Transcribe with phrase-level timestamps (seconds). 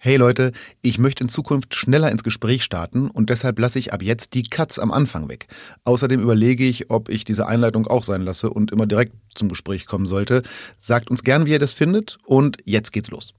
[0.00, 4.00] Hey Leute, ich möchte in Zukunft schneller ins Gespräch starten und deshalb lasse ich ab
[4.00, 5.48] jetzt die Cuts am Anfang weg.
[5.82, 9.86] Außerdem überlege ich, ob ich diese Einleitung auch sein lasse und immer direkt zum Gespräch
[9.86, 10.44] kommen sollte.
[10.78, 13.34] Sagt uns gern, wie ihr das findet und jetzt geht's los.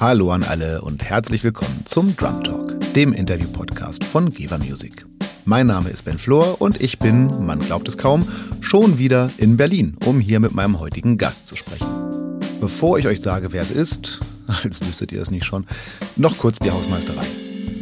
[0.00, 5.06] Hallo an alle und herzlich willkommen zum Drum Talk, dem Interview-Podcast von Geber Music.
[5.44, 8.26] Mein Name ist Ben Flor und ich bin, man glaubt es kaum,
[8.60, 12.11] schon wieder in Berlin, um hier mit meinem heutigen Gast zu sprechen.
[12.62, 14.20] Bevor ich euch sage, wer es ist,
[14.62, 15.66] als wüsstet ihr es nicht schon,
[16.14, 17.24] noch kurz die Hausmeisterei.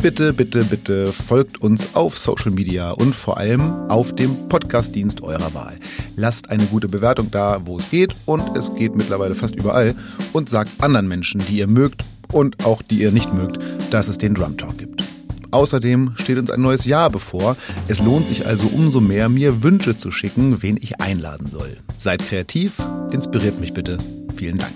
[0.01, 3.61] Bitte, bitte, bitte folgt uns auf Social Media und vor allem
[3.91, 5.79] auf dem Podcast-Dienst eurer Wahl.
[6.17, 9.95] Lasst eine gute Bewertung da, wo es geht und es geht mittlerweile fast überall
[10.33, 12.03] und sagt anderen Menschen, die ihr mögt
[12.33, 13.59] und auch die ihr nicht mögt,
[13.91, 15.05] dass es den Drum Talk gibt.
[15.51, 17.57] Außerdem steht uns ein neues Jahr bevor.
[17.89, 21.77] Es lohnt sich also umso mehr, mir Wünsche zu schicken, wen ich einladen soll.
[21.99, 22.75] Seid kreativ,
[23.11, 23.99] inspiriert mich bitte.
[24.37, 24.73] Vielen Dank.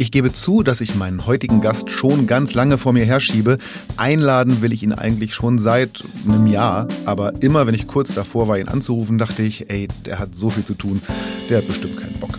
[0.00, 3.58] Ich gebe zu, dass ich meinen heutigen Gast schon ganz lange vor mir herschiebe.
[3.98, 8.48] Einladen will ich ihn eigentlich schon seit einem Jahr, aber immer wenn ich kurz davor
[8.48, 11.02] war, ihn anzurufen, dachte ich, ey, der hat so viel zu tun,
[11.50, 12.38] der hat bestimmt keinen Bock.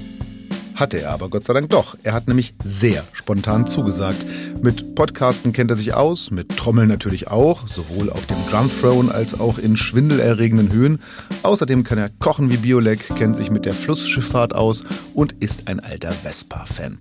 [0.82, 1.96] Hatte er aber Gott sei Dank doch.
[2.02, 4.26] Er hat nämlich sehr spontan zugesagt.
[4.64, 9.14] Mit Podcasten kennt er sich aus, mit Trommeln natürlich auch, sowohl auf dem Drum Throne
[9.14, 10.98] als auch in schwindelerregenden Höhen.
[11.44, 15.82] Außerdem kann er kochen wie Biolek, kennt sich mit der Flussschifffahrt aus und ist ein
[15.82, 16.98] alter Vespa-Fan.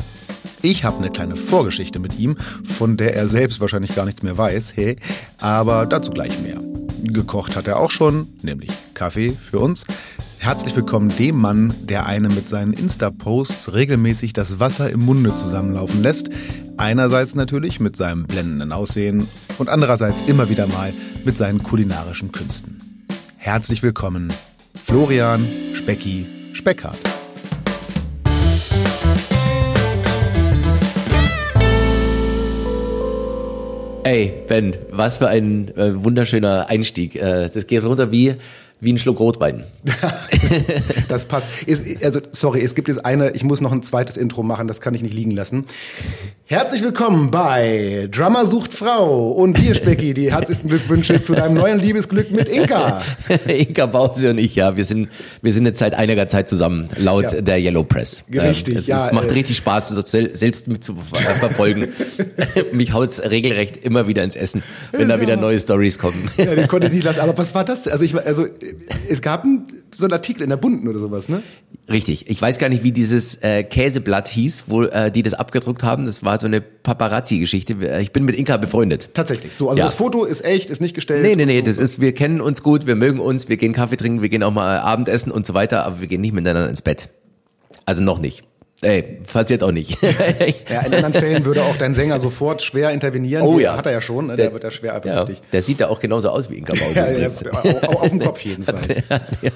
[0.61, 4.37] Ich habe eine kleine Vorgeschichte mit ihm, von der er selbst wahrscheinlich gar nichts mehr
[4.37, 4.97] weiß, hey,
[5.41, 6.59] aber dazu gleich mehr.
[7.03, 9.87] Gekocht hat er auch schon, nämlich Kaffee für uns.
[10.43, 16.03] Herzlich willkommen dem Mann, der einem mit seinen Insta-Posts regelmäßig das Wasser im Munde zusammenlaufen
[16.03, 16.31] lässt.
[16.79, 20.95] Einerseits natürlich mit seinem blendenden Aussehen und andererseits immer wieder mal
[21.27, 22.79] mit seinen kulinarischen Künsten.
[23.37, 24.33] Herzlich willkommen,
[24.83, 26.99] Florian Specki Speckhardt.
[34.05, 37.17] Ey, Ben, was für ein äh, wunderschöner Einstieg.
[37.17, 38.37] Äh, das geht runter wie
[38.81, 39.65] wie ein Schluck Rotwein.
[41.09, 41.49] das passt.
[41.67, 44.81] Es, also, sorry, es gibt jetzt eine, ich muss noch ein zweites Intro machen, das
[44.81, 45.67] kann ich nicht liegen lassen.
[46.47, 51.79] Herzlich willkommen bei Drummer sucht Frau und dir, Specki, die herzlichsten Glückwünsche zu deinem neuen
[51.79, 53.03] Liebesglück mit Inka.
[53.47, 55.11] Inka Bause und ich, ja, wir sind,
[55.43, 57.41] wir sind jetzt seit einiger Zeit zusammen, laut ja.
[57.43, 58.25] der Yellow Press.
[58.33, 59.07] Richtig, ähm, es, ja.
[59.07, 60.97] Es macht äh, richtig Spaß, das selbst mit zu
[61.39, 61.89] verfolgen.
[62.73, 64.63] Mich haut's regelrecht immer wieder ins Essen,
[64.93, 66.31] wenn da wieder neue Stories kommen.
[66.37, 67.21] Ja, den konnte ich nicht lassen.
[67.21, 67.87] Aber was war das?
[67.87, 68.47] Also ich, also
[69.09, 69.47] es gab
[69.93, 71.43] so einen Artikel in der Bunden oder sowas, ne?
[71.91, 72.31] Richtig.
[72.31, 76.07] Ich weiß gar nicht, wie dieses äh, Käseblatt hieß, wo äh, die das abgedruckt haben.
[76.07, 77.99] Das war so eine Paparazzi-Geschichte.
[78.01, 79.11] Ich bin mit Inka befreundet.
[79.15, 79.57] Tatsächlich.
[79.57, 79.85] So, also ja.
[79.85, 81.23] das Foto ist echt, ist nicht gestellt.
[81.23, 81.63] Nee, nee, nee.
[81.63, 84.43] Das ist, wir kennen uns gut, wir mögen uns, wir gehen Kaffee trinken, wir gehen
[84.43, 87.09] auch mal Abendessen und so weiter, aber wir gehen nicht miteinander ins Bett.
[87.87, 88.45] Also noch nicht.
[88.83, 89.99] Ey, passiert auch nicht.
[90.71, 93.43] ja, in anderen Fällen würde auch dein Sänger sofort schwer intervenieren.
[93.43, 93.77] Oh ja.
[93.77, 94.37] Hat er ja schon, ne?
[94.37, 95.39] der, der wird ja schwer eifersüchtig.
[95.39, 96.95] Ja, der sieht ja auch genauso aus wie Inka Bause.
[96.95, 98.97] ja, ja, auf, auf dem Kopf jedenfalls.
[99.43, 99.51] ja,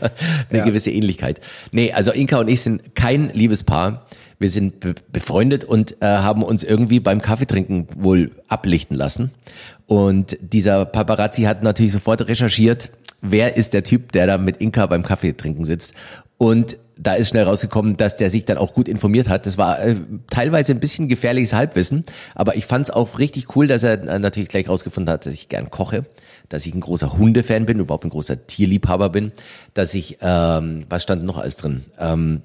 [0.50, 0.64] eine ja.
[0.64, 1.40] gewisse Ähnlichkeit.
[1.72, 4.04] Nee, also Inka und ich sind kein Liebespaar.
[4.38, 9.30] Wir sind be befreundet und äh, haben uns irgendwie beim Kaffeetrinken wohl ablichten lassen.
[9.86, 12.90] Und dieser Paparazzi hat natürlich sofort recherchiert,
[13.22, 15.94] wer ist der Typ, der da mit Inka beim Kaffeetrinken sitzt.
[16.36, 19.46] Und da ist schnell rausgekommen, dass der sich dann auch gut informiert hat.
[19.46, 19.96] Das war äh,
[20.30, 24.18] teilweise ein bisschen gefährliches Halbwissen, aber ich fand es auch richtig cool, dass er äh,
[24.18, 26.04] natürlich gleich rausgefunden hat, dass ich gern koche,
[26.48, 29.32] dass ich ein großer Hundefan bin, überhaupt ein großer Tierliebhaber bin,
[29.74, 31.82] dass ich, ähm, was stand noch alles drin?
[31.98, 32.42] Ähm,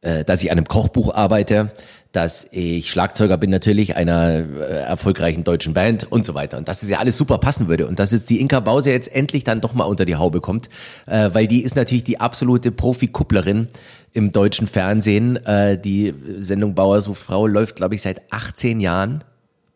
[0.00, 1.72] äh, dass ich an einem Kochbuch arbeite,
[2.12, 6.56] dass ich Schlagzeuger bin natürlich einer äh, erfolgreichen deutschen Band und so weiter.
[6.56, 7.86] Und dass es ja alles super passen würde.
[7.86, 10.68] Und dass jetzt die Inka Bause jetzt endlich dann doch mal unter die Haube kommt,
[11.06, 13.68] äh, weil die ist natürlich die absolute Profi-Kupplerin
[14.12, 15.36] im deutschen Fernsehen.
[15.44, 19.24] Äh, die Sendung Bauer so Frau läuft, glaube ich, seit 18 Jahren.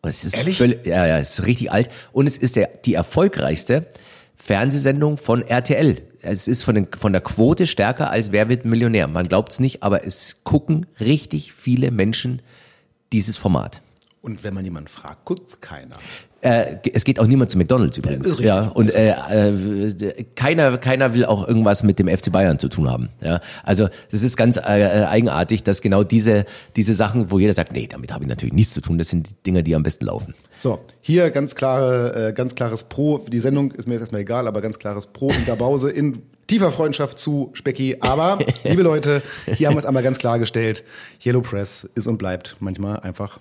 [0.01, 0.57] Es ist Ehrlich?
[0.57, 1.89] Völlig, ja, ja, es ist richtig alt.
[2.11, 3.85] Und es ist der, die erfolgreichste
[4.45, 9.07] Fernsehsendung von RTL es ist von, den, von der Quote stärker als Wer wird Millionär.
[9.07, 12.41] Man glaubt es nicht, aber es gucken richtig viele Menschen
[13.11, 13.81] dieses Format.
[14.25, 15.97] Und wenn man jemanden fragt, guckt keiner.
[16.39, 18.39] Äh, es geht auch niemand zu McDonalds übrigens.
[18.39, 22.69] Ja, ja und äh, äh, keiner, keiner will auch irgendwas mit dem FC Bayern zu
[22.69, 23.09] tun haben.
[23.19, 26.45] Ja, also das ist ganz äh, eigenartig, dass genau diese
[26.77, 28.97] diese Sachen, wo jeder sagt, nee, damit habe ich natürlich nichts zu tun.
[28.97, 30.35] Das sind die Dinge, die am besten laufen.
[30.57, 33.17] So, hier ganz klare, äh, ganz klares Pro.
[33.17, 36.21] Die Sendung ist mir jetzt erstmal egal, aber ganz klares Pro in der Pause in
[36.47, 37.97] tiefer Freundschaft zu Specki.
[37.99, 39.21] Aber, liebe Leute,
[39.53, 40.85] hier haben wir es einmal ganz klar gestellt.
[41.25, 43.39] Yellow Press ist und bleibt manchmal einfach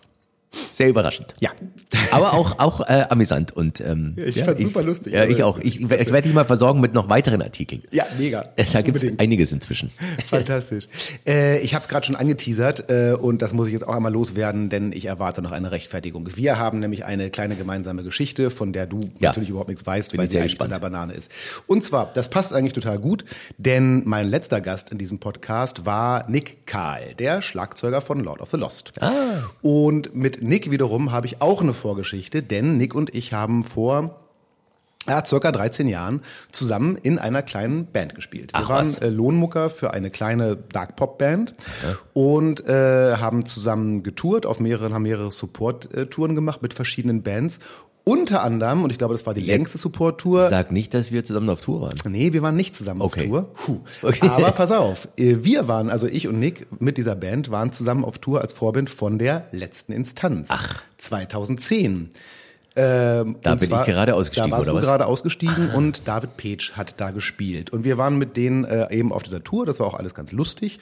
[0.71, 1.35] Sehr überraschend.
[1.41, 1.51] Ja.
[2.13, 5.13] Aber auch, auch äh, amüsant und ähm, Ja, ich fand's super lustig.
[5.15, 5.59] Ja, ich auch.
[5.59, 7.83] Ich, ich werde dich mal versorgen mit noch weiteren Artikeln.
[7.91, 8.51] Ja, mega.
[8.73, 9.21] Da gibt es Unbedingt.
[9.21, 9.91] einiges inzwischen.
[10.29, 10.89] Fantastisch.
[11.27, 14.13] Äh, ich habe es gerade schon angeteasert äh, und das muss ich jetzt auch einmal
[14.13, 16.29] loswerden, denn ich erwarte noch eine Rechtfertigung.
[16.37, 19.31] Wir haben nämlich eine kleine gemeinsame Geschichte, von der du Ja.
[19.31, 20.73] natürlich überhaupt nichts weißt, Bin weil ich sie eigentlich gespannt.
[20.73, 21.31] der Banane ist.
[21.67, 23.25] Und zwar, das passt eigentlich total gut,
[23.59, 28.51] denn mein letzter Gast in diesem Podcast war Nick Kahl, der Schlagzeuger von Lord of
[28.51, 28.93] the Lost.
[29.03, 29.13] Ah.
[29.63, 34.19] Und mit Nick wiederum habe ich auch eine Vorgeschichte, denn Nick und ich haben vor
[35.09, 36.23] ja, circa 13 Jahren
[36.53, 38.53] zusammen in einer kleinen Band gespielt.
[38.53, 41.55] Wir Ach, waren äh, Lohnmucker für eine kleine Dark Pop Band
[42.13, 47.23] und äh, haben zusammen getourt, auf mehreren haben mehrere Support äh, Touren gemacht mit verschiedenen
[47.23, 47.59] Bands.
[48.05, 50.49] Unter anderem, und ich glaube, das war die längste Support Tour.
[50.49, 51.95] Sag nicht, dass wir zusammen auf Tour waren.
[52.11, 53.21] Nee, wir waren nicht zusammen Okay.
[53.23, 53.43] auf Tour.
[53.55, 53.81] Puh.
[54.03, 54.29] Okay.
[54.29, 58.05] Aber pass auf, äh, wir waren, also ich und Nick mit dieser Band, waren zusammen
[58.05, 60.49] auf Tour als Vorband von der letzten Instanz.
[60.51, 60.83] Ach.
[60.97, 62.11] 2010.
[62.75, 64.87] Ähm, Da bin ich gerade ausgestiegen, Da warst oder du was?
[64.87, 67.71] gerade ausgestiegen und David Page hat da gespielt.
[67.71, 70.33] Und wir waren mit denen äh, eben auf dieser Tour, das war auch alles ganz
[70.33, 70.79] lustig.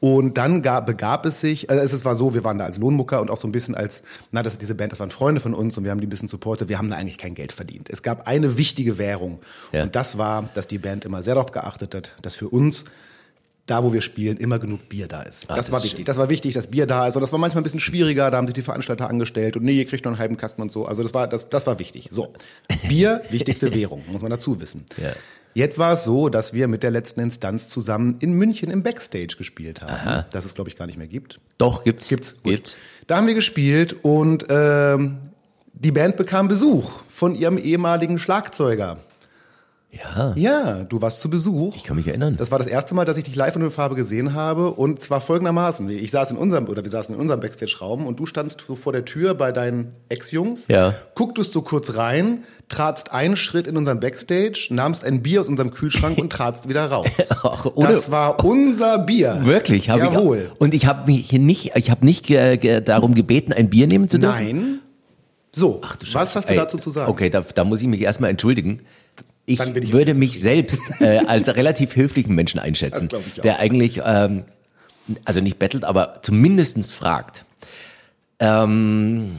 [0.00, 3.20] Und dann gab, begab es sich, also es war so, wir waren da als Lohnmucker
[3.20, 5.76] und auch so ein bisschen als, na, das diese Band, das waren Freunde von uns
[5.78, 7.88] und wir haben die ein bisschen supportet, wir haben da eigentlich kein Geld verdient.
[7.90, 9.40] Es gab eine wichtige Währung
[9.72, 9.82] Ja.
[9.84, 12.84] und das war, dass die Band immer sehr darauf geachtet hat, dass für uns
[13.66, 15.44] da, wo wir spielen, immer genug Bier da ist.
[15.48, 15.98] Ah, das, das war wichtig.
[15.98, 16.04] schön.
[16.04, 17.16] Das war wichtig, dass Bier da ist.
[17.16, 18.30] Und das war manchmal ein bisschen schwieriger.
[18.30, 20.70] Da haben sich die Veranstalter angestellt und nee, ihr kriegt noch einen halben Kasten und
[20.70, 20.86] so.
[20.86, 22.08] Also das war, das, das war wichtig.
[22.12, 22.32] So.
[22.88, 24.84] Bier, wichtigste Währung, muss man dazu wissen.
[24.96, 25.12] Ja.
[25.54, 29.36] Jetzt war es so, dass wir mit der letzten Instanz zusammen in München im Backstage
[29.38, 30.26] gespielt haben.
[30.30, 31.40] Das es, glaube ich, gar nicht mehr gibt.
[31.56, 32.08] Doch, gibt's.
[32.08, 32.34] Gibt's.
[32.34, 32.44] Gut.
[32.44, 32.76] Gibt's.
[33.06, 35.16] Da haben wir gespielt und ähm,
[35.72, 38.98] die Band bekam Besuch von ihrem ehemaligen Schlagzeuger.
[39.96, 41.76] Ja, Ja, du warst zu Besuch.
[41.76, 42.34] ich kann mich erinnern.
[42.38, 45.20] Das war das erste Mal, dass ich dich live in Farbe gesehen habe und zwar
[45.20, 45.88] folgendermaßen.
[45.90, 48.92] Ich saß in unserem, oder wir saßen in unserem Backstage-Raum und du standst so vor
[48.92, 50.94] der Tür bei deinen Ex-Jungs, Ja.
[51.14, 55.70] gucktest so kurz rein, tratst einen Schritt in unseren Backstage, nahmst ein Bier aus unserem
[55.70, 57.06] Kühlschrank und tratst wieder raus.
[57.42, 59.40] Ach, das war unser Bier.
[59.44, 60.12] Wirklich, habe ich.
[60.12, 60.50] Jawohl.
[60.58, 64.08] Und ich habe mich hier nicht, ich habe nicht ge, darum gebeten, ein Bier nehmen
[64.08, 64.44] zu dürfen.
[64.44, 64.78] Nein.
[65.52, 65.80] So,
[66.12, 67.10] was hast du Ey, dazu zu sagen?
[67.10, 68.80] Okay, da, da muss ich mich erstmal entschuldigen.
[69.46, 73.08] Ich, ich würde mich selbst äh, als relativ höflichen Menschen einschätzen,
[73.42, 74.44] der eigentlich, ähm,
[75.24, 77.44] also nicht bettelt, aber zumindestens fragt.
[78.40, 79.36] Ähm,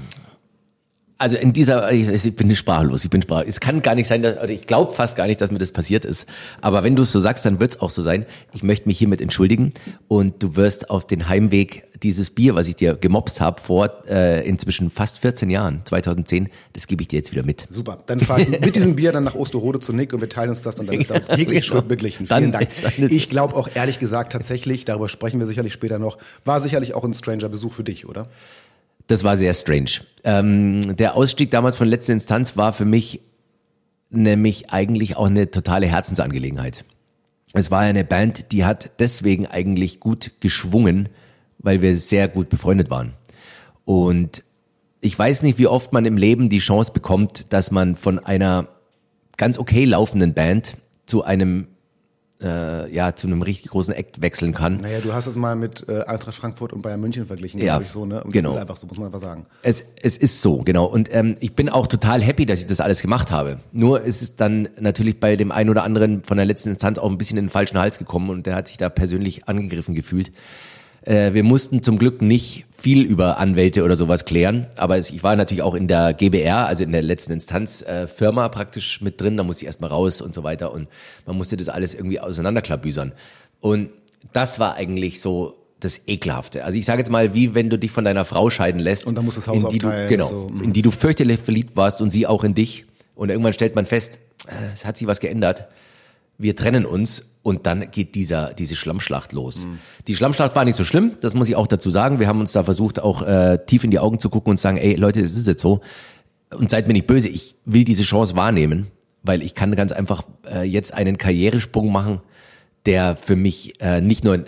[1.19, 3.49] also in dieser, ich, bin sprachlos, ich bin sprachlos.
[3.49, 5.71] Es kann gar nicht sein, dass, oder ich glaube fast gar nicht, dass mir das
[5.71, 6.27] passiert ist.
[6.61, 8.25] Aber wenn du es so sagst, dann wird es auch so sein.
[8.53, 9.73] Ich möchte mich hiermit entschuldigen
[10.07, 14.47] und du wirst auf den Heimweg dieses Bier, was ich dir gemobst habe vor äh,
[14.47, 17.65] inzwischen fast 14 Jahren, 2010, das gebe ich dir jetzt wieder mit.
[17.71, 17.97] Super.
[18.05, 20.61] Dann fahr ich mit diesem Bier dann nach Osterode zu Nick und wir teilen uns
[20.61, 22.27] das und dann ist auch jegliche Schuld beglichen.
[22.27, 22.69] Vielen Dann- Dank.
[22.99, 26.93] dann- Ich glaube auch ehrlich gesagt tatsächlich, darüber sprechen wir sicherlich später noch, war sicherlich
[26.93, 28.27] auch ein Stranger-Besuch für dich, oder?
[29.07, 30.01] Das war sehr strange.
[30.23, 33.21] Ähm, der Ausstieg damals von letzter Instanz war für mich
[34.09, 36.85] nämlich eigentlich auch eine totale Herzensangelegenheit.
[37.53, 41.09] Es war eine Band, die hat deswegen eigentlich gut geschwungen,
[41.59, 43.13] weil wir sehr gut befreundet waren.
[43.85, 44.43] Und
[44.99, 48.67] ich weiß nicht, wie oft man im Leben die Chance bekommt, dass man von einer
[49.37, 50.73] ganz okay laufenden Band
[51.05, 51.67] zu einem
[52.41, 54.77] äh, ja zu einem richtig großen Act wechseln kann.
[54.81, 57.85] Naja, du hast es mal mit äh, Eintracht Frankfurt und Bayern München verglichen, Ja, glaube
[57.85, 58.23] ich so, ne?
[58.23, 58.49] Und genau.
[58.49, 59.45] das ist einfach so, muss man einfach sagen.
[59.63, 60.85] Es, es ist so, genau.
[60.85, 63.59] Und ähm, ich bin auch total happy, dass ich das alles gemacht habe.
[63.71, 67.09] Nur ist es dann natürlich bei dem einen oder anderen von der letzten Instanz auch
[67.09, 70.31] ein bisschen in den falschen Hals gekommen und der hat sich da persönlich angegriffen gefühlt.
[71.01, 75.35] Äh, wir mussten zum Glück nicht viel über Anwälte oder sowas klären, aber ich war
[75.35, 79.35] natürlich auch in der GBR, also in der letzten Instanz äh, Firma praktisch mit drin,
[79.35, 80.87] da musste ich erstmal raus und so weiter und
[81.25, 83.13] man musste das alles irgendwie auseinanderklabüsern.
[83.61, 83.89] Und
[84.31, 86.63] das war eigentlich so das Ekelhafte.
[86.65, 89.05] Also ich sage jetzt mal, wie wenn du dich von deiner Frau scheiden lässt.
[89.05, 90.63] Und dann musst du das Haus in die du, aufteilen, Genau, so, mm.
[90.63, 92.85] in die du fürchterlich verliebt warst und sie auch in dich.
[93.15, 95.67] Und irgendwann stellt man fest, äh, es hat sich was geändert.
[96.37, 99.65] Wir trennen uns und dann geht dieser, diese Schlammschlacht los.
[99.65, 99.79] Mhm.
[100.07, 102.19] Die Schlammschlacht war nicht so schlimm, das muss ich auch dazu sagen.
[102.19, 104.77] Wir haben uns da versucht, auch äh, tief in die Augen zu gucken und sagen,
[104.77, 105.81] ey Leute, es ist jetzt so.
[106.53, 108.87] Und seid mir nicht böse, ich will diese Chance wahrnehmen,
[109.23, 112.21] weil ich kann ganz einfach äh, jetzt einen Karrieresprung machen,
[112.85, 114.45] der für mich äh, nicht nur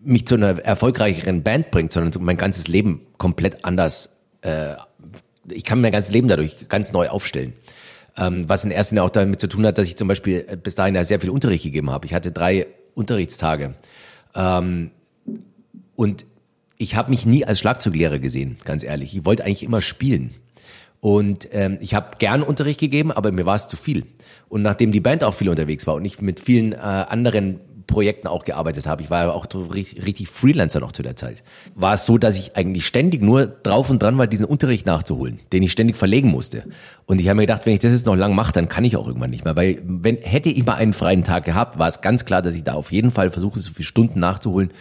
[0.00, 4.16] mich zu einer erfolgreicheren Band bringt, sondern mein ganzes Leben komplett anders.
[4.40, 4.74] Äh,
[5.50, 7.52] ich kann mein ganzes Leben dadurch ganz neu aufstellen.
[8.16, 10.56] Ähm, was in erster Linie auch damit zu tun hat, dass ich zum Beispiel äh,
[10.56, 12.06] bis dahin ja sehr viel Unterricht gegeben habe.
[12.06, 13.74] Ich hatte drei Unterrichtstage.
[14.34, 14.90] Ähm,
[15.96, 16.26] und
[16.76, 19.16] ich habe mich nie als Schlagzeuglehrer gesehen, ganz ehrlich.
[19.16, 20.34] Ich wollte eigentlich immer spielen.
[21.00, 24.04] Und ähm, ich habe gern Unterricht gegeben, aber mir war es zu viel.
[24.48, 28.28] Und nachdem die Band auch viel unterwegs war und ich mit vielen äh, anderen Projekten
[28.28, 29.02] auch gearbeitet habe.
[29.02, 31.42] Ich war ja auch richtig, Freelancer noch zu der Zeit.
[31.74, 35.40] War es so, dass ich eigentlich ständig nur drauf und dran war, diesen Unterricht nachzuholen,
[35.52, 36.64] den ich ständig verlegen musste.
[37.06, 38.96] Und ich habe mir gedacht, wenn ich das jetzt noch lang mache, dann kann ich
[38.96, 39.56] auch irgendwann nicht mehr.
[39.56, 42.64] Weil wenn hätte ich mal einen freien Tag gehabt, war es ganz klar, dass ich
[42.64, 44.72] da auf jeden Fall versuche, so viele Stunden nachzuholen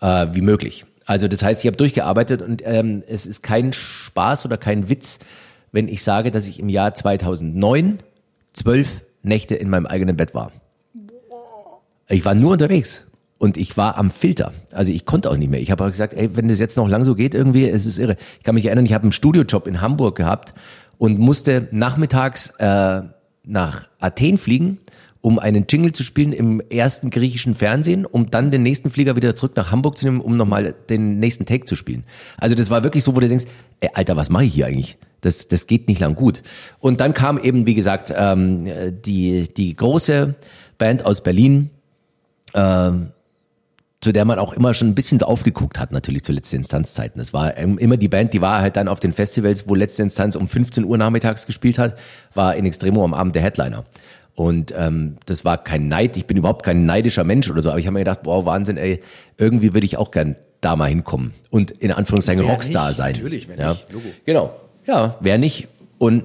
[0.00, 0.84] äh, wie möglich.
[1.06, 5.20] Also das heißt, ich habe durchgearbeitet und ähm, es ist kein Spaß oder kein Witz,
[5.72, 8.00] wenn ich sage, dass ich im Jahr 2009
[8.52, 10.52] zwölf Nächte in meinem eigenen Bett war.
[12.10, 13.04] Ich war nur unterwegs
[13.38, 14.52] und ich war am Filter.
[14.72, 15.60] Also ich konnte auch nicht mehr.
[15.60, 18.16] Ich habe gesagt, ey, wenn das jetzt noch lang so geht, irgendwie, es ist irre.
[18.38, 20.54] Ich kann mich erinnern, ich habe einen Studiojob in Hamburg gehabt
[20.96, 23.02] und musste nachmittags äh,
[23.44, 24.78] nach Athen fliegen,
[25.20, 29.34] um einen Jingle zu spielen im ersten griechischen Fernsehen, um dann den nächsten Flieger wieder
[29.34, 32.04] zurück nach Hamburg zu nehmen, um nochmal den nächsten Take zu spielen.
[32.38, 33.46] Also das war wirklich so, wo du denkst,
[33.80, 34.96] ey, Alter, was mache ich hier eigentlich?
[35.20, 36.42] Das, das geht nicht lang gut.
[36.78, 38.66] Und dann kam eben, wie gesagt, ähm,
[39.04, 40.36] die, die große
[40.78, 41.70] Band aus Berlin,
[42.54, 43.12] ähm,
[44.00, 47.18] zu der man auch immer schon ein bisschen aufgeguckt hat, natürlich zu letzten Instanzzeiten.
[47.18, 50.36] Das war immer die Band, die war halt dann auf den Festivals, wo letzte Instanz
[50.36, 51.98] um 15 Uhr nachmittags gespielt hat,
[52.32, 53.84] war in Extremo am Abend der Headliner.
[54.36, 57.80] Und ähm, das war kein Neid, ich bin überhaupt kein neidischer Mensch oder so, aber
[57.80, 59.02] ich habe mir gedacht, wow, Wahnsinn, ey,
[59.36, 62.96] irgendwie würde ich auch gern da mal hinkommen und in Anführungszeichen wer Rockstar nicht?
[62.96, 63.12] sein.
[63.14, 63.72] Natürlich, wenn ja.
[63.72, 64.08] nicht, Logo.
[64.24, 64.54] Genau,
[64.86, 65.66] ja, wer nicht.
[65.98, 66.24] Und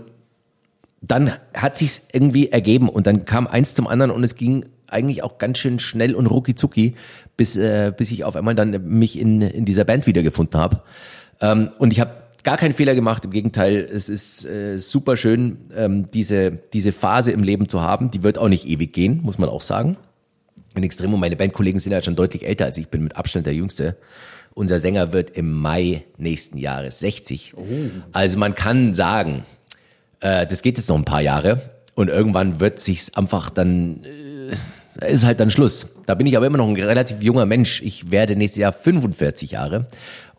[1.01, 5.23] dann hat sich's irgendwie ergeben und dann kam eins zum anderen und es ging eigentlich
[5.23, 6.95] auch ganz schön schnell und rucki zucki,
[7.35, 10.81] bis, äh, bis ich auf einmal dann mich in, in dieser Band wiedergefunden habe.
[11.41, 13.25] Ähm, und ich habe gar keinen Fehler gemacht.
[13.25, 18.12] Im Gegenteil, es ist äh, super schön, ähm, diese, diese Phase im Leben zu haben.
[18.12, 19.97] Die wird auch nicht ewig gehen, muss man auch sagen.
[20.75, 23.53] In Extremo, meine Bandkollegen sind ja schon deutlich älter als ich, bin mit Abstand der
[23.53, 23.95] Jüngste.
[24.55, 27.53] Unser Sänger wird im Mai nächsten Jahres 60.
[27.55, 27.63] Oh.
[28.12, 29.43] Also man kann sagen,
[30.19, 31.62] äh, das geht jetzt noch ein paar Jahre
[31.95, 34.55] und irgendwann wird sich's einfach dann äh,
[35.01, 35.88] ist halt dann Schluss.
[36.05, 37.81] Da bin ich aber immer noch ein relativ junger Mensch.
[37.81, 39.88] Ich werde nächstes Jahr 45 Jahre.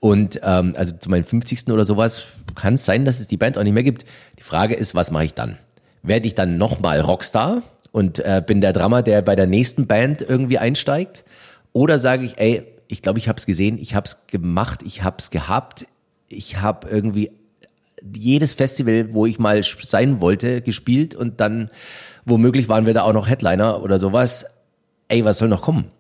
[0.00, 1.68] Und ähm, also zu meinem 50.
[1.68, 4.04] oder sowas kann es sein, dass es die Band auch nicht mehr gibt.
[4.38, 5.58] Die Frage ist, was mache ich dann?
[6.02, 10.20] Werde ich dann nochmal Rockstar und äh, bin der Drama, der bei der nächsten Band
[10.22, 11.24] irgendwie einsteigt?
[11.72, 15.02] Oder sage ich, ey, ich glaube, ich habe es gesehen, ich habe es gemacht, ich
[15.02, 15.86] habe es gehabt,
[16.28, 17.30] ich habe irgendwie
[18.14, 21.70] jedes Festival, wo ich mal sein wollte, gespielt und dann
[22.24, 24.46] womöglich waren wir da auch noch Headliner oder sowas.
[25.08, 25.90] Ey, was soll noch kommen?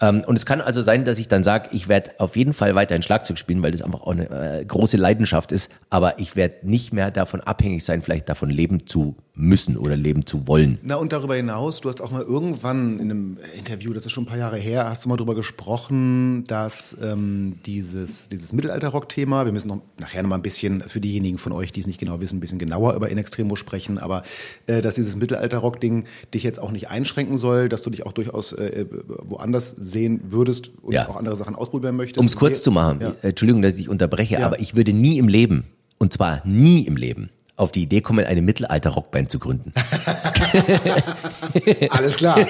[0.00, 2.74] Ähm, und es kann also sein, dass ich dann sage, ich werde auf jeden Fall
[2.74, 5.70] weiterhin Schlagzeug spielen, weil das einfach auch eine äh, große Leidenschaft ist.
[5.90, 10.26] Aber ich werde nicht mehr davon abhängig sein, vielleicht davon leben zu müssen oder leben
[10.26, 10.78] zu wollen.
[10.82, 14.24] Na und darüber hinaus, du hast auch mal irgendwann in einem Interview, das ist schon
[14.24, 19.52] ein paar Jahre her, hast du mal darüber gesprochen, dass ähm, dieses, dieses Mittelalter-Rock-Thema, wir
[19.52, 22.20] müssen noch nachher noch mal ein bisschen für diejenigen von euch, die es nicht genau
[22.20, 24.22] wissen, ein bisschen genauer über In Extremo sprechen, aber
[24.66, 26.04] äh, dass dieses Mittelalter-Rock-Ding
[26.34, 30.70] dich jetzt auch nicht einschränken soll, dass du dich auch durchaus äh, woanders sehen würdest
[30.82, 31.08] und ja.
[31.08, 32.18] auch andere Sachen ausprobieren möchtest.
[32.18, 33.12] Um es kurz zu machen, ja.
[33.22, 34.46] Entschuldigung, dass ich unterbreche, ja.
[34.46, 35.64] aber ich würde nie im Leben,
[35.98, 39.72] und zwar nie im Leben, auf die Idee kommen, eine Mittelalter-Rockband zu gründen.
[41.90, 42.38] Alles klar.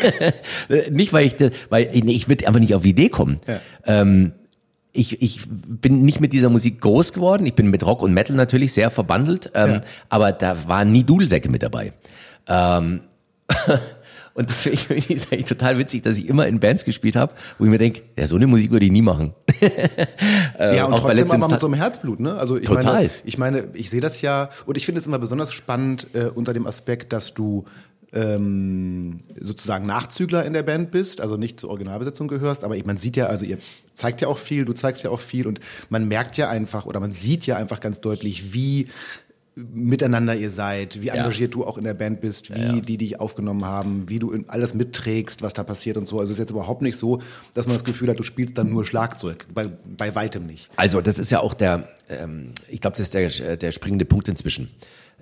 [0.91, 1.35] nicht, weil ich,
[1.69, 3.41] weil nee, ich würde einfach nicht auf die Idee kommen.
[3.47, 3.61] Ja.
[3.87, 4.33] Ähm,
[4.93, 7.47] ich, ich bin nicht mit dieser Musik groß geworden.
[7.47, 9.81] Ich bin mit Rock und Metal natürlich sehr verbandelt, ähm, ja.
[10.09, 11.93] aber da waren nie Dudelsäcke mit dabei.
[12.47, 13.01] Ähm,
[14.41, 17.65] Und deswegen ich es eigentlich total witzig, dass ich immer in Bands gespielt habe, wo
[17.65, 19.35] ich mir denke, ja, so eine Musik würde ich nie machen.
[20.59, 22.37] äh, ja, und auch trotzdem aber mit so einem Herzblut, ne?
[22.37, 22.95] Also ich total.
[22.95, 26.31] meine, ich meine, ich sehe das ja und ich finde es immer besonders spannend äh,
[26.35, 27.67] unter dem Aspekt, dass du
[28.15, 33.17] ähm, sozusagen Nachzügler in der Band bist, also nicht zur Originalbesetzung gehörst, aber man sieht
[33.17, 33.59] ja, also ihr
[33.93, 36.99] zeigt ja auch viel, du zeigst ja auch viel und man merkt ja einfach oder
[36.99, 38.89] man sieht ja einfach ganz deutlich, wie
[39.55, 41.15] miteinander ihr seid, wie ja.
[41.15, 42.81] engagiert du auch in der Band bist, wie ja, ja.
[42.81, 46.21] die dich aufgenommen haben, wie du alles mitträgst, was da passiert und so.
[46.21, 47.21] Also es ist jetzt überhaupt nicht so,
[47.55, 49.47] dass man das Gefühl hat, du spielst dann nur Schlagzeug.
[49.53, 50.71] Bei, bei weitem nicht.
[50.77, 54.29] Also das ist ja auch der, ähm, ich glaube, das ist der, der springende Punkt
[54.29, 54.71] inzwischen.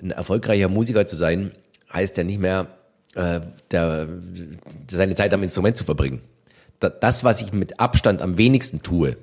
[0.01, 1.53] Ein erfolgreicher Musiker zu sein,
[1.93, 2.69] heißt ja nicht mehr,
[3.15, 4.09] äh, der,
[4.91, 6.21] seine Zeit am Instrument zu verbringen.
[6.81, 9.17] Das, was ich mit Abstand am wenigsten tue,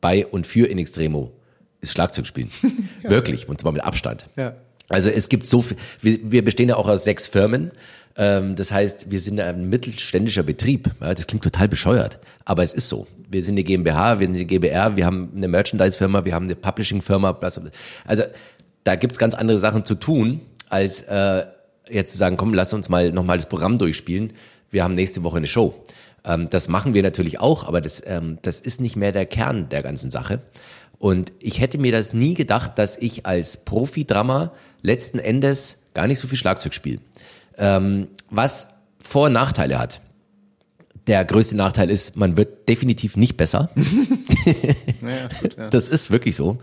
[0.00, 1.32] bei und für In Extremo,
[1.80, 2.50] ist Schlagzeug spielen.
[3.02, 3.10] ja.
[3.10, 4.26] Wirklich, und zwar mit Abstand.
[4.36, 4.54] Ja.
[4.88, 7.72] Also es gibt so viel, wir, wir bestehen ja auch aus sechs Firmen.
[8.16, 10.90] Ähm, das heißt, wir sind ein mittelständischer Betrieb.
[11.00, 13.06] Ja, das klingt total bescheuert, aber es ist so.
[13.30, 16.56] Wir sind eine GmbH, wir sind eine GBR, wir haben eine Merchandise-Firma, wir haben eine
[16.56, 17.38] Publishing-Firma.
[18.06, 18.22] Also
[18.84, 21.44] da gibt's ganz andere Sachen zu tun, als äh,
[21.90, 24.32] jetzt zu sagen, komm, lass uns mal nochmal das Programm durchspielen.
[24.70, 25.74] Wir haben nächste Woche eine Show.
[26.24, 29.68] Ähm, das machen wir natürlich auch, aber das, ähm, das ist nicht mehr der Kern
[29.68, 30.40] der ganzen Sache.
[30.98, 34.52] Und ich hätte mir das nie gedacht, dass ich als Profi-Drummer
[34.82, 36.98] letzten Endes gar nicht so viel Schlagzeug spiele.
[37.56, 38.68] Ähm, was
[39.02, 40.00] Vor- und Nachteile hat.
[41.06, 43.70] Der größte Nachteil ist, man wird definitiv nicht besser.
[45.02, 45.68] Naja, gut, ja.
[45.70, 46.58] Das ist wirklich so.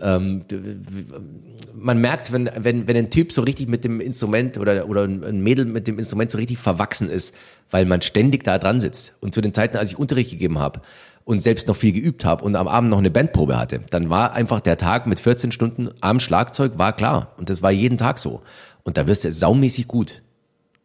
[0.00, 0.58] Ähm, d-
[1.74, 5.42] man merkt, wenn, wenn, wenn ein Typ so richtig mit dem Instrument oder, oder ein
[5.42, 7.34] Mädel mit dem Instrument so richtig verwachsen ist,
[7.70, 9.14] weil man ständig da dran sitzt.
[9.20, 10.80] Und zu den Zeiten, als ich Unterricht gegeben habe
[11.26, 14.32] und selbst noch viel geübt habe und am Abend noch eine Bandprobe hatte, dann war
[14.34, 17.34] einfach der Tag mit 14 Stunden am Schlagzeug war klar.
[17.36, 18.42] Und das war jeden Tag so.
[18.84, 20.22] Und da wirst du saumäßig gut.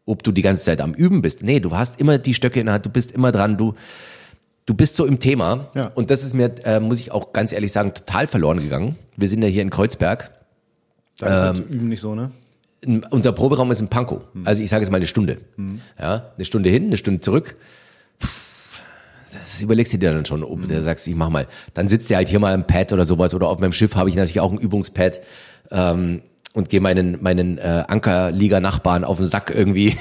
[0.08, 1.44] Ob du die ganze Zeit am Üben bist.
[1.44, 3.76] Nee, du hast immer die Stöcke in der Hand, du bist immer dran, du,
[4.66, 5.68] du bist so im Thema.
[5.76, 5.92] Ja.
[5.94, 8.96] Und das ist mir, äh, muss ich auch ganz ehrlich sagen, total verloren gegangen.
[9.16, 10.32] Wir sind ja hier in Kreuzberg.
[11.20, 12.32] Da ist halt Ähm, Üben nicht so, ne?
[13.12, 14.24] Unser Proberaum ist in Pankow.
[14.34, 14.48] Hm.
[14.48, 15.38] Also ich sage jetzt mal eine Stunde.
[16.00, 17.56] Ja, eine Stunde hin, eine Stunde zurück.
[19.34, 21.48] Das überlegst du dir dann schon, ob du sagst, ich mach mal.
[21.74, 24.10] Dann sitzt du halt hier mal im Pad oder sowas oder auf meinem Schiff habe
[24.10, 25.22] ich natürlich auch ein Übungspad
[25.72, 26.22] ähm,
[26.54, 29.96] und gehe meinen meinen äh, Ankerliga-Nachbarn auf den Sack irgendwie.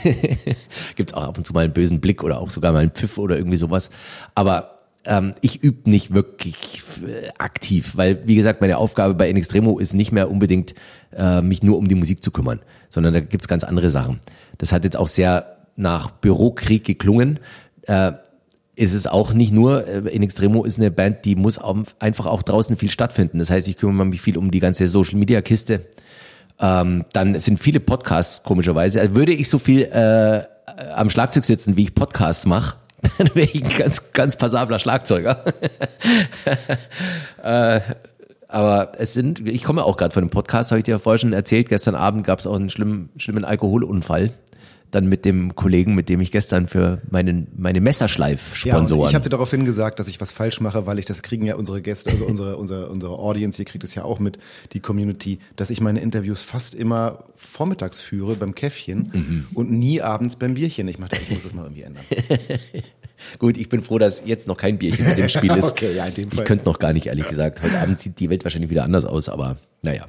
[0.97, 3.19] Gibt's auch ab und zu mal einen bösen Blick oder auch sogar mal einen Pfiff
[3.19, 3.91] oder irgendwie sowas.
[4.35, 9.37] Aber ähm, ich übe nicht wirklich äh, aktiv, weil wie gesagt, meine Aufgabe bei In
[9.37, 10.75] Extremo ist nicht mehr unbedingt
[11.17, 14.21] äh, mich nur um die Musik zu kümmern, sondern da gibt's ganz andere Sachen.
[14.59, 17.41] Das hat jetzt auch sehr nach Bürokrieg geklungen.
[17.83, 18.13] Äh,
[18.81, 21.61] ist es auch nicht nur, äh, In Extremo ist eine Band, die muss
[21.99, 23.39] einfach auch draußen viel stattfinden.
[23.39, 25.83] Das heißt, ich kümmere mich viel um die ganze Social Media Kiste.
[26.59, 29.01] Ähm, dann sind viele Podcasts komischerweise.
[29.01, 30.45] Also würde ich so viel äh,
[30.95, 32.77] am Schlagzeug sitzen, wie ich Podcasts mache,
[33.19, 35.45] dann wäre ich ein ganz, ganz passabler Schlagzeuger.
[37.43, 37.81] äh,
[38.49, 41.19] aber es sind, ich komme auch gerade von einem Podcast, habe ich dir ja vorher
[41.19, 41.69] schon erzählt.
[41.69, 44.33] Gestern Abend gab es auch einen schlimmen, schlimmen Alkoholunfall.
[44.91, 49.21] Dann mit dem Kollegen, mit dem ich gestern für meinen, meine Messerschleif Ja, ich habe
[49.21, 52.11] dir daraufhin gesagt, dass ich was falsch mache, weil ich das kriegen ja unsere Gäste,
[52.11, 54.39] also unsere, unsere, unsere Audience, hier kriegt es ja auch mit,
[54.73, 59.47] die Community, dass ich meine Interviews fast immer vormittags führe beim Käffchen Mhm.
[59.55, 60.89] und nie abends beim Bierchen.
[60.89, 62.05] Ich dachte, ich muss das mal irgendwie ändern.
[63.39, 65.71] Gut, ich bin froh, dass jetzt noch kein Bierchen mit dem Spiel ist.
[65.71, 66.41] Okay, ja, in dem Fall.
[66.41, 67.63] Ich könnte noch gar nicht, ehrlich gesagt.
[67.63, 70.07] Heute Abend sieht die Welt wahrscheinlich wieder anders aus, aber naja.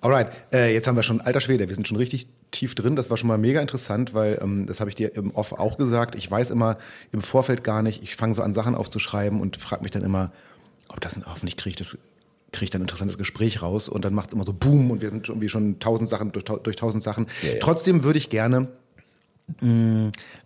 [0.00, 2.96] Alright, äh, jetzt haben wir schon, alter Schwede, wir sind schon richtig tief drin.
[2.96, 5.76] Das war schon mal mega interessant, weil ähm, das habe ich dir im Off auch
[5.76, 6.14] gesagt.
[6.14, 6.78] Ich weiß immer
[7.12, 8.02] im Vorfeld gar nicht.
[8.02, 10.32] Ich fange so an Sachen aufzuschreiben und frage mich dann immer,
[10.88, 11.98] ob das hoffentlich kriege ich das
[12.52, 15.02] kriege ich dann ein interessantes Gespräch raus und dann macht es immer so Boom und
[15.02, 17.26] wir sind schon, irgendwie schon tausend Sachen durch, durch tausend Sachen.
[17.42, 17.58] Ja, ja.
[17.58, 18.68] Trotzdem würde ich gerne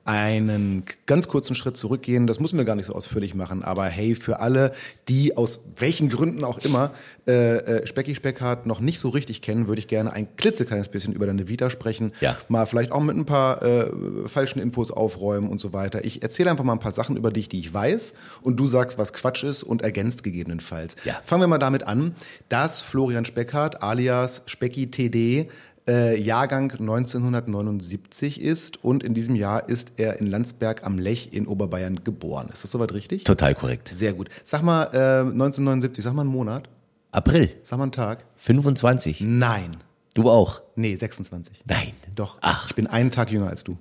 [0.05, 2.27] einen ganz kurzen Schritt zurückgehen.
[2.27, 4.73] Das müssen wir gar nicht so ausführlich machen, aber hey, für alle,
[5.09, 6.91] die aus welchen Gründen auch immer
[7.29, 11.13] äh, äh, Specki Speckhardt noch nicht so richtig kennen, würde ich gerne ein klitzekleines bisschen
[11.13, 12.13] über deine Vita sprechen.
[12.21, 12.37] Ja.
[12.49, 13.89] Mal vielleicht auch mit ein paar äh,
[14.27, 16.05] falschen Infos aufräumen und so weiter.
[16.05, 18.99] Ich erzähle einfach mal ein paar Sachen über dich, die ich weiß und du sagst,
[18.99, 20.97] was Quatsch ist und ergänzt gegebenenfalls.
[21.05, 21.21] Ja.
[21.23, 22.17] Fangen wir mal damit an,
[22.49, 25.49] dass Florian Speckhardt alias Specki TD
[25.89, 31.47] äh, Jahrgang 1979 ist und in diesem Jahr ist er in Landsberg am Lech in
[31.47, 32.49] Oberbayern geboren.
[32.53, 33.25] Ist das soweit richtig?
[33.25, 33.89] Total korrekt.
[33.89, 34.29] Sehr gut.
[34.45, 36.69] Sag mal äh, 1979, sag mal einen Monat,
[37.11, 38.25] April sag mal einen Tag.
[38.37, 39.23] 25.
[39.23, 39.79] Nein.
[40.15, 40.63] Du auch?
[40.77, 41.63] Nee, 26.
[41.65, 41.93] Nein.
[42.15, 42.39] Doch.
[42.41, 42.69] Ach.
[42.69, 43.79] Ich bin einen Tag jünger als du.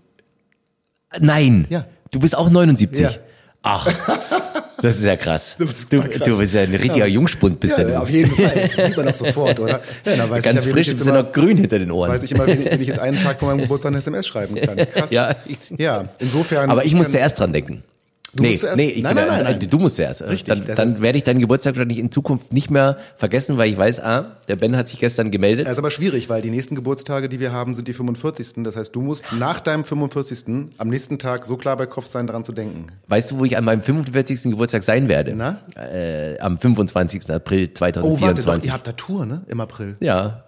[1.19, 1.67] Nein.
[1.69, 1.85] Ja.
[2.11, 3.01] Du bist auch 79.
[3.01, 3.11] Ja.
[3.63, 3.87] Ach.
[4.81, 5.55] Das ist ja krass.
[5.59, 6.27] Du, super krass.
[6.27, 8.01] du bist ja ein richtiger Jungspund, bist ja, Ja, du.
[8.03, 8.51] auf jeden Fall.
[8.61, 9.81] Das sieht man doch sofort, oder?
[10.05, 12.11] Ja, Ganz ich ja, frisch, bist ja noch grün hinter den Ohren.
[12.11, 14.27] weiß ich immer, wenn ich, wenn ich jetzt einen Tag vor meinem Geburtstag eine SMS
[14.27, 14.77] schreiben kann.
[14.93, 15.11] Krass.
[15.11, 15.35] Ja.
[15.77, 16.69] Ja, insofern.
[16.69, 17.83] Aber ich muss kann- zuerst dran denken.
[18.38, 19.69] Du nee, musst zuerst- nee, ich Nein, nein, nein, nein.
[19.69, 20.21] Du musst zuerst.
[20.21, 23.78] Richtig, Dann, dann werde ich deinen Geburtstag wahrscheinlich in Zukunft nicht mehr vergessen, weil ich
[23.78, 25.65] weiß, ah, der Ben hat sich gestern gemeldet.
[25.65, 28.63] Das ist aber schwierig, weil die nächsten Geburtstage, die wir haben, sind die 45.
[28.63, 30.69] Das heißt, du musst nach deinem 45.
[30.78, 32.88] am nächsten Tag so klar bei Kopf sein, daran zu denken.
[33.08, 34.52] weißt du, wo ich an meinem 45.
[34.52, 35.34] Geburtstag sein werde?
[35.36, 35.62] Na?
[35.76, 37.30] Äh, am 25.
[37.32, 38.65] April Oh, warte, doch, 2024.
[38.69, 39.41] ihr habt da Tour, ne?
[39.47, 39.95] Im April.
[40.00, 40.43] Ja.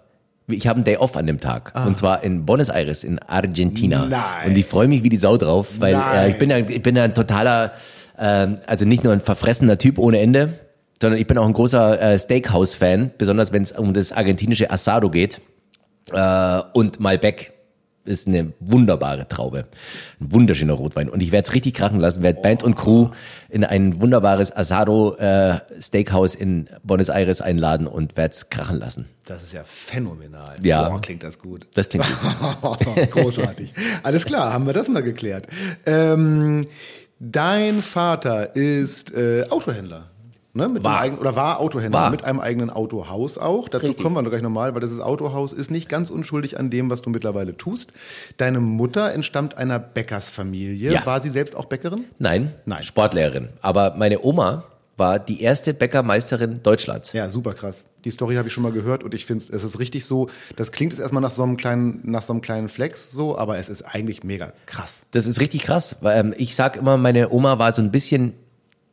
[0.52, 1.72] Ich habe einen Day off an dem Tag.
[1.86, 4.04] Und zwar in Buenos Aires, in Argentina.
[4.04, 4.06] Ah.
[4.08, 4.50] Nein.
[4.50, 6.96] Und ich freue mich wie die Sau drauf, weil äh, ich bin ja, ich bin
[6.96, 7.72] ja ein totaler,
[8.18, 10.54] ähm, also nicht nur ein verfressener Typ ohne Ende,
[11.00, 15.10] sondern ich bin auch ein großer äh, Steakhouse-Fan, besonders wenn es um das argentinische Asado
[15.10, 15.40] geht.
[16.12, 17.52] Äh, und Malbec
[18.10, 19.66] ist eine wunderbare Traube.
[20.20, 21.08] Ein wunderschöner Rotwein.
[21.08, 23.10] Und ich werde es richtig krachen lassen, werde Band und Crew
[23.48, 29.08] in ein wunderbares Asado äh, Steakhouse in Buenos Aires einladen und werde es krachen lassen.
[29.24, 30.56] Das ist ja phänomenal.
[30.62, 30.88] Ja.
[30.88, 31.66] Boah, klingt das gut.
[31.74, 32.04] Das klingt
[32.60, 32.78] gut.
[33.12, 33.72] Großartig.
[34.02, 35.46] Alles klar, haben wir das mal geklärt.
[35.86, 36.66] Ähm,
[37.18, 40.09] dein Vater ist äh, Autohändler.
[40.52, 41.00] Ne, mit War.
[41.00, 42.10] Eigenen, oder war Autohändler War.
[42.10, 43.68] mit einem eigenen Autohaus auch.
[43.68, 44.02] Dazu Richtig.
[44.02, 47.02] kommen wir noch gleich nochmal, weil das Autohaus ist nicht ganz unschuldig an dem, was
[47.02, 47.92] du mittlerweile tust.
[48.36, 50.92] Deine Mutter entstammt einer Bäckersfamilie.
[50.92, 51.06] Ja.
[51.06, 52.04] War sie selbst auch Bäckerin?
[52.18, 52.82] Nein, Nein.
[52.82, 53.50] Sportlehrerin.
[53.62, 54.64] Aber meine Oma
[54.96, 57.12] war die erste Bäckermeisterin Deutschlands.
[57.12, 57.86] Ja, super krass.
[58.04, 60.72] Die Story habe ich schon mal gehört und ich finde, es ist richtig so, das
[60.72, 63.68] klingt jetzt erstmal nach so einem kleinen, nach so einem kleinen Flex so, aber es
[63.68, 65.02] ist eigentlich mega krass.
[65.12, 68.34] Das ist richtig krass, weil ähm, ich sag immer, meine Oma war so ein bisschen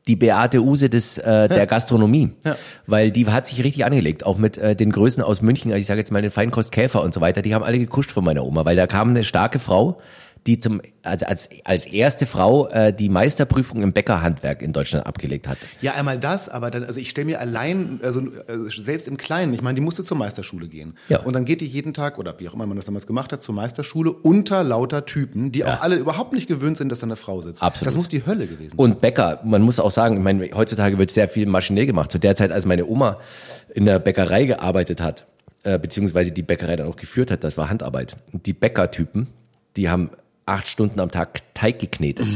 [0.07, 2.55] die Beate Use des äh, der Gastronomie, Ja.
[2.85, 5.85] weil die hat sich richtig angelegt, auch mit äh, den Größen aus München, also ich
[5.87, 8.43] sage jetzt mal den Feinkost Käfer und so weiter, die haben alle gekuscht von meiner
[8.43, 9.99] Oma, weil da kam eine starke Frau,
[10.47, 15.47] die zum also als als erste Frau äh, die Meisterprüfung im Bäckerhandwerk in Deutschland abgelegt
[15.47, 15.57] hat.
[15.81, 19.53] Ja, einmal das, aber dann, also ich stelle mir allein, also äh, selbst im Kleinen,
[19.53, 20.97] ich meine, die musste zur Meisterschule gehen.
[21.09, 21.19] Ja.
[21.19, 23.43] Und dann geht die jeden Tag, oder wie auch immer man das damals gemacht hat,
[23.43, 27.15] zur Meisterschule unter lauter Typen, die auch alle überhaupt nicht gewöhnt sind, dass da eine
[27.15, 27.61] Frau sitzt.
[27.61, 27.87] Absolut.
[27.87, 28.79] Das muss die Hölle gewesen sein.
[28.79, 32.11] Und Bäcker, man muss auch sagen, ich meine, heutzutage wird sehr viel maschinell gemacht.
[32.11, 33.19] Zu der Zeit, als meine Oma
[33.73, 35.27] in der Bäckerei gearbeitet hat,
[35.63, 38.15] äh, beziehungsweise die Bäckerei dann auch geführt hat, das war Handarbeit.
[38.31, 39.27] Und die Bäckertypen,
[39.75, 40.09] die haben
[40.47, 42.27] acht Stunden am Tag Teig geknetet.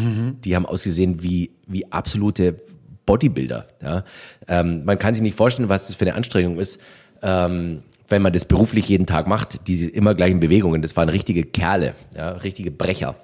[0.43, 2.59] Die haben ausgesehen wie, wie absolute
[3.05, 3.67] Bodybuilder.
[3.81, 4.03] Ja?
[4.47, 6.79] Ähm, man kann sich nicht vorstellen, was das für eine Anstrengung ist,
[7.21, 10.81] ähm, wenn man das beruflich jeden Tag macht, diese immer gleichen Bewegungen.
[10.81, 12.31] Das waren richtige Kerle, ja?
[12.31, 13.15] richtige Brecher.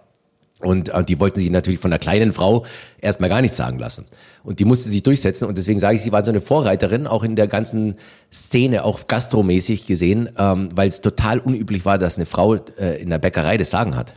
[0.59, 2.65] Und äh, die wollten sich natürlich von einer kleinen Frau
[2.99, 4.05] erstmal gar nichts sagen lassen.
[4.43, 5.45] Und die musste sich durchsetzen.
[5.45, 7.95] Und deswegen sage ich, sie war so eine Vorreiterin, auch in der ganzen
[8.31, 13.09] Szene, auch gastromäßig gesehen, ähm, weil es total unüblich war, dass eine Frau äh, in
[13.09, 14.15] der Bäckerei das Sagen hat.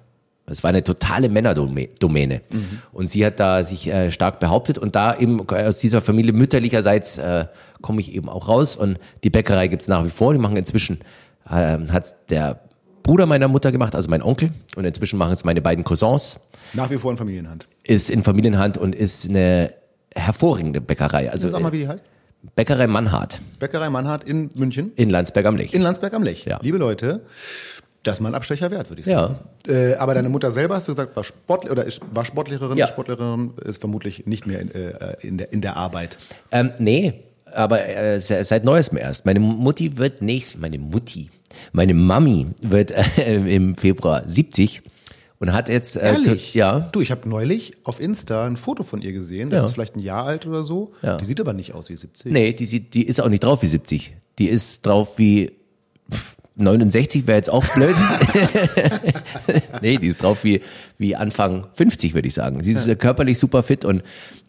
[0.50, 2.42] Es war eine totale Männerdomäne.
[2.92, 4.78] Und sie hat da sich äh, stark behauptet.
[4.78, 7.46] Und da eben aus dieser Familie mütterlicherseits äh,
[7.80, 8.76] komme ich eben auch raus.
[8.76, 10.32] Und die Bäckerei gibt's nach wie vor.
[10.32, 11.00] Die machen inzwischen,
[11.48, 12.60] äh, hat der
[13.02, 14.50] Bruder meiner Mutter gemacht, also mein Onkel.
[14.76, 16.38] Und inzwischen machen es meine beiden Cousins.
[16.74, 17.66] Nach wie vor in Familienhand.
[17.84, 19.72] Ist in Familienhand und ist eine
[20.14, 21.30] hervorragende Bäckerei.
[21.30, 22.04] Also Sag mal, wie die heißt.
[22.56, 25.74] Bäckerei Mannhardt Bäckerei Mannhardt in München, in Landsberg am Lech.
[25.74, 26.46] in Landsberg am Lech.
[26.46, 26.58] Ja.
[26.62, 27.20] Liebe Leute,
[28.02, 29.36] das ist mal ein Abstecher wert, würde ich sagen.
[29.68, 32.76] Äh, aber deine Mutter selber, hast du gesagt, war, Sport, oder ist, war Sportlehrerin.
[32.78, 32.86] Ja.
[32.86, 36.16] Sportlehrerin ist vermutlich nicht mehr in, äh, in, der, in der Arbeit.
[36.50, 37.12] Ähm, nee,
[37.52, 39.26] aber äh, se- seit neuestem erst.
[39.26, 41.28] Meine Mutti wird nächst, meine Mutti,
[41.72, 44.82] meine Mami wird äh, im Februar 70
[45.38, 46.52] und hat jetzt äh, Ehrlich?
[46.52, 49.50] Zu, ja, Du, ich habe neulich auf Insta ein Foto von ihr gesehen.
[49.50, 49.66] Das Ja.
[49.66, 50.92] ist vielleicht ein Jahr alt oder so.
[51.02, 51.16] Ja.
[51.18, 52.32] Die sieht aber nicht aus wie 70.
[52.32, 54.14] nee, die sieht, die ist auch nicht drauf wie 70.
[54.38, 55.52] Die ist drauf wie
[56.10, 57.94] pff, 69 wäre jetzt auch blöd.
[59.82, 60.60] nee, die ist drauf wie,
[60.98, 62.62] wie Anfang 50, würde ich sagen.
[62.62, 64.02] Sie ist äh, körperlich super fit und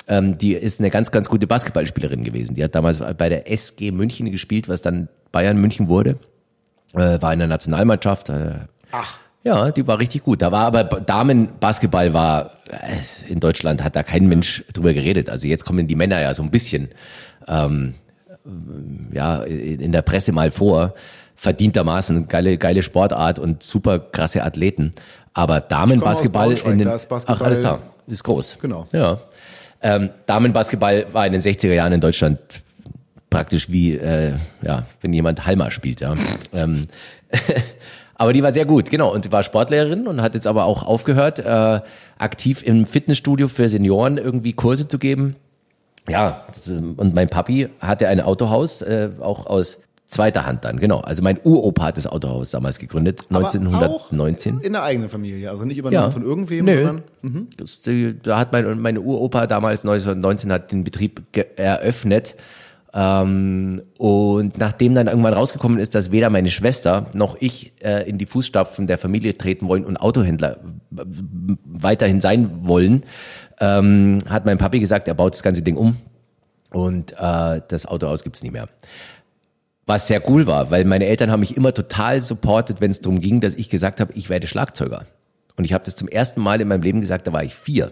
[0.07, 2.55] ähm, die ist eine ganz, ganz gute Basketballspielerin gewesen.
[2.55, 6.17] Die hat damals bei der SG München gespielt, was dann Bayern München wurde.
[6.93, 8.29] Äh, war in der Nationalmannschaft.
[8.29, 8.55] Äh,
[8.91, 9.19] Ach.
[9.43, 10.41] ja, die war richtig gut.
[10.41, 15.29] Da war aber Damenbasketball war äh, in Deutschland hat da kein Mensch drüber geredet.
[15.29, 16.89] Also jetzt kommen die Männer ja so ein bisschen
[17.47, 17.93] ähm,
[19.13, 20.95] ja in der Presse mal vor.
[21.41, 24.91] Verdientermaßen geile geile Sportart und super krasse Athleten.
[25.33, 28.57] Aber Damenbasketball in den Basketball- ach alles da ist groß.
[28.61, 28.85] Genau.
[28.91, 29.17] Ja.
[29.81, 32.37] Ähm, Damenbasketball war in den 60er Jahren in Deutschland
[33.31, 36.13] praktisch wie, äh, ja, wenn jemand Halma spielt, ja.
[36.53, 36.85] ähm,
[38.15, 39.11] aber die war sehr gut, genau.
[39.11, 41.81] Und die war Sportlehrerin und hat jetzt aber auch aufgehört, äh,
[42.19, 45.37] aktiv im Fitnessstudio für Senioren irgendwie Kurse zu geben.
[46.07, 49.79] Ja, ähm, und mein Papi hatte ein Autohaus, äh, auch aus
[50.11, 50.99] zweiter Hand dann, genau.
[50.99, 54.57] Also mein Uropa hat das Autohaus damals gegründet, Aber 1919.
[54.57, 56.83] Auch in der eigenen Familie, also nicht übernommen von irgendwem, Nö.
[56.83, 61.21] sondern Das, die, da hat mein, meine Uropa damals 1919 hat den Betrieb
[61.55, 62.35] eröffnet.
[62.93, 68.17] Ähm, und nachdem dann irgendwann rausgekommen ist, dass weder meine Schwester noch ich äh, in
[68.17, 70.57] die Fußstapfen der Familie treten wollen und Autohändler
[70.89, 73.03] weiterhin sein wollen,
[73.61, 75.95] ähm, hat mein Papi gesagt, er baut das ganze Ding um
[76.71, 78.67] und äh, das Autohaus gibt's nie mehr.
[79.91, 83.19] Was sehr cool war, weil meine Eltern haben mich immer total supportet, wenn es darum
[83.19, 85.05] ging, dass ich gesagt habe, ich werde Schlagzeuger.
[85.57, 87.91] Und ich habe das zum ersten Mal in meinem Leben gesagt, da war ich vier.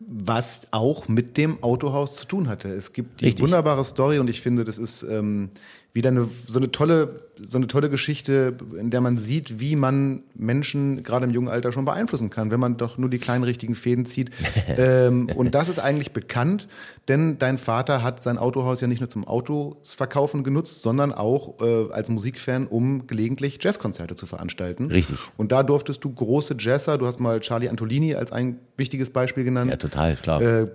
[0.00, 2.68] was auch mit dem Autohaus zu tun hatte.
[2.68, 3.44] Es gibt die Richtig.
[3.44, 5.50] wunderbare Story und ich finde, das ist ähm,
[5.94, 10.24] wieder eine, so eine tolle, so eine tolle Geschichte, in der man sieht, wie man
[10.34, 13.76] Menschen gerade im jungen Alter schon beeinflussen kann, wenn man doch nur die kleinen richtigen
[13.76, 14.32] Fäden zieht.
[14.76, 16.66] ähm, und das ist eigentlich bekannt,
[17.06, 21.60] denn dein Vater hat sein Autohaus ja nicht nur zum Autos verkaufen genutzt, sondern auch
[21.60, 24.90] äh, als Musikfan, um gelegentlich Jazzkonzerte zu veranstalten.
[24.90, 25.16] Richtig.
[25.36, 29.44] Und da durftest du große Jazzer, du hast mal Charlie Antolini als ein wichtiges Beispiel
[29.44, 30.42] genannt Ja, total, klar.
[30.42, 30.66] äh,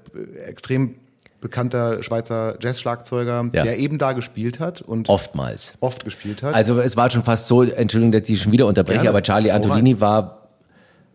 [0.46, 0.96] extrem
[1.42, 3.64] bekannter Schweizer Jazzschlagzeuger, Ja.
[3.64, 5.74] der eben da gespielt hat und Oftmals.
[5.80, 6.54] oft gespielt hat.
[6.54, 9.10] Also es war schon fast so, Entschuldigung, dass ich schon wieder unterbreche, Gerne.
[9.10, 10.50] aber Charlie Hau Antolini war,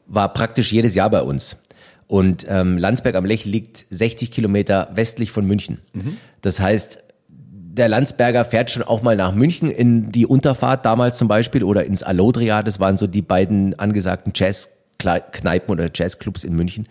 [0.06, 1.56] war praktisch jedes Jahr bei uns.
[2.06, 5.80] Und ähm, Landsberg am Lech liegt 60 Kilometer westlich von München.
[6.42, 11.28] Das heißt, der Landsberger fährt schon auch mal nach München in die Unterfahrt damals zum
[11.28, 12.62] Beispiel oder ins Allodria.
[12.62, 16.86] Das waren so die beiden angesagten Jazzkneipen oder Jazzclubs in München.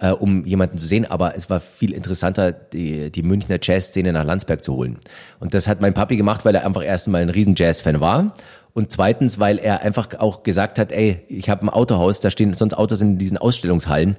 [0.00, 4.24] Äh, um jemanden zu sehen, aber es war viel interessanter, die, die Münchner Jazzszene nach
[4.24, 4.98] Landsberg zu holen.
[5.40, 8.34] Und das hat mein Papi gemacht, weil er einfach erst mal ein riesen Jazz-Fan war
[8.76, 12.52] und zweitens, weil er einfach auch gesagt hat, ey, ich habe ein Autohaus, da stehen
[12.52, 14.18] sonst Autos in diesen Ausstellungshallen.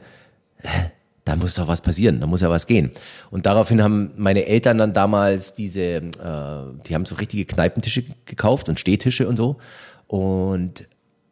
[1.25, 2.89] Da muss doch was passieren, da muss ja was gehen.
[3.29, 6.01] Und daraufhin haben meine Eltern dann damals diese, äh,
[6.87, 9.57] die haben so richtige Kneipentische gekauft und Stehtische und so
[10.07, 10.87] und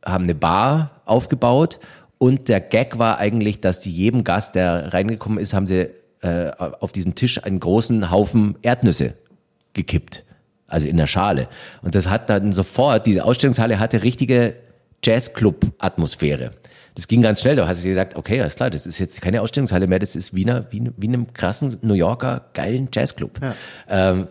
[0.05, 1.79] haben eine Bar aufgebaut.
[2.25, 5.89] Und der Gag war eigentlich, dass die jedem Gast, der reingekommen ist, haben sie
[6.21, 9.13] äh, auf diesen Tisch einen großen Haufen Erdnüsse
[9.73, 10.23] gekippt
[10.67, 11.47] also in der Schale.
[11.83, 14.55] Und das hat dann sofort, diese Ausstellungshalle hatte richtige
[15.03, 16.49] Jazzclub-Atmosphäre.
[16.95, 19.41] Das ging ganz schnell, da hat sie gesagt, okay, alles klar, das ist jetzt keine
[19.41, 23.39] Ausstellungshalle mehr, das ist wie, einer, wie, wie einem krassen New Yorker geilen Jazzclub.
[23.39, 23.55] Ja.
[23.87, 24.27] Ähm,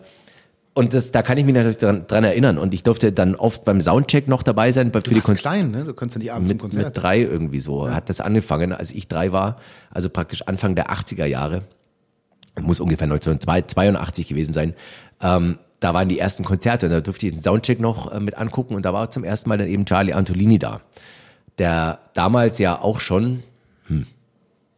[0.75, 2.57] und das, da kann ich mich natürlich dran, dran erinnern.
[2.57, 4.91] Und ich durfte dann oft beim Soundcheck noch dabei sein.
[4.91, 5.85] Du für warst die klein, ne?
[5.85, 6.85] Du konntest ja nicht abends mit, im Konzert.
[6.85, 7.87] Mit drei irgendwie so.
[7.87, 7.95] Ja.
[7.95, 9.57] Hat das angefangen, als ich drei war.
[9.89, 11.61] Also praktisch Anfang der 80er Jahre.
[12.61, 14.73] Muss ungefähr 1982 gewesen sein.
[15.21, 18.37] Ähm, da waren die ersten Konzerte und da durfte ich den Soundcheck noch äh, mit
[18.37, 20.81] angucken und da war zum ersten Mal dann eben Charlie Antolini da.
[21.57, 23.43] Der damals ja auch schon,
[23.87, 24.07] hm,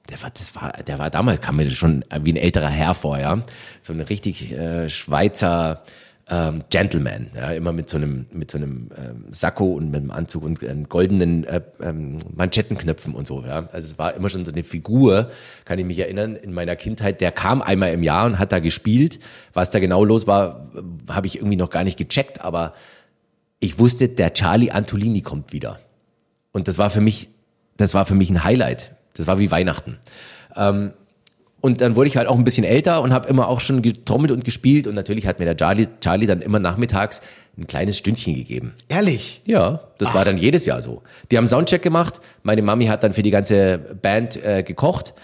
[0.10, 3.20] der war, das war, der war damals, kam mir schon wie ein älterer Herr vor,
[3.20, 3.41] ja.
[3.82, 5.84] So ein richtig äh, Schweizer
[6.30, 10.12] ähm, Gentleman, ja, immer mit so einem, mit so einem ähm, Sakko und mit einem
[10.12, 13.43] Anzug und äh, goldenen äh, ähm, Manschettenknöpfen und so.
[13.46, 13.70] Ja.
[13.72, 15.32] Also es war immer schon so eine Figur,
[15.63, 18.60] kann ich mich erinnern, in meiner Kindheit, der kam einmal im Jahr und hat da
[18.60, 19.20] gespielt.
[19.54, 20.70] Was da genau los war,
[21.08, 22.74] habe ich irgendwie noch gar nicht gecheckt, aber
[23.60, 25.80] ich wusste, der Charlie Antolini kommt wieder.
[26.52, 27.30] Und das war für mich,
[27.78, 28.96] das war für mich ein Highlight.
[29.17, 29.97] Das war wie Weihnachten.
[30.56, 30.91] Ähm,
[31.60, 34.32] und dann wurde ich halt auch ein bisschen älter und habe immer auch schon getrommelt
[34.32, 34.88] und gespielt.
[34.88, 37.21] Und natürlich hat mir der Charlie, Charlie dann immer nachmittags
[37.58, 38.73] ein kleines Stündchen gegeben.
[38.88, 39.41] Ehrlich?
[39.47, 40.15] Ja, das Ach.
[40.15, 41.01] war dann jedes Jahr so.
[41.32, 42.21] Die haben Soundcheck gemacht.
[42.43, 45.15] Meine Mami hat dann für die ganze Band äh, gekocht.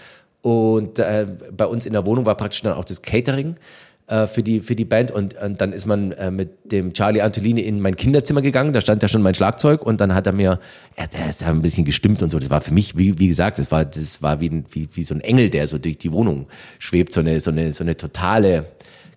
[0.42, 1.26] Und äh,
[1.56, 3.56] bei uns in der Wohnung war praktisch dann auch das Catering
[4.06, 7.22] äh, für, die, für die Band und, und dann ist man äh, mit dem Charlie
[7.22, 10.32] Antolini in mein Kinderzimmer gegangen, da stand ja schon mein Schlagzeug und dann hat er
[10.32, 10.60] mir,
[10.98, 13.28] ja, der ist ja ein bisschen gestimmt und so, das war für mich, wie, wie
[13.28, 15.98] gesagt, das war, das war wie, ein, wie, wie so ein Engel, der so durch
[15.98, 16.46] die Wohnung
[16.78, 18.66] schwebt, so eine, so eine, so eine totale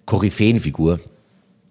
[0.06, 1.00] Koryphäenfigur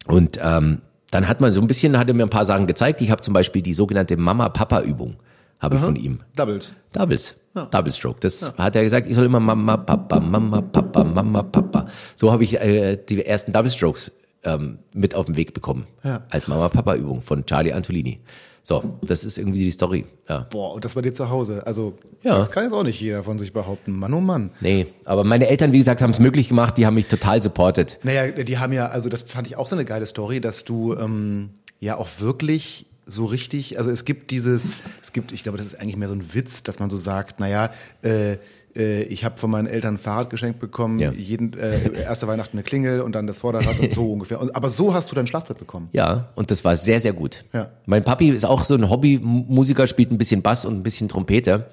[0.06, 3.00] und ähm, dann hat man so ein bisschen, hat er mir ein paar Sachen gezeigt.
[3.00, 5.16] Ich habe zum Beispiel die sogenannte Mama-Papa-Übung,
[5.60, 6.20] habe ich von ihm.
[6.34, 6.72] Doubles.
[6.92, 7.36] Doubles.
[7.56, 7.66] Ja.
[7.66, 8.20] Double Stroke.
[8.20, 8.54] Das ja.
[8.58, 11.86] hat er gesagt, ich soll immer Mama, Papa, Mama, Papa, Mama, Papa.
[12.14, 14.12] So habe ich äh, die ersten Double Strokes
[14.44, 15.86] ähm, mit auf den Weg bekommen.
[16.04, 16.22] Ja.
[16.30, 18.20] Als Mama-Papa-Übung von Charlie Antolini.
[18.62, 20.04] So, das ist irgendwie die Story.
[20.28, 20.40] Ja.
[20.50, 21.64] Boah, und das bei dir zu Hause.
[21.64, 22.36] Also, ja.
[22.36, 23.92] das kann jetzt auch nicht jeder von sich behaupten.
[23.92, 24.50] Mann, oh Mann.
[24.60, 26.76] Nee, aber meine Eltern, wie gesagt, haben es möglich gemacht.
[26.76, 27.98] Die haben mich total supportet.
[28.02, 30.94] Naja, die haben ja, also das fand ich auch so eine geile Story, dass du
[30.94, 35.66] ähm, ja auch wirklich so richtig, also es gibt dieses, es gibt, ich glaube, das
[35.66, 37.70] ist eigentlich mehr so ein Witz, dass man so sagt, naja,
[38.02, 38.36] äh,
[38.76, 41.12] äh, ich habe von meinen Eltern ein Fahrrad geschenkt bekommen, ja.
[41.12, 44.40] jeden äh, erste Weihnachten eine Klingel und dann das Vorderrad und so ungefähr.
[44.52, 45.88] Aber so hast du dein Schlagzeug bekommen.
[45.92, 47.44] Ja, und das war sehr, sehr gut.
[47.52, 47.70] Ja.
[47.86, 51.66] Mein Papi ist auch so ein Hobbymusiker, spielt ein bisschen Bass und ein bisschen Trompete.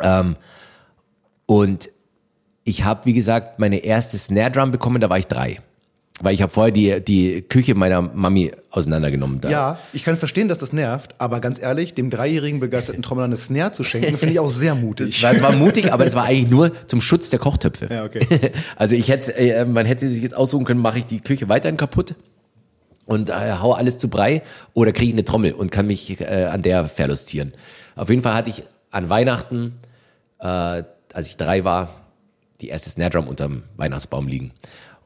[0.00, 0.36] Ähm,
[1.46, 1.90] und
[2.64, 5.58] ich habe, wie gesagt, meine erste Snare Drum bekommen, da war ich drei.
[6.22, 9.40] Weil ich habe vorher die, die Küche meiner Mami auseinandergenommen.
[9.40, 9.48] Da.
[9.48, 13.38] Ja, ich kann verstehen, dass das nervt, aber ganz ehrlich, dem dreijährigen begeisterten Trommler eine
[13.38, 15.22] Snare zu schenken, finde ich auch sehr mutig.
[15.22, 17.88] Es war, mutig, aber es war eigentlich nur zum Schutz der Kochtöpfe.
[17.90, 18.20] Ja, okay.
[18.76, 21.76] Also ich hätte, äh, man hätte sich jetzt aussuchen können, mache ich die Küche weiterhin
[21.76, 22.14] kaputt
[23.06, 24.42] und äh, hau alles zu Brei
[24.74, 27.54] oder kriege ich eine Trommel und kann mich äh, an der verlustieren.
[27.96, 29.74] Auf jeden Fall hatte ich an Weihnachten,
[30.38, 31.88] äh, als ich drei war,
[32.60, 34.52] die erste Snare Drum unterm Weihnachtsbaum liegen.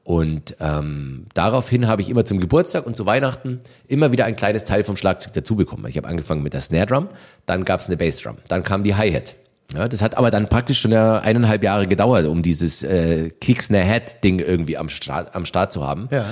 [0.04, 4.66] Und ähm, daraufhin habe ich immer zum Geburtstag und zu Weihnachten immer wieder ein kleines
[4.66, 5.86] Teil vom Schlagzeug dazu bekommen.
[5.88, 7.08] Ich habe angefangen mit der Snare Drum,
[7.46, 9.36] dann gab es eine Bass Drum, dann kam die Hi-Hat.
[9.74, 14.76] Ja, das hat aber dann praktisch schon eineinhalb Jahre gedauert, um dieses äh, Kick-Snare-Hat-Ding irgendwie
[14.76, 16.08] am Start, am Start zu haben.
[16.10, 16.26] Ja.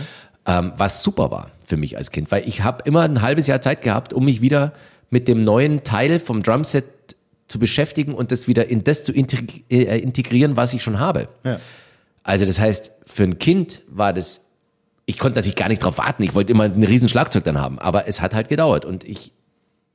[0.44, 3.62] Ähm, was super war für mich als Kind, weil ich habe immer ein halbes Jahr
[3.62, 4.72] Zeit gehabt, um mich wieder
[5.08, 6.84] mit dem neuen Teil vom Drumset
[7.48, 11.28] zu beschäftigen und das wieder in das zu äh, integrieren, was ich schon habe.
[11.44, 11.58] Ja.
[12.22, 14.46] Also das heißt, für ein Kind war das,
[15.06, 16.22] ich konnte natürlich gar nicht drauf warten.
[16.22, 19.32] Ich wollte immer ein riesen Schlagzeug dann haben, aber es hat halt gedauert und ich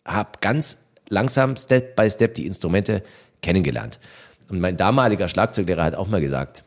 [0.06, 3.04] habe ganz langsam Step by Step die Instrumente
[3.42, 4.00] kennengelernt.
[4.50, 6.63] Und mein damaliger Schlagzeuglehrer hat auch mal gesagt,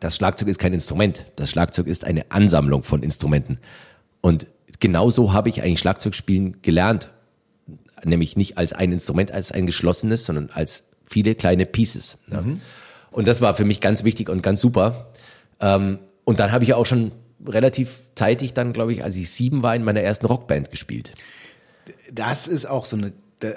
[0.00, 3.58] das Schlagzeug ist kein Instrument, das Schlagzeug ist eine Ansammlung von Instrumenten.
[4.20, 4.46] Und
[4.80, 7.08] genauso habe ich eigentlich Schlagzeugspielen gelernt,
[8.04, 12.18] nämlich nicht als ein Instrument, als ein geschlossenes, sondern als viele kleine Pieces.
[12.26, 12.60] Mhm.
[13.10, 15.08] Und das war für mich ganz wichtig und ganz super.
[15.60, 17.12] Ähm, und dann habe ich auch schon
[17.46, 21.12] relativ zeitig dann, glaube ich, als ich sieben war, in meiner ersten Rockband gespielt.
[22.12, 23.12] Das ist auch so eine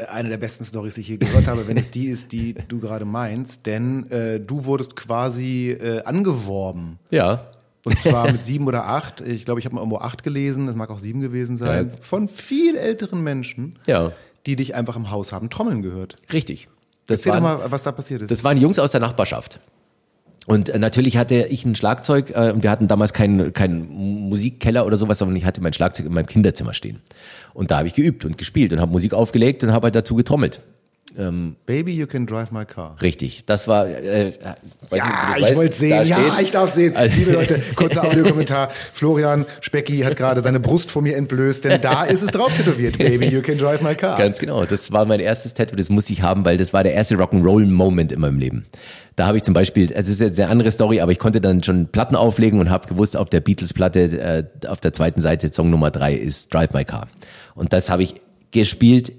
[0.09, 2.79] eine der besten Stories, die ich je gehört habe, wenn es die ist, die du
[2.79, 3.65] gerade meinst.
[3.65, 6.99] Denn äh, du wurdest quasi äh, angeworben.
[7.09, 7.47] Ja.
[7.83, 9.21] Und zwar mit sieben oder acht.
[9.21, 10.67] Ich glaube, ich habe mal irgendwo acht gelesen.
[10.67, 11.89] Es mag auch sieben gewesen sein.
[11.89, 11.97] Ja.
[11.99, 14.11] Von viel älteren Menschen, Ja.
[14.45, 16.17] die dich einfach im Haus haben trommeln gehört.
[16.31, 16.67] Richtig.
[17.12, 18.32] Das Erzähl doch waren, mal, was da passiert ist.
[18.32, 19.60] das waren Jungs aus der Nachbarschaft.
[20.47, 23.89] Und äh, natürlich hatte ich ein Schlagzeug äh, und wir hatten damals keinen keinen
[24.30, 27.00] Musikkeller oder sowas, sondern ich hatte mein Schlagzeug in meinem Kinderzimmer stehen.
[27.54, 30.15] Und da habe ich geübt und gespielt und habe Musik aufgelegt und habe halt dazu
[30.15, 30.63] getrommelt.
[31.65, 32.95] Baby, you can drive my car.
[33.02, 33.43] Richtig.
[33.45, 33.88] Das war.
[33.88, 34.34] Äh,
[34.89, 36.06] weiß Ja, nicht, ich wollte sehen.
[36.06, 36.41] Ja, steht's.
[36.41, 36.95] ich darf sehen.
[36.95, 38.69] Also- Liebe Leute, kurzer Audiokommentar.
[38.93, 42.97] Florian Specki hat gerade seine Brust vor mir entblößt, denn da ist es drauf tätowiert.
[42.97, 44.17] Baby, you can drive my car.
[44.17, 44.65] Ganz genau.
[44.65, 45.76] Das war mein erstes Tattoo.
[45.76, 48.65] Das muss ich haben, weil das war der erste Rock'n'Roll-Moment in meinem Leben.
[49.17, 51.62] Da habe ich zum Beispiel, es ist jetzt eine andere Story, aber ich konnte dann
[51.62, 54.00] schon Platten auflegen und habe gewusst, auf der Beatles-Platte,
[54.63, 57.08] äh, auf der zweiten Seite, Song Nummer drei ist Drive My Car.
[57.54, 58.15] Und das habe ich
[58.52, 59.12] gespielt.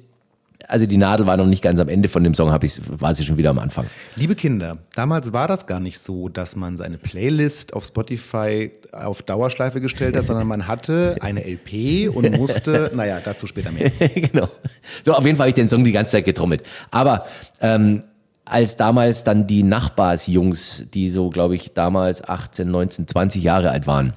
[0.69, 3.15] Also die Nadel war noch nicht ganz am Ende von dem Song, habe ich, war
[3.15, 3.87] sie schon wieder am Anfang.
[4.17, 9.23] Liebe Kinder, damals war das gar nicht so, dass man seine Playlist auf Spotify auf
[9.23, 13.91] Dauerschleife gestellt hat, sondern man hatte eine LP und musste, naja, dazu später mehr.
[14.15, 14.49] genau.
[15.05, 16.63] So, auf jeden Fall habe ich den Song die ganze Zeit getrommelt.
[16.91, 17.27] Aber
[17.61, 18.05] ähm,
[18.45, 23.87] als damals dann die Nachbarsjungs, die so, glaube ich, damals 18, 19, 20 Jahre alt
[23.87, 24.13] waren,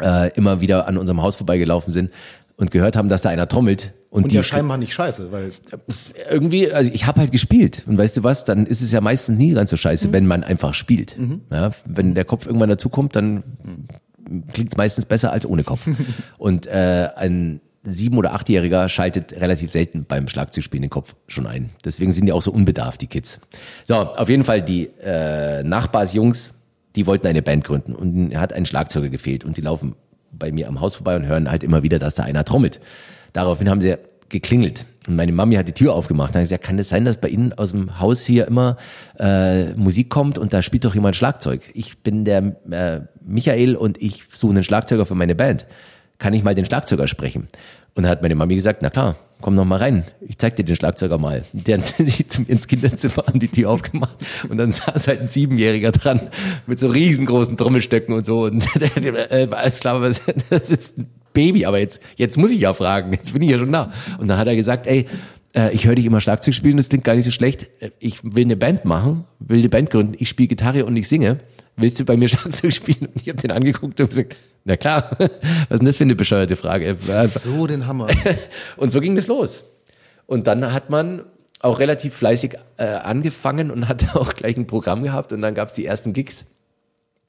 [0.00, 2.10] äh, immer wieder an unserem Haus vorbeigelaufen sind
[2.56, 3.92] und gehört haben, dass da einer trommelt.
[4.10, 5.50] Und, Und die ja scheinbar nicht scheiße, weil
[6.30, 7.82] irgendwie, also ich habe halt gespielt.
[7.86, 10.44] Und weißt du was, dann ist es ja meistens nie ganz so scheiße, wenn man
[10.44, 11.16] einfach spielt.
[11.50, 13.42] Ja, wenn der Kopf irgendwann dazukommt, dann
[14.52, 15.88] klingt es meistens besser als ohne Kopf.
[16.38, 21.70] Und äh, ein sieben- oder achtjähriger schaltet relativ selten beim Schlagzeugspielen den Kopf schon ein.
[21.84, 23.40] Deswegen sind die auch so unbedarft, die Kids.
[23.84, 26.52] So, auf jeden Fall die äh, Nachbarsjungs,
[26.96, 29.96] die wollten eine Band gründen und er hat einen Schlagzeuger gefehlt und die laufen
[30.38, 32.80] bei mir am Haus vorbei und hören halt immer wieder, dass da einer trommelt.
[33.32, 33.96] Daraufhin haben sie
[34.28, 36.30] geklingelt und meine Mami hat die Tür aufgemacht.
[36.30, 38.76] Dann habe ich gesagt, kann es sein, dass bei Ihnen aus dem Haus hier immer
[39.18, 41.70] äh, Musik kommt und da spielt doch jemand Schlagzeug?
[41.74, 45.66] Ich bin der äh, Michael und ich suche einen Schlagzeuger für meine Band.
[46.18, 47.48] Kann ich mal den Schlagzeuger sprechen?
[47.94, 50.04] Und dann hat meine Mami gesagt, na klar, komm noch mal rein.
[50.26, 51.44] Ich zeig dir den Schlagzeuger mal.
[51.52, 54.16] Dann sind sie zum- ins Kinderzimmer, haben die Tür aufgemacht
[54.48, 56.18] und dann saß halt ein Siebenjähriger dran
[56.66, 58.44] mit so riesengroßen Trommelstöcken und so.
[58.44, 58.64] Und
[59.30, 60.00] äh, alles klar,
[60.50, 63.58] das ist ein Baby, aber jetzt, jetzt muss ich ja fragen, jetzt bin ich ja
[63.58, 63.92] schon da.
[64.18, 65.04] Und dann hat er gesagt, ey,
[65.54, 67.66] äh, ich höre dich immer Schlagzeug spielen, das klingt gar nicht so schlecht.
[67.80, 71.06] Äh, Ich will eine Band machen, will eine Band gründen, ich spiele Gitarre und ich
[71.06, 71.36] singe.
[71.76, 73.06] Willst du bei mir Schlagzeug spielen?
[73.12, 76.16] Und ich habe den angeguckt und gesagt, na klar, was ist denn das für eine
[76.16, 76.96] bescheuerte Frage?
[77.28, 78.08] so den Hammer.
[78.76, 79.64] Und so ging das los.
[80.26, 81.22] Und dann hat man
[81.60, 85.68] auch relativ fleißig äh, angefangen und hat auch gleich ein Programm gehabt und dann gab
[85.68, 86.46] es die ersten Gigs.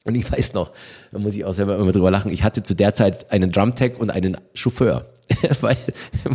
[0.03, 0.71] Und ich weiß noch,
[1.12, 3.97] da muss ich auch selber immer drüber lachen, ich hatte zu der Zeit einen Drumtech
[3.97, 5.05] und einen Chauffeur.
[5.62, 5.77] weil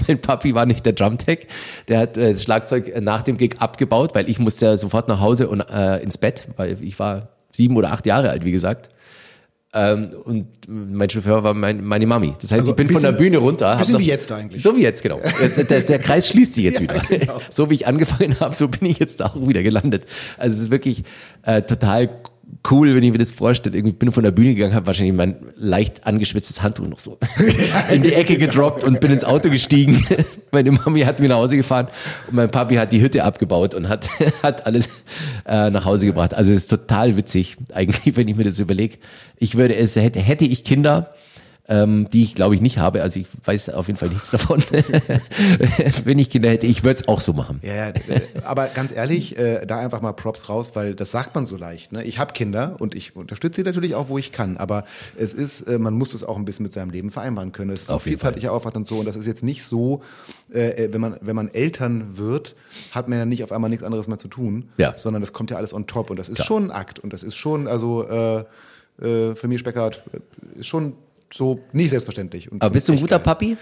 [0.06, 1.46] mein Papi war nicht der Drumtech,
[1.88, 5.20] der hat äh, das Schlagzeug nach dem Gig abgebaut, weil ich musste ja sofort nach
[5.20, 8.90] Hause und äh, ins Bett, weil ich war sieben oder acht Jahre alt, wie gesagt.
[9.72, 12.32] Ähm, und mein Chauffeur war mein, meine Mami.
[12.42, 13.76] Das heißt, Also ich bin bisschen- von der Bühne runter.
[13.76, 14.62] bisschen noch- wie jetzt eigentlich.
[14.62, 15.20] So wie jetzt, genau.
[15.40, 17.02] Jetzt, der, der Kreis schließt sich jetzt Ja, wieder.
[17.08, 17.40] genau.
[17.50, 20.06] So wie ich angefangen habe, so bin ich jetzt auch wieder gelandet.
[20.38, 21.04] Also es ist wirklich
[21.42, 22.10] äh, total
[22.70, 23.76] cool, wenn ich mir das vorstelle.
[23.76, 27.18] Irgendwie bin von der Bühne gegangen, habe wahrscheinlich mein leicht angeschwitztes Handtuch noch so
[27.92, 30.04] in die Ecke gedroppt und bin ins Auto gestiegen.
[30.50, 31.88] Meine Mami hat mich nach Hause gefahren
[32.26, 34.08] und mein Papi hat die Hütte abgebaut und hat,
[34.42, 34.88] hat alles
[35.46, 36.34] äh, nach Hause gebracht.
[36.34, 38.98] Also es ist total witzig, eigentlich, wenn ich mir das überlege.
[39.38, 41.14] Ich würde es, hätte, hätte ich Kinder,
[41.68, 43.02] ähm, die ich glaube ich nicht habe.
[43.02, 44.62] Also ich weiß auf jeden Fall nichts davon.
[46.04, 47.60] Wenn ich Kinder hätte, ich würde es auch so machen.
[47.62, 51.34] Ja, ja, äh, aber ganz ehrlich, äh, da einfach mal Props raus, weil das sagt
[51.34, 51.92] man so leicht.
[51.92, 52.02] Ne?
[52.04, 54.56] Ich habe Kinder und ich unterstütze sie natürlich auch, wo ich kann.
[54.56, 54.84] Aber
[55.16, 57.70] es ist, äh, man muss das auch ein bisschen mit seinem Leben vereinbaren können.
[57.70, 58.98] Es ist Auf jeden vielzeitlicher Aufwand und so.
[58.98, 60.02] Und das ist jetzt nicht so,
[60.52, 62.56] äh, wenn man wenn man Eltern wird,
[62.90, 64.94] hat man ja nicht auf einmal nichts anderes mehr zu tun, Ja.
[64.96, 66.10] sondern das kommt ja alles on top.
[66.10, 66.98] Und das ist schon ein Akt.
[66.98, 68.44] Und das ist schon, also äh,
[69.00, 70.94] äh, für mich Speckert äh, ist schon
[71.32, 72.50] so nicht selbstverständlich.
[72.50, 73.24] Und Aber bist du ein guter geil.
[73.24, 73.56] Papi?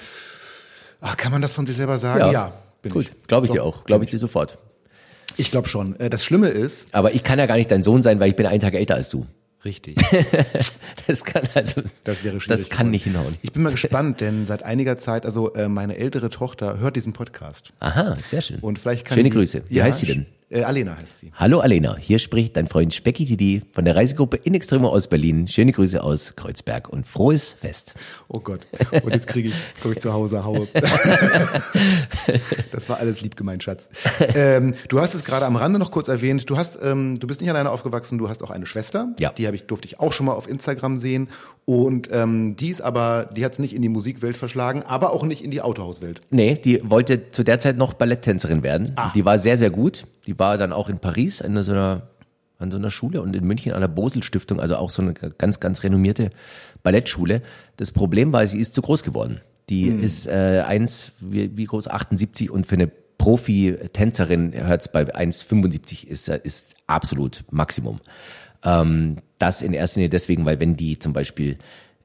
[1.01, 2.33] Ach, kann man das von sich selber sagen?
[2.33, 2.53] Ja,
[2.83, 3.27] bin Gut, ich.
[3.29, 3.85] glaube ich dir auch.
[3.85, 4.59] Glaube ich dir sofort.
[5.37, 5.99] Ich glaube schon.
[6.01, 8.37] Äh, Das Schlimme ist, Aber ich kann ja gar nicht dein Sohn sein, weil ich
[8.37, 9.27] bin einen Tag älter als du.
[9.65, 9.97] richtig.
[11.07, 12.61] Das kann also, Das wäre schwierig.
[12.63, 13.37] das kann nicht hinhauen.
[13.43, 17.13] Ich bin mal gespannt, denn seit einiger Zeit, also äh, meine ältere Tochter hört diesen
[17.15, 17.73] Podcast.
[17.81, 18.59] Aha, sehr schön.
[18.61, 19.63] Und vielleicht kann Schöne die- Grüße.
[19.69, 20.27] Wie Ja, heißt sie denn?
[20.51, 21.31] Äh, Alena heißt sie.
[21.35, 25.47] Hallo Alena, hier spricht dein Freund Specki Didi von der Reisegruppe In Extremo aus Berlin.
[25.47, 27.95] Schöne Grüße aus Kreuzberg und frohes Fest.
[28.29, 28.61] Oh Gott.
[29.03, 30.67] Und jetzt kriege ich, komm ich zu Hause haue.
[32.73, 33.91] das war alles lieb gemeint, Schatz.
[34.35, 36.49] Ähm, du hast es gerade am Rande noch kurz erwähnt.
[36.49, 39.13] Du hast, ähm, du bist nicht alleine aufgewachsen, du hast auch eine Schwester.
[39.19, 39.33] Ja.
[39.37, 41.29] Die habe ich, durfte ich auch schon mal auf Instagram sehen.
[41.67, 45.25] Und ähm, die ist aber, die hat es nicht in die Musikwelt verschlagen, aber auch
[45.25, 46.23] nicht in die Autohauswelt.
[46.31, 48.93] Nee, die wollte zu der Zeit noch Balletttänzerin werden.
[48.97, 49.13] Ah.
[49.15, 50.07] Die war sehr, sehr gut.
[50.29, 52.11] Die war dann auch in Paris in so einer,
[52.59, 55.15] an so einer Schule und in München an der Bosel Stiftung, also auch so eine
[55.15, 56.29] ganz, ganz renommierte
[56.83, 57.41] Ballettschule.
[57.79, 59.41] Das Problem war, sie ist zu groß geworden.
[59.71, 66.07] Die ist äh, eins, wie, wie groß, 78 und für eine Profi-Tänzerin hört's bei 1,75
[66.07, 67.99] ist, ist absolut Maximum.
[68.63, 71.57] Ähm, das in erster Linie deswegen, weil wenn die zum Beispiel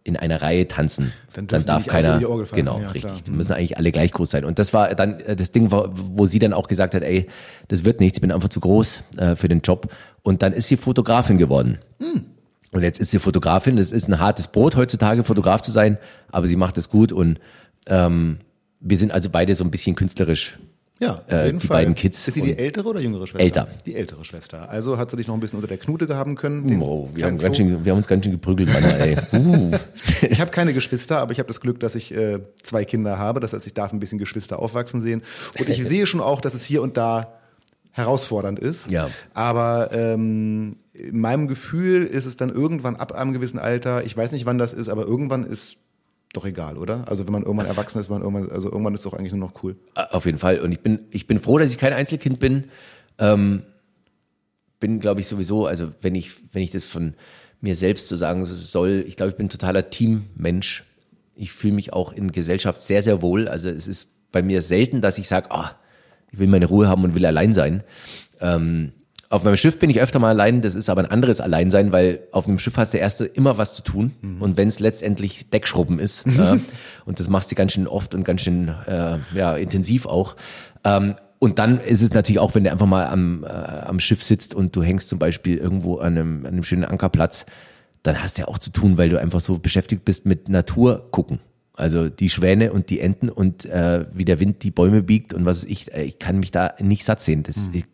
[0.04, 2.66] in einer Reihe tanzen, Dann dann, darf keiner, die Orgel fallen.
[2.66, 3.22] genau, Ja, richtig, klar.
[3.26, 4.43] die müssen eigentlich alle gleich groß sein.
[4.45, 7.28] Und das war dann äh, das Ding, wo, wo sie dann auch gesagt hat, ey,
[7.70, 9.93] das wird nichts, ich bin einfach zu groß äh, für den Job.
[10.22, 11.80] Und dann ist sie Fotografin geworden.
[11.99, 12.26] Hm.
[12.72, 13.78] Und jetzt ist sie Fotografin.
[13.78, 15.97] Das ist ein hartes Brot heutzutage, Fotograf zu sein,
[16.32, 17.39] aber sie macht es gut und
[17.88, 18.39] ähm,
[18.80, 20.58] wir sind also beide so ein bisschen künstlerisch.
[21.00, 21.78] Ja, auf Äh, jeden die Fall.
[21.78, 23.44] beiden Kids Ist sie die ältere oder jüngere Schwester?
[23.44, 23.68] Älter.
[23.86, 24.70] Die ältere Schwester.
[24.70, 26.68] Also hat sie dich noch ein bisschen unter der Knute gehaben können.
[26.68, 29.18] den Oh, wir, haben ganz schön, wir haben uns ganz schön geprügelt, Mann, ey.
[29.34, 29.72] Uh.
[30.30, 33.39] Ich habe keine Geschwister, aber ich habe das Glück, dass ich äh, zwei Kinder habe.
[33.39, 35.24] Das heißt, ich darf ein bisschen Geschwister aufwachsen sehen.
[35.60, 37.34] Und ich sehe schon auch, dass es hier und da
[37.91, 38.89] herausfordernd ist.
[38.91, 39.10] Ja.
[39.34, 44.32] Aber ähm, in meinem Gefühl ist es dann irgendwann ab einem gewissen Alter, ich weiß
[44.32, 45.78] nicht, wann das ist, aber irgendwann ist
[46.34, 47.07] doch egal, oder?
[47.07, 49.63] Also wenn man irgendwann erwachsen ist, man irgendwann, also irgendwann ist doch eigentlich nur noch
[49.63, 49.75] cool.
[49.93, 50.59] Auf jeden Fall.
[50.59, 52.65] Und ich bin, ich bin froh, dass ich kein Einzelkind bin.
[53.19, 53.63] Ähm,
[54.79, 57.13] bin, glaube ich, sowieso, also wenn ich, wenn ich das von
[57.61, 60.84] mir selbst so sagen soll, ich glaube, ich bin ein totaler Teammensch.
[61.36, 63.47] Ich fühle mich auch in Gesellschaft sehr, sehr wohl.
[63.47, 65.75] Also es ist bei mir selten, dass ich sage, ah,
[66.31, 67.84] ich will meine Ruhe haben und will allein sein.
[68.41, 68.91] Ähm,
[69.34, 72.19] auf meinem Schiff bin ich öfter mal allein, das ist aber ein anderes Alleinsein, weil
[72.31, 75.97] auf einem Schiff hast du erst immer was zu tun und wenn es letztendlich Deckschrubben
[75.97, 76.59] ist äh,
[77.05, 80.36] und das machst du ganz schön oft und ganz schön äh, ja, intensiv auch.
[80.84, 84.23] Ähm, und dann ist es natürlich auch, wenn du einfach mal am, äh, am Schiff
[84.23, 87.47] sitzt und du hängst zum Beispiel irgendwo an einem, an einem schönen Ankerplatz,
[88.03, 91.07] dann hast du ja auch zu tun, weil du einfach so beschäftigt bist mit Natur
[91.09, 91.39] gucken.
[91.73, 95.43] Also die Schwäne und die Enten und äh, wie der Wind die Bäume biegt und
[95.43, 97.41] was weiß ich, äh, ich kann mich da nicht satt sehen.
[97.41, 97.86] Das, ich,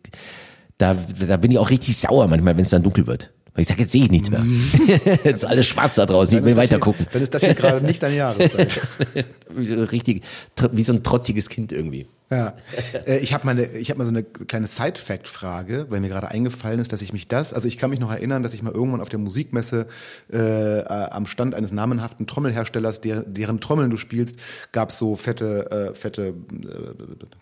[0.80, 3.30] da, da bin ich auch richtig sauer manchmal, wenn es dann dunkel wird.
[3.52, 4.44] Weil ich sage, jetzt sehe ich nichts mehr.
[5.24, 7.06] jetzt ist alles schwarz da draußen, ich will weiter gucken.
[7.12, 8.80] Dann ist das hier gerade nicht deine Jahreszeit.
[9.92, 10.22] Richtig,
[10.72, 12.06] wie so ein trotziges Kind irgendwie.
[12.30, 12.54] Ja,
[13.06, 16.28] äh, ich habe mal, eine- ich hab mal so eine kleine Side-Fact-Frage, weil mir gerade
[16.28, 18.72] eingefallen ist, dass ich mich das, also ich kann mich noch erinnern, dass ich mal
[18.72, 19.88] irgendwann auf der Musikmesse
[20.32, 24.36] äh, am Stand eines namenhaften Trommelherstellers, der, deren Trommeln du spielst,
[24.70, 26.34] gab so fette, äh, fette äh,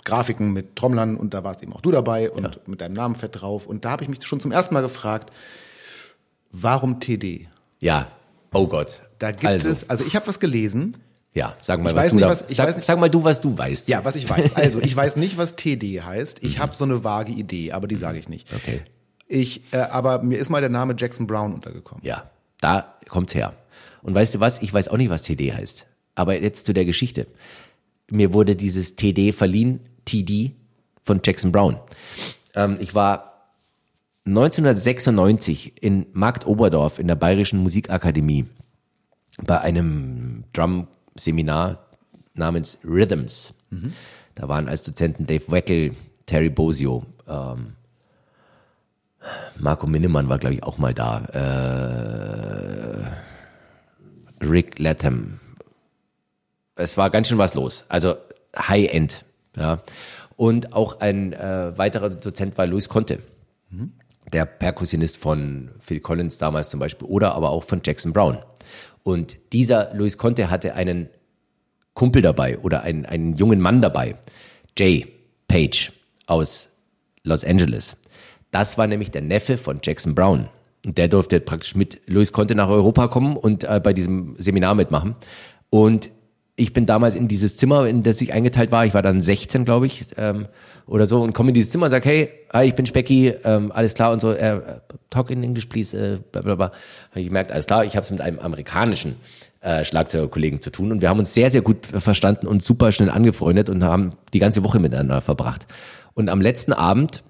[0.05, 3.41] Grafiken mit Trommlern und da warst eben auch du dabei und mit deinem Namen fett
[3.41, 3.67] drauf.
[3.67, 5.31] Und da habe ich mich schon zum ersten Mal gefragt,
[6.51, 7.49] warum TD?
[7.79, 8.09] Ja,
[8.55, 9.03] oh Gott.
[9.19, 10.97] Da gibt also, es, also ich habe was gelesen,
[11.39, 12.99] Ja, sag mal, Ich was weiß du nicht, da, was- ich sag, weiß nicht- sag
[12.99, 13.89] mal du, was du weißt.
[13.89, 14.57] Ja, was ich weiß.
[14.57, 16.43] Also, ich weiß nicht, was TD heißt.
[16.43, 18.53] Ich habe so eine vage Idee, aber die sage ich nicht.
[18.53, 18.81] Okay.
[19.29, 22.05] Ich, äh, aber mir ist mal der Name Jackson Brown untergekommen.
[22.05, 22.31] Ja,
[22.61, 23.55] da kommt's her.
[24.03, 24.61] Und weißt du was?
[24.63, 25.87] Ich weiß auch nicht, was TD heißt.
[26.15, 27.27] Aber jetzt zu der Geschichte.
[28.11, 30.53] Mir wurde dieses TD verliehen, TD,
[31.05, 31.79] von Jackson Brown.
[32.55, 33.53] Ähm, ich war
[34.27, 38.47] 1996 in Markt Oberdorf in der Bayerischen Musikakademie
[39.43, 40.45] bei einem
[41.19, 41.87] Drum-Seminar
[42.35, 43.55] namens Rhythms.
[44.35, 45.95] Da waren als Dozenten Dave Weckel,
[46.27, 47.75] Terry Bosio, ähm,
[49.59, 51.19] Marco Minnemann war, glaube ich, auch mal da.
[54.41, 55.41] Äh, Rick Latham.
[56.77, 57.85] Es war ganz schön was los.
[57.89, 58.15] Also
[58.57, 59.25] High-End.
[59.57, 59.83] Ja.
[60.37, 63.19] Und auch ein äh, weiterer Dozent war Luis Conte,
[64.33, 68.39] der Perkussionist von Phil Collins damals zum Beispiel oder aber auch von Jackson Brown.
[69.03, 71.09] Und dieser Luis Conte hatte einen
[71.95, 74.17] Kumpel dabei oder einen, einen jungen Mann dabei,
[74.77, 75.07] Jay
[75.49, 75.93] Page
[76.27, 76.71] aus
[77.25, 77.97] Los Angeles.
[78.51, 80.49] Das war nämlich der Neffe von Jackson Brown.
[80.87, 84.75] Und der durfte praktisch mit Luis Conte nach Europa kommen und äh, bei diesem Seminar
[84.75, 85.17] mitmachen.
[85.71, 86.11] Und
[86.59, 89.65] ich bin damals in dieses Zimmer, in das ich eingeteilt war, ich war dann 16,
[89.65, 90.49] glaube ich, ähm,
[90.89, 93.71] oder so, und komme in dieses Zimmer und sage, hey, hi, ich bin Specky, ähm,
[93.73, 94.61] alles klar und so, äh,
[95.09, 96.73] talk in English, please, äh, bla bla bla.
[97.15, 99.17] Ich gemerkt, alles klar, ich habe es mit einem amerikanischen
[99.61, 103.11] äh, Schlagzeugerkollegen zu tun und wir haben uns sehr, sehr gut verstanden und super schnell
[103.11, 105.69] angefreundet und haben die ganze Woche miteinander verbracht.
[106.15, 107.23] Und am letzten Abend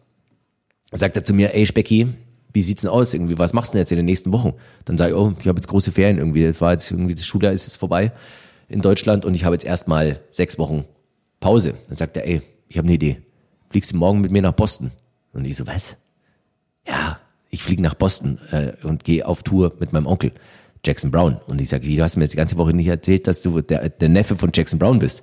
[0.91, 2.09] sagt er zu mir, ey Specki,
[2.55, 3.39] wie sieht's denn aus irgendwie?
[3.39, 4.55] Was machst du denn jetzt in den nächsten Wochen?
[4.87, 6.47] Dann sage ich, oh, ich habe jetzt große Ferien irgendwie.
[6.47, 8.11] Das war jetzt irgendwie, das Schuljahr ist jetzt vorbei
[8.69, 10.85] in Deutschland und ich habe jetzt erstmal sechs Wochen
[11.41, 11.75] Pause.
[11.89, 13.23] Dann sagt er, ey, ich habe eine Idee.
[13.71, 14.91] Fliegst du morgen mit mir nach Boston?
[15.33, 15.97] Und ich so, was?
[16.87, 17.19] Ja,
[17.51, 20.33] ich fliege nach Boston äh, und gehe auf Tour mit meinem Onkel
[20.85, 21.39] Jackson Brown.
[21.47, 23.61] Und ich sage, wie, du hast mir jetzt die ganze Woche nicht erzählt, dass du
[23.61, 25.23] der, der Neffe von Jackson Brown bist.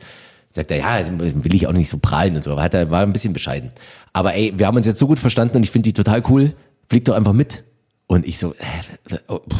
[0.53, 2.51] Sagt er, ja, will ich auch nicht so prahlen und so.
[2.51, 3.71] Aber hat er war ein bisschen bescheiden.
[4.13, 6.53] Aber ey, wir haben uns jetzt so gut verstanden und ich finde die total cool.
[6.87, 7.63] Flieg doch einfach mit.
[8.07, 9.17] Und ich so, äh,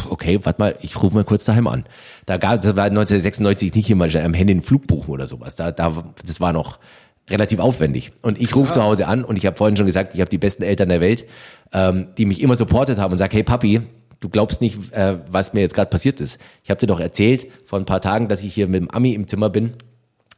[0.10, 1.84] okay, warte mal, ich rufe mal kurz daheim an.
[2.28, 5.56] Da gab, das war 1996 nicht immer am Handy einen Flug buchen oder sowas.
[5.56, 6.80] Da, da, das war noch
[7.30, 8.12] relativ aufwendig.
[8.22, 10.38] Und ich rufe zu Hause an und ich habe vorhin schon gesagt, ich habe die
[10.38, 11.26] besten Eltern der Welt,
[11.74, 13.82] ähm, die mich immer supportet haben und sagen, hey Papi,
[14.20, 16.40] du glaubst nicht, äh, was mir jetzt gerade passiert ist.
[16.64, 19.14] Ich habe dir doch erzählt vor ein paar Tagen, dass ich hier mit dem Ami
[19.14, 19.74] im Zimmer bin,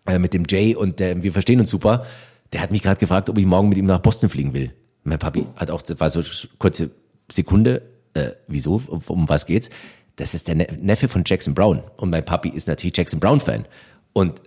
[0.06, 2.06] äh, mit dem Jay und äh, wir verstehen uns super.
[2.54, 4.72] Der hat mich gerade gefragt, ob ich morgen mit ihm nach Boston fliegen will.
[5.04, 6.22] Mein Papi hat auch, das war so
[6.58, 6.92] kurze
[7.30, 7.82] Sekunde,
[8.14, 9.70] äh, wieso, um, was geht's?
[10.16, 13.40] Das ist der ne-, Neffe von Jackson Brown und mein Papi ist natürlich Jackson Brown
[13.40, 13.66] Fan.
[14.14, 14.42] Und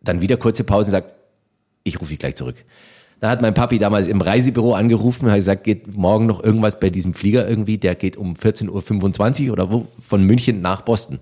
[0.00, 1.14] dann wieder kurze Pause und sagt,
[1.84, 2.64] ich rufe dich gleich zurück.
[3.20, 6.88] Da hat mein Papi damals im Reisebüro angerufen, hat gesagt, geht morgen noch irgendwas bei
[6.88, 11.18] diesem Flieger irgendwie, der geht um 14.25 Uhr oder wo, von München nach Boston.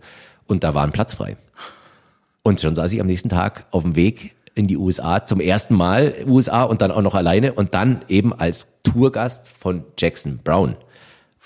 [0.47, 1.39] Und da war ein Platz frei.
[2.43, 5.74] Und schon saß ich am nächsten Tag auf dem Weg in die USA, zum ersten
[5.74, 10.76] Mal USA und dann auch noch alleine und dann eben als Tourgast von Jackson Brown.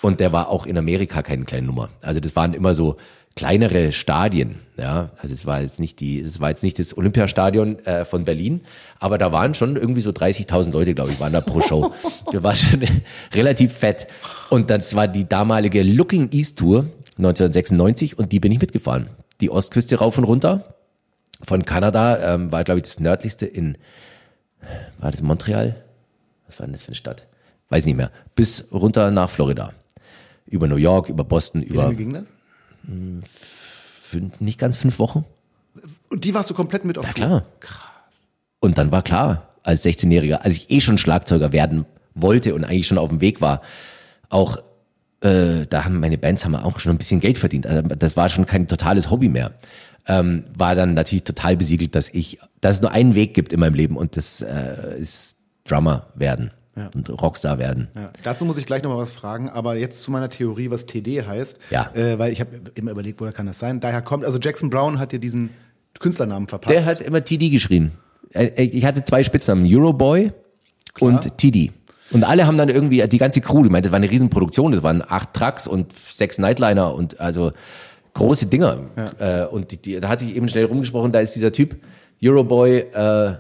[0.03, 1.91] Und der war auch in Amerika keine kleine Nummer.
[2.01, 2.97] Also das waren immer so
[3.37, 4.57] kleinere Stadien.
[4.77, 8.25] Ja, also es war jetzt nicht die, es war jetzt nicht das Olympiastadion äh, von
[8.25, 8.63] Berlin,
[8.99, 11.93] aber da waren schon irgendwie so 30.000 Leute, glaube ich, waren da pro Show.
[12.33, 12.83] das war schon
[13.35, 14.07] relativ fett.
[14.49, 16.87] Und das war die damalige Looking East Tour
[17.19, 19.09] 1996 und die bin ich mitgefahren.
[19.41, 20.75] Die Ostküste rauf und runter.
[21.43, 23.79] Von Kanada ähm, war, glaube ich, das nördlichste in,
[24.99, 25.77] war das Montreal?
[26.47, 27.27] Was war denn das für eine Stadt?
[27.71, 28.11] Weiß nicht mehr.
[28.35, 29.73] Bis runter nach Florida.
[30.51, 32.27] Über New York, über Boston, Wie über lange ging das?
[34.03, 35.25] fünf, nicht ganz fünf Wochen.
[36.11, 37.45] Und die warst du komplett mit auf Ja klar.
[38.59, 42.87] Und dann war klar, als 16-Jähriger, als ich eh schon Schlagzeuger werden wollte und eigentlich
[42.87, 43.63] schon auf dem Weg war,
[44.29, 44.59] auch
[45.21, 47.67] äh, da haben meine Bands haben auch schon ein bisschen Geld verdient.
[47.67, 49.53] Also das war schon kein totales Hobby mehr.
[50.07, 53.61] Ähm, war dann natürlich total besiegelt, dass ich, dass es nur einen Weg gibt in
[53.61, 56.51] meinem Leben und das äh, ist Drummer werden
[56.95, 57.89] und Rockstar werden.
[57.95, 60.87] Ja, dazu muss ich gleich noch mal was fragen, aber jetzt zu meiner Theorie, was
[60.87, 61.59] TD heißt.
[61.71, 61.91] Ja.
[61.95, 63.81] Äh, weil ich habe immer überlegt, woher kann das sein?
[63.81, 65.51] Daher kommt, also Jackson Brown hat dir diesen
[65.99, 66.75] Künstlernamen verpasst.
[66.75, 67.93] Der hat immer TD geschrien.
[68.33, 70.33] Äh, Ich hatte zwei Spitznamen, Euroboy
[71.01, 71.73] und TD.
[72.13, 74.83] Und alle haben dann irgendwie, die ganze Crew, ich meine, das war eine Riesenproduktion, das
[74.83, 77.53] waren acht Trucks und sechs Nightliner und also
[78.15, 78.79] große Dinger.
[79.19, 81.77] Äh, Und die, die, da hat sich eben schnell rumgesprochen, da ist dieser Typ,
[82.23, 83.35] Euroboy äh,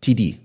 [0.00, 0.38] TD.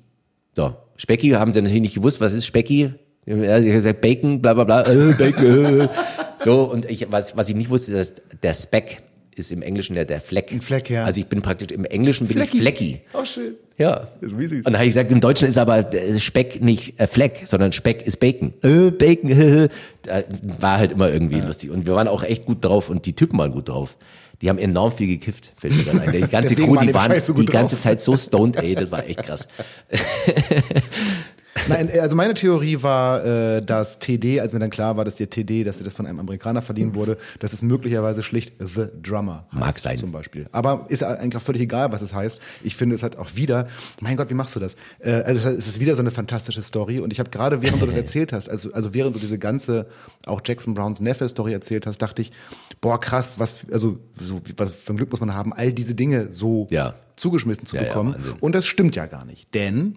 [0.55, 2.93] So, Specky haben sie natürlich nicht gewusst, was ist Specky?
[3.25, 5.81] Er hat gesagt, Bacon, bla bla bla, äh, Bacon.
[5.81, 5.87] äh.
[6.43, 9.03] So, und ich, was, was ich nicht wusste, dass der Speck
[9.35, 10.51] ist im Englischen der, der Fleck.
[10.51, 11.05] Ein Fleck, ja.
[11.05, 12.57] Also ich bin praktisch, im Englischen bin Flecki.
[12.57, 13.01] ich Flecki.
[13.13, 13.53] Oh, schön.
[13.77, 14.07] Ja.
[14.21, 14.65] Das ist.
[14.65, 17.73] Und da habe ich gesagt, im Deutschen ist aber äh, Speck nicht äh, Fleck, sondern
[17.73, 18.53] Speck ist Bacon.
[18.63, 19.69] Äh, Bacon, äh,
[20.01, 20.23] da
[20.59, 21.69] war halt immer irgendwie lustig.
[21.69, 23.97] Und wir waren auch echt gut drauf und die Typen waren gut drauf.
[24.41, 26.11] Die haben enorm viel gekifft, fällt mir gerade ein.
[26.11, 27.83] Die ganze Crew, die waren so die gut ganze drauf.
[27.83, 29.47] Zeit so stoned, ey, das war echt krass.
[31.67, 35.29] Nein, also meine Theorie war, äh, dass TD, als mir dann klar war, dass der
[35.29, 39.45] TD, dass dir das von einem Amerikaner verliehen wurde, dass es möglicherweise schlicht The Drummer
[39.51, 39.97] heißt, Mag sein.
[39.97, 40.47] Zum Beispiel.
[40.53, 42.39] Aber ist eigentlich auch völlig egal, was es heißt.
[42.63, 43.67] Ich finde, es hat auch wieder,
[43.99, 44.75] mein Gott, wie machst du das?
[44.99, 46.99] Äh, also es ist wieder so eine fantastische Story.
[46.99, 49.87] Und ich habe gerade, während du das erzählt hast, also, also während du diese ganze,
[50.25, 52.31] auch Jackson Browns Neffe-Story erzählt hast, dachte ich,
[52.79, 56.31] boah, krass, was, also, so, was für ein Glück muss man haben, all diese Dinge
[56.31, 56.95] so Ja.
[57.17, 58.13] zugeschmissen zu Ja, ja, bekommen.
[58.15, 58.33] Wahnsinn.
[58.39, 59.53] Und das stimmt ja gar nicht.
[59.53, 59.95] Denn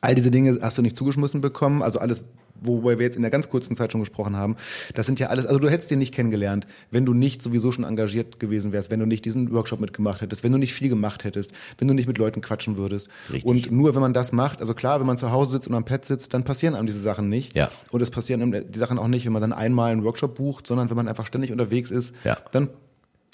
[0.00, 2.24] all diese Dinge hast du nicht zugeschmissen bekommen, also alles,
[2.64, 4.54] worüber wir jetzt in der ganz kurzen Zeit schon gesprochen haben,
[4.94, 7.82] das sind ja alles, also du hättest den nicht kennengelernt, wenn du nicht sowieso schon
[7.84, 11.24] engagiert gewesen wärst, wenn du nicht diesen Workshop mitgemacht hättest, wenn du nicht viel gemacht
[11.24, 13.08] hättest, wenn du nicht mit Leuten quatschen würdest.
[13.32, 13.44] Richtig.
[13.50, 15.84] Und nur wenn man das macht, also klar, wenn man zu Hause sitzt und am
[15.84, 17.54] Pad sitzt, dann passieren einem diese Sachen nicht.
[17.56, 17.68] Ja.
[17.90, 20.88] Und es passieren die Sachen auch nicht, wenn man dann einmal einen Workshop bucht, sondern
[20.88, 22.36] wenn man einfach ständig unterwegs ist, Ja.
[22.52, 22.68] dann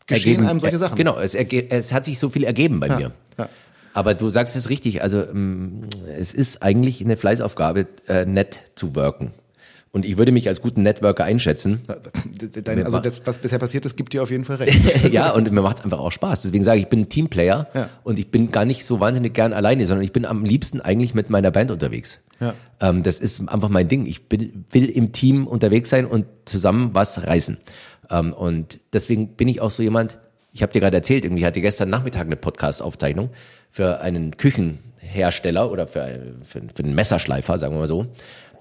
[0.07, 0.97] geschehen Ergeben- einem solche Sachen.
[0.97, 3.13] Genau, es, erge- es hat sich so viel ergeben bei mir.
[3.37, 3.49] ja.
[3.95, 5.83] Aber du sagst es richtig, also ähm,
[6.19, 9.33] es ist eigentlich eine Fleißaufgabe, äh, nett zu worken.
[9.91, 11.81] Und ich würde mich als guten Networker einschätzen.
[12.63, 15.11] Dein, also das, was bisher passiert ist, gibt dir auf jeden Fall recht.
[15.13, 16.43] ja, und mir macht es einfach auch Spaß.
[16.43, 17.89] Deswegen sage ich, ich bin ein Teamplayer Ja.
[18.05, 21.15] und ich bin gar nicht so wahnsinnig gern alleine, sondern ich bin am liebsten eigentlich
[21.15, 22.21] mit meiner Band unterwegs.
[22.39, 22.55] Ja.
[22.81, 24.05] Ähm, das ist einfach mein Ding.
[24.05, 27.57] Ich bin, will im Team unterwegs sein und zusammen was reißen.
[28.11, 30.19] Ähm, und deswegen bin ich auch so jemand,
[30.53, 33.31] ich habe dir gerade erzählt, irgendwie hatte gestern Nachmittag eine Podcast-Aufzeichnung
[33.71, 38.07] für einen Küchenhersteller oder für, für, für einen Messerschleifer, sagen wir mal so.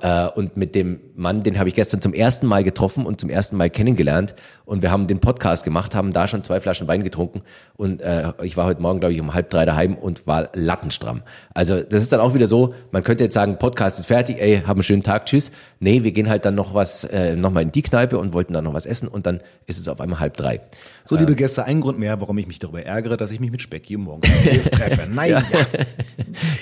[0.01, 3.29] Äh, und mit dem Mann, den habe ich gestern zum ersten Mal getroffen und zum
[3.29, 4.35] ersten Mal kennengelernt.
[4.65, 7.41] Und wir haben den Podcast gemacht, haben da schon zwei Flaschen Wein getrunken.
[7.75, 11.23] Und äh, ich war heute Morgen, glaube ich, um halb drei daheim und war lattenstramm.
[11.53, 14.61] Also das ist dann auch wieder so, man könnte jetzt sagen, Podcast ist fertig, ey,
[14.61, 15.51] haben einen schönen Tag, tschüss.
[15.79, 18.53] Nee, wir gehen halt dann noch was, äh, noch mal in die Kneipe und wollten
[18.53, 20.61] dann noch was essen und dann ist es auf einmal halb drei.
[21.07, 23.61] So, liebe Gäste, ein Grund mehr, warum ich mich darüber ärgere, dass ich mich mit
[23.61, 24.21] Specki morgen
[24.71, 25.07] treffe.
[25.09, 25.41] Naja.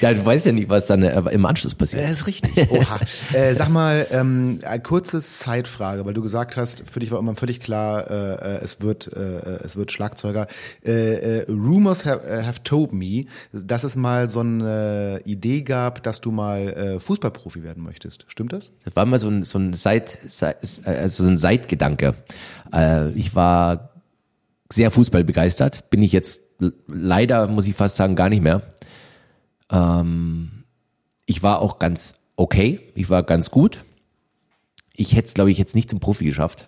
[0.02, 2.04] ja, du weißt ja nicht, was dann äh, im Anschluss passiert.
[2.04, 2.70] Das ist richtig.
[2.70, 3.00] Oha.
[3.34, 7.34] äh, sag mal, ähm, eine kurze Zeitfrage, weil du gesagt hast, für dich war immer
[7.34, 10.46] völlig klar, äh, es wird, äh, es wird Schlagzeuger.
[10.86, 10.92] Äh,
[11.40, 16.22] äh, Rumors have, äh, have told me, dass es mal so eine Idee gab, dass
[16.22, 18.26] du mal äh, Fußballprofi werden möchtest.
[18.28, 18.74] Stimmt das?
[18.84, 20.20] Das war mal so ein, so ein Seit,
[20.84, 22.14] also so ein Seitgedanke.
[22.72, 23.95] Äh, ich war
[24.72, 25.90] sehr Fußball begeistert.
[25.90, 26.42] Bin ich jetzt
[26.88, 28.62] leider, muss ich fast sagen, gar nicht mehr.
[29.70, 30.64] Ähm,
[31.26, 32.80] ich war auch ganz okay.
[32.96, 33.86] Ich war ganz gut.
[34.94, 36.68] Ich hätte es, glaube ich, jetzt nicht zum Profi geschafft.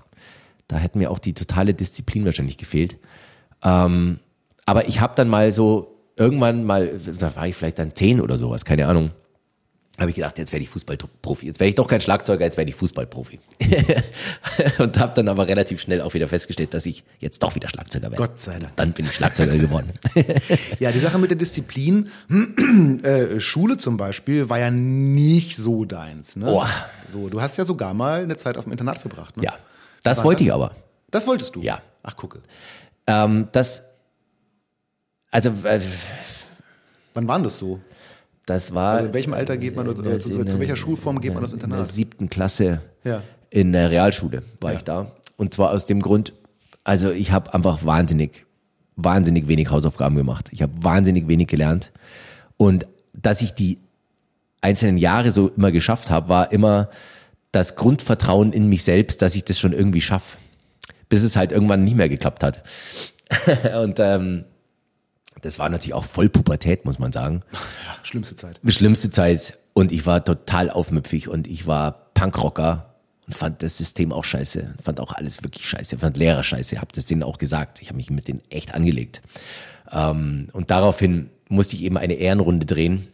[0.67, 2.97] Da hätte mir auch die totale Disziplin wahrscheinlich gefehlt.
[3.63, 4.19] Ähm,
[4.65, 8.37] aber ich habe dann mal so irgendwann mal, da war ich vielleicht dann zehn oder
[8.37, 9.11] sowas, keine Ahnung
[9.97, 11.47] habe ich gedacht, jetzt werde ich Fußballprofi.
[11.47, 13.39] Jetzt werde ich doch kein Schlagzeuger, jetzt werde ich Fußballprofi.
[14.77, 18.11] und habe dann aber relativ schnell auch wieder festgestellt, dass ich jetzt doch wieder Schlagzeuger
[18.11, 18.17] werde.
[18.17, 18.75] Gott sei Dank.
[18.75, 19.91] Dann bin ich Schlagzeuger geworden.
[20.79, 22.09] ja, die Sache mit der Disziplin,
[23.03, 26.35] äh, Schule zum Beispiel, war ja nicht so deins.
[26.35, 26.45] Ne?
[26.47, 26.63] Oh.
[27.11, 29.35] So, du hast ja sogar mal eine Zeit auf dem Internat verbracht.
[29.37, 29.45] Ne?
[29.45, 29.53] Ja,
[30.03, 30.47] das wollte das?
[30.47, 30.75] ich aber.
[31.09, 31.61] Das wolltest du?
[31.63, 31.81] Ja.
[32.03, 32.41] Ach, gucke.
[33.07, 33.83] Ähm, das,
[35.31, 35.49] also...
[35.63, 35.81] Äh,
[37.15, 37.79] Wann war das so?
[38.47, 38.93] Das war.
[38.93, 41.79] Also in welchem Alter geht man, oder zu, zu, welcher Schulform geht man aufs Internat?
[41.79, 43.21] In der siebten Klasse ja.
[43.49, 44.77] in der Realschule war ja.
[44.77, 45.11] ich da.
[45.35, 46.33] Und zwar aus dem Grund,
[46.85, 48.45] also ich habe einfach wahnsinnig,
[48.95, 50.47] wahnsinnig wenig Hausaufgaben gemacht.
[50.51, 51.91] Ich habe wahnsinnig wenig gelernt.
[52.55, 53.79] Und dass ich die
[54.61, 56.89] einzelnen Jahre so immer geschafft habe, war immer
[57.51, 60.37] das Grundvertrauen in mich selbst, dass ich das schon irgendwie schaffe.
[61.09, 62.63] Bis es halt irgendwann nicht mehr geklappt hat.
[63.83, 64.45] und ähm,
[65.41, 67.43] das war natürlich auch voll Pubertät, muss man sagen.
[68.03, 68.59] Schlimmste Zeit.
[68.65, 69.57] Schlimmste Zeit.
[69.73, 72.95] Und ich war total aufmüpfig und ich war Punkrocker
[73.27, 74.75] und fand das System auch scheiße.
[74.81, 75.99] Fand auch alles wirklich scheiße.
[75.99, 76.81] Fand Lehrer scheiße.
[76.81, 77.81] Hab das denen auch gesagt.
[77.81, 79.21] Ich habe mich mit denen echt angelegt.
[79.91, 83.07] Ähm, und daraufhin musste ich eben eine Ehrenrunde drehen.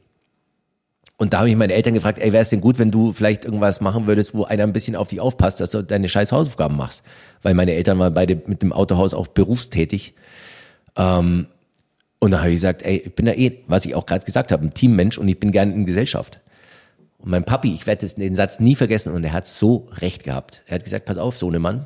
[1.17, 3.45] Und da habe ich meine Eltern gefragt, ey, wäre es denn gut, wenn du vielleicht
[3.45, 6.75] irgendwas machen würdest, wo einer ein bisschen auf dich aufpasst, dass du deine scheiß Hausaufgaben
[6.75, 7.03] machst?
[7.41, 10.15] Weil meine Eltern waren beide mit dem Autohaus auch berufstätig.
[10.95, 11.47] Ähm,
[12.23, 14.53] und dann habe ich gesagt, ey, ich bin da eh, was ich auch gerade gesagt
[14.53, 16.39] habe, ein Teammensch und ich bin gerne in Gesellschaft.
[17.17, 20.61] Und mein Papi, ich werde den Satz nie vergessen und er hat so recht gehabt.
[20.65, 21.85] Er hat gesagt, pass auf, Sohnemann,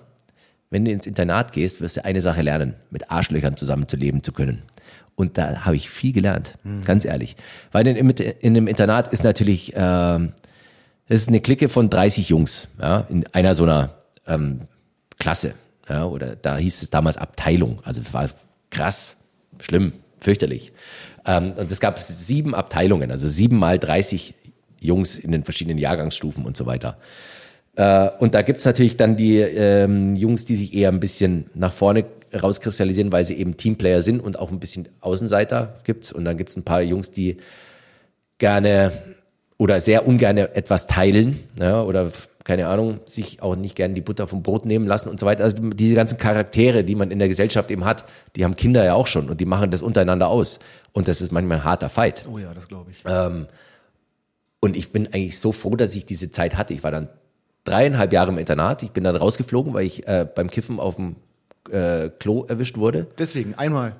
[0.69, 4.21] wenn du ins Internat gehst, wirst du eine Sache lernen, mit Arschlöchern zusammen zu leben
[4.21, 4.61] zu können.
[5.15, 6.83] Und da habe ich viel gelernt, mhm.
[6.83, 7.35] ganz ehrlich.
[7.71, 10.29] Weil in, in, einem Internat ist natürlich, äh, das
[11.09, 13.95] ist eine Clique von 30 Jungs, ja, in einer so einer
[14.27, 14.67] ähm,
[15.17, 15.55] Klasse.
[15.89, 17.79] Ja, oder da hieß es damals Abteilung.
[17.83, 18.29] Also es war
[18.69, 19.17] krass,
[19.59, 20.73] schlimm, fürchterlich.
[21.25, 24.33] Ähm, und es gab sieben Abteilungen, also sieben mal 30
[24.79, 26.97] Jungs in den verschiedenen Jahrgangsstufen und so weiter.
[27.75, 31.73] Äh, und da gibt's natürlich dann die ähm, Jungs, die sich eher ein bisschen nach
[31.73, 36.11] vorne rauskristallisieren, weil sie eben Teamplayer sind und auch ein bisschen Außenseiter gibt's.
[36.11, 37.37] Und dann gibt's ein paar Jungs, die
[38.37, 38.91] gerne
[39.57, 42.11] oder sehr ungern etwas teilen ja, oder
[42.47, 45.43] keine Ahnung, sich auch nicht gern die Butter vom Brot nehmen lassen und so weiter.
[45.43, 48.05] Also diese ganzen Charaktere, die man in der Gesellschaft eben hat,
[48.37, 50.59] die haben Kinder ja auch schon und die machen das untereinander aus.
[50.93, 52.23] Und das ist manchmal ein harter Fight.
[52.31, 53.03] Oh ja, das glaube ich.
[53.05, 53.47] Ähm,
[54.61, 56.73] und ich bin eigentlich so froh, dass ich diese Zeit hatte.
[56.73, 57.09] Ich war dann
[57.65, 58.81] dreieinhalb Jahre im Internat.
[58.81, 61.17] Ich bin dann rausgeflogen, weil ich äh, beim Kiffen auf dem
[61.69, 63.07] äh, Klo erwischt wurde.
[63.17, 63.97] Deswegen, einmal.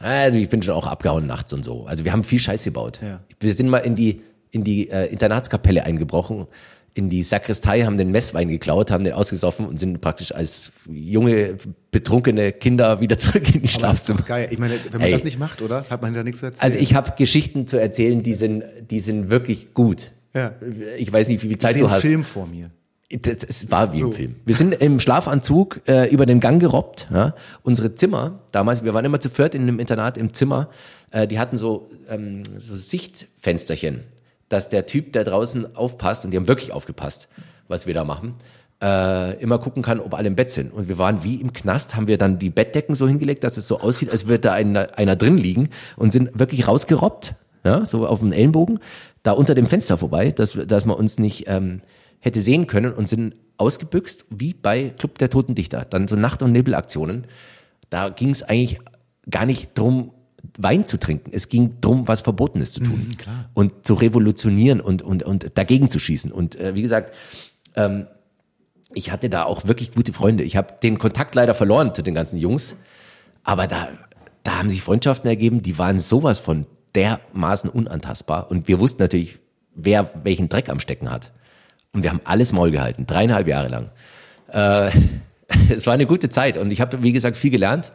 [0.00, 1.84] Also ich bin schon auch abgehauen nachts und so.
[1.84, 3.00] Also wir haben viel Scheiß gebaut.
[3.02, 3.20] Ja.
[3.38, 6.46] Wir sind mal in die in die äh, Internatskapelle eingebrochen
[6.94, 11.56] in die Sakristei, haben den Messwein geklaut, haben den ausgesoffen und sind praktisch als junge,
[11.90, 14.22] betrunkene Kinder wieder zurück in die Schlafzimmer.
[14.22, 14.48] Geil.
[14.50, 15.12] Ich meine, wenn man Ey.
[15.12, 15.84] das nicht macht, oder?
[15.88, 16.64] Hat man da nichts zu erzählen?
[16.64, 20.12] Also ich habe Geschichten zu erzählen, die sind, die sind wirklich gut.
[20.34, 20.52] Ja.
[20.98, 22.02] Ich weiß nicht, wie viel Zeit ich du hast.
[22.02, 22.70] Film vor mir.
[23.20, 24.06] Das war wie so.
[24.06, 24.34] im Film.
[24.46, 27.08] Wir sind im Schlafanzug äh, über den Gang gerobbt.
[27.12, 27.34] Ja?
[27.62, 30.70] Unsere Zimmer, damals, wir waren immer zu viert in einem Internat im Zimmer,
[31.10, 34.04] äh, die hatten so, ähm, so Sichtfensterchen
[34.52, 37.28] dass der Typ, der draußen aufpasst, und die haben wirklich aufgepasst,
[37.68, 38.34] was wir da machen,
[38.82, 40.72] äh, immer gucken kann, ob alle im Bett sind.
[40.72, 43.68] Und wir waren wie im Knast, haben wir dann die Bettdecken so hingelegt, dass es
[43.68, 47.34] so aussieht, als würde da einer, einer drin liegen und sind wirklich rausgerobbt,
[47.64, 48.80] ja, so auf dem Ellenbogen,
[49.22, 51.80] da unter dem Fenster vorbei, dass, dass man uns nicht ähm,
[52.18, 55.86] hätte sehen können und sind ausgebüxt, wie bei Club der Toten Dichter.
[55.88, 57.26] Dann so Nacht- und Nebelaktionen.
[57.88, 58.80] Da ging es eigentlich
[59.30, 60.12] gar nicht drum
[60.58, 61.30] Wein zu trinken.
[61.32, 63.08] Es ging darum, was Verbotenes zu tun.
[63.08, 63.44] Mhm.
[63.54, 66.30] Und zu revolutionieren und, und, und dagegen zu schießen.
[66.30, 67.14] Und äh, wie gesagt,
[67.74, 68.06] ähm,
[68.94, 70.44] ich hatte da auch wirklich gute Freunde.
[70.44, 72.76] Ich habe den Kontakt leider verloren zu den ganzen Jungs.
[73.44, 73.88] Aber da,
[74.42, 78.50] da haben sich Freundschaften ergeben, die waren sowas von dermaßen unantastbar.
[78.50, 79.38] Und wir wussten natürlich,
[79.74, 81.32] wer welchen Dreck am Stecken hat.
[81.92, 83.90] Und wir haben alles Maul gehalten, dreieinhalb Jahre lang.
[84.48, 84.90] Äh,
[85.74, 87.92] es war eine gute Zeit und ich habe, wie gesagt, viel gelernt.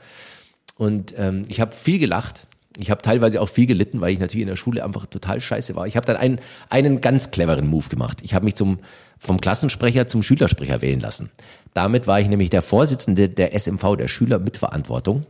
[0.78, 2.48] Und ähm, ich habe viel gelacht.
[2.80, 5.76] Ich habe teilweise auch viel gelitten, weil ich natürlich in der Schule einfach total scheiße
[5.76, 5.88] war.
[5.88, 8.20] Ich habe dann einen, einen ganz cleveren Move gemacht.
[8.22, 8.80] Ich habe mich zum,
[9.18, 11.32] vom Klassensprecher zum Schülersprecher wählen lassen.
[11.74, 15.26] Damit war ich nämlich der Vorsitzende der SMV, der Schülermitverantwortung,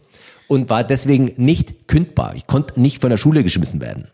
[0.49, 2.35] und war deswegen nicht kündbar.
[2.35, 4.09] Ich konnte nicht von der Schule geschmissen werden.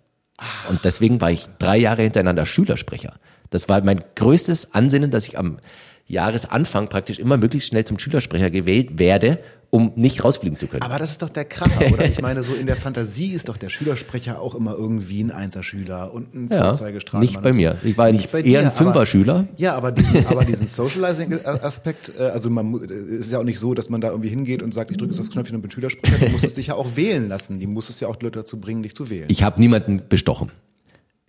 [0.70, 3.16] Und deswegen war ich drei Jahre hintereinander Schülersprecher.
[3.50, 5.60] Das war mein größtes Ansinnen, dass ich am
[6.08, 9.40] Jahresanfang praktisch immer möglichst schnell zum Schülersprecher gewählt werde,
[9.74, 10.84] um nicht rausfliegen zu können.
[10.84, 12.04] Aber das ist doch der Kracher, oder?
[12.14, 16.14] Ich meine, so in der Fantasie ist doch der Schülersprecher auch immer irgendwie ein Einserschüler
[16.14, 17.22] und ein ja, Vorzeigestrahl.
[17.22, 17.80] nicht bei mir.
[17.84, 19.48] Ich war nicht bei eher dir, ein Fünfer-Schüler.
[19.58, 23.74] Ja, aber diesen, aber diesen Socializing-Aspekt, äh, also man es ist ja auch nicht so,
[23.74, 26.24] dass man da irgendwie hingeht und sagt, ich drücke jetzt das Knöpfchen und bin Schülersprecher.
[26.24, 27.60] Du musstest dich ja auch wählen lassen.
[27.60, 29.26] Die musstest ja auch Leute dazu bringen, dich zu wählen.
[29.30, 30.52] Ich habe niemanden bestochen.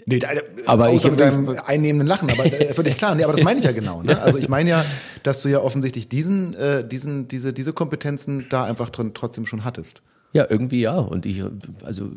[0.07, 0.28] Nee, da,
[0.66, 3.14] Aber außer ich- mit deinem einnehmenden Lachen, aber äh, völlig klar.
[3.14, 4.02] Nee, aber das meine ich ja genau.
[4.02, 4.20] Ne?
[4.22, 4.84] Also ich meine ja,
[5.22, 9.64] dass du ja offensichtlich diesen, äh, diesen, diese, diese Kompetenzen da einfach drin, trotzdem schon
[9.64, 10.02] hattest.
[10.32, 10.96] Ja, irgendwie ja.
[10.96, 11.42] Und ich,
[11.84, 12.11] also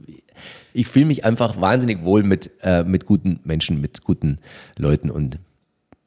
[0.74, 4.40] ich fühle mich einfach wahnsinnig wohl mit, äh, mit guten Menschen, mit guten
[4.78, 5.40] Leuten und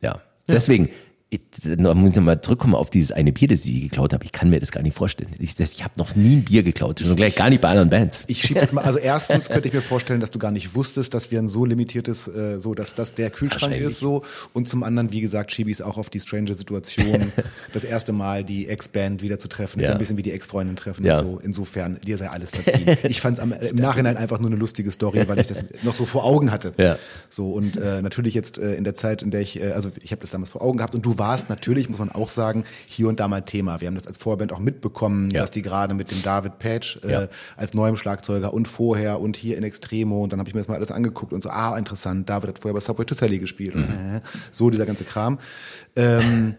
[0.02, 0.20] ja.
[0.48, 0.88] Deswegen,
[1.32, 4.24] ich, da muss ich mal zurückkommen auf dieses eine Bier, das ich geklaut habe.
[4.24, 5.30] Ich kann mir das gar nicht vorstellen.
[5.38, 7.88] Ich, das- ich habe noch nie ein Bier geklaut, schon gleich gar nicht bei anderen
[7.88, 8.24] Bands.
[8.26, 11.14] Ich schiebe jetzt mal, also erstens könnte ich mir vorstellen, dass du gar nicht wusstest,
[11.14, 14.22] dass wir ein so limitiertes, äh, so dass das der Kühlschrank ist so.
[14.54, 17.32] Und zum anderen, wie gesagt, schiebe ich es auch auf die strange Situation,
[17.72, 19.78] das erste Mal die Ex-Band wieder zu treffen.
[19.78, 19.90] Ist Ja.
[19.90, 21.20] ja ein bisschen wie die Ex-Freundin treffen Ja.
[21.20, 21.38] und so.
[21.44, 22.96] Insofern, dir sei alles verziehen.
[23.04, 26.06] Ich fand es im Nachhinein einfach nur eine lustige Story, weil ich das noch so
[26.06, 26.72] vor Augen hatte.
[26.76, 26.98] Ja.
[27.28, 30.10] So und äh, natürlich jetzt äh, in der Zeit, in der ich, äh, also ich
[30.10, 33.06] habe das damals vor Augen gehabt und du warst natürlich, muss man auch sagen, hier
[33.08, 33.80] und da mal Thema.
[33.80, 35.42] Wir haben das als Vorband auch mitbekommen, Ja.
[35.42, 37.28] dass die gerade mit dem David Page äh, Ja.
[37.56, 40.66] als neuem Schlagzeuger und vorher und hier in Extremo und dann habe ich mir das
[40.68, 43.76] mal alles angeguckt und so, ah, interessant, David hat vorher bei Subway to Sally gespielt
[43.76, 45.38] und äh, so dieser ganze Kram.
[45.94, 46.56] Ähm,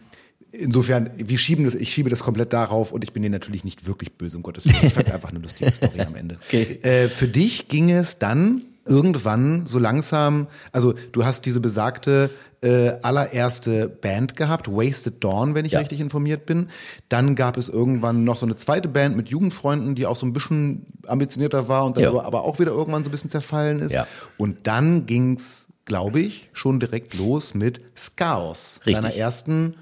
[0.53, 3.87] Insofern, wir schieben das, ich schiebe das komplett darauf und ich bin dir natürlich nicht
[3.87, 4.87] wirklich böse, um Gottes Willen.
[4.87, 6.37] Ich fand einfach eine lustige Story am Ende.
[6.45, 6.77] Okay.
[6.81, 12.29] Äh, für dich ging es dann irgendwann so langsam, also du hast diese besagte
[12.63, 15.79] äh, allererste Band gehabt, Wasted Dawn, wenn ich Ja.
[15.79, 16.69] richtig informiert bin.
[17.09, 20.33] Dann gab es irgendwann noch so eine zweite Band mit Jugendfreunden, die auch so ein
[20.33, 22.21] bisschen ambitionierter war und dann Ja.
[22.21, 23.93] aber, auch wieder irgendwann so ein bisschen zerfallen ist.
[23.93, 24.05] Ja.
[24.37, 28.95] Und dann ging's, glaube ich, schon direkt los mit Skaos, Richtig.
[28.95, 29.75] deiner ersten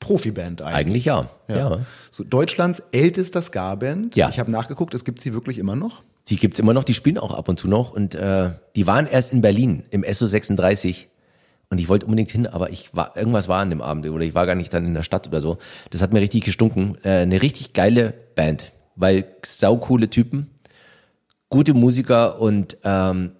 [0.00, 0.76] Profiband eigentlich.
[0.76, 1.28] Eigentlich ja.
[1.48, 1.80] ja.
[2.10, 4.16] So Deutschlands ältester Ska-Band.
[4.16, 4.28] Ja.
[4.30, 6.02] Ich habe nachgeguckt, es gibt sie wirklich immer noch.
[6.28, 7.90] Die gibt's immer noch, die spielen auch ab und zu noch.
[7.90, 11.08] Und äh, die waren erst in Berlin im SO 36.
[11.68, 14.34] Und ich wollte unbedingt hin, aber ich war, irgendwas war an dem Abend oder ich
[14.34, 15.58] war gar nicht dann in der Stadt oder so.
[15.90, 16.96] Das hat mir richtig gestunken.
[17.02, 20.50] Äh, eine richtig geile Band, weil saukoole Typen,
[21.48, 23.32] gute Musiker und ähm,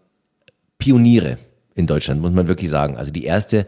[0.78, 1.38] Pioniere
[1.74, 2.96] in Deutschland, muss man wirklich sagen.
[2.96, 3.66] Also die erste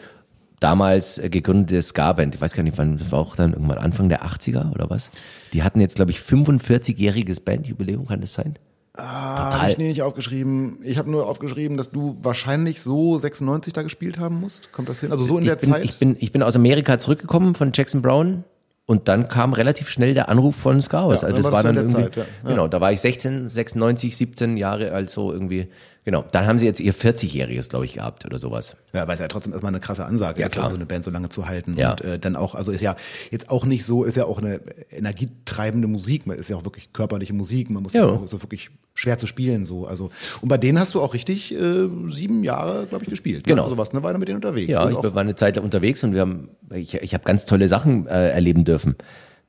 [0.61, 4.25] damals gegründete Ska-Band, ich weiß gar nicht wann, das war auch dann irgendwann Anfang der
[4.25, 5.11] 80er oder was.
[5.53, 8.59] Die hatten jetzt, glaube ich, 45-jähriges Bandjubiläum, kann das sein?
[8.95, 9.63] Ah, Total.
[9.63, 10.79] hab ich nicht aufgeschrieben.
[10.83, 14.73] Ich habe nur aufgeschrieben, dass du wahrscheinlich so 96 da gespielt haben musst.
[14.73, 15.13] Kommt das hin?
[15.13, 15.85] Also so in der ich bin, Zeit?
[15.85, 18.45] Ich bin, ich bin aus Amerika zurückgekommen von Jackson Brown
[18.87, 21.21] und dann kam relativ schnell der Anruf von Scarus.
[21.21, 22.23] Ja, also das war dann irgendwie, der Zeit, ja.
[22.45, 22.51] Ja.
[22.51, 25.69] genau, da war ich 16, 96, 17 Jahre alt, so irgendwie,
[26.11, 26.25] genau.
[26.33, 28.77] Dann haben sie jetzt ihr 40-jähriges, glaube ich, gehabt oder sowas.
[28.95, 30.65] Ja, weil es ja trotzdem erstmal eine krasse Ansage Ja, ist, klar.
[30.65, 31.75] also eine Band so lange zu halten.
[31.77, 31.91] Ja.
[31.93, 32.97] Und äh, dann auch, also ist ja
[33.31, 36.93] jetzt auch nicht so, ist ja auch eine energietreibende Musik, man ist ja auch wirklich
[36.93, 38.07] körperliche Musik, man muss Ja.
[38.07, 39.87] auch so wirklich schwer zu spielen so.
[39.87, 43.47] Also und bei denen hast du auch richtig äh, sieben Jahre, glaube ich, gespielt.
[43.47, 43.53] Ne?
[43.53, 43.65] Genau.
[43.65, 44.73] Also warst eine Weile mit denen unterwegs.
[44.73, 48.07] Ja, ich war eine Zeit unterwegs und wir haben, ich, ich habe ganz tolle Sachen
[48.07, 48.97] äh, erleben dürfen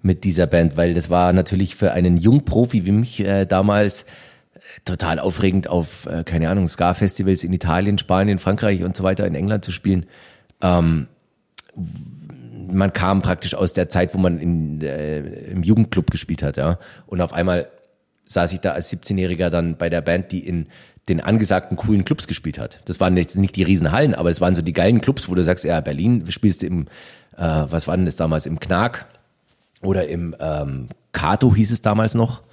[0.02, 4.06] mit dieser Band, weil das war natürlich für einen Jungprofi wie mich äh, damals
[4.86, 9.36] total aufregend auf, äh, keine Ahnung, Ska-Festivals in Italien, Spanien, Frankreich und so weiter, in
[9.36, 10.06] England zu spielen.
[10.62, 11.08] Ähm,
[12.72, 15.20] man kam praktisch aus der Zeit, wo man in, äh,
[15.52, 16.78] im Jugendclub gespielt hat, ja.
[17.08, 17.70] Und auf einmal
[18.26, 20.68] saß ich da als 17-Jähriger dann bei der Band, die in
[21.08, 22.80] den angesagten coolen Clubs gespielt hat.
[22.86, 25.44] Das waren jetzt nicht die Riesenhallen, aber es waren so die geilen Clubs, wo du
[25.44, 26.86] sagst, ja, Berlin spielst du im,
[27.36, 29.08] äh, was war denn das damals, im Knack
[29.82, 32.44] oder im ähm, Kato hieß es damals noch.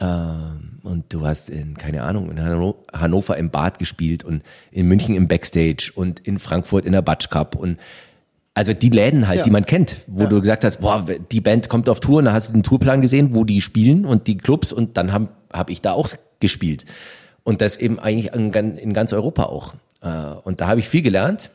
[0.00, 4.88] Ähm, und du hast in, keine Ahnung, in Hanno- Hannover im Bad gespielt und in
[4.88, 7.78] München im Backstage und in Frankfurt in der Batsch Cup und
[8.54, 9.44] also die Läden halt, Ja.
[9.44, 12.34] die man kennt, wo du gesagt hast, boah, die Band kommt auf Tour und dann
[12.34, 15.70] hast du den Tourplan gesehen, wo die spielen und die Clubs und dann habe hab
[15.70, 16.08] ich da auch
[16.40, 16.84] gespielt.
[17.44, 19.74] Und das eben eigentlich in, in ganz Europa auch.
[20.02, 20.08] Äh,
[20.42, 21.50] und da habe ich viel gelernt.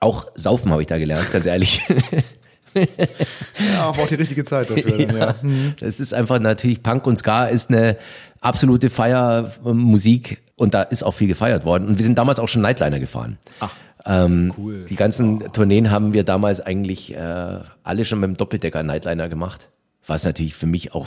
[0.00, 1.82] Auch Saufen habe ich da gelernt, ganz ehrlich.
[2.74, 5.06] ja, aber auch die richtige Zeit dafür.
[5.06, 5.34] Dann, ja.
[5.40, 5.74] Hm.
[5.80, 7.96] Das ist einfach natürlich Punk und Ska ist eine
[8.40, 11.88] absolute Feiermusik und da ist auch viel gefeiert worden.
[11.88, 13.38] Und wir sind damals auch schon Nightliner gefahren.
[13.60, 13.70] Ach.
[14.04, 14.84] Ähm, cool.
[14.88, 15.48] Die ganzen oh.
[15.48, 19.68] Tourneen haben wir damals eigentlich äh, alle schon mit dem Doppeldecker Nightliner gemacht.
[20.06, 21.06] Was natürlich für mich auch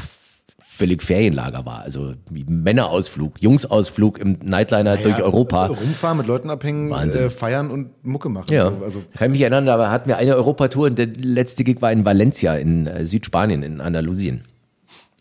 [0.76, 1.82] völlig Ferienlager war.
[1.82, 5.68] Also Männerausflug, Jungsausflug im Nightliner ja, durch Europa.
[5.68, 8.48] Rumfahren, mit Leuten abhängen, äh, feiern und Mucke machen.
[8.52, 8.70] Ja.
[8.70, 8.84] So.
[8.84, 9.04] Also.
[9.16, 12.06] Kann ich mich erinnern, da hatten wir eine Europatour und der letzte Gig war in
[12.06, 14.44] Valencia in äh, Südspanien, in Andalusien.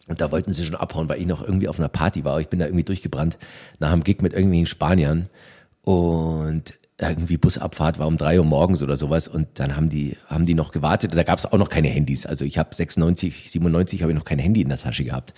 [0.08, 2.40] Und da wollten sie schon abhauen, weil ich noch irgendwie auf einer Party war.
[2.40, 3.38] Ich bin da irgendwie durchgebrannt
[3.78, 5.30] nach einem Gig mit irgendwelchen Spaniern.
[5.82, 10.46] Und irgendwie Busabfahrt war um drei Uhr morgens oder sowas und dann haben die haben
[10.46, 11.14] die noch gewartet.
[11.14, 12.24] Da gab es auch noch keine Handys.
[12.24, 15.34] Also ich habe 96, 97 habe ich noch kein Handy in der Tasche gehabt.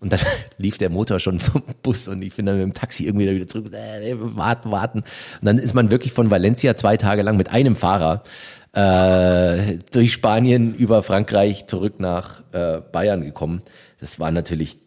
[0.00, 0.20] Und dann
[0.58, 3.46] lief der Motor schon vom Bus und ich bin dann mit dem Taxi irgendwie wieder
[3.46, 3.72] zurück.
[3.72, 4.98] Äh, warten, warten.
[4.98, 8.24] Und dann ist man wirklich von Valencia zwei Tage lang mit einem Fahrer
[8.72, 13.62] äh, durch Spanien über Frankreich zurück nach äh, Bayern gekommen.
[14.00, 14.78] Das war natürlich,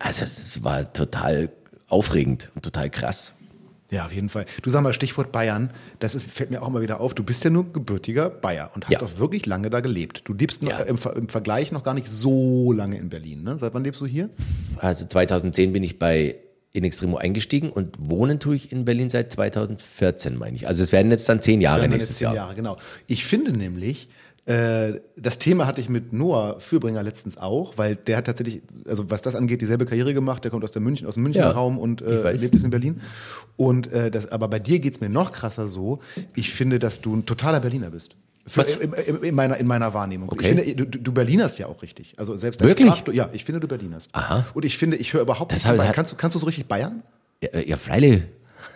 [0.00, 1.50] also das war total
[1.88, 3.33] aufregend und total krass.
[3.94, 4.44] Ja, auf jeden Fall.
[4.62, 5.70] Du sag mal, Stichwort Bayern,
[6.00, 7.14] das ist, fällt mir auch immer wieder auf.
[7.14, 9.02] Du bist ja nur gebürtiger Bayer und hast ja.
[9.02, 10.22] auch wirklich lange da gelebt.
[10.24, 10.78] Du lebst ja.
[10.80, 13.44] im, im, Vergleich noch gar nicht so lange in Berlin.
[13.44, 13.56] Ne?
[13.56, 14.30] Seit wann lebst du hier?
[14.78, 16.34] Also 2010 bin ich bei
[16.72, 20.66] In Extremo eingestiegen und wohnen tue ich in Berlin seit 2014, meine ich.
[20.66, 22.34] Also es werden jetzt dann zehn Jahre nächstes zehn Jahr.
[22.34, 22.78] Jahre, genau.
[23.06, 24.08] Ich finde nämlich,
[24.46, 29.22] das Thema hatte ich mit Noah Fürbringer letztens auch, weil der hat tatsächlich, also was
[29.22, 30.44] das angeht, dieselbe Karriere gemacht.
[30.44, 32.70] Der kommt aus der München, aus dem Münchner ja, Raum und äh, lebt jetzt in
[32.70, 33.00] Berlin.
[33.56, 36.00] Und äh, das, aber bei dir geht's mir noch krasser so.
[36.34, 38.16] Ich finde, dass du ein totaler Berliner bist.
[38.46, 38.92] Für, in,
[39.22, 40.28] in, meiner, in meiner Wahrnehmung.
[40.30, 40.42] Okay.
[40.42, 42.12] Ich finde, du, du Berlinerst ja auch richtig.
[42.18, 42.94] Also selbst Wirklich?
[42.94, 44.10] Sprach, ja, ich finde, du Berlinerst.
[44.12, 44.44] Aha.
[44.52, 47.02] Und ich finde, ich höre überhaupt das nicht Kannst du, kannst du so richtig Bayern?
[47.40, 48.24] Ja, ja freilich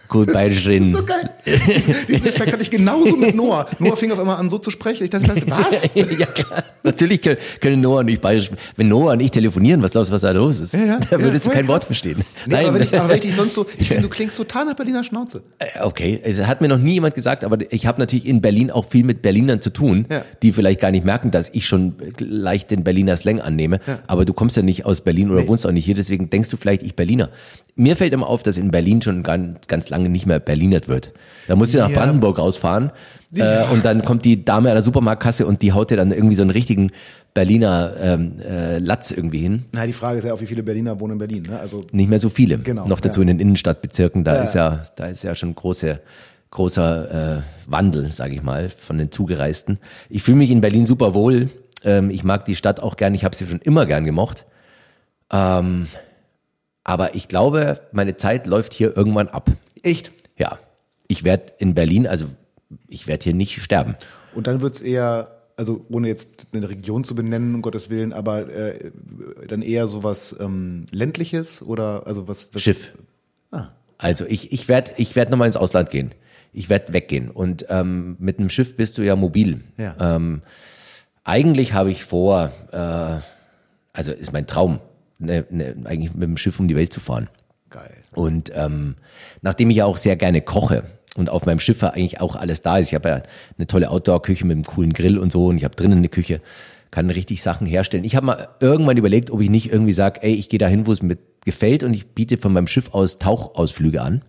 [0.08, 0.90] gut bayerisch reden.
[0.90, 1.30] so geil.
[2.08, 3.66] Diesen Effekt hatte ich genauso mit Noah.
[3.78, 5.04] Noah fing auf einmal an, so zu sprechen.
[5.04, 5.90] Ich dachte, was?
[5.94, 6.64] ja, klar.
[6.82, 10.14] Natürlich können, können Noah und ich bayerisch Wenn Noah und ich telefonieren, was glaubst du,
[10.14, 10.74] was da los ist?
[10.74, 11.68] Ja, ja, da würdest ja, du kein krass.
[11.68, 12.18] Wort verstehen.
[12.46, 12.66] Nee, Nein.
[12.66, 15.04] Aber wenn, ich, aber wenn ich sonst so, ich finde, du klingst total nach Berliner
[15.04, 15.42] Schnauze.
[15.58, 18.70] Äh, okay, es hat mir noch nie jemand gesagt, aber ich habe natürlich in Berlin
[18.70, 20.06] auch viel mit Berlinern zu tun,
[20.42, 23.80] die vielleicht gar nicht merken, dass ich schon leicht den Berliner Slang annehme.
[24.06, 25.48] Aber du kommst ja nicht aus Berlin oder nee.
[25.48, 27.30] wohnst auch nicht hier, deswegen denkst du vielleicht, ich Berliner.
[27.76, 31.12] Mir fällt immer auf, dass in Berlin schon ganz, ganz lange nicht mehr Berlinert wird.
[31.46, 31.88] Da musst du ja.
[31.88, 32.92] nach Brandenburg rausfahren
[33.32, 33.64] ja.
[33.64, 36.34] äh, und dann kommt die Dame an der Supermarktkasse und die haut dir dann irgendwie
[36.34, 36.90] so einen richtigen
[37.34, 39.64] Berliner ähm, äh, Latz irgendwie hin.
[39.72, 41.42] Na, die Frage ist ja auch, wie viele Berliner wohnen in Berlin.
[41.48, 41.58] Ne?
[41.58, 42.58] Also nicht mehr so viele.
[42.58, 42.86] Genau.
[42.86, 43.22] Noch dazu ja.
[43.22, 44.42] in den Innenstadtbezirken, da ja.
[44.42, 46.00] ist ja, da ist ja schon große
[46.50, 49.78] großer äh, Wandel, sage ich mal, von den Zugereisten.
[50.08, 51.50] Ich fühle mich in Berlin super wohl.
[51.84, 53.14] Ähm, ich mag die Stadt auch gern.
[53.14, 54.46] Ich habe sie schon immer gern gemocht.
[55.30, 55.88] Ähm,
[56.84, 59.50] aber ich glaube, meine Zeit läuft hier irgendwann ab.
[59.82, 60.12] Echt?
[60.36, 60.58] Ja.
[61.06, 62.26] Ich werde in Berlin, also
[62.88, 63.96] ich werde hier nicht sterben.
[64.34, 68.48] Und dann wird's eher also ohne jetzt eine Region zu benennen, um Gottes Willen, aber
[68.48, 68.92] äh,
[69.48, 72.92] dann eher sowas ähm, ländliches oder also was, was Schiff.
[73.50, 73.70] Ah.
[73.98, 76.12] Also ich ich werde ich werd nochmal ins Ausland gehen.
[76.52, 79.62] Ich werde weggehen und ähm, mit einem Schiff bist du ja mobil.
[79.76, 79.96] Ja.
[79.98, 80.42] Ähm,
[81.24, 83.20] eigentlich habe ich vor, äh,
[83.92, 84.78] also ist mein Traum,
[85.18, 87.28] ne, ne, eigentlich mit dem Schiff um die Welt zu fahren.
[87.70, 87.94] Geil.
[88.14, 88.96] Und ähm,
[89.42, 90.84] nachdem ich ja auch sehr gerne koche,
[91.18, 92.88] und auf meinem Schiff eigentlich auch alles da ist.
[92.88, 93.22] Ich habe ja
[93.56, 96.40] eine tolle Outdoor-Küche mit einem coolen Grill und so und ich habe drinnen eine Küche,
[96.90, 98.04] kann richtig Sachen herstellen.
[98.04, 100.92] Ich habe mal irgendwann überlegt, ob ich nicht irgendwie sage, ey, ich gehe dahin, wo
[100.92, 104.22] es mir gefällt und ich biete von meinem Schiff aus Tauchausflüge an.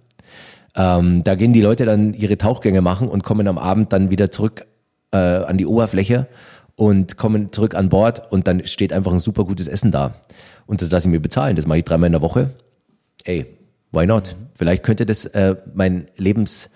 [0.75, 4.31] Ähm, da gehen die Leute dann ihre Tauchgänge machen und kommen am Abend dann wieder
[4.31, 4.65] zurück
[5.11, 6.27] äh, an die Oberfläche
[6.75, 10.15] und kommen zurück an Bord und dann steht einfach ein super gutes Essen da.
[10.65, 11.55] Und das lasse ich mir bezahlen.
[11.55, 12.51] Das mache ich dreimal in der Woche.
[13.23, 13.45] Ey,
[13.91, 14.35] why not?
[14.55, 16.69] Vielleicht könnte das äh, mein Lebens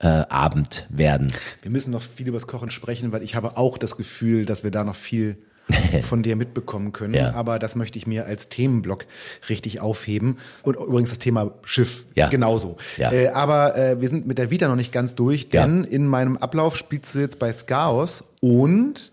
[0.00, 1.32] äh, Abend werden.
[1.62, 4.64] Wir müssen noch viel über das Kochen sprechen, weil ich habe auch das Gefühl, dass
[4.64, 5.38] wir da noch viel
[6.02, 7.14] von dir mitbekommen können.
[7.14, 7.34] Ja.
[7.34, 9.06] Aber das möchte ich mir als Themenblock
[9.48, 10.38] richtig aufheben.
[10.62, 12.28] Und übrigens das Thema Schiff ja.
[12.28, 12.76] genauso.
[12.96, 13.12] Ja.
[13.12, 16.36] Äh, aber äh, wir sind mit der Vita noch nicht ganz durch, denn in meinem
[16.36, 19.12] Ablauf spielst du jetzt bei Skaos und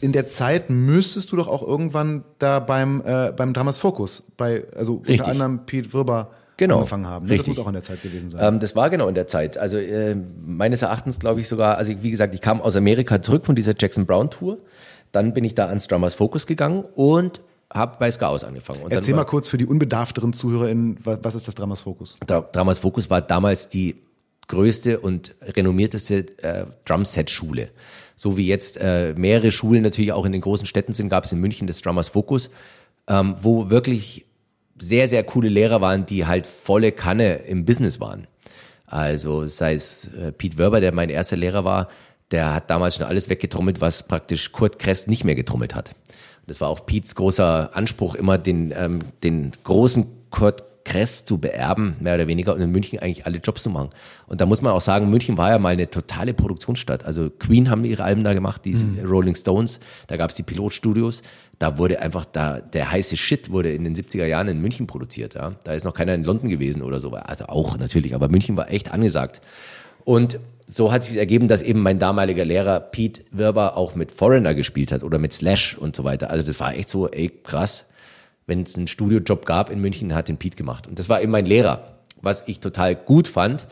[0.00, 4.64] in der Zeit müsstest du doch auch irgendwann da beim, äh, beim Dramas Focus, bei,
[4.76, 5.20] also Richtig.
[5.20, 7.26] unter anderem Pete Wirber genau, angefangen haben.
[7.26, 7.46] Richtig.
[7.46, 8.54] Das muss auch in der Zeit gewesen sein.
[8.54, 9.58] Ähm, das war genau in der Zeit.
[9.58, 13.46] Also äh, meines Erachtens glaube ich sogar, also wie gesagt, ich kam aus Amerika zurück
[13.46, 14.58] von dieser Jackson Brown Tour.
[15.12, 17.40] Dann bin ich da ans Drummers Focus gegangen und
[17.72, 18.82] habe bei Skaus angefangen.
[18.82, 22.16] Und Erzähl mal kurz für die unbedarfteren ZuhörerInnen, was ist das Drummers Focus?
[22.26, 23.96] Drummers Focus war damals die
[24.48, 27.70] größte und renommierteste äh, Drumset-Schule.
[28.16, 31.32] So wie jetzt äh, mehrere Schulen natürlich auch in den großen Städten sind, gab es
[31.32, 32.50] in München das Drummers Focus,
[33.08, 34.24] ähm, wo wirklich
[34.78, 38.26] sehr, sehr coole Lehrer waren, die halt volle Kanne im Business waren.
[38.86, 41.88] Also sei es äh, Pete Werber, der mein erster Lehrer war,
[42.30, 45.92] der hat damals schon alles weggetrommelt, was praktisch Kurt Kress nicht mehr getrommelt hat.
[46.46, 51.96] Das war auch Pete's großer Anspruch, immer den, ähm, den großen Kurt Kress zu beerben,
[51.98, 53.90] mehr oder weniger, und in München eigentlich alle Jobs zu machen.
[54.28, 57.04] Und da muss man auch sagen, München war ja mal eine totale Produktionsstadt.
[57.04, 59.04] Also Queen haben ihre Alben da gemacht, die mhm.
[59.04, 61.22] Rolling Stones, da gab es die Pilotstudios.
[61.58, 65.34] Da wurde einfach da, der heiße Shit wurde in den 70er Jahren in München produziert.
[65.34, 65.56] Ja.
[65.64, 67.10] Da ist noch keiner in London gewesen oder so.
[67.10, 69.40] Also auch natürlich, aber München war echt angesagt.
[70.04, 74.54] Und so hat sich ergeben, dass eben mein damaliger Lehrer Pete Wirber auch mit Foreigner
[74.54, 76.30] gespielt hat oder mit Slash und so weiter.
[76.30, 77.86] Also das war echt so, ey, krass
[78.46, 80.86] wenn es einen Studiojob gab in München, hat den Pete gemacht.
[80.86, 83.66] Und das war eben mein Lehrer, was ich total gut fand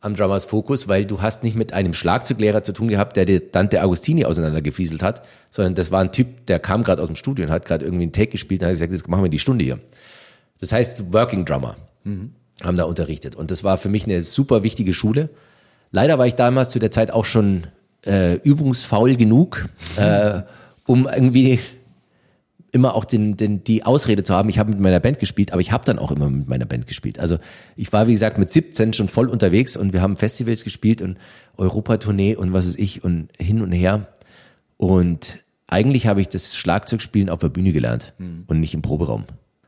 [0.00, 3.40] am Drummers Focus, weil du hast nicht mit einem Schlagzeuglehrer zu tun gehabt, der dir
[3.40, 7.46] Dante Agostini auseinandergefieselt hat, sondern das war ein Typ, der kam gerade aus dem Studio
[7.46, 9.64] und hat gerade irgendwie einen Take gespielt und hat gesagt, jetzt machen wir die Stunde
[9.64, 9.80] hier.
[10.60, 12.32] Das heißt Working Drummer mhm.
[12.62, 15.30] haben da unterrichtet und das war für mich eine super wichtige Schule.
[15.90, 17.66] Leider war ich damals zu der Zeit auch schon
[18.06, 20.42] äh, übungsfaul genug, äh,
[20.86, 21.58] um irgendwie
[22.72, 25.60] immer auch den, den, die Ausrede zu haben, ich habe mit meiner Band gespielt, aber
[25.60, 27.18] ich habe dann auch immer mit meiner Band gespielt.
[27.18, 27.38] Also
[27.76, 31.18] ich war, wie gesagt, mit 17 schon voll unterwegs und wir haben Festivals gespielt und
[31.56, 34.08] Europatournee und was ist ich und hin und her.
[34.76, 38.44] Und eigentlich habe ich das Schlagzeugspielen auf der Bühne gelernt mhm.
[38.46, 39.24] und nicht im Proberaum.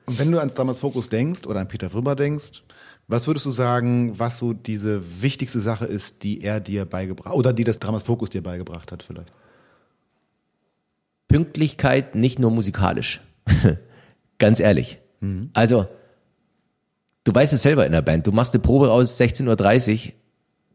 [0.07, 2.62] Und wenn du ans damals Fokus denkst oder an Peter Fröber denkst,
[3.07, 7.53] was würdest du sagen, was so diese wichtigste Sache ist, die er dir beigebracht oder
[7.53, 9.32] die das damals Fokus dir beigebracht hat vielleicht?
[11.30, 13.20] Pünktlichkeit nicht nur musikalisch.
[14.40, 14.98] Ganz ehrlich.
[15.20, 15.50] Mhm.
[15.52, 15.86] Also,
[17.22, 18.26] du weißt es selber in der Band.
[18.26, 20.12] Du machst eine Probe aus 16.30 Uhr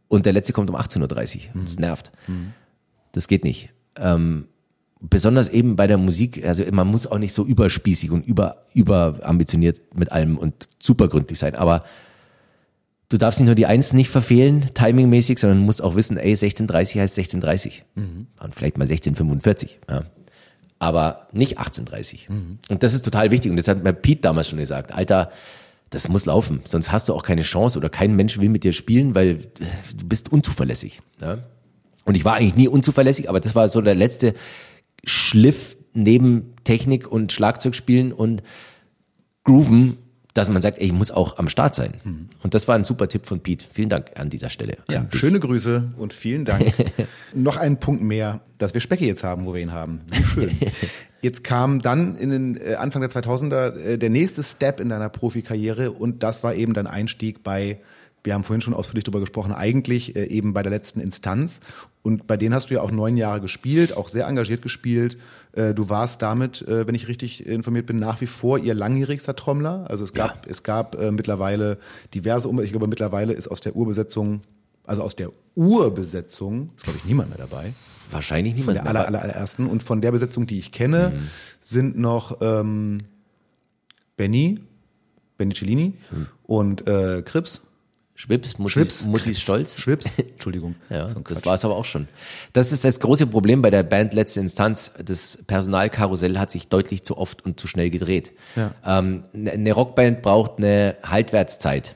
[0.07, 1.61] und der letzte kommt um 18.30 Uhr.
[1.61, 1.65] Mhm.
[1.65, 2.11] Das nervt.
[2.27, 2.53] Mhm.
[3.11, 3.69] Das geht nicht.
[3.97, 4.47] Ähm,
[5.01, 9.81] besonders eben bei der Musik, also man muss auch nicht so überspießig und über, überambitioniert
[9.93, 11.83] mit allem und supergründlich sein, aber
[13.09, 17.01] du darfst nicht nur die Eins nicht verfehlen, timingmäßig, sondern musst auch wissen, ey, 16.30
[17.01, 18.27] heißt 16.30 mhm.
[18.41, 19.71] und vielleicht mal 16.45.
[19.89, 20.05] Ja
[20.79, 22.29] aber nicht 1830.
[22.29, 22.59] Mhm.
[22.69, 23.51] Und das ist total wichtig.
[23.51, 24.93] Und das hat mir Pete damals schon gesagt.
[24.93, 25.31] Alter,
[25.89, 28.73] das muss laufen, sonst hast du auch keine Chance oder kein Mensch will mit dir
[28.73, 31.01] spielen, weil du bist unzuverlässig.
[31.21, 31.39] Ja?
[32.03, 34.33] Und ich war eigentlich nie unzuverlässig, aber das war so der letzte
[35.03, 38.41] Schliff neben Technik und Schlagzeugspielen und
[39.43, 39.97] Grooven,
[40.35, 41.93] dass man sagt, ey, ich muss auch am Start sein.
[42.03, 42.27] Mhm.
[42.43, 43.65] Und das war ein super Tipp von Pete.
[43.71, 44.77] Vielen Dank an dieser Stelle.
[44.89, 46.73] Ja, schöne Grüße und vielen Dank.
[47.33, 50.01] Noch ein Punkt mehr, dass wir Specki jetzt haben, wo wir ihn haben.
[50.11, 50.51] Wie schön.
[51.21, 55.09] Jetzt kam dann in den äh, Anfang der 2000er äh, der nächste Step in deiner
[55.09, 57.79] Profikarriere und das war eben dein Einstieg bei
[58.25, 61.61] wir haben vorhin schon ausführlich darüber gesprochen, eigentlich äh, eben bei der letzten Instanz.
[62.01, 65.17] Und bei denen hast du ja auch neun Jahre gespielt, auch sehr engagiert gespielt.
[65.55, 69.35] Äh, du warst damit, äh, wenn ich richtig informiert bin, nach wie vor ihr langjährigster
[69.35, 69.85] Trommler.
[69.89, 70.51] Also es gab, ja.
[70.51, 71.77] es gab äh, mittlerweile
[72.13, 74.41] diverse, ich glaube mittlerweile ist aus der Urbesetzung,
[74.83, 77.73] also aus der Urbesetzung, ist glaube ich niemand mehr dabei.
[78.11, 79.67] Wahrscheinlich niemand von der aller, aller, allerersten.
[79.67, 81.29] Und von der Besetzung, die ich kenne, mhm.
[81.61, 82.99] sind noch ähm,
[84.17, 84.59] Benny,
[85.37, 86.27] Benny Cellini mhm.
[86.43, 87.61] und äh, Krips.
[88.17, 89.77] Schwips, Mutti, Schwips, Muttis Stolz.
[89.77, 90.75] Schwips, Entschuldigung.
[90.89, 92.07] ja, so das war es aber auch schon.
[92.53, 94.93] Das ist das große Problem bei der Band Letzte Instanz.
[95.03, 98.31] Das Personalkarussell hat sich deutlich zu oft und zu schnell gedreht.
[98.55, 98.73] Ja.
[98.85, 101.95] Ähm, ne, eine Rockband braucht eine Haltwertszeit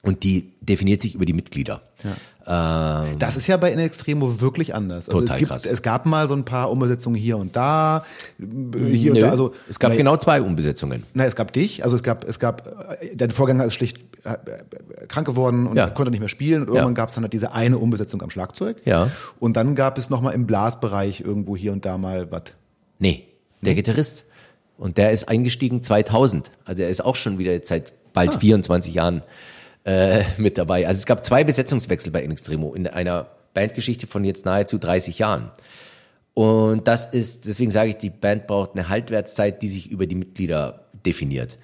[0.00, 1.82] und die definiert sich über die Mitglieder.
[2.02, 2.16] Ja.
[2.46, 5.08] Ähm, das ist ja bei In Extremo wirklich anders.
[5.08, 5.66] Also total es, gibt, krass.
[5.66, 8.04] es gab mal so ein paar Umbesetzungen hier und da.
[8.38, 9.30] Hier Nö, und da.
[9.30, 11.04] Also, es gab na, genau zwei Umbesetzungen.
[11.14, 11.84] Nein, es gab dich.
[11.84, 14.36] Also es gab, es gab, dein Vorgänger ist schlicht äh,
[15.08, 15.90] krank geworden und ja.
[15.90, 16.62] konnte nicht mehr spielen.
[16.62, 16.94] Und irgendwann ja.
[16.94, 18.78] gab es dann halt diese eine Umbesetzung am Schlagzeug.
[18.84, 19.10] Ja.
[19.38, 22.42] Und dann gab es nochmal im Blasbereich irgendwo hier und da mal was.
[22.98, 23.28] Nee,
[23.60, 24.24] der Gitarrist.
[24.78, 26.50] Und der ist eingestiegen 2000.
[26.64, 28.38] Also er ist auch schon wieder jetzt seit bald ah.
[28.38, 29.22] 24 Jahren
[29.84, 30.86] äh, mit dabei.
[30.86, 35.18] Also es gab zwei Besetzungswechsel bei In Extremo in einer Bandgeschichte von jetzt nahezu 30
[35.18, 35.50] Jahren.
[36.34, 40.14] Und das ist, deswegen sage ich, die Band braucht eine Haltwertszeit, die sich über die
[40.14, 41.58] Mitglieder definiert.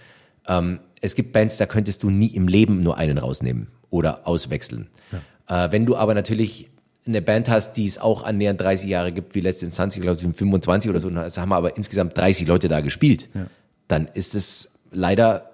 [0.46, 4.88] Ähm, es gibt Bands, da könntest du nie im Leben nur einen rausnehmen oder auswechseln.
[5.48, 5.66] Ja.
[5.66, 6.68] Äh, wenn du aber natürlich
[7.06, 10.18] eine Band hast, die es auch annähernd 30 Jahre gibt, wie letzte Instanz, ich glaube,
[10.18, 13.46] 25 oder so, jetzt haben wir aber insgesamt 30 Leute da gespielt, ja.
[13.86, 15.47] dann ist es leider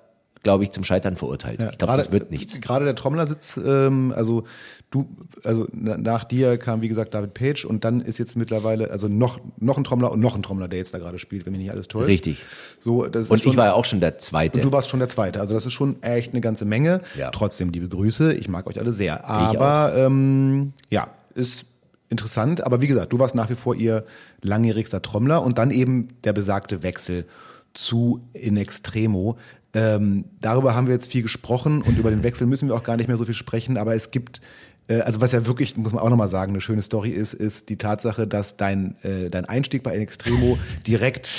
[0.44, 1.60] glaube ich, zum Scheitern verurteilt.
[1.60, 2.60] Ja, ich glaube, das wird nichts.
[2.60, 4.44] Gerade der Trommlersitz, ähm, also
[4.90, 5.08] du,
[5.42, 9.40] also nach dir kam, wie gesagt, David Page und dann ist jetzt mittlerweile, also noch,
[9.58, 11.72] noch ein Trommler und noch ein Trommler, der jetzt da gerade spielt, wenn mich nicht
[11.72, 12.06] alles täuscht.
[12.06, 12.42] Richtig.
[12.78, 14.60] So, das und schon, ich war ja auch schon der Zweite.
[14.60, 15.40] Und du warst schon der Zweite.
[15.40, 17.00] Also das ist schon echt eine ganze Menge.
[17.18, 17.30] Ja.
[17.30, 19.24] Trotzdem, liebe Grüße, ich mag euch alle sehr.
[19.24, 21.64] Aber ähm, ja, ist
[22.10, 22.64] interessant.
[22.64, 24.04] Aber wie gesagt, du warst nach wie vor ihr
[24.42, 27.24] langjährigster Trommler und dann eben der besagte Wechsel
[27.72, 29.36] zu In Extremo.
[29.74, 32.96] Ähm, darüber haben wir jetzt viel gesprochen und über den Wechsel müssen wir auch gar
[32.96, 34.40] nicht mehr so viel sprechen, aber es gibt
[34.88, 37.68] äh, also was ja wirklich, muss man auch nochmal sagen, eine schöne Story ist, ist
[37.68, 41.30] die Tatsache, dass dein, äh, dein Einstieg bei Extremo direkt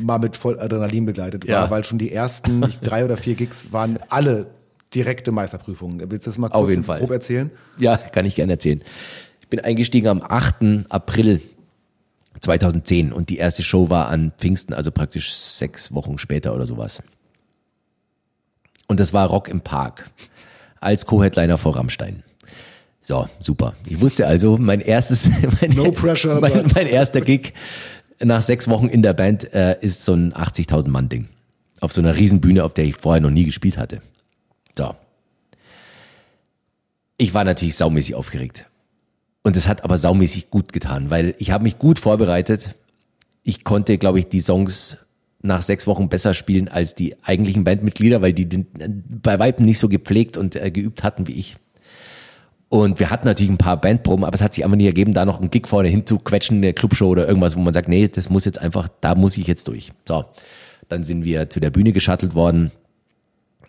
[0.00, 1.70] mal mit voll Adrenalin begleitet war, ja.
[1.70, 4.46] weil schon die ersten drei oder vier Gigs waren alle
[4.94, 6.10] direkte Meisterprüfungen.
[6.10, 7.50] Willst du das mal kurz grob erzählen?
[7.78, 8.82] Ja, kann ich gerne erzählen.
[9.40, 10.86] Ich bin eingestiegen am 8.
[10.88, 11.40] April
[12.40, 17.02] 2010 und die erste Show war an Pfingsten, also praktisch sechs Wochen später oder sowas.
[18.88, 20.10] Und das war Rock im Park
[20.80, 22.24] als Co-Headliner vor Rammstein.
[23.02, 23.74] So, super.
[23.86, 25.30] Ich wusste also, mein erstes,
[25.60, 27.52] mein, no pressure, mein, mein, erster Gig
[28.20, 31.28] nach sechs Wochen in der Band äh, ist so ein 80.000 Mann Ding.
[31.80, 34.00] Auf so einer Riesenbühne, auf der ich vorher noch nie gespielt hatte.
[34.76, 34.94] So.
[37.16, 38.66] Ich war natürlich saumäßig aufgeregt.
[39.42, 42.74] Und es hat aber saumäßig gut getan, weil ich habe mich gut vorbereitet.
[43.42, 44.98] Ich konnte, glaube ich, die Songs
[45.40, 48.66] nach sechs Wochen besser spielen als die eigentlichen Bandmitglieder, weil die den,
[49.22, 51.56] bei Weitem nicht so gepflegt und äh, geübt hatten wie ich.
[52.68, 55.24] Und wir hatten natürlich ein paar Bandproben, aber es hat sich einfach nie ergeben, da
[55.24, 58.44] noch einen Gig vorne hinzuquetschen, eine Clubshow oder irgendwas, wo man sagt, nee, das muss
[58.44, 59.90] jetzt einfach, da muss ich jetzt durch.
[60.06, 60.26] So,
[60.88, 62.70] dann sind wir zu der Bühne geschattelt worden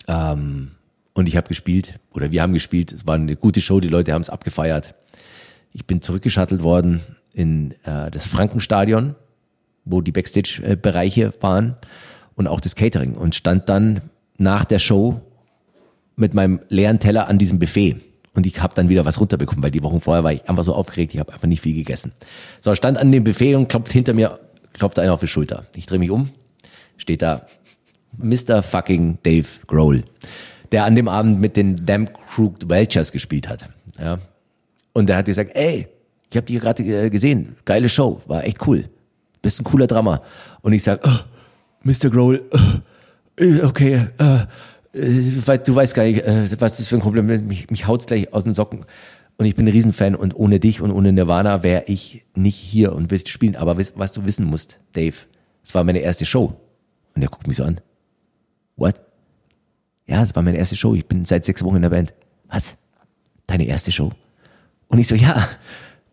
[0.09, 0.72] ähm,
[1.13, 2.91] und ich habe gespielt oder wir haben gespielt.
[2.91, 4.95] Es war eine gute Show, die Leute haben es abgefeiert.
[5.72, 7.01] Ich bin zurückgeschattelt worden
[7.34, 9.15] in äh, das Frankenstadion,
[9.90, 11.76] wo die Backstage-Bereiche waren
[12.36, 14.02] und auch das Catering und stand dann
[14.38, 15.22] nach der Show
[16.16, 17.98] mit meinem leeren Teller an diesem Buffet
[18.34, 20.74] und ich habe dann wieder was runterbekommen, weil die Wochen vorher war ich einfach so
[20.74, 22.14] aufgeregt, ich habe einfach nicht viel gegessen.
[22.62, 24.40] So, stand an dem Buffet und klopft hinter mir,
[24.74, 25.66] klopft einer auf die Schulter.
[25.76, 26.30] Ich drehe mich um,
[26.98, 27.46] steht da
[28.18, 28.64] Mr.
[28.64, 30.04] fucking Dave Grohl,
[30.72, 33.68] der an dem Abend mit den Damn Crooked Welchers gespielt hat.
[34.00, 34.20] Ja.
[34.94, 35.88] Und der hat gesagt, ey,
[36.30, 38.86] ich habe die gerade äh, gesehen, geile Show, war echt cool.
[39.42, 40.22] Bist ein cooler Drummer.
[40.62, 41.20] Und ich sag, oh,
[41.84, 42.10] Mr.
[42.10, 44.46] Grohl, oh, okay, äh,
[44.94, 47.44] du weißt gar nicht, äh, was das für ein Problem ist.
[47.44, 48.86] Mich, mich haut's gleich aus den Socken.
[49.38, 52.94] Und ich bin ein Riesenfan und ohne dich und ohne Nirvana wäre ich nicht hier
[52.94, 53.56] und will spielen.
[53.56, 55.16] Aber was du wissen musst, Dave,
[55.64, 56.60] es war meine erste Show.
[57.16, 57.80] Und er guckt mich so an.
[58.76, 59.00] What?
[60.08, 60.94] Ja, es war meine erste Show.
[60.94, 62.14] Ich bin seit sechs Wochen in der Band.
[62.50, 62.76] Was?
[63.48, 64.12] Deine erste Show?
[64.88, 65.36] Und ich so, ja.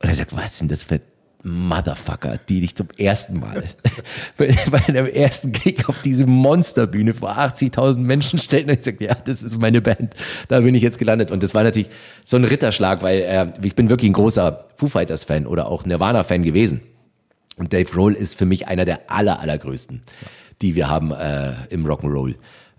[0.03, 1.01] Und er sagt, was sind das für
[1.47, 3.63] Motherfucker, die dich zum ersten Mal
[4.37, 8.69] bei einem ersten Gig auf diese Monsterbühne vor 80.000 Menschen stellen.
[8.69, 10.15] Und ich sage, ja, das ist meine Band,
[10.49, 11.31] da bin ich jetzt gelandet.
[11.31, 11.89] Und das war natürlich
[12.25, 15.87] so ein Ritterschlag, weil äh, ich bin wirklich ein großer Foo Fighters Fan oder auch
[15.87, 16.81] Nirvana Fan gewesen.
[17.57, 20.03] Und Dave Roll ist für mich einer der aller allergrößten,
[20.63, 22.35] die wir haben äh, im Rock'n'Roll.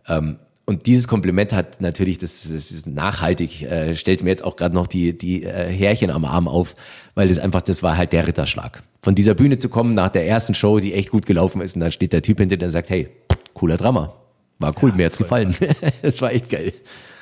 [0.10, 4.58] Ähm, und dieses Kompliment hat natürlich, das, das ist nachhaltig, äh, stellt mir jetzt auch
[4.58, 6.76] gerade noch die, die äh, Härchen am Arm auf,
[7.16, 8.84] weil das einfach, das war halt der Ritterschlag.
[9.02, 11.80] Von dieser Bühne zu kommen nach der ersten Show, die echt gut gelaufen ist, und
[11.80, 13.08] dann steht der Typ hinter dir und sagt, hey,
[13.54, 14.14] cooler Drama.
[14.60, 15.56] War cool, ja, mir hat's gefallen.
[16.02, 16.74] das war echt geil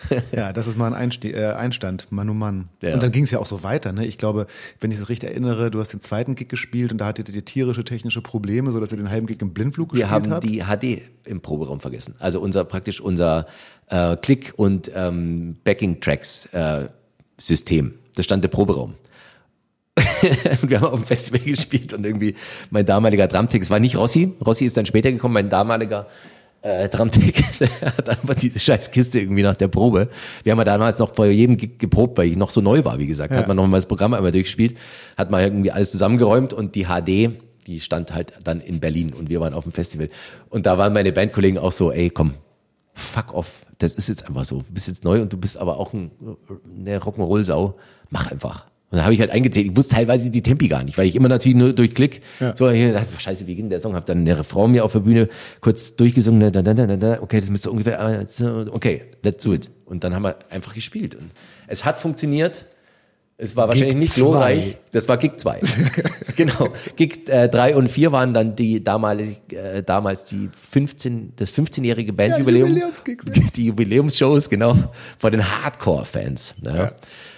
[0.36, 2.70] ja, das ist mal ein Einste äh, Einstand, Mann oh Mann.
[2.82, 2.94] Ja.
[2.94, 3.94] Und dann ging es ja auch so weiter.
[3.94, 4.06] Ne?
[4.06, 4.48] Ich glaube,
[4.80, 7.46] wenn ich es richtig erinnere, du hast den zweiten Gig gespielt und da hattet ihr
[7.46, 10.26] tierische technische Probleme, sodass ihr den halben Gig im Blindflug gespielt habt.
[10.46, 12.16] Wir haben die HD im Proberaum vergessen.
[12.20, 13.48] Also unser praktisch unser
[13.88, 17.88] äh, Klick- und ähm, Backing-Tracks-System.
[17.88, 18.96] Äh, das stand der Proberaum.
[20.62, 22.36] wir haben auf dem Festival gespielt und irgendwie
[22.70, 26.08] mein damaliger Drumtech, es war nicht Rossi, Rossi ist dann später gekommen, mein damaliger
[26.66, 27.36] äh, Drumtech
[27.86, 30.10] hat einfach diese scheiß Kiste irgendwie nach der Probe.
[30.44, 32.98] Wir haben ja damals noch vor jedem Gig geprobt, weil ich noch so neu war,
[32.98, 33.32] wie gesagt.
[33.34, 33.40] Ja.
[33.40, 34.76] Hat man noch mal das Programm einmal durchgespielt,
[35.16, 37.32] hat man irgendwie alles zusammengeräumt und die HD,
[37.68, 40.10] die stand halt dann in Berlin und wir waren auf dem Festival.
[40.50, 42.34] Und da waren meine Bandkollegen auch so, ey, komm,
[42.94, 43.66] fuck off.
[43.78, 44.60] Das ist jetzt einfach so.
[44.60, 46.12] Du bist jetzt neu und du bist aber auch ein,
[46.80, 47.76] eine Rock'n'Roll-Sau.
[48.10, 48.66] Mach einfach.
[48.96, 49.68] Und dann habe ich halt eingezählt.
[49.68, 52.56] Ich wusste teilweise die Tempi gar nicht, weil ich immer natürlich nur durch Klick ja.
[52.56, 53.94] so hier dachte, scheiße, wie ging der Song?
[53.94, 55.28] Habe dann eine Frau mir auf der Bühne
[55.60, 56.50] kurz durchgesungen.
[56.54, 58.00] Da, da, da, da, okay, das müsste ungefähr.
[58.00, 59.70] Äh, okay, let's do it.
[59.84, 61.14] Und dann haben wir einfach gespielt.
[61.14, 61.32] Und
[61.68, 62.68] es hat funktioniert.
[63.38, 64.78] Es war wahrscheinlich Gig nicht glorreich.
[64.94, 65.60] Das war Gig 2.
[66.38, 66.70] genau.
[66.96, 72.14] Gig 3 äh, und 4 waren dann die damalig, äh, damals die 15, das 15-jährige
[72.14, 72.78] Bandjubiläum.
[72.78, 72.92] Ja,
[73.58, 74.78] die Jubiläumsshows, genau,
[75.18, 76.56] vor den Hardcore-Fans.
[76.64, 76.76] Ja.
[76.76, 76.92] ja.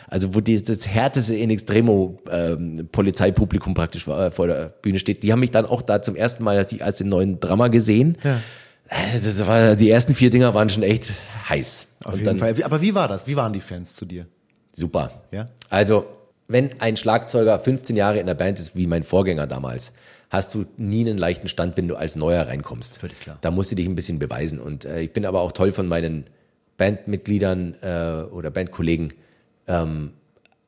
[0.09, 5.21] Also wo die, das härteste in Extremo ähm, Polizeipublikum praktisch vor, vor der Bühne steht.
[5.21, 8.17] Die haben mich dann auch da zum ersten Mal als, als den neuen Drama gesehen.
[8.23, 8.39] Ja.
[8.87, 11.11] Äh, das war, die ersten vier Dinger waren schon echt
[11.49, 11.87] heiß.
[12.03, 12.63] Auf Und jeden dann, Fall.
[12.63, 13.27] Aber wie war das?
[13.27, 14.25] Wie waren die Fans zu dir?
[14.71, 15.11] Super.
[15.31, 15.49] Ja.
[15.69, 16.05] Also,
[16.47, 19.91] wenn ein Schlagzeuger 15 Jahre in der Band ist, wie mein Vorgänger damals,
[20.29, 22.99] hast du nie einen leichten Stand, wenn du als Neuer reinkommst.
[22.99, 23.37] Völlig klar.
[23.41, 24.59] Da musst du dich ein bisschen beweisen.
[24.59, 26.25] Und äh, ich bin aber auch toll von meinen
[26.77, 29.13] Bandmitgliedern äh, oder Bandkollegen
[29.67, 30.11] ähm,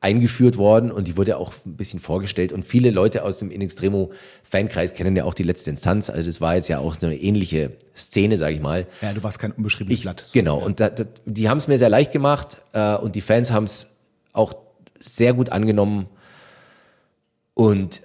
[0.00, 3.60] eingeführt worden und die wurde auch ein bisschen vorgestellt und viele Leute aus dem In
[3.60, 4.12] Extremo
[4.42, 7.72] Fankreis kennen ja auch die letzte Instanz, also das war jetzt ja auch eine ähnliche
[7.94, 8.86] Szene, sage ich mal.
[9.02, 10.24] Ja, du warst kein unbeschriebenes ich, Blatt.
[10.26, 10.64] So, genau, ja.
[10.64, 13.64] und da, da, die haben es mir sehr leicht gemacht äh, und die Fans haben
[13.64, 13.94] es
[14.32, 14.54] auch
[14.98, 16.06] sehr gut angenommen
[17.52, 18.00] und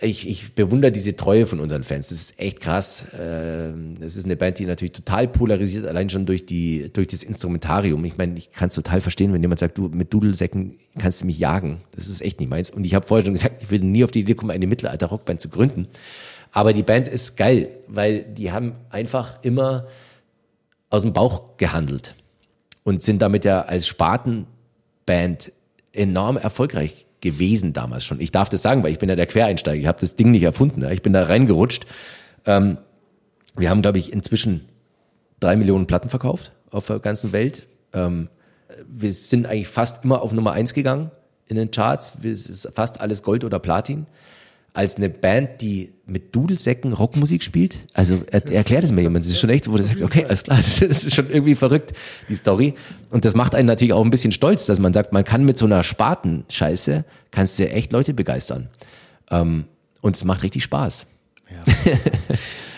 [0.00, 2.08] ich, ich bewundere diese Treue von unseren Fans.
[2.08, 3.06] Das ist echt krass.
[3.18, 7.22] Ähm, das ist eine Band, die natürlich total polarisiert, allein schon durch die durch das
[7.22, 8.04] Instrumentarium.
[8.04, 11.26] Ich meine, ich kann es total verstehen, wenn jemand sagt, du mit Dudelsäcken kannst du
[11.26, 11.80] mich jagen.
[11.92, 12.70] Das ist echt nicht meins.
[12.70, 15.40] Und ich habe vorher schon gesagt, ich würde nie auf die Idee kommen, eine Mittelalter-Rockband
[15.40, 15.88] zu gründen.
[16.52, 19.86] Aber die Band ist geil, weil die haben einfach immer
[20.90, 22.14] aus dem Bauch gehandelt
[22.84, 25.52] und sind damit ja als Spatenband
[25.92, 28.20] enorm erfolgreich gewesen damals schon.
[28.20, 29.80] Ich darf das sagen, weil ich bin ja der Quereinsteiger.
[29.80, 30.84] Ich habe das Ding nicht erfunden.
[30.90, 31.86] Ich bin da reingerutscht.
[32.46, 32.78] Ähm,
[33.56, 34.68] wir haben, glaube ich, inzwischen
[35.40, 37.66] drei Millionen Platten verkauft auf der ganzen Welt.
[37.92, 38.28] Ähm,
[38.86, 41.10] wir sind eigentlich fast immer auf Nummer eins gegangen
[41.46, 42.12] in den Charts.
[42.22, 44.06] Es ist fast alles Gold oder Platin
[44.74, 47.78] als eine Band, die mit Dudelsäcken Rockmusik spielt.
[47.92, 49.24] Also er, erklärt es mir jemand.
[49.24, 51.92] Das ist schon echt, wo du sagst, okay, alles klar, das ist schon irgendwie verrückt,
[52.28, 52.74] die Story.
[53.10, 55.58] Und das macht einen natürlich auch ein bisschen stolz, dass man sagt, man kann mit
[55.58, 58.68] so einer Spatenscheiße, kannst du echt Leute begeistern.
[59.30, 59.64] Ähm,
[60.00, 61.06] und es macht richtig Spaß.
[61.50, 61.94] Ja.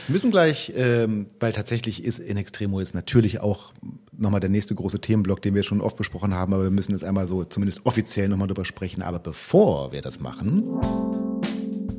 [0.06, 3.72] Wir müssen gleich, ähm, weil tatsächlich ist in Extremo jetzt natürlich auch
[4.10, 7.04] nochmal der nächste große Themenblock, den wir schon oft besprochen haben, aber wir müssen jetzt
[7.04, 9.02] einmal so zumindest offiziell nochmal drüber sprechen.
[9.02, 10.66] Aber bevor wir das machen,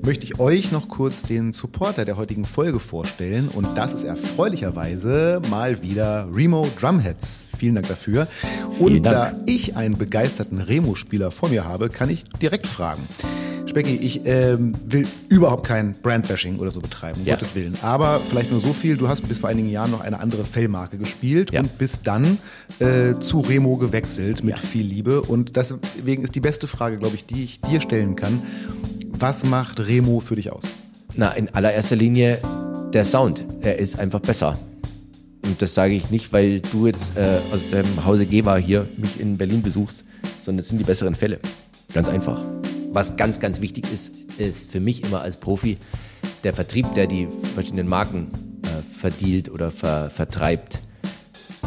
[0.03, 3.49] möchte ich euch noch kurz den Supporter der heutigen Folge vorstellen.
[3.53, 7.45] Und das ist erfreulicherweise mal wieder Remo Drumheads.
[7.57, 8.27] Vielen Dank dafür.
[8.79, 9.33] Und Dank.
[9.33, 13.01] da ich einen begeisterten Remo-Spieler vor mir habe, kann ich direkt fragen.
[13.67, 17.35] Specki, ich ähm, will überhaupt kein Brandbashing oder so betreiben, um ja.
[17.35, 17.77] Gottes Willen.
[17.81, 20.97] Aber vielleicht nur so viel, du hast bis vor einigen Jahren noch eine andere Fellmarke
[20.97, 21.61] gespielt ja.
[21.61, 22.37] und bist dann
[22.79, 24.61] äh, zu Remo gewechselt mit ja.
[24.61, 25.21] viel Liebe.
[25.21, 28.41] Und deswegen ist die beste Frage, glaube ich, die ich dir stellen kann.
[29.21, 30.63] Was macht Remo für dich aus?
[31.15, 32.39] Na, in allererster Linie
[32.91, 33.45] der Sound.
[33.61, 34.57] Er ist einfach besser.
[35.45, 39.19] Und das sage ich nicht, weil du jetzt äh, aus dem Hause Geber hier mich
[39.19, 40.05] in Berlin besuchst,
[40.41, 41.39] sondern es sind die besseren Fälle.
[41.93, 42.43] Ganz einfach.
[42.93, 45.77] Was ganz, ganz wichtig ist, ist für mich immer als Profi
[46.43, 48.31] der Vertrieb, der die verschiedenen Marken
[48.63, 50.79] äh, verdient oder ver vertreibt.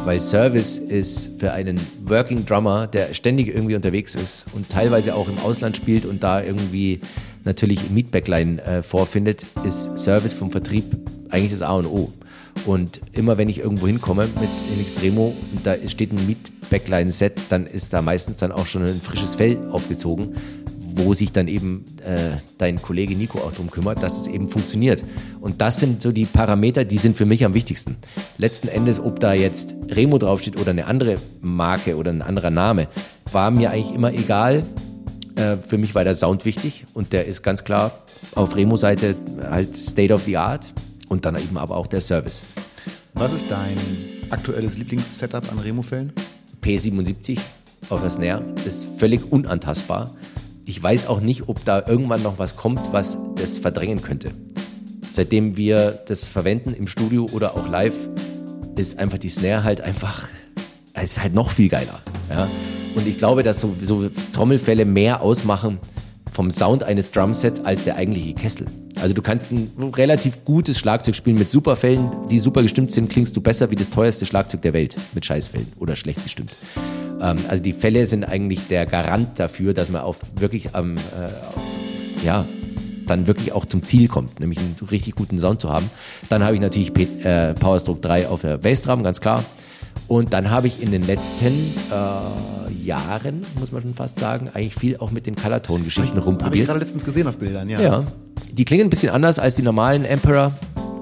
[0.05, 5.28] Weil Service ist für einen Working Drummer, der ständig irgendwie unterwegs ist und teilweise auch
[5.28, 7.01] im Ausland spielt und da irgendwie
[7.44, 10.84] natürlich im Mietbackline äh, vorfindet, ist Service vom Vertrieb
[11.30, 12.12] eigentlich das A und O.
[12.66, 17.66] Und immer wenn ich irgendwo hinkomme mit in Extremo und da steht ein Mietbackline-Set, dann
[17.66, 20.34] ist da meistens dann auch schon ein frisches Fell aufgezogen,
[20.96, 25.02] wo sich dann eben äh, dein Kollege Nico auch drum kümmert, dass es eben funktioniert.
[25.40, 27.96] Und das sind so die Parameter, die sind für mich am wichtigsten.
[28.38, 32.88] Letzten Endes, ob da jetzt Remo draufsteht oder eine andere Marke oder ein anderer Name,
[33.32, 34.62] war mir eigentlich immer egal.
[35.36, 37.93] Äh, für mich war der Sound wichtig und der ist ganz klar
[38.35, 40.66] auf Remo-Seite halt State of the Art
[41.09, 42.44] und dann eben aber auch der Service.
[43.15, 43.77] Was ist dein
[44.31, 46.12] aktuelles Lieblingssetup an Remo-Fällen?
[46.62, 47.39] P77
[47.90, 50.15] auf der Snare ist völlig unantastbar.
[50.65, 54.31] Ich weiß auch nicht, ob da irgendwann noch was kommt, was das verdrängen könnte.
[55.12, 57.94] Seitdem wir das verwenden im Studio oder auch live,
[58.77, 60.28] ist einfach die Snare halt einfach,
[61.01, 62.01] ist halt noch viel geiler.
[62.31, 62.48] Ja?
[62.94, 65.78] Und ich glaube, dass so, so Trommelfälle mehr ausmachen
[66.32, 68.66] vom Sound eines Drumsets als der eigentliche Kessel.
[69.00, 73.36] Also du kannst ein relativ gutes Schlagzeug spielen mit Superfällen, die super gestimmt sind, klingst
[73.36, 76.52] du besser wie das teuerste Schlagzeug der Welt mit Scheißfällen oder schlecht gestimmt.
[77.20, 82.24] Ähm, also die Fälle sind eigentlich der Garant dafür, dass man auf wirklich am, äh,
[82.24, 82.44] ja,
[83.06, 85.90] dann wirklich auch zum Ziel kommt, nämlich einen richtig guten Sound zu haben.
[86.28, 89.44] Dann habe ich natürlich P äh, Powerstroke 3 auf der Bassdrum, ganz klar.
[90.06, 94.74] Und dann habe ich in den letzten äh, Jahren, muss man schon fast sagen, eigentlich
[94.74, 96.44] viel auch mit den Colorton-Geschichten rumprobiert.
[96.44, 97.80] Habe ich gerade letztens gesehen auf Bildern, ja.
[97.80, 98.04] Ja,
[98.52, 100.52] die klingen ein bisschen anders als die normalen Emperor,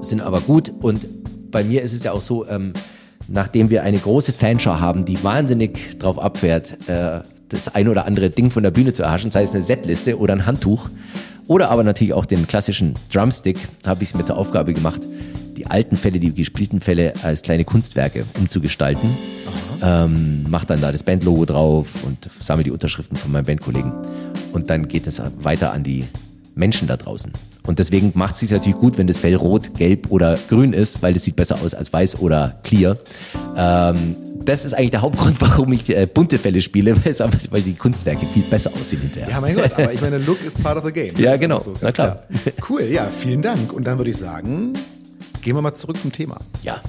[0.01, 0.73] sind aber gut.
[0.81, 1.01] Und
[1.51, 2.73] bei mir ist es ja auch so, ähm,
[3.29, 8.31] nachdem wir eine große Fanschau haben, die wahnsinnig drauf abfährt, äh, das ein oder andere
[8.31, 10.89] Ding von der Bühne zu erhaschen, sei es eine Setliste oder ein Handtuch
[11.47, 15.03] oder aber natürlich auch den klassischen Drumstick, habe ich es mir zur Aufgabe gemacht,
[15.63, 19.11] die alten Fälle, die gespielten Fälle als kleine Kunstwerke umzugestalten.
[19.83, 23.93] Ähm, mach dann da das Bandlogo drauf und sammle die Unterschriften von meinen Bandkollegen.
[24.53, 26.05] Und dann geht es weiter an die
[26.55, 27.33] Menschen da draußen.
[27.65, 31.03] Und deswegen macht es sich natürlich gut, wenn das Fell rot, gelb oder grün ist,
[31.03, 32.97] weil das sieht besser aus als weiß oder clear.
[33.57, 36.97] Ähm, das ist eigentlich der Hauptgrund, warum ich äh, bunte Fälle spiele,
[37.51, 39.31] weil, die Kunstwerke viel besser aussehen hinterher.
[39.31, 41.15] Ja, mein Gott, aber ich meine, Look ist part of the game.
[41.17, 41.61] Ja, genau.
[41.61, 42.25] So, Na klar.
[42.43, 42.55] klar.
[42.69, 43.73] Cool, ja, vielen Dank.
[43.73, 44.73] Und dann würde ich sagen,
[45.43, 46.41] gehen wir mal zurück zum Thema.
[46.63, 46.81] Ja.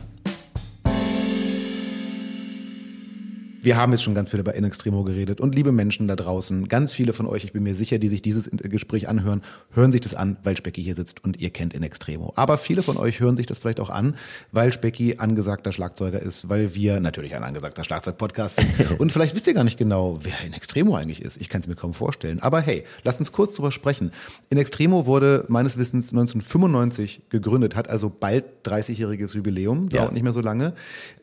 [3.64, 6.68] Wir haben jetzt schon ganz viel über In Extremo geredet und liebe Menschen da draußen,
[6.68, 9.42] ganz viele von euch, ich bin mir sicher, die sich dieses Gespräch anhören,
[9.72, 12.34] hören sich das an, weil Specki hier sitzt und ihr kennt In Extremo.
[12.36, 14.18] Aber viele von euch hören sich das vielleicht auch an,
[14.52, 18.68] weil Specki angesagter Schlagzeuger ist, weil wir natürlich ein angesagter Schlagzeug-Podcast sind.
[19.00, 21.40] und vielleicht wisst ihr gar nicht genau, wer In Extremo eigentlich ist.
[21.40, 22.42] Ich kann es mir kaum vorstellen.
[22.42, 24.12] Aber hey, lasst uns kurz drüber sprechen.
[24.50, 30.12] In Extremo wurde meines Wissens 1995 gegründet, hat also bald 30-jähriges Jubiläum, dauert ja.
[30.12, 30.74] nicht mehr so lange.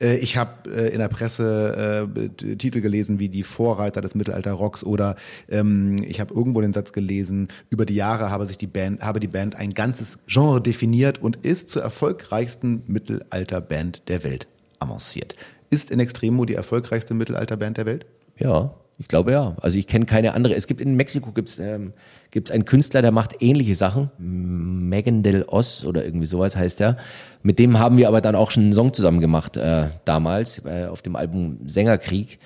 [0.00, 4.84] Äh, ich habe äh, in der Presse äh, Titel gelesen wie die Vorreiter des Mittelalter-Rocks
[4.84, 5.16] oder
[5.48, 9.20] ähm, ich habe irgendwo den Satz gelesen, über die Jahre habe sich die Band, habe
[9.20, 14.48] die Band ein ganzes Genre definiert und ist zur erfolgreichsten Mittelalter-Band der Welt
[14.78, 15.36] avanciert.
[15.70, 18.06] Ist in Extremo die erfolgreichste Mittelalter-Band der Welt?
[18.38, 19.56] Ja, ich glaube ja.
[19.62, 20.54] Also ich kenne keine andere.
[20.54, 21.94] Es gibt in Mexiko gibt's ähm,
[22.30, 24.10] gibt's einen Künstler, der macht ähnliche Sachen.
[24.18, 26.98] Megan del Os oder irgendwie sowas heißt er.
[27.42, 30.84] Mit dem haben wir aber dann auch schon einen Song zusammen gemacht äh, damals äh,
[30.84, 32.38] auf dem Album Sängerkrieg.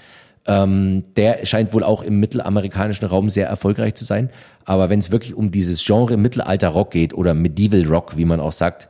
[0.46, 4.30] Ähm, der scheint wohl auch im mittelamerikanischen Raum sehr erfolgreich zu sein.
[4.64, 8.38] Aber wenn es wirklich um dieses Genre Mittelalter Rock geht oder Medieval Rock, wie man
[8.38, 8.88] auch sagt,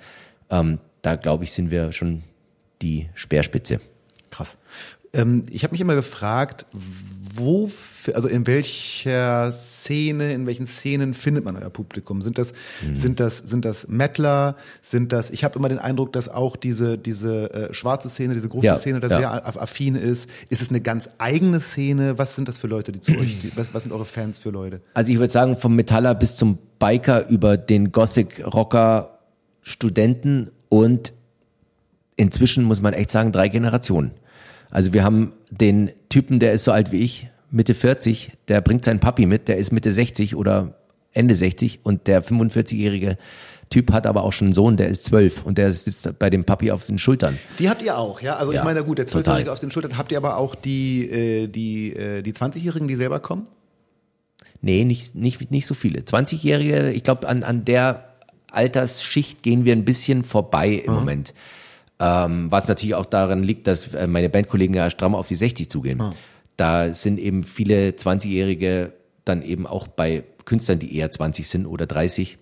[0.50, 2.24] ähm, da glaube ich, sind wir schon
[2.82, 3.80] die Speerspitze.
[4.28, 4.58] Krass.
[5.14, 6.66] Ähm, ich habe mich immer gefragt,
[7.36, 7.68] wo,
[8.12, 12.22] also in welcher Szene, in welchen Szenen findet man euer Publikum?
[12.22, 12.52] Sind das,
[12.86, 12.94] mhm.
[12.94, 14.56] sind das, sind das Mettler?
[14.80, 18.48] Sind das, ich habe immer den Eindruck, dass auch diese, diese äh, schwarze Szene, diese
[18.48, 19.18] große ja, Szene da ja.
[19.18, 20.28] sehr affin ist.
[20.48, 22.18] Ist es eine ganz eigene Szene?
[22.18, 24.50] Was sind das für Leute, die zu euch, die, was, was sind eure Fans für
[24.50, 24.80] Leute?
[24.94, 29.18] Also ich würde sagen, vom Metaller bis zum Biker über den Gothic-Rocker,
[29.62, 31.14] Studenten und
[32.16, 34.12] inzwischen muss man echt sagen, drei Generationen.
[34.74, 38.84] Also wir haben den Typen, der ist so alt wie ich, Mitte 40, der bringt
[38.84, 40.74] seinen Papi mit, der ist Mitte 60 oder
[41.12, 43.16] Ende 60 und der 45-jährige
[43.70, 46.44] Typ hat aber auch schon einen Sohn, der ist zwölf und der sitzt bei dem
[46.44, 47.38] Papi auf den Schultern.
[47.60, 48.34] Die habt ihr auch, ja?
[48.34, 51.08] Also ja, ich meine, gut, der zwölfjährige auf den Schultern, habt ihr aber auch die,
[51.08, 53.46] äh, die, äh, die 20-Jährigen, die selber kommen?
[54.60, 56.00] Nee, nicht, nicht, nicht so viele.
[56.00, 58.08] 20-Jährige, ich glaube, an, an der
[58.50, 60.98] Altersschicht gehen wir ein bisschen vorbei im mhm.
[60.98, 61.34] Moment.
[62.00, 65.70] Ähm, was natürlich auch daran liegt, dass äh, meine Bandkollegen ja stramm auf die 60
[65.70, 66.00] zugehen.
[66.00, 66.12] Ah.
[66.56, 68.92] Da sind eben viele 20-Jährige
[69.24, 72.38] dann eben auch bei Künstlern, die eher 20 sind oder 30.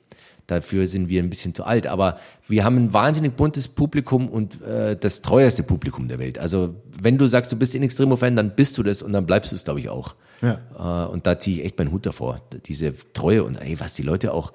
[0.47, 1.87] Dafür sind wir ein bisschen zu alt.
[1.87, 2.19] Aber
[2.49, 6.39] wir haben ein wahnsinnig buntes Publikum und äh, das treueste Publikum der Welt.
[6.39, 9.53] Also wenn du sagst, du bist ein Extremo-Fan, dann bist du das und dann bleibst
[9.53, 10.15] du es, glaube ich, auch.
[10.41, 10.61] Ja.
[10.77, 12.41] Äh, und da ziehe ich echt meinen Hut davor.
[12.67, 14.53] Diese Treue und ey, was die Leute auch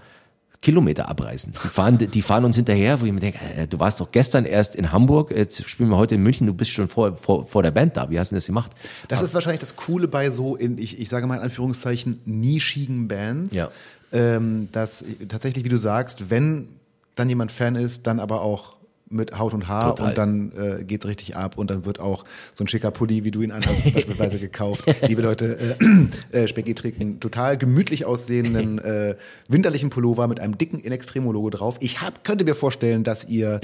[0.62, 1.54] Kilometer abreißen.
[1.54, 4.46] Die fahren, die fahren uns hinterher, wo ich mir denke, äh, du warst doch gestern
[4.46, 7.64] erst in Hamburg, jetzt spielen wir heute in München, du bist schon vor, vor, vor
[7.64, 8.10] der Band da.
[8.10, 8.72] Wie hast du das gemacht?
[9.08, 13.08] Das ist wahrscheinlich das Coole bei so, in, ich, ich sage mal in Anführungszeichen, nischigen
[13.08, 13.54] Bands.
[13.54, 13.70] Ja.
[14.12, 16.70] Ähm, dass tatsächlich, wie du sagst, wenn
[17.16, 18.77] dann jemand Fan ist, dann aber auch
[19.10, 20.10] mit Haut und Haar Total.
[20.10, 23.32] und dann äh, geht's richtig ab und dann wird auch so ein schicker Pulli, wie
[23.32, 24.84] du ihn anhast, beispielsweise gekauft.
[25.08, 25.78] Liebe Leute,
[26.32, 29.16] äh, äh, Specki trägt einen total gemütlich aussehenden äh,
[29.48, 31.78] winterlichen Pullover mit einem dicken In Extremo Logo drauf.
[31.80, 33.60] Ich hab, könnte mir vorstellen, dass ihr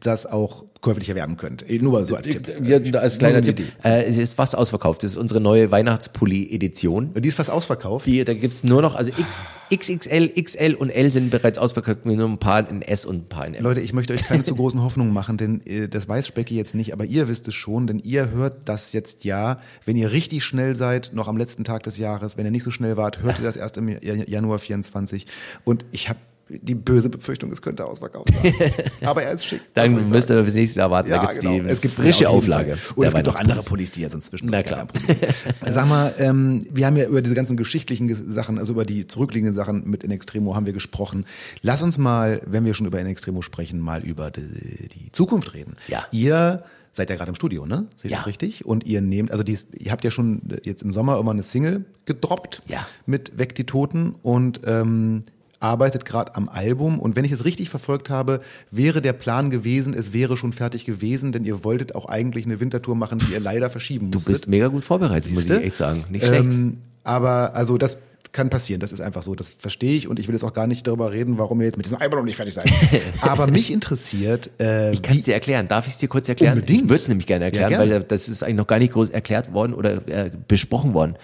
[0.00, 1.64] das auch käuflich erwerben könnt.
[1.82, 2.52] Nur so als Tipp.
[2.62, 3.60] Ja, als kleiner Tipp.
[3.82, 5.02] Äh, es ist fast ausverkauft.
[5.02, 7.14] Das ist unsere neue Weihnachtspulli-Edition.
[7.14, 8.06] Die ist fast ausverkauft?
[8.06, 9.42] Die, da gibt's nur noch, also X,
[9.74, 12.06] XXL, XL und L sind bereits ausverkauft.
[12.06, 13.64] Nur ein paar in S und ein paar in M.
[13.64, 16.74] Leute, ich möchte euch keine zu großen Hoffnungen machen, denn äh, das weiß Specki jetzt
[16.74, 20.44] nicht, aber ihr wisst es schon, denn ihr hört das jetzt ja, wenn ihr richtig
[20.44, 22.36] schnell seid, noch am letzten Tag des Jahres.
[22.36, 25.26] Wenn ihr nicht so schnell wart, hört ihr das erst im Januar 24.
[25.64, 26.18] Und ich habe
[26.48, 28.54] die böse Befürchtung, es könnte ausverkauft sein.
[29.08, 29.60] Aber er ist schick.
[29.74, 31.10] Dann müsst ihr bis nächstes Jahr warten.
[31.10, 31.62] Ja, da gibt's genau.
[31.62, 32.78] die es gibt frische Auflage.
[32.96, 34.48] Und es gibt auch andere Pullis, die ja sonst zwischen.
[34.48, 34.86] Na klar.
[35.66, 39.54] Sag mal, ähm, wir haben ja über diese ganzen geschichtlichen Sachen, also über die zurückliegenden
[39.54, 41.26] Sachen mit In Extremo haben wir gesprochen.
[41.62, 45.54] Lass uns mal, wenn wir schon über In Extremo sprechen, mal über die, die Zukunft
[45.54, 45.76] reden.
[45.88, 46.06] Ja.
[46.12, 47.86] Ihr seid ja gerade im Studio, ne?
[47.96, 48.18] Sehe ich ja.
[48.18, 48.64] das richtig?
[48.64, 51.84] Und ihr nehmt, also die, ihr habt ja schon jetzt im Sommer immer eine Single
[52.06, 52.86] gedroppt ja.
[53.06, 55.24] mit Weg die Toten und ähm,
[55.60, 58.40] arbeitet gerade am Album und wenn ich es richtig verfolgt habe,
[58.70, 62.60] wäre der Plan gewesen, es wäre schon fertig gewesen, denn ihr wolltet auch eigentlich eine
[62.60, 64.28] Wintertour machen, die ihr leider verschieben musstet.
[64.28, 65.54] Du bist mega gut vorbereitet, Siehste?
[65.54, 66.04] muss ich echt sagen.
[66.10, 66.44] Nicht schlecht.
[66.44, 67.98] Ähm, aber also das
[68.32, 70.66] kann passieren, das ist einfach so, das verstehe ich und ich will jetzt auch gar
[70.66, 72.70] nicht darüber reden, warum ihr jetzt mit diesem Album noch nicht fertig seid.
[73.22, 74.50] aber mich interessiert...
[74.60, 76.54] Äh, ich kann es dir erklären, darf ich es dir kurz erklären?
[76.54, 76.84] Unbedingt.
[76.84, 77.92] Ich würde es nämlich gerne erklären, ja, gerne.
[77.92, 81.16] weil das ist eigentlich noch gar nicht groß erklärt worden oder äh, besprochen worden.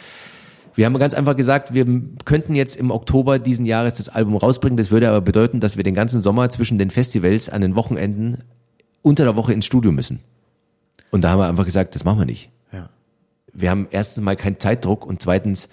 [0.76, 1.86] Wir haben ganz einfach gesagt, wir
[2.24, 4.76] könnten jetzt im Oktober diesen Jahres das Album rausbringen.
[4.76, 8.38] Das würde aber bedeuten, dass wir den ganzen Sommer zwischen den Festivals an den Wochenenden
[9.02, 10.20] unter der Woche ins Studio müssen.
[11.10, 12.50] Und da haben wir einfach gesagt, das machen wir nicht.
[12.72, 12.88] Ja.
[13.52, 15.68] Wir haben erstens mal keinen Zeitdruck und zweitens,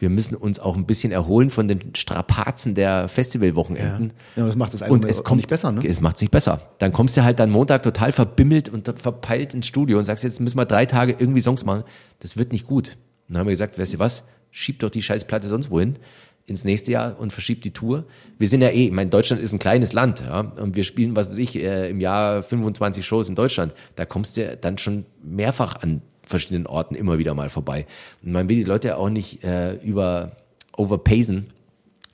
[0.00, 4.12] Wir müssen uns auch ein bisschen erholen von den Strapazen der Festivalwochenenden.
[4.36, 5.84] Ja, das macht das Album und es kommt nicht besser, ne?
[5.84, 6.60] Es macht sich besser.
[6.78, 10.40] Dann kommst du halt dann Montag total verbimmelt und verpeilt ins Studio und sagst, jetzt
[10.40, 11.82] müssen wir drei Tage irgendwie Songs machen.
[12.20, 12.90] Das wird nicht gut.
[13.26, 14.24] Und dann haben wir gesagt, weißt du was?
[14.50, 15.98] Schieb doch die Scheißplatte sonst wohin
[16.48, 18.04] ins nächste Jahr und verschiebt die Tour.
[18.38, 21.14] Wir sind ja eh, ich meine, Deutschland ist ein kleines Land, ja, und wir spielen,
[21.14, 23.74] was weiß ich, äh, im Jahr 25 Shows in Deutschland.
[23.96, 27.86] Da kommst du dann schon mehrfach an verschiedenen Orten immer wieder mal vorbei.
[28.22, 30.32] Und man will die Leute auch nicht äh, über
[30.76, 31.50] overpacen.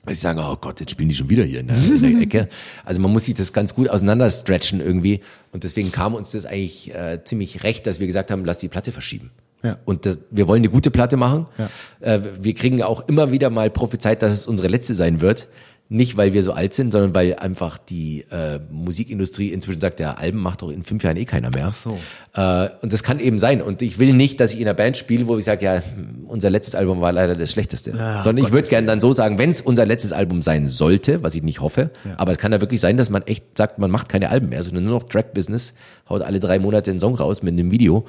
[0.03, 2.21] Weil sie sagen, oh Gott, jetzt spielen die schon wieder hier in der, in der
[2.21, 2.49] Ecke.
[2.83, 5.21] Also man muss sich das ganz gut auseinanderstretchen irgendwie.
[5.51, 8.67] Und deswegen kam uns das eigentlich äh, ziemlich recht, dass wir gesagt haben, lass die
[8.67, 9.31] Platte verschieben.
[9.63, 9.77] Ja.
[9.85, 11.47] Und das, wir wollen eine gute Platte machen.
[11.57, 11.69] Ja.
[12.15, 15.47] Äh, wir kriegen auch immer wieder mal prophezeit, dass es unsere letzte sein wird.
[15.87, 20.17] Nicht, weil wir so alt sind, sondern weil einfach die äh, Musikindustrie inzwischen sagt, der
[20.17, 21.67] Alben macht doch in fünf Jahren eh keiner mehr.
[21.69, 21.99] Ach so.
[22.33, 23.61] Äh, und das kann eben sein.
[23.61, 25.83] Und ich will nicht, dass ich in einer Band spiele, wo ich sage, ja,
[26.25, 27.91] unser letztes Album war leider das schlechteste.
[27.91, 31.21] Ja, sondern ich würde gerne dann so sagen, wenn es unser letztes Album sein sollte,
[31.21, 32.15] was ich nicht hoffe, ja.
[32.17, 34.63] aber es kann ja wirklich sein, dass man echt sagt, man macht keine Alben mehr,
[34.63, 35.75] sondern nur noch Track-Business,
[36.09, 38.05] haut alle drei Monate einen Song raus mit einem Video.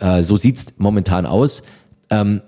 [0.00, 1.62] Äh, so sieht's momentan aus.
[2.10, 2.42] Ähm,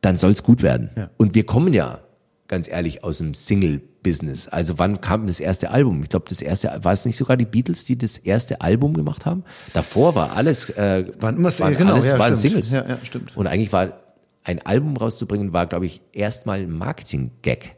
[0.00, 0.90] dann soll's gut werden.
[0.96, 1.10] Ja.
[1.16, 2.00] Und wir kommen ja
[2.48, 4.48] ganz ehrlich, aus dem Single-Business.
[4.48, 6.02] Also wann kam das erste Album?
[6.02, 9.26] Ich glaube, das erste, war es nicht sogar die Beatles, die das erste Album gemacht
[9.26, 9.44] haben?
[9.74, 12.64] Davor war alles, äh, waren immer waren genau, alles, ja, waren stimmt.
[12.64, 12.70] Singles.
[12.70, 13.36] Ja, ja, stimmt.
[13.36, 14.00] Und eigentlich war
[14.44, 17.76] ein Album rauszubringen, war, glaube ich, erstmal ein Marketing-Gag.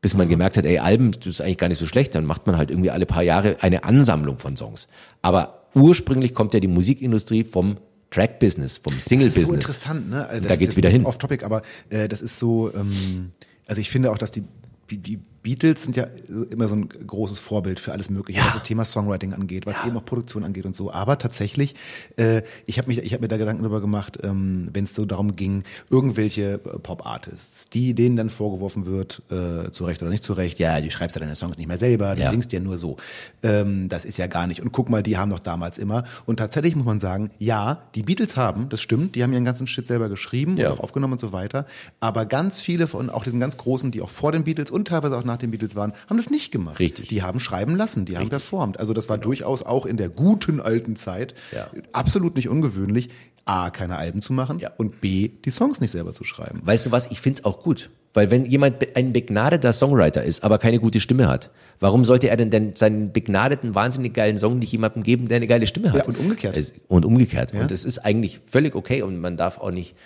[0.00, 2.46] Bis man gemerkt hat, ey, Alben, das ist eigentlich gar nicht so schlecht, dann macht
[2.46, 4.88] man halt irgendwie alle paar Jahre eine Ansammlung von Songs.
[5.22, 7.78] Aber ursprünglich kommt ja die Musikindustrie vom
[8.14, 9.34] Track-Business, vom Single-Business.
[9.34, 10.28] Das ist so interessant, ne?
[10.40, 11.04] Das da geht's wieder hin.
[11.04, 13.32] Off-Topic, aber äh, das ist so, ähm,
[13.66, 14.44] also ich finde auch, dass die,
[14.90, 16.06] die Beatles sind ja
[16.50, 18.46] immer so ein großes Vorbild für alles Mögliche, ja.
[18.46, 19.86] was das Thema Songwriting angeht, was ja.
[19.86, 20.90] eben auch Produktion angeht und so.
[20.90, 21.74] Aber tatsächlich,
[22.16, 25.62] äh, ich habe habe mir da Gedanken darüber gemacht, ähm, wenn es so darum ging,
[25.90, 30.58] irgendwelche äh, Pop-Artists, die denen dann vorgeworfen wird, äh, zu Recht oder nicht zu Recht,
[30.58, 32.30] ja, du schreibst ja deine Songs nicht mehr selber, du ja.
[32.30, 32.96] singst ja nur so.
[33.42, 34.62] Ähm, das ist ja gar nicht.
[34.62, 36.04] Und guck mal, die haben doch damals immer.
[36.24, 39.66] Und tatsächlich muss man sagen, ja, die Beatles haben, das stimmt, die haben ihren ganzen
[39.66, 41.66] Shit selber geschrieben und auch aufgenommen und so weiter.
[42.00, 45.18] Aber ganz viele von auch diesen ganz großen, die auch vor den Beatles und teilweise
[45.18, 46.78] auch nach nach den Beatles waren, haben das nicht gemacht.
[46.78, 47.08] Richtig.
[47.08, 48.20] Die haben schreiben lassen, die Richtig.
[48.20, 48.80] haben performt.
[48.80, 49.28] Also das war genau.
[49.28, 51.68] durchaus auch in der guten alten Zeit ja.
[51.92, 53.10] absolut nicht ungewöhnlich,
[53.44, 54.70] A, keine Alben zu machen ja.
[54.78, 56.62] und B, die Songs nicht selber zu schreiben.
[56.64, 57.90] Weißt du was, ich find's auch gut.
[58.14, 61.50] Weil wenn jemand ein begnadeter Songwriter ist, aber keine gute Stimme hat,
[61.80, 65.48] warum sollte er denn, denn seinen begnadeten, wahnsinnig geilen Song nicht jemandem geben, der eine
[65.48, 65.98] geile Stimme hat?
[65.98, 66.72] Ja, und umgekehrt.
[66.86, 67.52] Und umgekehrt.
[67.52, 67.62] Ja.
[67.62, 69.96] Und das ist eigentlich völlig okay und man darf auch nicht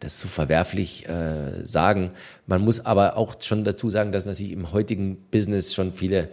[0.00, 2.12] das ist so verwerflich äh, sagen.
[2.46, 6.28] Man muss aber auch schon dazu sagen, dass natürlich im heutigen Business schon viele,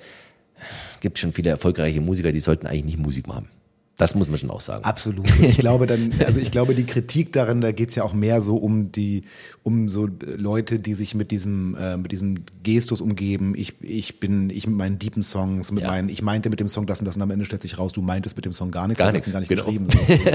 [0.99, 3.49] gibt schon viele erfolgreiche Musiker, die sollten eigentlich nicht Musik machen.
[3.97, 4.83] Das muss man schon auch sagen.
[4.83, 5.25] Absolut.
[5.41, 8.57] Ich glaube dann, also ich glaube, die Kritik darin, da geht's ja auch mehr so
[8.57, 9.23] um die,
[9.63, 13.53] um so Leute, die sich mit diesem, äh, mit diesem Gestus umgeben.
[13.55, 15.89] Ich, ich bin, ich mit meinen deepen Songs, mit ja.
[15.89, 17.93] meinen, ich meinte mit dem Song das und das und am Ende stellt sich raus,
[17.93, 19.63] du meintest mit dem Song gar nichts, gar nichts, gar nicht genau.
[19.63, 19.87] geschrieben.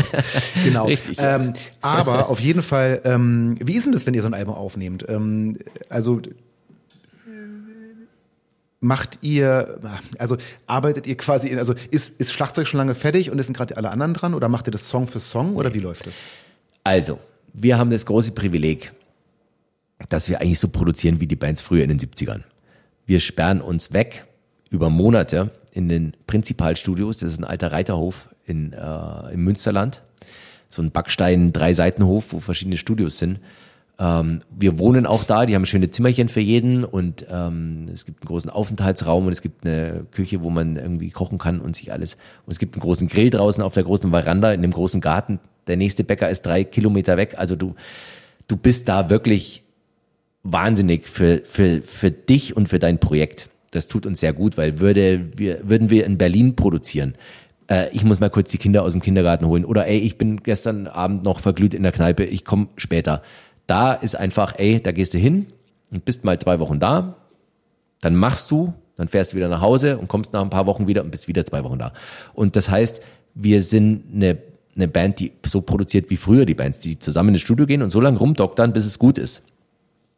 [0.64, 0.86] genau.
[0.86, 1.18] Richtig.
[1.20, 4.54] Ähm, aber auf jeden Fall, ähm, wie ist denn das, wenn ihr so ein Album
[4.54, 5.04] aufnehmt?
[5.06, 5.58] Ähm,
[5.90, 6.22] also
[8.80, 9.78] macht ihr,
[10.18, 10.36] also
[10.66, 13.76] arbeitet ihr quasi, in, also ist, ist Schlagzeug schon lange fertig und es sind gerade
[13.76, 16.22] alle anderen dran oder macht ihr das Song für Song oder wie läuft das?
[16.82, 17.18] Also,
[17.52, 18.92] wir haben das große Privileg,
[20.08, 22.42] dass wir eigentlich so produzieren wie die Bands früher in den 70ern.
[23.04, 24.24] Wir sperren uns weg
[24.70, 30.02] über Monate in den Prinzipalstudios, das ist ein alter Reiterhof in, äh, im Münsterland,
[30.70, 33.40] so ein Backstein-Drei-Seitenhof, wo verschiedene Studios sind
[34.00, 38.22] ähm, wir wohnen auch da, die haben schöne Zimmerchen für jeden und ähm, es gibt
[38.22, 41.92] einen großen Aufenthaltsraum und es gibt eine Küche, wo man irgendwie kochen kann und sich
[41.92, 42.16] alles.
[42.46, 45.38] Und es gibt einen großen Grill draußen auf der großen Veranda in dem großen Garten.
[45.66, 47.34] Der nächste Bäcker ist drei Kilometer weg.
[47.36, 47.74] Also du,
[48.48, 49.64] du bist da wirklich
[50.42, 53.50] wahnsinnig für, für, für dich und für dein Projekt.
[53.70, 57.14] Das tut uns sehr gut, weil würde wir, würden wir in Berlin produzieren,
[57.70, 60.42] äh, ich muss mal kurz die Kinder aus dem Kindergarten holen oder ey, ich bin
[60.42, 63.22] gestern Abend noch verglüht in der Kneipe, ich komme später
[63.70, 65.46] da ist einfach, ey, da gehst du hin
[65.90, 67.16] und bist mal zwei Wochen da,
[68.00, 70.86] dann machst du, dann fährst du wieder nach Hause und kommst nach ein paar Wochen
[70.86, 71.92] wieder und bist wieder zwei Wochen da.
[72.34, 73.00] Und das heißt,
[73.34, 74.38] wir sind eine,
[74.74, 77.90] eine Band, die so produziert wie früher die Bands, die zusammen ins Studio gehen und
[77.90, 79.42] so lange rumdoktern, bis es gut ist.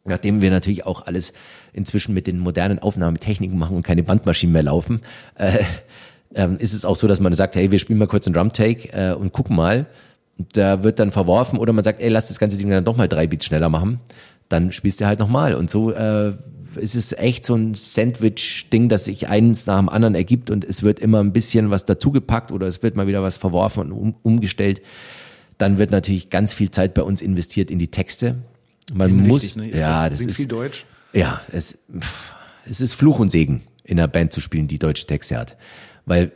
[0.05, 1.31] Nachdem wir natürlich auch alles
[1.71, 5.01] inzwischen mit den modernen Aufnahmetechniken machen und keine Bandmaschinen mehr laufen,
[5.35, 5.63] äh,
[6.33, 8.89] äh, ist es auch so, dass man sagt, hey, wir spielen mal kurz einen Drum-Take
[8.91, 9.85] äh, und gucken mal,
[10.37, 13.07] da wird dann verworfen oder man sagt, ey, lass das ganze Ding dann doch mal
[13.07, 13.99] drei Beats schneller machen.
[14.49, 15.55] Dann spielst du halt nochmal.
[15.55, 16.33] Und so äh,
[16.75, 20.83] ist es echt so ein Sandwich-Ding, dass sich eins nach dem anderen ergibt und es
[20.83, 24.15] wird immer ein bisschen was dazugepackt oder es wird mal wieder was verworfen und um,
[24.23, 24.81] umgestellt.
[25.57, 28.35] Dann wird natürlich ganz viel Zeit bei uns investiert in die Texte.
[28.93, 29.79] Man muss, wichtig, ne?
[29.79, 30.85] ja, das ist viel Deutsch.
[31.13, 32.33] Ja, es, pff,
[32.69, 35.57] es ist Fluch und Segen, in einer Band zu spielen, die deutsche Texte hat.
[36.05, 36.31] Weil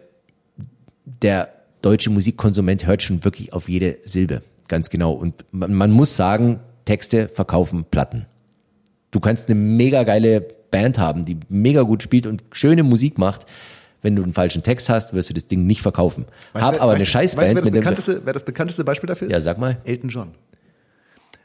[1.04, 4.42] der deutsche Musikkonsument hört schon wirklich auf jede Silbe.
[4.68, 5.14] Ganz genau.
[5.14, 8.26] Und man, man muss sagen, Texte verkaufen Platten.
[9.12, 10.42] Du kannst eine mega geile
[10.72, 13.46] Band haben, die mega gut spielt und schöne Musik macht.
[14.02, 16.26] Wenn du einen falschen Text hast, wirst du das Ding nicht verkaufen.
[16.54, 19.08] Hab du, aber eine weißt, Scheißband Weißt du, wer das, bekannteste, wer das bekannteste Beispiel
[19.08, 19.34] dafür ist?
[19.34, 19.78] Ja, sag mal.
[19.86, 20.32] Elton John.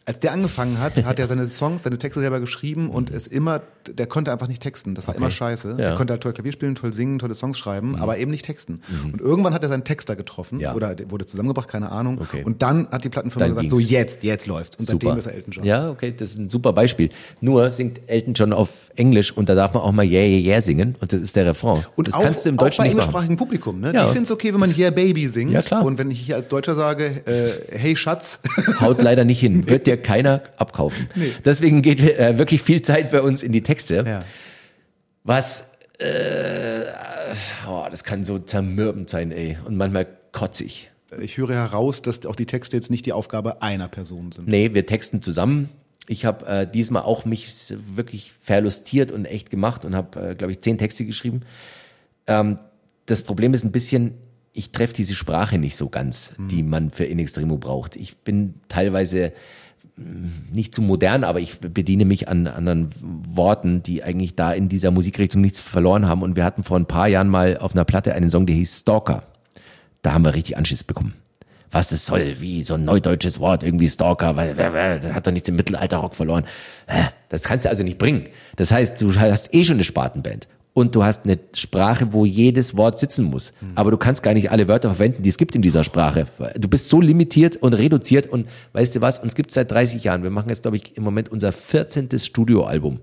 [0.04, 3.62] Als der angefangen hat, hat er seine Songs, seine Texte selber geschrieben und es immer,
[3.88, 4.96] der konnte einfach nicht texten.
[4.96, 5.68] Das war immer scheiße.
[5.68, 5.74] Ja.
[5.74, 5.78] Mhm.
[5.78, 8.80] Der konnte halt toll Klavier spielen, toll singen, tolle Songs schreiben, aber eben nicht texten.
[9.12, 10.74] Und irgendwann hat er seinen Texter getroffen Ja.
[10.74, 12.18] oder der wurde zusammengebracht, keine Ahnung.
[12.20, 12.42] Okay.
[12.44, 13.90] Und dann hat die Plattenfirma Dann gesagt, so ging's.
[13.90, 14.76] jetzt, jetzt läuft's.
[14.76, 15.64] Und seitdem ist er Elton John.
[15.64, 17.10] Ja, okay, das ist ein super Beispiel.
[17.40, 20.60] Nur singt Elton John auf Englisch und da darf man auch mal Yeah, yeah, yeah
[20.60, 21.84] singen und das ist der Refrain.
[21.96, 23.02] Und das auch, kannst du im auch Deutschen bei nicht machen.
[23.04, 23.80] englischsprachigem Publikum.
[23.80, 23.94] Ne?
[23.94, 24.04] Ja.
[24.06, 25.52] Ich finde es okay, wenn man Yeah Baby singt.
[25.52, 25.84] Ja, klar.
[25.84, 28.40] Und wenn ich hier als Deutscher sage, äh, hey Schatz,
[28.80, 31.08] Haut leider nicht hin, wird dir keiner abkaufen.
[31.44, 34.04] Deswegen geht äh, wirklich viel Zeit bei uns in die Texte.
[34.06, 34.20] ja.
[35.24, 36.82] Was, äh,
[37.68, 39.56] oh, das kann so zermürbend sein, ey.
[39.64, 40.90] Und manchmal kotzig.
[41.20, 44.48] ich höre heraus, dass auch die Texte jetzt nicht die Aufgabe einer Person sind.
[44.48, 45.68] Nee, wir texten zusammen.
[46.08, 47.48] Ich habe äh, diesmal auch mich
[47.94, 51.42] wirklich verlustiert und echt gemacht und habe, äh, glaube ich, zehn Texte geschrieben.
[52.26, 52.58] Ähm,
[53.06, 54.14] das Problem ist ein bisschen,
[54.52, 57.94] ich treffe diese Sprache nicht so ganz, die man für In Extremo braucht.
[57.96, 59.32] Ich bin teilweise
[59.96, 64.90] nicht zu modern, aber ich bediene mich an anderen Worten, die eigentlich da in dieser
[64.90, 66.22] Musikrichtung nichts verloren haben.
[66.22, 68.80] Und wir hatten vor ein paar Jahren mal auf einer Platte einen Song, der hieß
[68.80, 69.22] Stalker.
[70.00, 71.14] Da haben wir richtig Anschiss bekommen.
[71.70, 75.48] Was es soll, wie so ein neudeutsches Wort, irgendwie Stalker, weil das hat doch nichts
[75.48, 76.44] im Mittelalterrock verloren.
[77.28, 78.24] Das kannst du also nicht bringen.
[78.56, 80.48] Das heißt, du hast eh schon eine Spartenband.
[80.74, 83.52] Und du hast eine Sprache, wo jedes Wort sitzen muss.
[83.74, 86.26] Aber du kannst gar nicht alle Wörter verwenden, die es gibt in dieser Sprache.
[86.58, 90.22] Du bist so limitiert und reduziert und weißt du was, uns gibt seit 30 Jahren.
[90.22, 92.08] Wir machen jetzt, glaube ich, im Moment unser 14.
[92.18, 93.00] Studioalbum.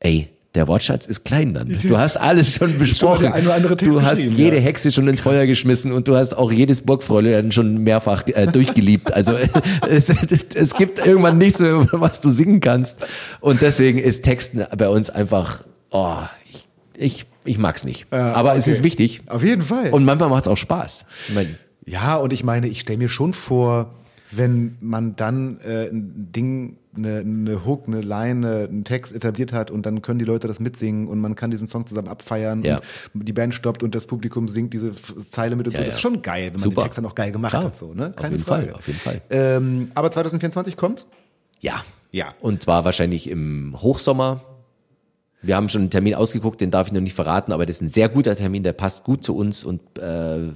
[0.00, 1.68] Ey, der Wortschatz ist klein dann.
[1.86, 3.32] Du hast alles schon besprochen.
[3.32, 4.62] Text du hast jede ja.
[4.62, 9.12] Hexe schon ins Feuer geschmissen und du hast auch jedes Burgfräulein schon mehrfach äh, durchgeliebt.
[9.12, 9.34] Also
[9.88, 13.04] es, es gibt irgendwann nichts mehr, was du singen kannst.
[13.40, 16.18] Und deswegen ist Texten bei uns einfach, oh,
[16.50, 18.06] ich, ich, ich mag's nicht.
[18.12, 18.70] Aber es okay.
[18.72, 19.22] ist wichtig.
[19.26, 19.90] Auf jeden Fall.
[19.92, 21.04] Und manchmal macht's auch Spaß.
[21.34, 21.48] Meine,
[21.84, 23.92] Ja, und ich meine, ich stelle mir schon vor,
[24.32, 29.70] wenn man dann äh, ein Ding, eine, eine Hook, eine Line, einen Text etabliert hat
[29.70, 32.80] und dann können die Leute das mitsingen und man kann diesen Song zusammen abfeiern Ja.
[33.14, 35.82] und die Band stoppt und das Publikum singt diese Zeile mit und Ja, so.
[35.82, 35.86] ja.
[35.86, 36.80] Das ist schon geil, wenn man Super.
[36.80, 37.64] den Text dann auch geil gemacht Klar.
[37.66, 37.76] hat.
[37.76, 38.08] So, ne?
[38.08, 38.66] Auf Keine jeden Frage.
[38.68, 39.20] Fall, auf jeden Fall.
[39.30, 41.06] Ähm, aber 2024 kommt?
[41.60, 41.84] ja.
[42.12, 42.28] Ja.
[42.40, 44.40] Und zwar wahrscheinlich im Hochsommer.
[45.42, 47.82] Wir haben schon einen Termin ausgeguckt, den darf ich noch nicht verraten, aber das ist
[47.82, 50.48] ein sehr guter Termin, der passt gut zu uns und äh,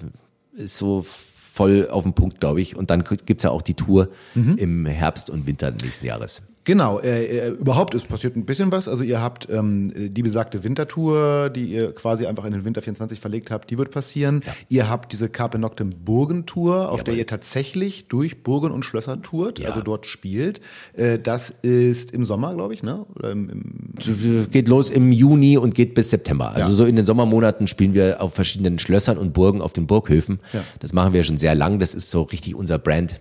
[0.57, 2.77] ist so voll auf den Punkt, glaube ich.
[2.77, 4.09] Und dann gibt's ja auch die Tour
[4.57, 6.43] im Herbst und Winter nächsten Jahres.
[6.71, 8.87] Genau, äh, äh, überhaupt ist passiert ein bisschen was.
[8.87, 13.19] Also ihr habt ähm, die besagte Wintertour, die ihr quasi einfach in den Winter 24
[13.19, 14.43] verlegt habt, die wird passieren.
[14.69, 19.59] Ihr habt diese Carpe Noctem Burgentour, auf der ihr tatsächlich durch Burgen und Schlösser tourt,
[19.59, 19.67] Ja.
[19.71, 20.61] also dort spielt.
[20.95, 23.05] Äh, das ist im Sommer, glaube ich, ne?
[23.17, 26.51] Oder im, im Geht los im Juni und geht bis September.
[26.55, 26.75] Also Ja.
[26.77, 30.39] so in den Sommermonaten spielen wir auf verschiedenen Schlössern und Burgen auf den Burghöfen.
[30.53, 30.63] Ja.
[30.79, 31.81] Das machen wir schon sehr lang.
[31.81, 33.21] Das ist so richtig unser Brand,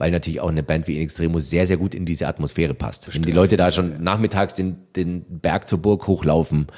[0.00, 3.14] weil natürlich auch eine Band wie In Extremus sehr, sehr gut in diese Atmosphäre passt.
[3.14, 6.68] Wenn die Leute da schon nachmittags den, den Berg zur Burg hochlaufen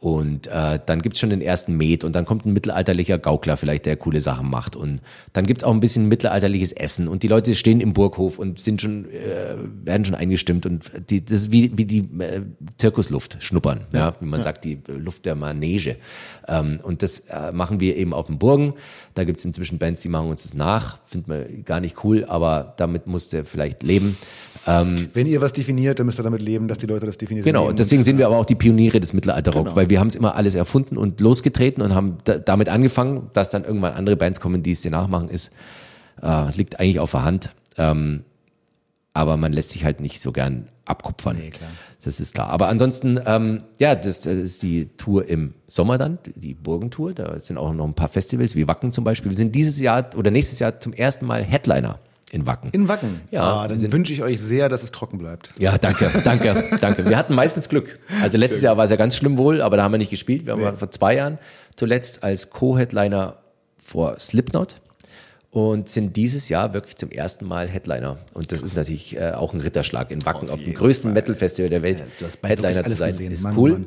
[0.00, 3.84] und äh, dann gibt's schon den ersten Met und dann kommt ein mittelalterlicher Gaukler vielleicht,
[3.84, 4.76] der coole Sachen macht.
[4.76, 5.00] Und
[5.32, 8.80] dann gibt's auch ein bisschen mittelalterliches Essen und die Leute stehen im Burghof und sind
[8.80, 12.42] schon, äh, werden schon eingestimmt und die, das ist wie, wie die äh,
[12.76, 15.96] Zirkusluft schnuppern, ja, wie man sagt, die Luft der Manege.
[16.46, 18.74] Ähm, und das äh, machen wir eben auf den Burgen.
[19.14, 20.98] Da gibt's inzwischen Bands, die machen uns das nach.
[21.06, 24.16] Findet man gar nicht cool, aber damit musst du vielleicht leben.
[25.14, 27.46] Wenn ihr was definiert, dann müsst ihr damit leben, dass die Leute das definiert.
[27.46, 29.76] Genau, deswegen sind wir aber auch die Pioniere des Mittelalterrock, Genau.
[29.76, 33.48] weil wir haben es immer alles erfunden und losgetreten und haben da, damit angefangen, dass
[33.48, 35.52] dann irgendwann andere Bands kommen, die es dir nachmachen, ist,
[36.22, 37.50] äh, liegt eigentlich auf der Hand.
[37.76, 38.24] Ähm,
[39.14, 41.36] aber man lässt sich halt nicht so gern abkupfern.
[41.38, 41.70] Nee, klar.
[42.04, 42.48] Das ist klar.
[42.50, 47.14] Aber ansonsten, ähm, ja, das, das ist die Tour im Sommer dann, die Burgentour.
[47.14, 49.30] Da sind auch noch ein paar Festivals, wie Wacken zum Beispiel.
[49.32, 51.98] Wir sind dieses Jahr oder nächstes Jahr zum ersten Mal Headliner
[52.30, 52.70] in Wacken.
[52.72, 53.20] in Wacken.
[53.30, 55.52] Ja, ah, dann wünsche ich euch sehr, dass es trocken bleibt.
[55.58, 57.08] Ja, danke, danke, danke.
[57.08, 57.98] Wir hatten meistens Glück.
[58.22, 60.44] Also letztes Jahr war es ja ganz schlimm wohl, aber da haben wir nicht gespielt.
[60.46, 60.66] Wir haben Nee.
[60.66, 61.38] ja vor zwei Jahren
[61.76, 63.36] zuletzt als Co-Headliner
[63.82, 64.76] vor Slipknot
[65.50, 68.18] und sind dieses Jahr wirklich zum ersten Mal Headliner.
[68.34, 71.80] Und das ist natürlich äh, auch ein Ritterschlag in Wacken auf, dem größten Metal-Festival der
[71.82, 72.04] Welt.
[72.42, 73.32] Bald Headliner zu sein gesehen.
[73.32, 73.70] ist Mann, cool.
[73.72, 73.86] Mann.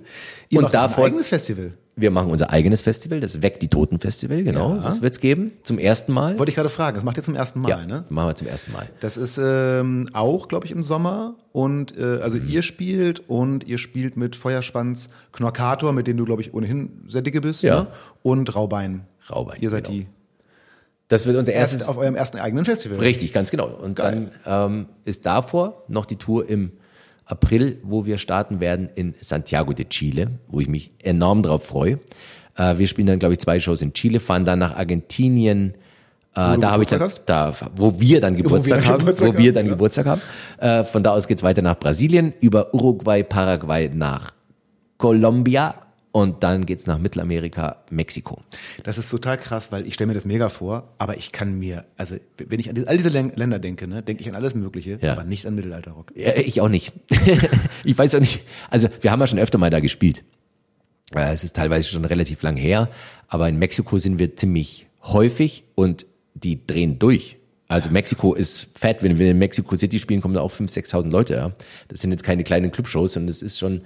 [0.50, 1.74] Ihr und macht ein davor eigenes Festival.
[1.98, 4.76] Wir machen unser eigenes Festival, das Weg die Toten Festival, genau.
[4.76, 4.82] Ja.
[4.82, 6.40] Das wird's geben, zum ersten Mal.
[6.40, 8.06] Wollte ich gerade fragen, das macht ihr zum ersten Mal, ja, ne?
[8.10, 8.88] machen wir zum ersten Mal.
[9.02, 11.36] Das ist ähm, auch, glaube ich, im Sommer.
[11.52, 12.48] Und äh, also Mhm.
[12.48, 17.22] ihr spielt und ihr spielt mit Feuerschwanz Knorkator, mit dem du, glaube ich, ohnehin sehr
[17.22, 17.82] dicke bist, Ja.
[17.82, 17.88] ne?
[18.24, 19.02] Und Raubein.
[19.30, 19.98] Raubein, Ihr seid genau.
[20.00, 20.08] die
[21.10, 23.00] Das wird unser erstes erst auf eurem ersten eigenen Festival.
[23.00, 23.68] Richtig, ganz genau.
[23.68, 24.32] Und Geil.
[24.46, 26.72] dann ähm, ist davor noch die Tour im
[27.26, 32.00] April, wo wir starten werden in Santiago de Chile, wo ich mich enorm drauf freue.
[32.58, 35.76] Äh, wir spielen dann, glaube ich, zwei Shows in Chile, fahren dann nach Argentinien.
[36.36, 39.54] Äh, da habe ich dann, da, wo wir dann Geburtstag dann haben, Geburtstag wo wir
[39.54, 39.72] dann ja.
[39.72, 40.22] Geburtstag haben.
[40.58, 44.34] Äh, von da aus geht's weiter nach Brasilien, über Uruguay, Paraguay nach
[44.98, 45.76] Colombia
[46.12, 48.42] und dann geht's nach Mittelamerika, Mexiko.
[48.84, 51.86] Das ist total krass, weil ich stelle mir das mega vor, aber ich kann mir,
[51.98, 55.00] also wenn ich an all diese Län- Länder denke, ne, denke ich an alles Mögliche,
[55.02, 55.14] Ja.
[55.14, 56.12] aber nicht an Mittelalterrock.
[56.16, 56.94] Ja, ich auch nicht.
[57.84, 58.44] ich weiß auch nicht.
[58.70, 60.24] Also wir haben ja schon öfter mal da gespielt.
[61.14, 62.90] Es ist teilweise schon relativ lang her,
[63.28, 67.38] aber in Mexiko sind wir ziemlich häufig und die drehen durch.
[67.68, 71.10] Also Mexiko ist fett, wenn wir in Mexico City spielen, kommen da auch 5.000, 6.000
[71.12, 71.34] Leute.
[71.36, 71.52] Ja.
[71.88, 73.82] Das sind jetzt keine kleinen Clubshows, sondern das ist schon,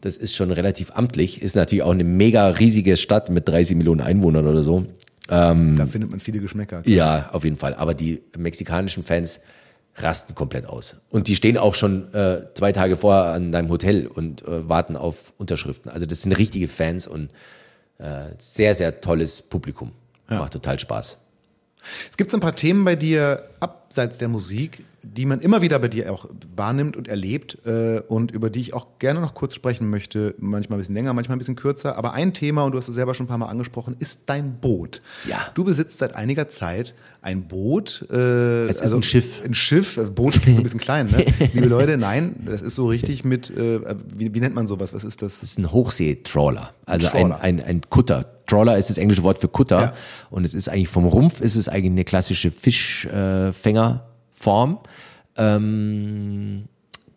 [0.00, 1.42] das ist schon relativ amtlich.
[1.42, 4.86] Ist natürlich auch eine mega riesige Stadt mit 30 Millionen Einwohnern oder so.
[5.76, 6.82] Da findet man viele Geschmäcker.
[6.86, 7.74] Ja, auf jeden Fall.
[7.74, 9.40] Aber die mexikanischen Fans
[9.96, 10.96] rasten komplett aus.
[11.10, 14.96] Und die stehen auch schon äh, zwei Tage vorher an deinem Hotel und äh, warten
[14.96, 15.90] auf Unterschriften.
[15.90, 17.30] Also das sind richtige Fans und
[17.98, 19.92] äh, sehr, sehr tolles Publikum.
[20.28, 21.18] Macht total Spaß.
[22.08, 25.78] Es gibt so ein paar Themen bei dir abseits der Musik, die man immer wieder
[25.78, 29.54] bei dir auch wahrnimmt und erlebt äh, und über die ich auch gerne noch kurz
[29.54, 30.34] sprechen möchte.
[30.38, 31.96] Manchmal ein bisschen länger, manchmal ein bisschen kürzer.
[31.96, 34.58] Aber ein Thema, und du hast es selber schon ein paar Mal angesprochen, ist dein
[34.60, 35.00] Boot.
[35.28, 35.38] Ja.
[35.54, 38.06] Du besitzt seit einiger Zeit ein Boot.
[38.10, 39.40] Äh, es ist ein Schiff.
[39.44, 39.96] Ein Schiff.
[39.96, 41.24] äh, Boot klingt so ein bisschen klein, ne?
[41.54, 43.80] Liebe Leute, nein, das ist so richtig mit, äh,
[44.14, 44.92] wie, wie nennt man sowas?
[44.92, 45.40] Was ist das?
[45.40, 47.40] Das ist ein Hochseetrawler, also Trawler.
[47.40, 48.26] ein, ein, ein Kutter.
[48.46, 49.94] Trawler ist das englische Wort für Kutter Ja.
[50.30, 52.50] und es ist eigentlich vom Rumpf ist es eigentlich eine klassische
[53.52, 54.78] Fischfängerform.
[55.36, 56.64] Ähm,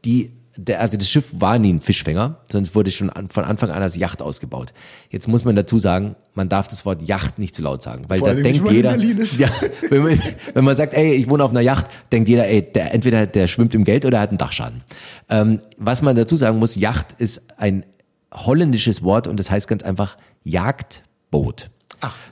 [0.05, 3.43] die der, also das Schiff war nie ein Fischfänger, sonst wurde es schon an, von
[3.43, 4.73] Anfang an als Yacht ausgebaut.
[5.09, 8.19] Jetzt muss man dazu sagen, man darf das Wort Yacht nicht zu laut sagen, weil
[8.19, 9.49] Vor da allem denkt wenn man in jeder, ja,
[9.89, 10.19] wenn man,
[10.53, 13.47] wenn man sagt, ey, ich wohne auf einer Yacht, denkt jeder, ey, der, entweder der
[13.47, 14.83] schwimmt im Geld oder er hat einen Dachschaden.
[15.29, 17.85] Ähm, was man dazu sagen muss, Yacht ist ein
[18.31, 21.69] holländisches Wort und das heißt ganz einfach Jagdboot.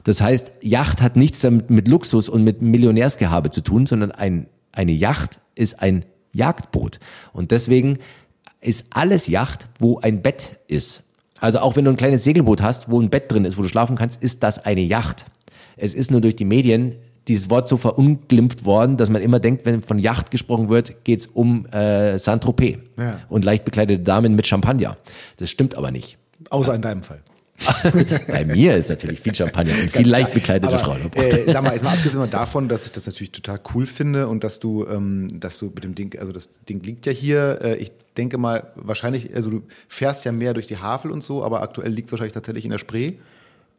[0.04, 4.48] Das heißt, Yacht hat nichts damit mit Luxus und mit Millionärsgehabe zu tun, sondern ein,
[4.72, 7.00] eine Yacht ist ein Jagdboot.
[7.34, 8.00] Und deswegen
[8.62, 11.04] ist alles Yacht, wo ein Bett ist.
[11.40, 13.68] Also auch wenn du ein kleines Segelboot hast, wo ein Bett drin ist, wo du
[13.68, 15.26] schlafen kannst, ist das eine Yacht.
[15.78, 16.96] Es ist nur durch die Medien
[17.28, 21.28] dieses Wort so verunglimpft worden, dass man immer denkt, wenn von Yacht gesprochen wird, geht's
[21.28, 23.20] um äh, Saint-Tropez Ja.
[23.30, 24.98] und leicht bekleidete Damen mit Champagner.
[25.38, 26.18] Das stimmt aber nicht.
[26.50, 27.22] Außer in deinem Fall.
[28.28, 31.12] Bei mir ist natürlich viel Champagner und viel leicht bekleidete Aber, Frauen.
[31.14, 34.44] Äh, sag mal, jetzt mal abgesehen davon, dass ich das natürlich total cool finde und
[34.44, 37.60] dass du, ähm, dass du mit dem Ding, also das Ding liegt ja hier.
[37.62, 41.44] Äh, ich denke mal, wahrscheinlich, also du fährst ja mehr durch die Havel und so,
[41.44, 43.14] aber aktuell liegt es wahrscheinlich tatsächlich in der Spree.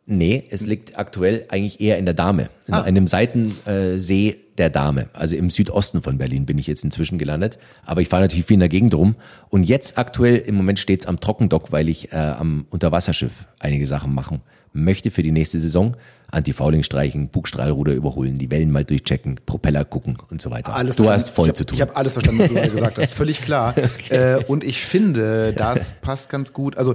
[0.05, 2.83] Nee, es liegt aktuell eigentlich eher in der Dame, in Ah.
[2.83, 5.09] einem Seitensee der Dame.
[5.12, 7.59] Also im Südosten von Berlin bin ich jetzt inzwischen gelandet.
[7.87, 9.15] Aber ich fahre natürlich viel in der Gegend rum.
[9.49, 14.12] Und jetzt aktuell im Moment steht's am Trockendock, weil ich äh, am Unterwasserschiff einige Sachen
[14.12, 14.41] machen
[14.74, 15.97] möchte für die nächste Saison.
[16.32, 20.74] Anti-Fouling streichen, Bugstrahlruder überholen, die Wellen mal durchchecken, Propeller gucken und so weiter.
[20.74, 21.76] Alles du hast voll hab, zu tun.
[21.76, 23.14] Ich habe alles verstanden, was du gerade gesagt hast.
[23.14, 23.74] Völlig klar.
[24.09, 26.78] Äh, und ich finde, das passt ganz gut.
[26.78, 26.94] Also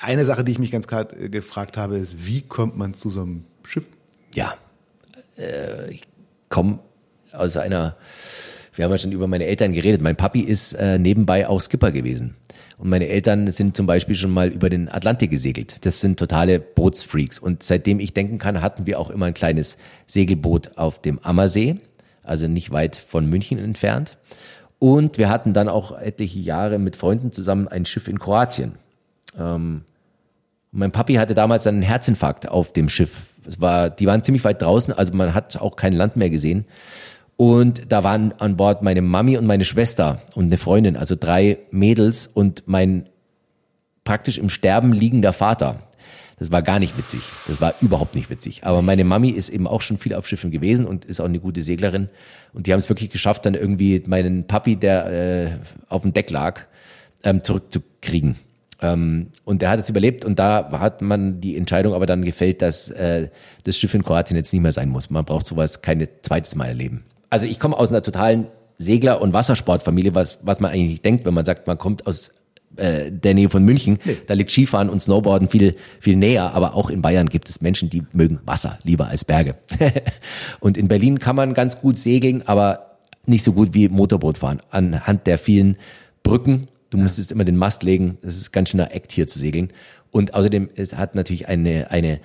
[0.00, 3.10] eine Sache, die ich mich ganz klar äh, gefragt habe, ist, wie kommt man zu
[3.10, 3.84] so einem Schiff?
[4.34, 4.54] Ja,
[5.38, 6.02] äh, ich
[6.48, 6.80] komme
[7.32, 7.96] aus einer,
[8.74, 10.02] wir haben ja schon über meine Eltern geredet.
[10.02, 12.34] Mein Papi ist äh, nebenbei auch Skipper gewesen.
[12.78, 15.84] Und meine Eltern sind zum Beispiel schon mal über den Atlantik gesegelt.
[15.84, 17.38] Das sind totale Bootsfreaks.
[17.38, 21.78] Und seitdem ich denken kann, hatten wir auch immer ein kleines Segelboot auf dem Ammersee,
[22.22, 24.16] also nicht weit von München entfernt.
[24.78, 28.76] Und wir hatten dann auch etliche Jahre mit Freunden zusammen ein Schiff in Kroatien.
[29.36, 29.84] Und
[30.70, 33.22] Mein Papi hatte damals einen Herzinfarkt auf dem Schiff.
[33.46, 36.66] Es war, die waren ziemlich weit draußen, also man hat auch kein Land mehr gesehen.
[37.40, 41.58] Und da waren an Bord meine Mami und meine Schwester und eine Freundin, also drei
[41.70, 43.08] Mädels und mein
[44.02, 45.84] praktisch im Sterben liegender Vater.
[46.40, 47.20] Das war gar nicht witzig.
[47.46, 48.64] Das war überhaupt nicht witzig.
[48.64, 51.38] Aber meine Mami ist eben auch schon viel auf Schiffen gewesen und ist auch eine
[51.38, 52.08] gute Seglerin.
[52.54, 55.50] Und die haben es wirklich geschafft, dann irgendwie meinen Papi, der äh,
[55.88, 56.62] auf dem Deck lag,
[57.22, 58.34] ähm, zurückzukriegen.
[58.82, 62.62] Ähm, und der hat es überlebt und da hat man die Entscheidung aber dann gefällt,
[62.62, 63.28] dass äh,
[63.62, 65.08] das Schiff in Kroatien jetzt nicht mehr sein muss.
[65.08, 67.04] Man braucht sowas keine zweites Mal erleben.
[67.30, 68.46] Also ich komme aus einer totalen
[68.78, 72.30] Segler- und Wassersportfamilie, was, was man eigentlich nicht denkt, wenn man sagt, man kommt aus
[72.76, 73.98] äh, der Nähe von München.
[74.04, 74.18] Nee.
[74.26, 76.54] Da liegt Skifahren und Snowboarden viel, viel näher.
[76.54, 79.56] Aber auch in Bayern gibt es Menschen, die mögen Wasser lieber als Berge.
[80.60, 84.62] und in Berlin kann man ganz gut segeln, aber nicht so gut wie Motorboot fahren.
[84.70, 85.76] Anhand der vielen
[86.22, 86.68] Brücken.
[86.90, 87.02] Du ja.
[87.02, 88.18] musstest immer den Mast legen.
[88.22, 89.72] Das ist ganz schöner Act hier zu segeln.
[90.10, 92.20] Und außerdem es hat natürlich eine, eine,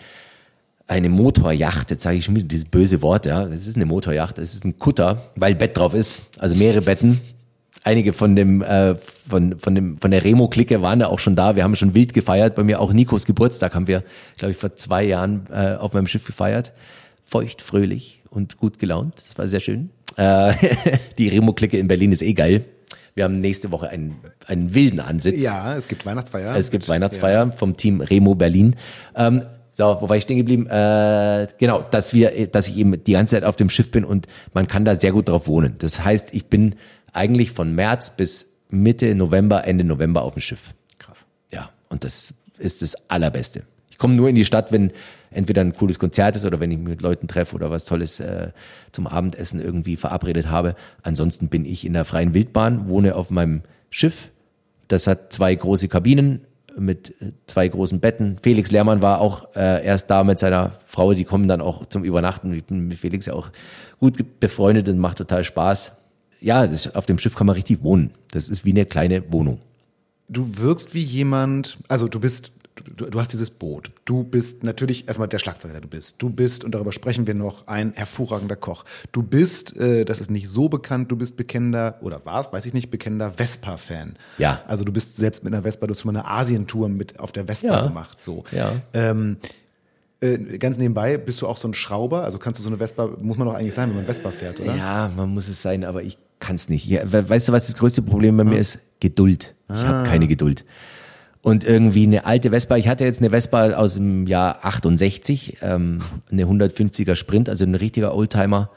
[0.88, 4.38] eine Motorjacht, jetzt sage ich schon wieder dieses böse Wort, ja, es ist eine Motorjacht,
[4.38, 7.20] es ist ein Kutter, weil Bett drauf ist, also mehrere Betten,
[7.84, 11.36] einige von dem äh, von von dem von der Remo Clique waren da auch schon
[11.36, 11.56] da.
[11.56, 12.56] Wir haben schon wild gefeiert.
[12.56, 14.04] Bei mir auch Nikos Geburtstag haben wir,
[14.38, 16.74] glaube ich, vor zwei Jahren äh, auf meinem Schiff gefeiert.
[17.24, 19.16] Feucht, fröhlich und gut gelaunt.
[19.28, 19.90] Das war sehr schön.
[20.18, 20.54] Äh,
[21.18, 22.66] die Remo Clique in Berlin ist eh geil.
[23.16, 24.16] Wir haben nächste Woche einen,
[24.48, 25.44] einen wilden Ansitz.
[25.44, 26.56] Ja, es gibt Weihnachtsfeier.
[26.56, 27.52] Es gibt Weihnachtsfeier ja.
[27.52, 28.76] vom Team Remo Berlin.
[29.16, 29.44] Ähm,
[29.76, 30.68] so, wo war ich stehen geblieben?
[30.68, 34.28] Äh, genau, dass wir, dass ich eben die ganze Zeit auf dem Schiff bin und
[34.54, 35.76] man kann da sehr gut drauf wohnen.
[35.80, 36.76] Das heißt, ich bin
[37.12, 40.76] eigentlich von März bis Mitte November, Ende November auf dem Schiff.
[41.00, 41.26] Krass.
[41.52, 43.64] Ja, und das ist das Allerbeste.
[43.90, 44.92] Ich komme nur in die Stadt, wenn
[45.32, 48.20] entweder ein cooles Konzert ist oder wenn ich mich mit Leuten treffe oder was Tolles
[48.20, 48.52] äh,
[48.92, 50.76] zum Abendessen irgendwie verabredet habe.
[51.02, 54.30] Ansonsten bin ich in der freien Wildbahn, wohne auf meinem Schiff.
[54.88, 56.42] Das hat zwei große Kabinen
[56.78, 58.38] mit äh, zwei großen Betten.
[58.42, 61.14] Felix Lehrmann war auch äh, erst da mit seiner Frau.
[61.14, 62.54] Die kommen dann auch zum Übernachten.
[62.54, 63.50] Ich bin mit Felix ja auch
[64.00, 65.94] gut befreundet und macht total Spaß
[66.44, 68.12] ja, das, auf dem Schiff kann man richtig wohnen.
[68.32, 69.60] Das ist wie eine kleine Wohnung.
[70.28, 73.92] Du wirkst wie jemand, also du bist, du, du hast dieses Boot.
[74.06, 76.16] Du bist natürlich erstmal der Schlagzeuger, der du bist.
[76.20, 78.86] Du bist, und darüber sprechen wir noch, ein hervorragender Koch.
[79.12, 82.74] Du bist, äh, das ist nicht so bekannt, du bist bekennender, oder warst, weiß ich
[82.74, 84.16] nicht, bekennender Vespa-Fan.
[84.38, 84.62] Ja.
[84.68, 87.32] Also du bist selbst mit einer Vespa, du hast schon mal eine Asientour mit auf
[87.32, 87.88] der Vespa ja.
[87.88, 88.44] gemacht, so.
[88.52, 88.74] Ja.
[88.94, 89.38] Ähm,
[90.22, 92.24] äh, ganz nebenbei, bist du auch so ein Schrauber?
[92.24, 94.60] Also kannst du so eine Vespa, muss man doch eigentlich sein, wenn man Vespa fährt,
[94.60, 94.76] oder?
[94.76, 96.86] Ja, man muss es sein, aber ich kann es nicht.
[96.88, 98.48] Ja, weißt du, was das größte Problem bei ah.
[98.48, 98.80] mir ist?
[99.00, 99.54] Geduld.
[99.68, 99.88] Ich ah.
[99.88, 100.66] habe keine Geduld.
[101.44, 106.00] Und irgendwie eine alte Vespa, ich hatte jetzt eine Vespa aus dem Jahr 68, ähm,
[106.32, 108.70] eine 150er Sprint, also ein richtiger Oldtimer.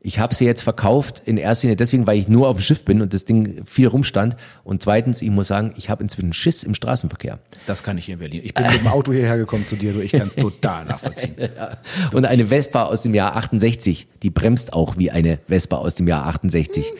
[0.00, 2.84] Ich habe sie jetzt verkauft in erster Linie deswegen, weil ich nur auf dem Schiff
[2.84, 4.34] bin und das Ding viel rumstand.
[4.64, 7.38] Und zweitens, ich muss sagen, ich habe inzwischen Schiss im Straßenverkehr.
[7.68, 8.40] Das kann ich hier in Berlin.
[8.42, 11.36] Ich bin mit dem Auto hierher gekommen zu dir, so ich kann es total nachvollziehen.
[11.38, 11.78] ja.
[12.10, 16.08] Und eine Vespa aus dem Jahr 68, die bremst auch wie eine Vespa aus dem
[16.08, 16.84] Jahr 68.
[16.84, 16.92] Hm.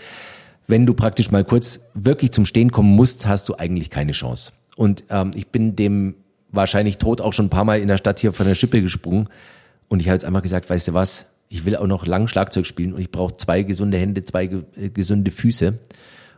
[0.69, 4.53] Wenn du praktisch mal kurz wirklich zum Stehen kommen musst, hast du eigentlich keine Chance.
[4.77, 6.15] Und ähm, ich bin dem
[6.51, 9.28] wahrscheinlich tot auch schon ein paar Mal in der Stadt hier von der Schippe gesprungen.
[9.89, 12.66] Und ich habe jetzt einfach gesagt, weißt du was, ich will auch noch lang Schlagzeug
[12.66, 15.78] spielen und ich brauche zwei gesunde Hände, zwei ge äh, gesunde Füße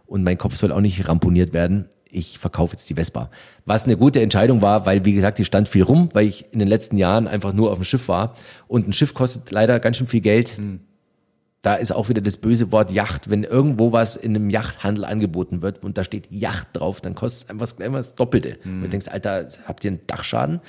[0.07, 1.87] und mein Kopf soll auch nicht ramponiert werden.
[2.11, 3.31] Ich verkaufe jetzt die Vespa.
[3.65, 6.61] Was eine gute Entscheidung war, weil, wie gesagt, die stand viel rum, weil ich in
[6.61, 8.35] den letzten Jahren einfach nur auf dem Schiff war.
[8.69, 10.57] Und ein Schiff kostet leider ganz schön viel Geld.
[10.57, 10.81] Hm.
[11.65, 13.31] Da ist auch wieder das böse Wort Yacht.
[13.31, 17.45] Wenn irgendwo was in einem Yachthandel angeboten wird und da steht Yacht drauf, dann kostet
[17.45, 18.59] es einfach, einfach das Doppelte.
[18.65, 18.75] Hm.
[18.77, 20.61] Und du denkst, Alter, habt ihr einen Dachschaden?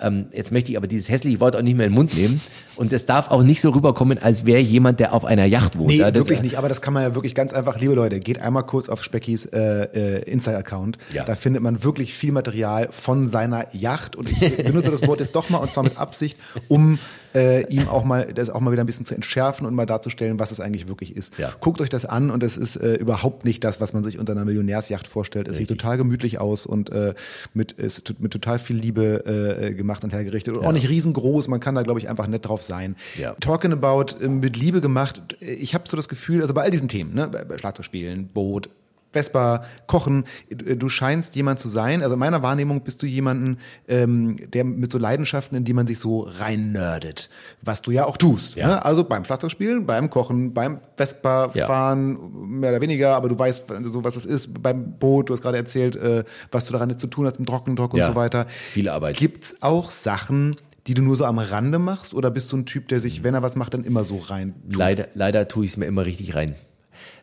[0.00, 2.40] Ähm, jetzt möchte ich aber dieses hässliche Wort auch nicht mehr in den Mund nehmen.
[2.76, 5.88] Und es darf auch nicht so rüberkommen, als wäre jemand, der auf einer Yacht wohnt.
[5.88, 6.58] Nee, ja, wirklich nicht.
[6.58, 9.46] Aber das kann man ja wirklich ganz einfach, liebe Leute, geht einmal kurz auf Speckys
[9.46, 10.98] äh, äh, Insta-Account.
[11.12, 11.24] Ja.
[11.24, 14.14] Da findet man wirklich viel Material von seiner Yacht.
[14.14, 17.00] Und ich benutze das Wort jetzt doch mal und zwar mit Absicht, um
[17.36, 20.40] äh, ihm auch mal das auch mal wieder ein bisschen zu entschärfen und mal darzustellen,
[20.40, 21.38] was es eigentlich wirklich ist.
[21.38, 21.52] Ja.
[21.60, 24.32] Guckt euch das an und es ist äh, überhaupt nicht das, was man sich unter
[24.32, 25.46] einer Millionärsjacht vorstellt.
[25.46, 25.68] Es Richtig.
[25.68, 27.14] sieht total gemütlich aus und äh,
[27.52, 29.26] mit, ist mit total viel Liebe
[29.60, 30.68] äh, gemacht und hergerichtet und ja.
[30.68, 31.48] auch nicht riesengroß.
[31.48, 32.96] Man kann da, glaube ich, einfach nett drauf sein.
[33.18, 33.34] Ja.
[33.34, 35.36] Talking about äh, mit Liebe gemacht.
[35.40, 38.70] Ich habe so das Gefühl, also bei all diesen Themen, ne, bei Schlagzeugspielen, Boot,
[39.16, 40.24] Vespa, Kochen.
[40.50, 42.02] Du scheinst jemand zu sein.
[42.02, 45.86] Also in meiner Wahrnehmung bist du jemanden, ähm, der mit so Leidenschaften, in die man
[45.86, 47.30] sich so rein nerdet.
[47.62, 48.56] Was du ja auch tust.
[48.56, 48.68] Ja.
[48.68, 48.84] Ne?
[48.84, 52.18] Also beim Schlagzeugspielen, beim Kochen, beim Vespa-Fahren, ja.
[52.46, 54.62] mehr oder weniger, aber du weißt so, was es ist.
[54.62, 57.46] Beim Boot, du hast gerade erzählt, äh, was du daran jetzt zu tun hast, im
[57.46, 58.06] Trockendruck und ja.
[58.06, 58.46] so weiter.
[58.48, 59.16] Viel Arbeit.
[59.16, 60.56] Gibt's auch Sachen,
[60.86, 62.14] die du nur so am Rande machst?
[62.14, 64.54] Oder bist du ein Typ, der sich, wenn er was macht, dann immer so rein?
[64.64, 64.76] Tut?
[64.76, 66.54] Leider, leider tue ich es mir immer richtig rein.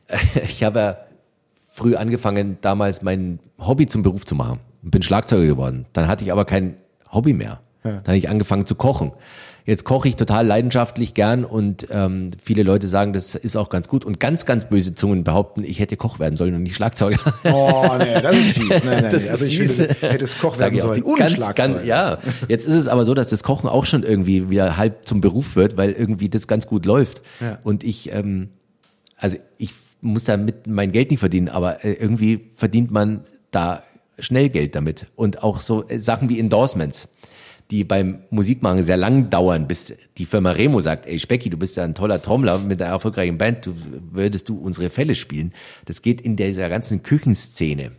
[0.43, 0.97] Ich habe ja
[1.73, 5.87] früh angefangen, damals mein Hobby zum Beruf zu machen und bin Schlagzeuger geworden.
[5.91, 6.75] Dann hatte ich aber kein
[7.11, 7.61] Hobby mehr.
[7.83, 7.93] Ja.
[7.93, 9.11] Dann habe ich angefangen zu kochen.
[9.65, 13.87] Jetzt koche ich total leidenschaftlich gern und ähm, viele Leute sagen, das ist auch ganz
[13.87, 14.05] gut.
[14.05, 17.17] Und ganz, ganz böse Zungen behaupten, ich hätte Koch werden sollen und nicht Schlagzeuger.
[17.45, 18.83] Oh, nee, das ist fies.
[18.83, 19.29] Nee, nee, das nee.
[19.29, 19.75] Also ich fies.
[19.77, 21.73] finde, hättest Koch werden sollen und ganz, Schlagzeuger.
[21.73, 22.19] Ganz, ja,
[22.49, 25.55] jetzt ist es aber so, dass das Kochen auch schon irgendwie wieder halb zum Beruf
[25.55, 27.23] wird, weil irgendwie das ganz gut läuft.
[27.39, 27.57] Ja.
[27.63, 28.49] Und ich, ähm,
[29.17, 29.73] also ich
[30.03, 33.83] muss damit mein Geld nicht verdienen, aber äh, irgendwie verdient man da
[34.19, 35.07] schnell Geld damit.
[35.15, 37.07] Und auch so äh, Sachen wie Endorsements,
[37.71, 41.77] die beim Musikmachen sehr lang dauern, bis die Firma Remo sagt, ey Specki, du bist
[41.77, 43.73] ja ein toller Trommler mit einer erfolgreichen Band, du,
[44.11, 45.53] würdest du unsere Fälle spielen.
[45.85, 47.91] Das geht in dieser ganzen Küchenszene.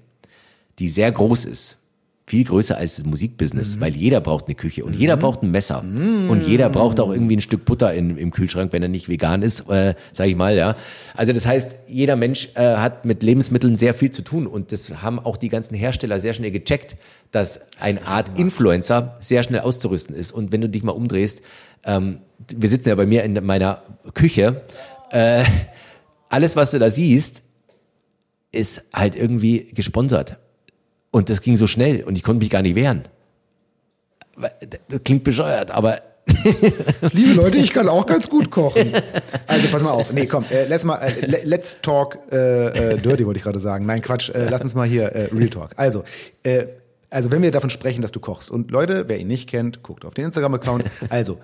[0.78, 1.78] die sehr groß ist.
[2.26, 3.80] Viel größer als das Musikbusiness, mhm.
[3.80, 5.00] weil jeder braucht eine Küche und mhm.
[5.00, 6.30] jeder braucht ein Messer mhm.
[6.30, 9.42] und jeder braucht auch irgendwie ein Stück Butter in, im Kühlschrank, wenn er nicht vegan
[9.42, 10.74] ist, äh, sage ich mal, ja.
[11.14, 15.02] Also das heißt, jeder Mensch äh, hat mit Lebensmitteln sehr viel zu tun und das
[15.02, 16.96] haben auch die ganzen Hersteller sehr schnell gecheckt,
[17.30, 20.32] dass eine Art Influencer sehr schnell auszurüsten ist.
[20.32, 21.42] Und wenn du dich mal umdrehst,
[21.84, 22.20] ähm,
[22.56, 23.82] wir sitzen ja bei mir in meiner
[24.14, 24.62] Küche,
[25.10, 25.44] äh,
[26.30, 27.42] alles, was du da siehst,
[28.50, 30.38] ist halt irgendwie gesponsert.
[31.14, 33.04] Und das ging so schnell und ich konnte mich gar nicht wehren.
[34.88, 36.00] Das klingt bescheuert, aber.
[37.12, 38.92] Liebe Leute, ich kann auch ganz gut kochen.
[39.46, 40.12] Also pass mal auf.
[40.12, 43.86] Nee, komm, äh, let's, mal, äh, let's talk äh, äh, dirty, wollte ich gerade sagen.
[43.86, 45.70] Nein, Quatsch, äh, lass uns mal hier äh, Real Talk.
[45.76, 46.02] Also,
[47.10, 48.50] also wenn wir davon sprechen, dass du kochst.
[48.50, 50.82] Und Leute, wer ihn nicht kennt, guckt auf den Instagram-Account.
[51.10, 51.38] Also,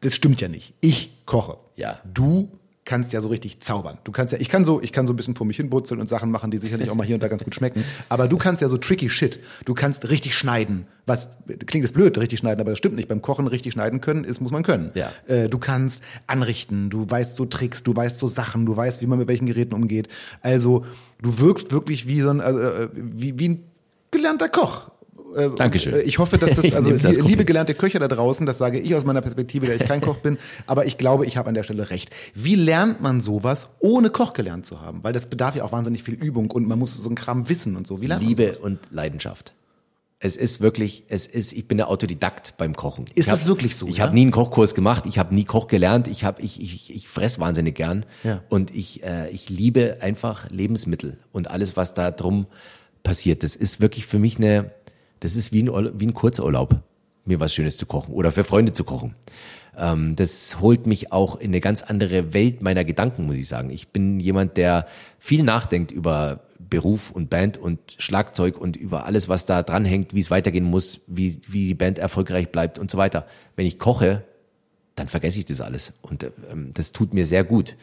[0.00, 0.72] das stimmt ja nicht.
[0.80, 1.58] Ich koche.
[1.76, 1.98] Ja.
[2.10, 2.48] Du
[2.84, 3.98] kannst ja so richtig zaubern.
[4.04, 6.08] Du kannst ja, ich kann so, ich kann so ein bisschen vor mich hinbrutzeln und
[6.08, 7.84] Sachen machen, die sicherlich auch mal hier und da ganz gut schmecken.
[8.08, 9.38] Aber du kannst ja so tricky Shit.
[9.64, 10.86] Du kannst richtig schneiden.
[11.06, 11.28] Was
[11.66, 13.08] klingt jetzt blöd, richtig schneiden, aber das stimmt nicht.
[13.08, 14.90] Beim Kochen richtig schneiden können, ist muss man können.
[14.94, 15.12] Ja.
[15.26, 16.90] Äh, du kannst anrichten.
[16.90, 17.82] Du weißt so Tricks.
[17.82, 18.66] Du weißt so Sachen.
[18.66, 20.08] Du weißt, wie man mit welchen Geräten umgeht.
[20.42, 20.84] Also
[21.22, 23.64] du wirkst wirklich wie so ein, äh, wie, wie ein
[24.10, 24.90] gelernter Koch.
[25.34, 26.02] Äh, Dankeschön.
[26.04, 29.04] Ich hoffe, dass das, also das liebe gelernte Köche da draußen, das sage ich aus
[29.04, 31.90] meiner Perspektive, der ich kein Koch bin, aber ich glaube, ich habe an der Stelle
[31.90, 32.10] recht.
[32.34, 35.00] Wie lernt man sowas, ohne Koch gelernt zu haben?
[35.02, 37.76] Weil das bedarf ja auch wahnsinnig viel Übung und man muss so einen Kram wissen
[37.76, 38.00] und so.
[38.00, 38.66] Wie lernt Liebe man sowas?
[38.66, 39.54] und Leidenschaft.
[40.20, 43.04] Es ist wirklich, es ist, ich bin der Autodidakt beim Kochen.
[43.14, 43.86] Ist hab, das wirklich so?
[43.88, 44.04] Ich ja?
[44.04, 47.08] habe nie einen Kochkurs gemacht, ich habe nie Koch gelernt, ich habe, ich, ich, ich
[47.08, 48.42] fress wahnsinnig gern ja.
[48.48, 52.46] und ich, äh, ich liebe einfach Lebensmittel und alles, was da drum
[53.02, 53.42] passiert.
[53.42, 54.72] Das ist wirklich für mich eine,
[55.20, 56.80] das ist wie ein, wie ein Kurzurlaub,
[57.24, 59.14] mir was Schönes zu kochen oder für Freunde zu kochen.
[59.76, 63.70] Ähm, das holt mich auch in eine ganz andere Welt meiner Gedanken, muss ich sagen.
[63.70, 64.86] Ich bin jemand, der
[65.18, 70.20] viel nachdenkt über Beruf und Band und Schlagzeug und über alles, was da dranhängt, wie
[70.20, 73.26] es weitergehen muss, wie, wie die Band erfolgreich bleibt und so weiter.
[73.56, 74.24] Wenn ich koche,
[74.96, 77.76] dann vergesse ich das alles und ähm, das tut mir sehr gut.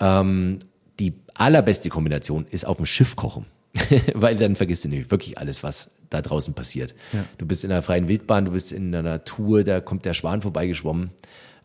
[0.00, 0.58] Ähm,
[0.98, 3.46] die allerbeste Kombination ist auf dem Schiff kochen.
[4.14, 6.94] weil dann vergisst du nämlich wirklich alles, was da draußen passiert.
[7.12, 7.24] Ja.
[7.38, 10.42] Du bist in einer freien Wildbahn, du bist in der Natur, da kommt der Schwan
[10.42, 11.10] vorbeigeschwommen.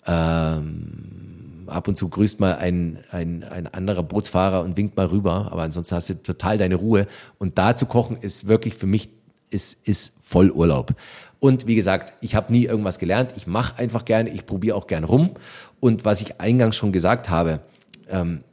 [0.06, 5.50] Ähm, ab und zu grüßt mal ein, ein, ein anderer Bootsfahrer und winkt mal rüber,
[5.52, 7.08] aber ansonsten hast du total deine Ruhe.
[7.38, 9.10] Und da zu kochen ist wirklich für mich
[9.50, 10.94] ist, ist voll Urlaub.
[11.40, 13.34] Und wie gesagt, ich habe nie irgendwas gelernt.
[13.36, 15.32] Ich mache einfach gerne, ich probiere auch gern rum.
[15.80, 17.62] Und was ich eingangs schon gesagt habe,
[18.10, 18.44] ähm,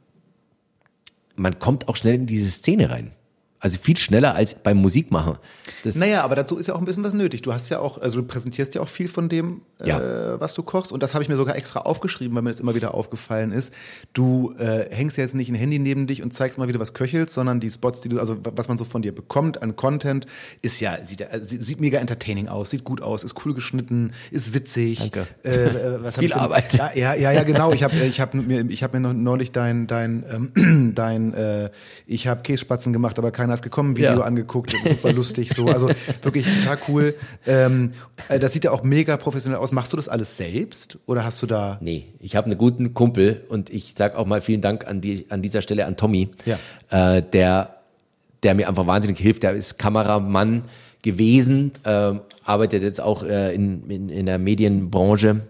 [1.35, 3.11] man kommt auch schnell in diese Szene rein.
[3.61, 5.37] Also viel schneller als beim Musikmachen.
[5.83, 7.41] Das naja, aber dazu ist ja auch ein bisschen was nötig.
[7.41, 9.99] Du hast ja auch, also du präsentierst ja auch viel von dem, ja.
[9.99, 10.93] äh, was du kochst.
[10.93, 13.73] Und das habe ich mir sogar extra aufgeschrieben, weil mir das immer wieder aufgefallen ist.
[14.13, 16.93] Du äh, hängst ja jetzt nicht ein Handy neben dich und zeigst mal wieder was
[16.93, 20.25] köchelst, sondern die Spots, die du, also was man so von dir bekommt an Content,
[20.61, 24.53] ist ja, sieht, also, sieht mega entertaining aus, sieht gut aus, ist cool geschnitten, ist
[24.53, 24.99] witzig.
[24.99, 25.27] Danke.
[25.43, 26.75] Äh, äh viel Arbeit.
[26.75, 27.73] Ja, ja, ja, ja, genau.
[27.73, 30.23] Ich habe ich hab mir, ich hab mir neulich dein, dein,
[30.55, 31.71] ähm, dein, äh,
[32.07, 34.21] ich habe Kässpatzen gemacht, aber kein keiner ist gekommen, Video ja.
[34.21, 35.89] angeguckt, super lustig so, also
[36.21, 37.15] wirklich total cool.
[37.47, 37.93] Ähm,
[38.27, 39.71] äh, das sieht ja auch mega professionell aus.
[39.71, 41.79] Machst du das alles selbst oder hast du da?
[41.81, 45.25] Nee, ich habe einen guten Kumpel und ich sag auch mal vielen Dank an die
[45.29, 46.59] an dieser Stelle an Tommy, ja.
[46.89, 47.75] äh, der
[48.43, 49.43] der mir einfach wahnsinnig hilft.
[49.43, 50.63] Der ist Kameramann
[51.01, 52.13] gewesen, äh,
[52.43, 55.41] arbeitet jetzt auch äh, in, in, in der Medienbranche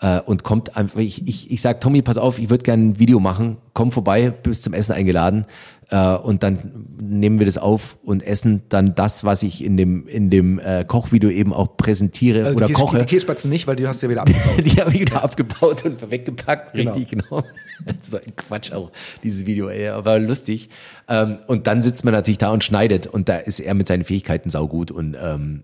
[0.00, 2.98] äh, und kommt einfach, ich, ich, ich sag Tommy, pass auf, ich würde gerne ein
[2.98, 5.46] Video machen, komm vorbei, bis zum Essen eingeladen
[5.90, 10.08] äh, und dann nehmen wir das auf und essen dann das, was ich in dem
[10.08, 12.98] in dem äh, Kochvideo eben auch präsentiere also oder die koche.
[12.98, 14.64] Die Kässpatzen nicht, weil die hast du ja wieder abgebaut.
[14.64, 16.92] die habe ich wieder abgebaut und weggepackt, genau.
[16.92, 17.42] richtig genau.
[18.02, 18.90] so ein Quatsch auch
[19.22, 20.68] dieses Video, ey, aber lustig.
[21.08, 24.04] Ähm, und dann sitzt man natürlich da und schneidet und da ist er mit seinen
[24.04, 25.62] Fähigkeiten saugut und ähm,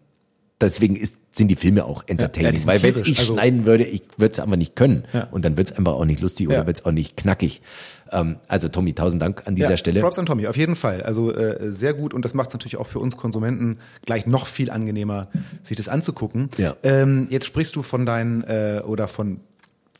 [0.67, 2.55] deswegen ist, sind die Filme auch entertaining.
[2.55, 5.05] Ja, weil wenn ich also, schneiden würde, ich würde es einfach nicht können.
[5.13, 5.29] Ja.
[5.31, 6.59] Und dann wird es einfach auch nicht lustig ja.
[6.59, 7.63] oder wird es auch nicht knackig.
[8.11, 10.01] Ähm, also Tommy, tausend Dank an dieser ja, Stelle.
[10.01, 11.03] Props an Tommy, auf jeden Fall.
[11.03, 14.47] Also äh, sehr gut und das macht es natürlich auch für uns Konsumenten gleich noch
[14.47, 15.29] viel angenehmer,
[15.63, 16.51] sich das anzugucken.
[16.59, 16.77] Ja.
[16.83, 19.41] Ähm, jetzt sprichst du von deinen äh, oder von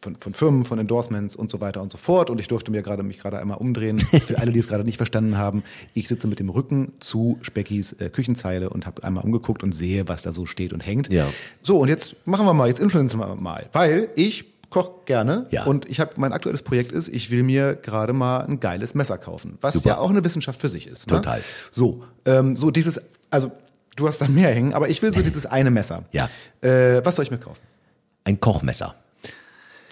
[0.03, 2.29] von, von Firmen, von Endorsements und so weiter und so fort.
[2.29, 4.01] Und ich durfte mir gerade mich gerade einmal umdrehen.
[4.01, 5.63] Für alle, die es gerade nicht verstanden haben,
[5.95, 10.09] ich sitze mit dem Rücken zu Speckys äh, Küchenzeile und habe einmal umgeguckt und sehe,
[10.09, 11.11] was da so steht und hängt.
[11.13, 11.29] Ja.
[11.63, 15.65] So, und jetzt machen wir mal, jetzt influenzen wir mal, weil ich koche gerne ja.
[15.65, 19.19] und ich habe mein aktuelles Projekt ist, ich will mir gerade mal ein geiles Messer
[19.19, 19.89] kaufen, was Super.
[19.91, 21.11] ja auch eine Wissenschaft für sich ist.
[21.11, 21.17] Ne?
[21.17, 21.43] Total.
[21.71, 23.01] So, ähm, so dieses,
[23.31, 23.53] also
[23.97, 26.05] du hast da mehr hängen, aber ich will so dieses eine Messer.
[26.11, 26.29] Ja.
[26.63, 27.61] Äh, was soll ich mir kaufen?
[28.25, 28.95] Ein Kochmesser.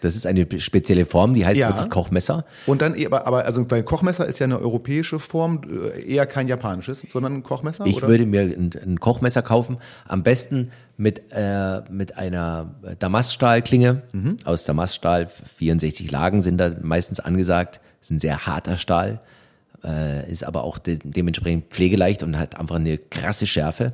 [0.00, 1.68] Das ist eine spezielle Form, die heißt Ja.
[1.68, 2.44] wirklich Kochmesser.
[2.66, 5.60] Und dann, eh- aber, aber also weil Kochmesser ist ja eine europäische Form,
[5.94, 7.84] äh, eher kein japanisches, sondern ein Kochmesser.
[7.86, 8.08] Ich oder?
[8.08, 14.36] würde mir ein, ein Kochmesser kaufen, am besten mit, äh, mit einer Damaststahlklinge Mhm.
[14.44, 15.28] aus Damaststahl.
[15.56, 17.80] 64 Lagen sind da meistens angesagt.
[18.02, 19.20] Ist ein sehr harter Stahl,
[19.84, 23.92] äh, ist aber auch de dementsprechend pflegeleicht und hat einfach eine krasse Schärfe.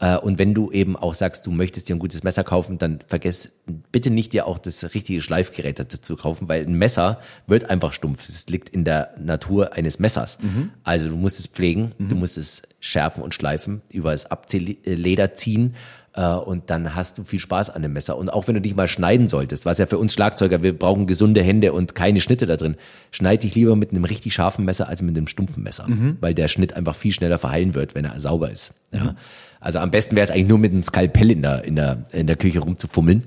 [0.00, 3.00] Äh, und wenn du eben auch sagst, du möchtest dir ein gutes Messer kaufen, dann
[3.06, 3.52] vergiss
[3.92, 7.92] bitte nicht dir auch das richtige Schleifgerät dazu zu kaufen, weil ein Messer wird einfach
[7.92, 8.28] stumpf.
[8.28, 10.38] Es liegt in der Natur eines Messers.
[10.84, 15.74] Also du musst es pflegen, du musst es schärfen und schleifen, über das Abziehleder ziehen
[16.14, 18.16] äh, und dann hast du viel Spaß an dem Messer.
[18.16, 21.06] Und auch wenn du dich mal schneiden solltest, was ja für uns Schlagzeuger, wir brauchen
[21.06, 22.76] gesunde Hände und keine Schnitte da drin,
[23.10, 25.86] schneid dich lieber mit einem richtig scharfen Messer als mit einem stumpfen Messer,
[26.20, 28.74] weil der Schnitt einfach viel schneller verheilen wird, wenn er sauber ist.
[28.92, 29.16] Ja.
[29.60, 32.26] Also am besten wäre es eigentlich nur mit einem Skalpell in der, in der, in
[32.26, 33.24] der Küche rumzufummeln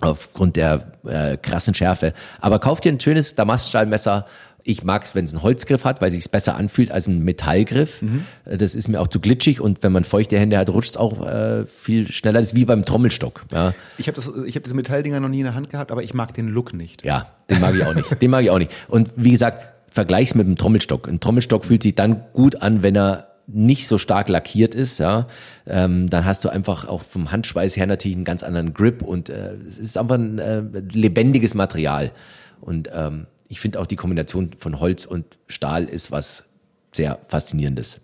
[0.00, 2.12] aufgrund der äh, krassen Schärfe.
[2.40, 4.26] Aber kauf dir ein schönes Damaststahlmesser.
[4.64, 7.20] Ich mag es, wenn es einen Holzgriff hat, weil es sich besser anfühlt als ein
[7.20, 8.02] Metallgriff.
[8.44, 10.96] Äh, Das ist mir auch zu glitschig und wenn man feuchte Hände hat, rutscht es
[10.96, 12.40] auch äh, viel schneller.
[12.40, 13.44] Das ist wie beim Trommelstock.
[13.52, 16.34] Ja, Ich habe hab diese Metalldinger noch nie in der Hand gehabt, aber ich mag
[16.34, 17.04] den Look nicht.
[17.04, 18.22] ja den mag ich auch nicht.
[18.22, 18.70] Den mag ich auch nicht.
[18.88, 21.06] Und wie gesagt, vergleich's mit einem Trommelstock.
[21.06, 25.26] Ein Trommelstock fühlt sich dann gut an, wenn er nicht so stark lackiert ist, ja,
[25.66, 29.28] ähm, dann hast du einfach auch vom Handschweiß her natürlich einen ganz anderen Grip und
[29.28, 30.62] äh, es ist einfach ein äh,
[30.92, 32.12] lebendiges Material.
[32.60, 36.44] Und ähm, ich finde auch die Kombination von Holz und Stahl ist was
[36.92, 38.00] sehr Faszinierendes.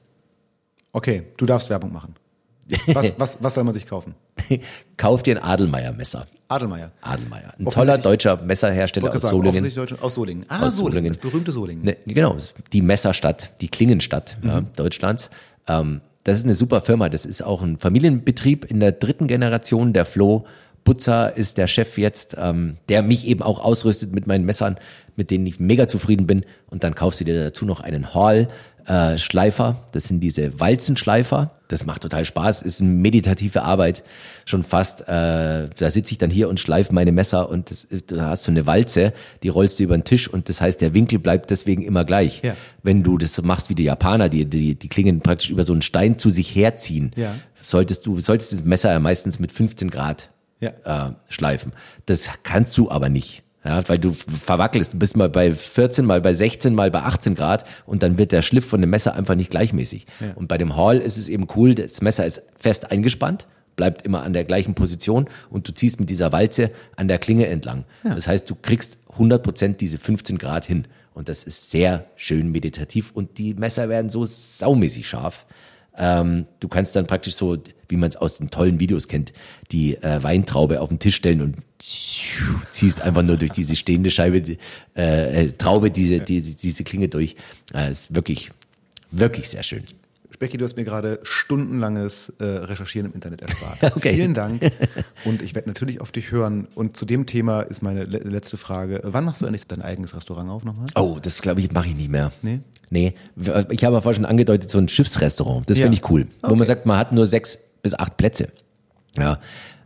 [0.93, 2.15] Okay, du darfst Werbung machen.
[2.89, 4.15] Was, was, was soll man sich kaufen?
[4.97, 6.27] Kauf dir ein Adelmeier-Messer.
[6.49, 6.91] Adelmeier.
[7.03, 7.53] Adelmeier.
[7.59, 9.71] Ein toller deutscher Messerhersteller aus Solingen.
[10.01, 10.47] Aus Solingen.
[10.49, 10.93] Ah, Aus Solingen.
[10.93, 11.13] Solingen.
[11.13, 11.85] Das berühmte Solingen.
[11.85, 12.37] Ne, genau,
[12.73, 15.31] die Messerstadt, die Klingenstadt ja, Deutschlands.
[15.67, 17.09] Ähm, das ist eine super Firma.
[17.09, 19.93] Das ist auch ein Familienbetrieb in der dritten Generation.
[19.93, 20.47] Der Flo
[20.85, 24.79] Butzer ist der Chef jetzt, ähm, der mich eben auch ausrüstet mit meinen Messern,
[25.17, 26.45] mit denen ich mega zufrieden bin.
[26.71, 28.49] Und dann kaufst du dir dazu noch einen Hall.
[28.87, 31.58] Äh, Schleifer, das sind diese Walzenschleifer.
[31.69, 34.03] Das macht total Spaß, ist eine meditative Arbeit,
[34.47, 35.03] schon fast.
[35.03, 38.51] Äh, da sitze ich dann hier und schleife meine Messer und das, du hast so
[38.51, 39.13] eine Walze,
[39.43, 42.41] die rollst du über den Tisch und das heißt, der Winkel bleibt deswegen immer gleich.
[42.43, 42.57] Ja.
[42.83, 45.83] Wenn du das machst wie die Japaner, die, die, die Klingen praktisch über so einen
[45.83, 47.35] Stein zu sich herziehen, Ja.
[47.61, 50.31] solltest du, solltest das Messer ja meistens mit 15 Grad
[50.61, 50.71] Ja.
[51.09, 51.73] äh, schleifen.
[52.07, 53.43] Das kannst du aber nicht.
[53.69, 57.35] Ja, weil du verwackelst, du bist mal bei 14, mal bei 16, mal bei 18
[57.35, 60.07] Grad und dann wird der Schliff von dem Messer einfach nicht gleichmäßig.
[60.21, 60.33] Ja.
[60.37, 63.47] Und bei dem Hall ist es eben cool, das Messer ist fest eingespannt,
[63.77, 67.47] bleibt immer an der gleichen Position und du ziehst mit dieser Walze an der Klinge
[67.49, 67.85] entlang.
[68.05, 70.89] Das heißt, du kriegst 100 Prozent diese 15 Grad hin.
[71.13, 75.45] Und das ist sehr schön meditativ und die Messer werden so saumäßig scharf.
[75.99, 77.59] Ähm, du kannst dann praktisch so,
[77.89, 79.33] wie man es aus den tollen Videos kennt,
[79.73, 81.57] die äh, Weintraube auf den Tisch stellen und
[82.71, 84.59] ziehst einfach nur durch diese stehende Scheibe, die,
[84.97, 87.37] äh, äh, Traube, diese, diese, diese Klinge durch.
[87.75, 88.51] Äh, ist wirklich,
[89.11, 89.85] wirklich sehr schön.
[90.39, 93.95] Becky, du hast mir gerade stundenlanges äh, Recherchieren im Internet erspart.
[93.97, 94.15] Okay.
[94.15, 94.61] Vielen Dank.
[95.25, 96.69] Und ich werde natürlich auf dich hören.
[96.75, 99.01] Und zu dem Thema ist meine le letzte Frage.
[99.03, 100.87] Wann machst du endlich dein eigenes Restaurant auf nochmal?
[100.95, 102.31] Oh, das glaube ich, mache ich nicht mehr.
[102.43, 102.61] Nee?
[102.91, 105.85] Nee, ich habe ja vorhin schon angedeutet, so ein Schiffsrestaurant, das Ja.
[105.85, 106.27] finde ich cool.
[106.41, 106.57] Wo Okay.
[106.57, 108.49] man sagt, man hat nur sechs bis acht Plätze.
[109.19, 109.41] Ja,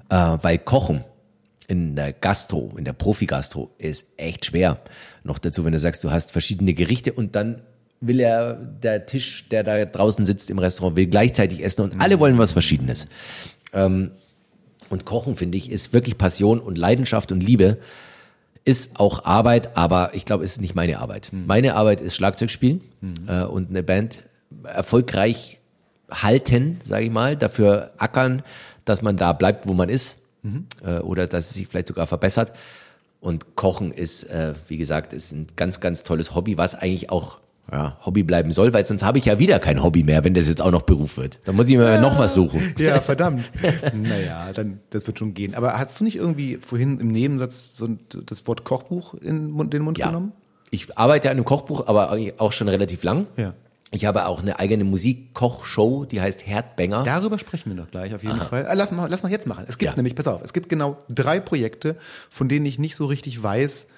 [0.09, 1.05] äh, weil Kochen
[1.69, 4.81] in der Gastro, in der Profi-Gastro ist echt schwer.
[5.25, 7.63] Noch dazu, wenn du sagst, du hast verschiedene Gerichte und dann
[8.03, 12.21] will er, der Tisch, der da draußen sitzt im Restaurant, will gleichzeitig essen und alle
[12.21, 13.07] wollen was Verschiedenes.
[13.73, 14.11] Ähm,
[14.91, 17.79] und Kochen, finde ich, ist wirklich Passion und Leidenschaft und Liebe.
[18.65, 21.31] Ist auch Arbeit, aber ich glaube, es ist nicht meine Arbeit.
[21.33, 22.83] Meine Arbeit ist Schlagzeug spielen
[23.27, 24.23] äh, und eine Band
[24.65, 25.59] erfolgreich
[26.11, 28.43] halten, sage ich mal, dafür ackern,
[28.85, 30.19] dass man da bleibt, wo man ist
[30.85, 32.53] äh, oder dass es sich vielleicht sogar verbessert.
[33.21, 37.39] Und Kochen ist, äh, wie gesagt, ist ein ganz, ganz tolles Hobby, was eigentlich auch
[37.73, 40.47] ja, Hobby bleiben soll, weil sonst habe ich ja wieder kein Hobby mehr, wenn das
[40.49, 41.41] jetzt auch noch Beruf wird.
[41.45, 42.75] Dann muss ich mir noch was suchen.
[42.79, 43.51] Ja, verdammt.
[43.95, 45.55] naja, dann, das wird schon gehen.
[45.55, 49.99] Aber hast du nicht irgendwie vorhin im Nebensatz so das Wort Kochbuch in den Mund,
[49.99, 50.09] Ja.
[50.09, 50.33] genommen?
[50.71, 53.27] Ich arbeite an einem Kochbuch, aber auch schon relativ lang.
[53.37, 53.55] Ja.
[53.95, 57.03] Ich habe auch eine eigene Musikkochshow, die heißt Herdbanger.
[57.05, 58.67] Darüber sprechen wir doch gleich auf jeden Fall.
[58.67, 59.65] Ah, lass, mal, lass mal jetzt machen.
[59.69, 59.97] Es gibt Ja.
[59.97, 61.97] nämlich, pass auf, es gibt genau drei Projekte,
[62.31, 63.89] von denen ich nicht so richtig weiß,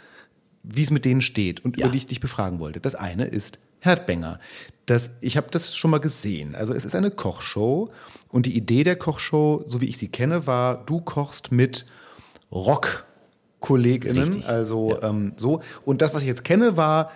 [0.64, 1.84] wie es mit denen steht und Ja.
[1.84, 2.80] über die ich dich befragen wollte.
[2.80, 4.40] Das eine ist Herdbanger.
[4.86, 6.54] Das, ich habe das schon mal gesehen.
[6.54, 7.90] Also es ist eine Kochshow
[8.30, 11.86] und die Idee der Kochshow, so wie ich sie kenne, war, du kochst mit
[12.50, 13.04] Rock.
[13.60, 14.46] KollegInnen, Richtig.
[14.46, 15.62] also ähm, so.
[15.86, 17.10] Und das, was ich jetzt kenne, war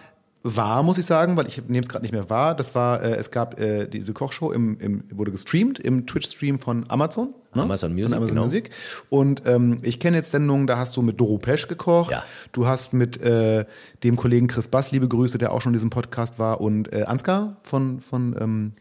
[0.56, 2.54] war, muss ich sagen, weil ich nehme es gerade nicht mehr wahr.
[2.54, 6.86] Das war, äh, es gab äh, diese Kochshow, im, im, wurde gestreamt im Twitch-Stream von
[6.88, 7.34] Amazon.
[7.54, 7.62] Ne?
[7.62, 8.10] Amazon Music.
[8.10, 8.44] Von Amazon genau.
[8.46, 8.70] Music.
[9.08, 12.12] Und ähm, ich kenne jetzt Sendungen, da hast du mit Doro Pesch gekocht.
[12.12, 12.24] Ja.
[12.52, 13.64] Du hast mit äh,
[14.04, 17.04] dem Kollegen Chris Bass, liebe Grüße, der auch schon in diesem Podcast war, und äh,
[17.04, 18.72] Ansgar von, von ähm,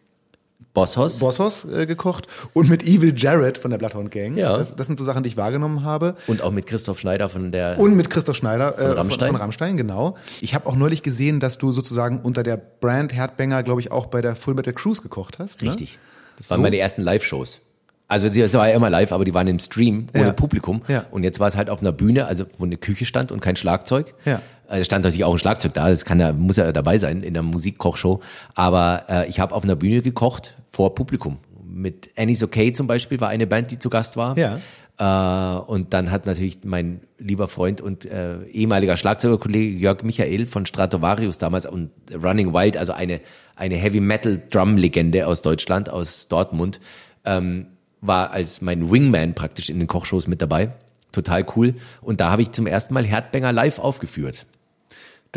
[0.78, 1.18] Bosshaus.
[1.18, 4.38] Bosshaus äh, gekocht und mit Evil Jared von der Bloodhound Gang.
[4.38, 4.56] Ja.
[4.56, 6.14] Das, das, sind so Sachen, die ich wahrgenommen habe.
[6.28, 7.80] Und auch mit Christoph Schneider von der.
[7.80, 9.30] Und mit Christoph Schneider von Rammstein.
[9.30, 10.16] Von, von Rammstein, genau.
[10.40, 14.06] Ich habe auch neulich gesehen, dass du sozusagen unter der Brand Herdbanger, glaube ich, auch
[14.06, 15.64] bei der Full Metal Cruise gekocht hast.
[15.64, 15.70] Ne?
[15.70, 15.98] Richtig.
[16.38, 16.62] Das waren so?
[16.62, 17.62] meine ersten Live-Shows.
[18.08, 20.32] Also das war ja immer live, aber die waren im Stream ohne Ja.
[20.32, 20.82] Publikum.
[20.88, 21.06] Ja.
[21.12, 23.56] Und jetzt war es halt auf einer Bühne, also wo eine Küche stand und kein
[23.56, 24.14] Schlagzeug.
[24.26, 24.42] Ja.
[24.68, 27.34] Also stand natürlich auch ein Schlagzeug da, das kann ja, muss ja dabei sein in
[27.34, 28.22] der Musikkochshow.
[28.54, 31.38] Aber äh, ich habe auf einer Bühne gekocht vor Publikum.
[31.64, 34.38] Mit Annie's Okay zum Beispiel war eine Band, die zu Gast war.
[34.38, 34.60] Ja.
[34.98, 40.66] Äh, und dann hat natürlich mein lieber Freund und äh, ehemaliger Schlagzeugerkollege Jörg Michael von
[40.66, 43.22] Stratovarius damals und Running Wild, also eine,
[43.56, 46.80] eine Heavy Metal Drum Legende aus Deutschland, aus Dortmund,
[47.26, 47.68] ähm,
[48.02, 50.74] war als mein Wingman praktisch in den Kochshows mit dabei.
[51.12, 51.76] Total cool.
[52.02, 54.46] Und da habe ich zum ersten Mal Herdbanger live aufgeführt.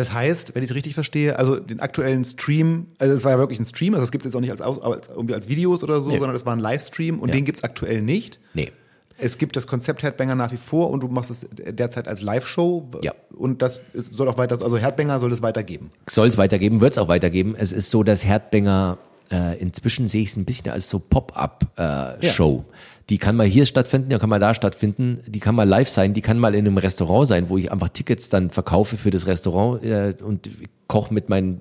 [0.01, 3.39] Das heißt, wenn ich es richtig verstehe, also den aktuellen Stream, also es war ja
[3.39, 5.85] wirklich ein Stream, also es gibt es jetzt auch nicht als, als, irgendwie als Videos
[5.85, 6.17] oder so, Nee.
[6.19, 7.35] sondern es war ein Livestream und Ja.
[7.35, 8.41] den gibt es aktuell nicht.
[8.55, 8.73] Nee.
[9.19, 12.93] Es gibt das Konzept Herdbanger nach wie vor und du machst es derzeit als Live-Show.
[13.03, 13.13] Ja.
[13.37, 15.91] Und das soll auch weiter, also Herdbanger soll es weitergeben.
[16.09, 17.55] Soll es weitergeben, wird es auch weitergeben.
[17.59, 18.97] Es ist so, dass Herdbanger,
[19.31, 22.65] äh, inzwischen sehe ich es ein bisschen als so Pop-up-Show.
[23.11, 26.15] Die kann mal hier stattfinden, die kann mal da stattfinden, die kann mal live sein,
[26.15, 29.27] die kann mal in einem Restaurant sein, wo ich einfach Tickets dann verkaufe für das
[29.27, 30.49] Restaurant äh, und
[30.87, 31.61] koche mit meinen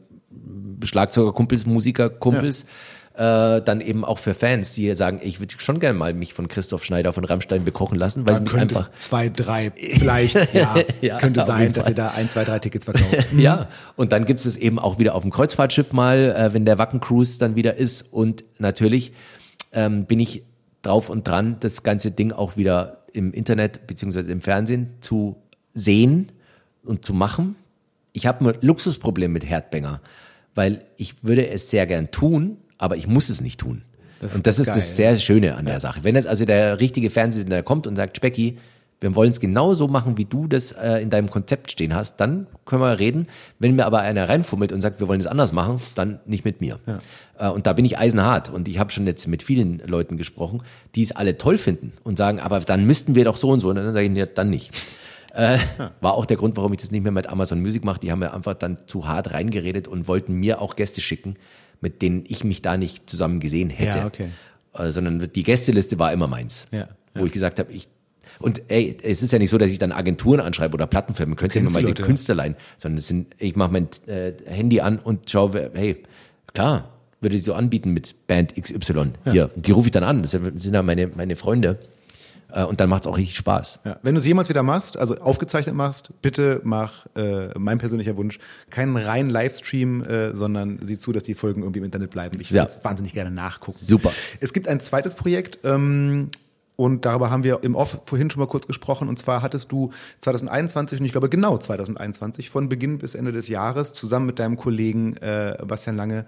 [0.83, 2.65] Schlagzeugerkumpels, Musikerkumpels.
[3.15, 6.47] Äh, dann eben auch für Fans, die sagen, ich würde schon gerne mal mich von
[6.47, 10.53] Christoph Schneider von Rammstein bekochen lassen, weil Da mich könnte einfach es zwei, drei, vielleicht,
[10.53, 13.25] ja, Ja, könnte sein, dass ihr da ein, zwei, drei Tickets verkauft.
[13.37, 13.67] Ja,
[13.97, 17.01] und dann gibt es eben auch wieder auf dem Kreuzfahrtschiff mal, äh, wenn der Wacken
[17.01, 18.03] Cruise dann wieder ist.
[18.13, 19.11] Und natürlich
[19.73, 20.43] ähm, bin ich
[20.81, 25.35] drauf und dran, das ganze Ding auch wieder im Internet beziehungsweise im Fernsehen zu
[25.73, 26.31] sehen
[26.83, 27.55] und zu machen.
[28.13, 30.01] Ich habe ein Luxusproblem mit Herdbanger,
[30.55, 33.83] weil ich würde es sehr gern tun, aber ich muss es nicht tun.
[34.19, 36.03] Das und das ist ist das sehr Schöne an der Sache.
[36.03, 38.57] Wenn jetzt also der richtige Fernsehsender kommt und sagt, Specki,
[39.01, 42.17] wir wollen es genau so machen, wie du das äh, in deinem Konzept stehen hast,
[42.17, 43.27] dann können wir reden.
[43.57, 46.59] Wenn mir aber einer reinfummelt und sagt, wir wollen es anders machen, dann nicht mit
[46.59, 46.79] mir.
[47.37, 48.49] Äh, und da bin ich eisenhart.
[48.49, 50.63] Und ich habe schon jetzt mit vielen Leuten gesprochen,
[50.95, 53.69] die es alle toll finden und sagen, aber dann müssten wir doch so und so.
[53.69, 54.71] Und dann sage ich, ja, dann nicht.
[55.33, 55.59] Äh,
[56.01, 57.99] War auch der Grund, warum ich das nicht mehr mit Amazon Music mache.
[58.01, 61.35] Die haben mir einfach dann zu hart reingeredet und wollten mir auch Gäste schicken,
[61.79, 63.99] mit denen ich mich da nicht zusammen gesehen hätte.
[63.99, 64.29] Ja, okay.
[64.73, 66.67] Äh, sondern die Gästeliste war immer meins.
[66.71, 67.87] Ja, Wo ich gesagt habe, ich
[68.39, 71.55] und ey, es ist ja nicht so, dass ich dann Agenturen anschreibe oder Plattenfirmen, könnt
[71.55, 72.07] ihr mir mal die Leute, ja.
[72.07, 76.03] Künstlerlein, sondern es sind, ich mache mein äh, Handy an und schaue, hey,
[76.53, 76.89] klar,
[77.21, 79.11] würde ich so anbieten mit Band XY.
[79.31, 81.79] Hier, und die rufe ich dann an, das sind ja meine, meine Freunde.
[82.51, 83.79] Äh, und dann macht's auch richtig Spaß.
[83.85, 83.99] Ja.
[84.01, 88.39] Wenn du es jemals wieder machst, also aufgezeichnet machst, bitte mach, äh, mein persönlicher Wunsch,
[88.69, 92.39] keinen reinen Livestream, äh, sondern sieh zu, dass die Folgen irgendwie im Internet bleiben.
[92.41, 92.63] Ich Ja.
[92.63, 93.77] würde wahnsinnig gerne nachgucken.
[93.79, 94.11] Super.
[94.39, 96.29] Es gibt ein zweites Projekt, ähm,
[96.79, 99.09] und darüber haben wir im Off vorhin schon mal kurz gesprochen.
[99.09, 99.91] Und zwar hattest du
[100.21, 104.55] 2021, und ich glaube genau 2021, von Beginn bis Ende des Jahres, zusammen mit deinem
[104.55, 106.25] Kollegen äh, Bastian Lange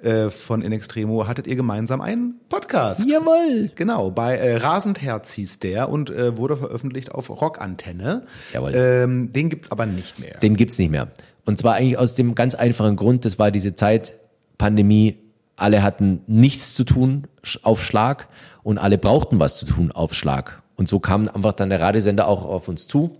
[0.00, 3.04] äh, von In Extremo, hattet ihr gemeinsam einen Podcast.
[3.10, 3.72] Jawohl.
[3.74, 8.22] Genau, bei äh, Rasend Herz hieß der und äh, wurde veröffentlicht auf Rockantenne.
[8.52, 8.72] Jawohl.
[8.76, 10.38] Ähm, den gibt's aber nicht mehr.
[10.38, 11.08] Den gibt's nicht mehr.
[11.46, 14.14] Und zwar eigentlich aus dem ganz einfachen Grund, das war diese Zeit,
[14.56, 15.16] Pandemie,
[15.60, 17.24] alle hatten nichts zu tun
[17.62, 18.28] auf Schlag
[18.62, 20.62] und alle brauchten was zu tun auf Schlag.
[20.76, 23.16] Und so kam einfach dann der Radiosender auch auf uns zu,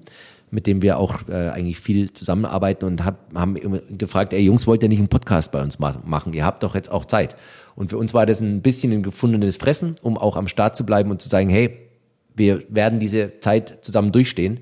[0.50, 3.56] mit dem wir auch äh, eigentlich viel zusammenarbeiten und hab, haben
[3.96, 6.32] gefragt, ey Jungs, wollt ihr nicht einen Podcast bei uns ma machen?
[6.32, 7.36] Ihr habt doch jetzt auch Zeit.
[7.76, 10.84] Und für uns war das ein bisschen ein gefundenes Fressen, um auch am Start zu
[10.84, 11.76] bleiben und zu sagen, hey,
[12.34, 14.60] wir werden diese Zeit zusammen durchstehen.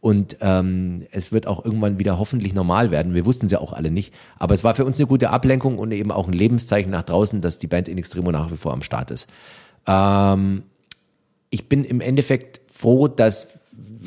[0.00, 3.14] Und ähm, es wird auch irgendwann wieder hoffentlich normal werden.
[3.14, 4.14] Wir wussten es ja auch alle nicht.
[4.38, 7.40] Aber es war für uns eine gute Ablenkung und eben auch ein Lebenszeichen nach draußen,
[7.40, 9.28] dass die Band In Extremo nach wie vor am Start ist.
[9.86, 10.62] Ähm,
[11.50, 13.48] ich bin im Endeffekt froh, dass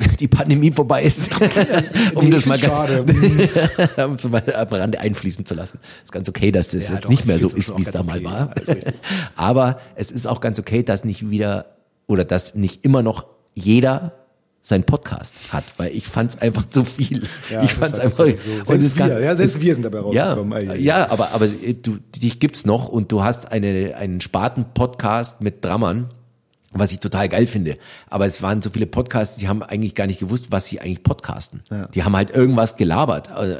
[0.20, 1.30] die Pandemie vorbei ist.
[2.14, 5.80] um Nee, das mal ganz, um am Rande einfließen zu lassen.
[6.04, 8.02] Ist ganz okay, dass es Ja, jetzt doch, nicht mehr so ist, wie es da
[8.02, 8.24] mal okay.
[8.24, 8.56] war.
[8.56, 8.94] Richtig.
[9.36, 11.66] Aber es ist auch ganz okay, dass nicht wieder
[12.06, 14.19] oder dass nicht immer noch jeder
[14.62, 17.22] seinen Podcast hat, weil ich fand es einfach zu viel.
[17.50, 18.24] Ja, ich fand es einfach.
[18.26, 18.50] so.
[18.58, 20.70] und Selbst es gab- wir, ja, selbst es- wir sind dabei ja, rausgekommen.
[20.70, 20.76] Ei.
[20.76, 25.64] ja, aber aber äh, du dich gibt's noch und du hast eine einen Sparten-Podcast mit
[25.64, 26.10] Drammern
[26.72, 27.78] was ich total geil finde.
[28.10, 31.02] Aber es waren so viele Podcasts, die haben eigentlich gar nicht gewusst, was sie eigentlich
[31.02, 31.62] podcasten.
[31.68, 31.88] Ja.
[31.88, 33.28] Die haben halt irgendwas gelabert.
[33.32, 33.56] Also,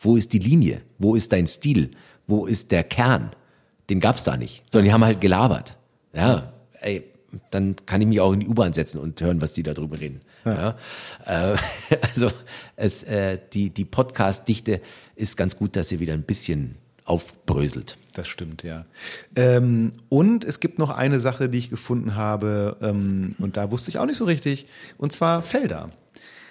[0.00, 0.82] wo ist die Linie?
[0.98, 1.92] Wo ist dein Stil?
[2.26, 3.30] Wo ist der Kern?
[3.90, 4.64] Den gab's da nicht.
[4.72, 5.76] Sondern die haben halt gelabert.
[6.14, 7.04] Ja, ey,
[7.50, 10.00] dann kann ich mich auch in die U-Bahn setzen und hören, was die da drüber
[10.00, 10.20] reden.
[10.44, 10.76] Ja.
[11.26, 11.52] ja.
[11.52, 11.56] Äh,
[12.02, 12.30] also
[12.76, 14.80] es, äh, die, die Podcast-Dichte
[15.16, 17.98] ist ganz gut, dass sie wieder ein bisschen aufbröselt.
[18.14, 18.84] Das stimmt, ja.
[19.36, 23.90] Ähm, und es gibt noch eine Sache, die ich gefunden habe, ähm, und da wusste
[23.90, 24.66] ich auch nicht so richtig,
[24.98, 25.90] und zwar Felder.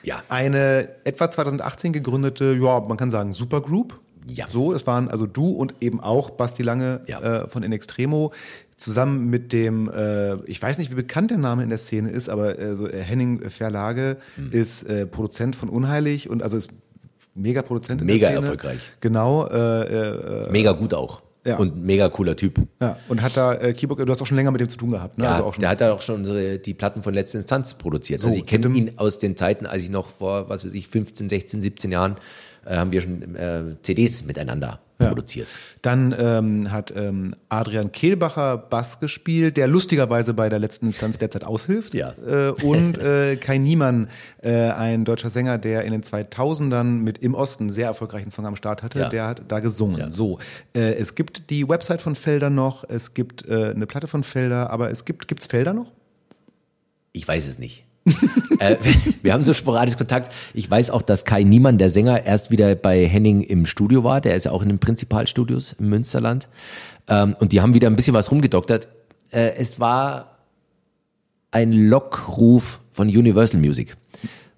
[0.03, 0.23] Ja.
[0.29, 3.99] Eine etwa 2018 gegründete, ja, man kann sagen, Supergroup.
[4.27, 4.47] Ja.
[4.49, 7.21] So, es waren also du und eben auch Basti Lange ja.
[7.21, 8.31] äh, von In Extremo
[8.81, 12.29] zusammen mit dem, äh, ich weiß nicht, wie bekannt der Name in der Szene ist,
[12.29, 14.51] aber äh, so, äh, Henning Verlage mhm.
[14.51, 16.71] ist äh, Produzent von Unheilig und also ist
[17.35, 18.47] mega Produzent in mega der Szene.
[18.47, 18.79] erfolgreich.
[18.99, 19.47] Genau.
[19.47, 21.21] Äh, äh, mega gut auch.
[21.45, 21.57] Ja.
[21.57, 22.59] Und mega cooler Typ.
[22.79, 24.91] Ja, und hat da äh, Keyboard, du hast auch schon länger mit dem zu tun
[24.91, 25.23] gehabt, ne?
[25.23, 25.61] Ja, also auch schon.
[25.61, 28.19] der hat da auch schon unsere, die Platten von letzter Instanz produziert.
[28.19, 30.87] So, also ich kenne ihn aus den Zeiten, als ich noch vor, was weiß ich,
[30.87, 32.17] 15, 16, 17 Jahren
[32.63, 35.09] äh, haben wir schon äh, CDs miteinander ja.
[35.09, 35.47] produziert.
[35.81, 41.43] Dann ähm, hat ähm, Adrian Kehlbacher Bass gespielt, der lustigerweise bei der letzten Instanz derzeit
[41.43, 41.93] aushilft.
[41.93, 42.13] Ja.
[42.25, 44.09] Äh, und äh, Kai Niemann,
[44.41, 48.45] äh, ein deutscher Sänger, der in den 2000ern mit Im Osten einen sehr erfolgreichen Song
[48.45, 49.09] am Start hatte, ja.
[49.09, 49.99] der hat da gesungen.
[49.99, 50.09] Ja.
[50.09, 50.39] So,
[50.73, 54.69] äh, es gibt die Website von Felder noch, es gibt äh, eine Platte von Felder,
[54.69, 55.91] aber es gibt gibt's Felder noch?
[57.13, 57.85] Ich weiß es nicht
[58.59, 58.75] äh,
[59.21, 60.33] wir haben so sporadisch Kontakt.
[60.53, 64.21] Ich weiß auch, dass Kai Niemann, der Sänger, erst wieder bei Henning im Studio war.
[64.21, 66.47] Der ist ja auch in den Prinzipalstudios im Münsterland.
[67.07, 68.87] Ähm, und die haben wieder ein bisschen was rumgedoktert.
[69.31, 70.37] Äh, es war
[71.51, 73.97] ein Lockruf von Universal Music.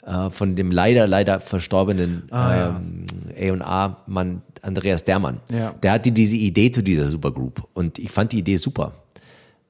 [0.05, 2.79] Äh, von dem leider, leider verstorbenen ah,
[3.37, 5.39] ähm, A&A-Mann Andreas Dermann.
[5.51, 5.73] Ja.
[5.73, 7.67] Der hatte diese Idee zu dieser Supergroup.
[7.73, 8.93] Und ich fand die Idee super.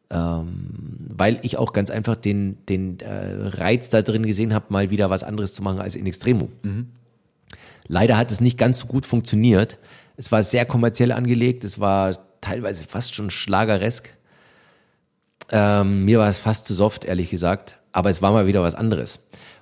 [0.10, 4.90] Ähm, weil ich auch ganz einfach den, den äh, Reiz da drin gesehen habe, mal
[4.90, 6.50] wieder was anderes zu machen als in Extremo.
[6.64, 6.90] Mhm.
[7.88, 9.80] Leider hat es nicht ganz so gut funktioniert.
[10.16, 14.18] Es war sehr kommerziell angelegt, es war teilweise fast schon schlageresk.
[15.52, 18.76] Ähm, mir war es fast zu soft, ehrlich gesagt, aber es war mal wieder was
[18.76, 19.20] anderes.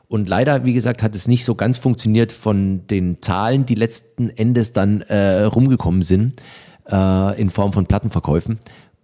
[0.07, 4.29] Und leider, wie gesagt, hat es nicht so ganz funktioniert von den Zahlen, die letzten
[4.29, 6.41] Endes dann äh, rumgekommen sind,
[6.89, 8.59] äh, in Form von Plattenverkäufen.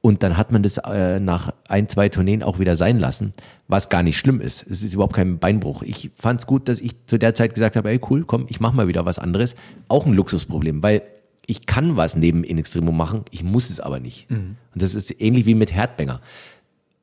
[0.08, 3.34] Und dann hat man das äh, nach ein, zwei Tourneen auch wieder sein lassen,
[3.68, 4.66] was gar nicht schlimm ist.
[4.66, 5.84] Es ist überhaupt kein Beinbruch.
[5.84, 8.62] Ich fand es gut, dass ich zu der Zeit gesagt habe, ey cool, komm, ich
[8.62, 9.58] mach mal wieder was anderes.
[9.90, 11.02] Auch ein Luxusproblem, weil
[11.46, 14.32] ich kann was neben In Extremo machen, ich muss es aber nicht.
[14.32, 14.56] Mhm.
[14.74, 16.22] Und das ist ähnlich wie mit Herdbänger.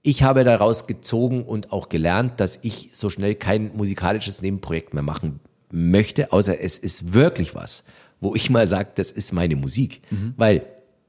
[0.01, 5.03] Ich habe daraus gezogen und auch gelernt, dass ich so schnell kein musikalisches Nebenprojekt mehr
[5.03, 5.41] machen
[5.71, 7.85] möchte, außer es ist wirklich was,
[8.23, 10.01] wo ich mal sage, das ist meine Musik.
[10.11, 10.33] Mhm.
[10.39, 10.63] Weil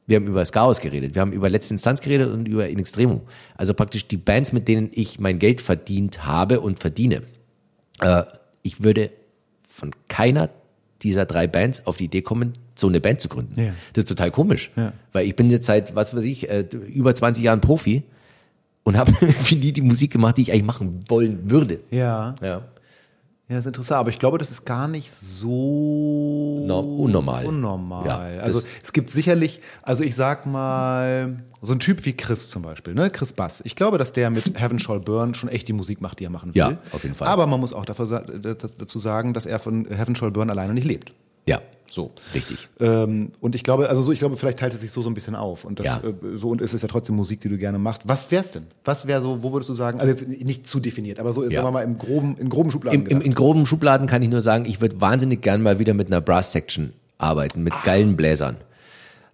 [0.07, 2.79] wir haben über das Chaos geredet, wir haben über Letzte Instanz geredet und über In
[2.79, 3.23] Extremo.
[3.55, 7.23] Also praktisch die Bands, mit denen ich mein Geld verdient habe und verdiene.
[8.01, 8.23] Äh,
[8.61, 9.11] ich würde
[9.67, 10.49] von keiner
[11.01, 13.59] dieser drei Bands auf die Idee kommen, so eine Band zu gründen.
[13.59, 13.73] Ja.
[13.93, 14.93] Das ist total komisch, ja.
[15.11, 18.03] weil ich bin jetzt seit, was weiß ich, äh, über 20 Jahren Profi
[18.83, 21.79] und habe für die die Musik gemacht, die ich eigentlich machen wollen würde.
[21.91, 22.35] Ja.
[22.41, 22.63] Ja.
[23.47, 27.45] Ja, das ist interessant, aber ich glaube, das ist gar nicht so no, unnormal.
[27.45, 28.05] Unnormal.
[28.07, 32.63] Ja, also es gibt sicherlich, also ich sag mal, so ein Typ wie Chris zum
[32.63, 33.11] Beispiel, ne?
[33.11, 33.61] Chris Bass.
[33.63, 36.31] Ich glaube, dass der mit Heaven Shall Burn schon echt die Musik macht, die er
[36.31, 36.59] machen will.
[36.59, 37.27] Ja, auf jeden Fall.
[37.27, 41.13] Aber man muss auch dazu sagen, dass er von Heaven Shall Burn alleine nicht lebt.
[41.47, 41.61] Ja.
[41.91, 42.11] So.
[42.33, 42.67] Richtig.
[42.79, 45.13] Ähm, und ich glaube, also so, ich glaube, vielleicht teilt es sich so so ein
[45.13, 45.63] bisschen auf.
[45.63, 46.01] Und das, ja.
[46.03, 48.03] äh, so und es ist ja trotzdem Musik, die du gerne machst.
[48.05, 48.67] Was wär's denn?
[48.83, 51.51] Was wäre so, wo würdest du sagen, also jetzt nicht zu definiert, aber so, ja.
[51.51, 53.05] sagen wir mal, im groben, in groben Schubladen.
[53.05, 55.93] Im, im, in groben Schubladen kann ich nur sagen, ich würde wahnsinnig gern mal wieder
[55.93, 57.85] mit einer Brass-Section arbeiten, mit Ach.
[57.85, 58.57] geilen Bläsern.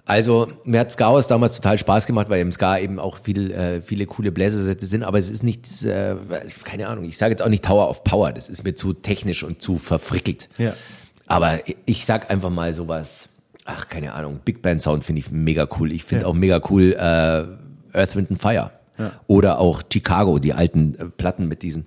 [0.05, 3.81] Also mir hat Ska damals total Spaß gemacht, weil im Ska eben auch viel, äh,
[3.81, 6.15] viele coole Bläsersätze sind, aber es ist nicht, äh,
[6.63, 9.43] keine Ahnung, ich sage jetzt auch nicht Tower of Power, das ist mir zu technisch
[9.43, 10.49] und zu verfrickelt.
[10.57, 10.73] Ja.
[11.31, 13.29] Aber ich sag einfach mal sowas,
[13.65, 15.91] ach, keine Ahnung, Big Band Sound finde ich mega cool.
[15.91, 16.29] Ich finde ja.
[16.29, 18.71] auch mega cool äh, Earth, Wind and Fire.
[18.97, 19.13] Ja.
[19.27, 21.85] Oder auch Chicago, die alten äh, Platten mit diesen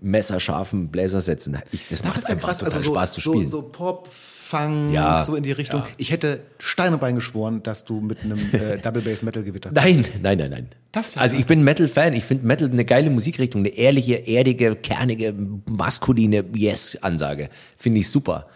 [0.00, 1.58] messerscharfen Bläsersätzen.
[1.72, 2.58] Ich, das, das macht einfach krass.
[2.58, 3.46] total also so, Spaß zu spielen.
[3.46, 5.80] So, so Pop, Funk, ja, so in die Richtung.
[5.80, 5.88] Ja.
[5.96, 9.72] Ich hätte Stein und Bein geschworen, dass du mit einem äh, Double Bass Metal Gewitter
[9.72, 10.68] Nein, nein, nein, nein.
[10.92, 12.14] Das also ich bin Metal Fan.
[12.14, 15.34] Ich finde Metal eine geile Musikrichtung, eine ehrliche, erdige, kernige,
[15.68, 17.50] maskuline Yes Ansage.
[17.76, 18.46] Finde ich super.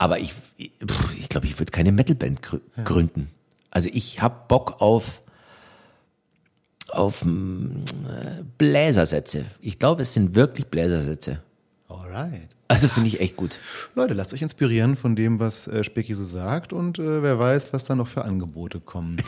[0.00, 2.84] Aber ich, ich glaube, ich, glaub, ich würde keine Metalband gr ja.
[2.84, 3.28] gründen.
[3.70, 5.20] Also ich habe Bock auf
[6.88, 7.26] auf äh,
[8.56, 9.44] Bläsersätze.
[9.60, 11.42] Ich glaube, es sind wirklich Bläsersätze.
[11.86, 12.48] Alright.
[12.66, 13.58] Also finde ich echt gut.
[13.94, 17.74] Leute, lasst euch inspirieren von dem, was äh, Specki so sagt und äh, wer weiß,
[17.74, 19.18] was da noch für Angebote kommen.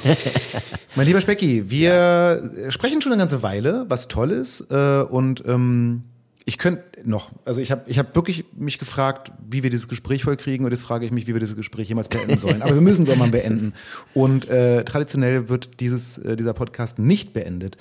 [0.96, 6.04] mein lieber Specki, wir sprechen schon eine ganze Weile, was toll ist äh, und ähm,
[6.44, 10.24] ich könnte noch, also ich habe ich hab wirklich mich gefragt, wie wir dieses Gespräch
[10.24, 12.62] vollkriegen und jetzt frage ich mich, wie wir dieses Gespräch jemals beenden sollen.
[12.62, 13.74] Aber wir müssen es auch mal beenden.
[14.14, 17.76] Und äh, traditionell wird dieses, äh, dieser Podcast nicht beendet,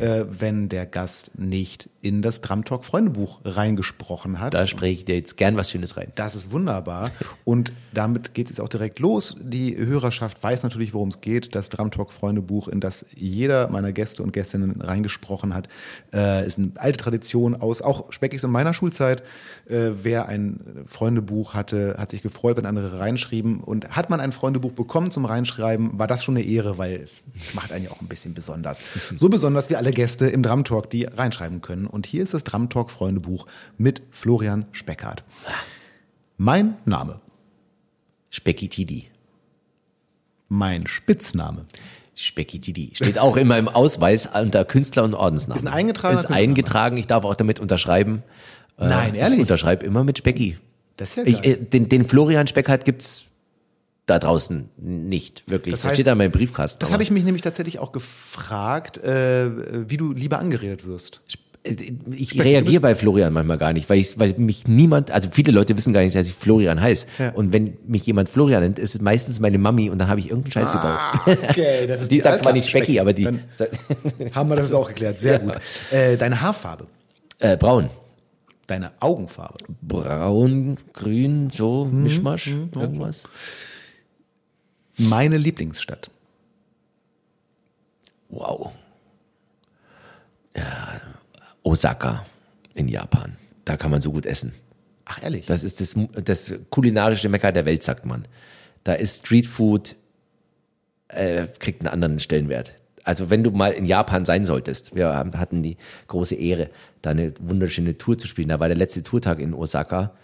[0.00, 4.52] äh, wenn der Gast nicht in das Drumtalk Freundebuch reingesprochen hat.
[4.52, 6.12] Da spreche ich dir jetzt gern was Schönes rein.
[6.16, 7.10] Das ist wunderbar.
[7.44, 9.36] Und damit geht es jetzt auch direkt los.
[9.40, 11.54] Die Hörerschaft weiß natürlich, worum es geht.
[11.54, 15.68] Das Drumtalk Freundebuch, in das jeder meiner Gäste und Gästinnen reingesprochen hat,
[16.12, 19.22] äh, ist eine alte Tradition aus auch Speckigs und meiner Schulzeit.
[19.66, 23.60] Äh, wer ein Freundebuch hatte, hat sich gefreut, wenn andere reinschrieben.
[23.60, 27.22] Und hat man ein Freundebuch bekommen zum Reinschreiben, war das schon eine Ehre, weil es
[27.54, 28.82] macht einen ja auch ein bisschen besonders.
[29.14, 31.86] So besonders wie alle Gäste im Drumtalk, die reinschreiben können.
[31.86, 33.46] Und hier ist das Drumtalk Freundebuch
[33.76, 35.24] mit Florian Speckhardt.
[36.36, 37.20] Mein Name.
[38.30, 39.08] Speckitidi.
[40.48, 41.66] Mein Spitzname.
[42.14, 42.92] Speckitidi.
[42.94, 45.62] Steht auch in meinem Ausweis unter Künstler und Ordensnamen.
[45.62, 46.96] Ist ein eingetragener Ist eingetragen.
[46.96, 48.22] Ich darf auch damit unterschreiben.
[48.78, 49.38] Äh, Nein, ehrlich?
[49.38, 50.58] Ich unterschreibe immer mit Specki.
[50.96, 51.40] Das ist ja geil.
[51.42, 53.24] Ich, äh, den, den Florian Speckhardt gibt's
[54.06, 55.72] da draußen nicht wirklich.
[55.72, 56.80] Das Das heißt, steht da in meinem Briefkasten.
[56.80, 61.22] Das habe ich mich nämlich tatsächlich auch gefragt, äh, wie du lieber angeredet wirst.
[62.14, 65.74] ich reagiere bei Florian manchmal gar nicht, weil ich, weil mich niemand, also viele Leute
[65.78, 67.06] wissen gar nicht, dass ich Florian heiße.
[67.18, 67.30] Ja.
[67.30, 70.28] Und wenn mich jemand Florian nennt, ist es meistens meine Mami und dann habe ich
[70.28, 71.00] irgendeinen Scheiß gebaut.
[71.48, 73.26] okay, das ist Die sagt alles zwar nicht Specki, aber die
[74.34, 75.18] haben wir das auch geklärt.
[75.18, 75.54] Sehr gut.
[75.90, 76.86] Äh, deine Haarfarbe,
[77.38, 77.88] äh, braun.
[78.66, 83.24] deine Augenfarbe, Braun, grün, so Mhm, Mischmasch, irgendwas.
[84.96, 86.10] Meine Lieblingsstadt.
[88.28, 88.72] Wow.
[90.56, 91.00] Ja,
[91.62, 92.26] Osaka
[92.74, 93.36] in Japan.
[93.64, 94.54] Da kann man so gut essen.
[95.04, 95.46] Ach ehrlich?
[95.46, 98.26] Das ist das, das kulinarische Mekka der Welt, sagt man.
[98.84, 99.96] Da ist Streetfood,
[101.08, 102.74] äh, kriegt einen anderen Stellenwert.
[103.04, 105.76] Also wenn du mal in Japan sein solltest, wir hatten die
[106.08, 106.70] große Ehre,
[107.02, 108.48] da eine wunderschöne Tour zu spielen.
[108.48, 110.14] Da war der letzte Tourtag in Osaka.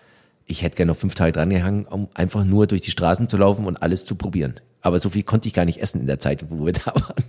[0.50, 3.66] Ich hätte gerne noch fünf Tage drangehangen, um einfach nur durch die Straßen zu laufen
[3.66, 4.58] und alles zu probieren.
[4.82, 7.24] Aber so viel konnte ich gar nicht essen in der Zeit, wo wir da waren.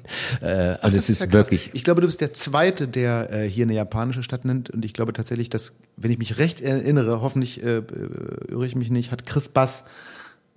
[0.82, 1.34] Äh, und es ist, ja krass.
[1.34, 4.70] wirklich, Ich glaube, du bist der Zweite, der äh, hier eine japanische Stadt nennt.
[4.70, 7.82] Und ich glaube tatsächlich, dass, wenn ich mich recht erinnere, hoffentlich äh, äh,
[8.50, 9.86] irre ich mich nicht, hat Chris Bass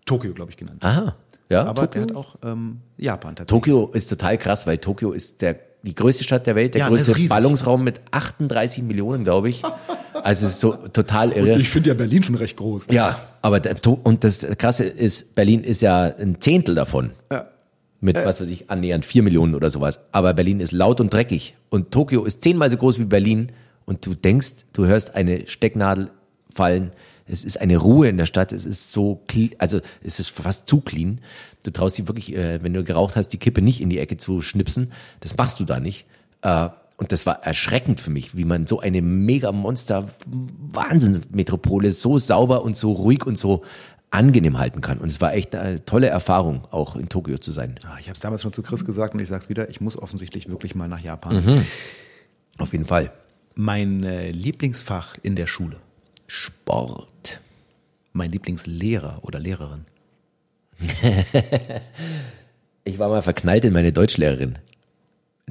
[0.06, 0.82] Tokio, glaube ich, genannt.
[0.84, 1.16] aha,
[1.50, 2.02] ja, Aber Tokio?
[2.02, 3.62] er hat auch ähm, Japan tatsächlich.
[3.62, 6.88] Tokio ist total krass, weil Tokio ist der, die größte Stadt der Welt, der Ja,
[6.94, 7.28] ist größte.
[7.28, 9.62] Ballungsraum mit 38 Millionen, glaube ich.
[10.24, 11.60] Also es ist so total irre.
[11.60, 12.86] Ich finde ja Berlin schon recht groß.
[12.90, 17.12] Ja, aber der, und das Krasse ist, Berlin ist ja ein Zehntel davon.
[17.30, 17.48] Ja.
[18.00, 20.00] Mit, was weiß ich, annähernd vier Millionen oder sowas.
[20.12, 21.56] Aber Berlin ist laut und dreckig.
[21.68, 23.52] Und Tokio ist zehnmal so groß wie Berlin.
[23.84, 26.10] Und du denkst, du hörst eine Stecknadel
[26.52, 26.92] fallen.
[27.26, 28.52] Es ist eine Ruhe in der Stadt.
[28.52, 31.20] Es ist so, clean, also es ist fast zu clean.
[31.64, 34.16] Du traust dich wirklich, äh, wenn du geraucht hast, die Kippe nicht in die Ecke
[34.16, 34.92] zu schnipsen.
[35.20, 36.06] Das machst du da nicht.
[36.96, 42.62] Und das war erschreckend für mich, wie man so eine mega Monster Wahnsinnsmetropole so sauber
[42.62, 43.62] und so ruhig und so
[44.10, 44.98] angenehm halten kann.
[44.98, 47.74] Und es war echt eine tolle Erfahrung, auch in Tokio zu sein.
[47.84, 49.80] Ah, Ich habe es damals schon zu Chris gesagt und ich sage es wieder, ich
[49.80, 51.64] muss offensichtlich wirklich mal nach Japan.
[52.58, 53.10] Auf jeden Fall.
[53.56, 55.78] Mein äh, Lieblingsfach in der Schule.
[56.28, 57.40] Sport.
[58.12, 59.84] Mein Lieblingslehrer oder Lehrerin.
[62.86, 64.58] Ich war mal verknallt in meine Deutschlehrerin.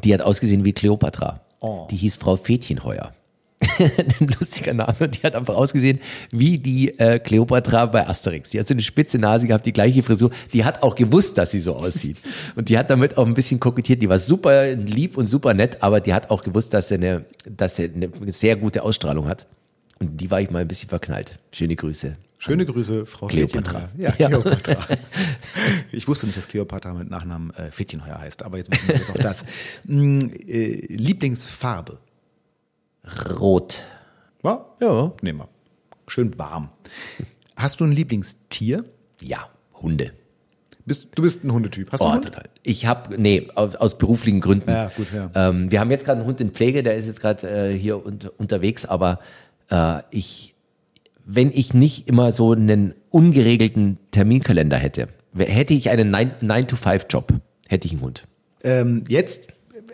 [0.03, 1.41] Die hat ausgesehen wie Kleopatra.
[1.59, 1.87] Oh.
[1.89, 3.13] Die hieß Frau Fädchenheuer.
[3.79, 5.07] Ein lustiger Name.
[5.07, 5.99] Die hat einfach ausgesehen
[6.31, 8.49] wie die äh, Kleopatra bei Asterix.
[8.49, 10.31] Die hat so eine spitze Nase gehabt, die gleiche Frisur.
[10.51, 12.17] Die hat auch gewusst, dass sie so aussieht.
[12.55, 14.01] Und die hat damit auch ein bisschen kokettiert.
[14.01, 17.25] Die war super lieb und super nett, aber die hat auch gewusst, dass sie eine,
[17.45, 19.47] dass sie eine sehr gute Ausstrahlung hat.
[19.99, 21.39] Und die war ich mal ein bisschen verknallt.
[21.51, 22.17] Schöne Grüße.
[22.43, 23.87] Schöne Grüße, Frau Kleopatra.
[23.95, 24.13] Fädchenheuer.
[24.19, 24.75] Ja, Kleopatra.
[25.93, 29.09] ich wusste nicht, dass Kleopatra mit Nachnamen äh, Fädchenheuer heißt, aber jetzt wissen wir jetzt
[29.11, 29.45] auch das.
[29.85, 31.99] Mm, äh, Lieblingsfarbe.
[33.39, 33.83] Rot.
[34.43, 34.65] Ja?
[34.81, 35.13] Ja.
[35.21, 35.47] Nehmen wir.
[36.07, 36.67] Schön warm.
[37.55, 38.83] Hast du ein Lieblingstier?
[39.21, 39.47] Ja,
[39.81, 40.11] Hunde.
[40.85, 41.93] Bist, du bist ein Hundetyp.
[41.93, 42.25] Hast du Oh, einen Hund?
[42.25, 42.49] total.
[42.63, 44.69] Ich habe, nee, aus, aus beruflichen Gründen.
[44.69, 45.31] Ja, gut, ja.
[45.33, 48.05] Ähm, wir haben jetzt gerade einen Hund in Pflege, der ist jetzt gerade äh, hier
[48.05, 49.19] un unterwegs, aber
[49.69, 50.52] äh, ich,
[51.25, 57.33] wenn ich nicht immer so einen ungeregelten Terminkalender hätte, hätte ich einen 9-to-5-Job,
[57.67, 58.23] hätte ich einen Hund.
[58.63, 59.47] Ähm, jetzt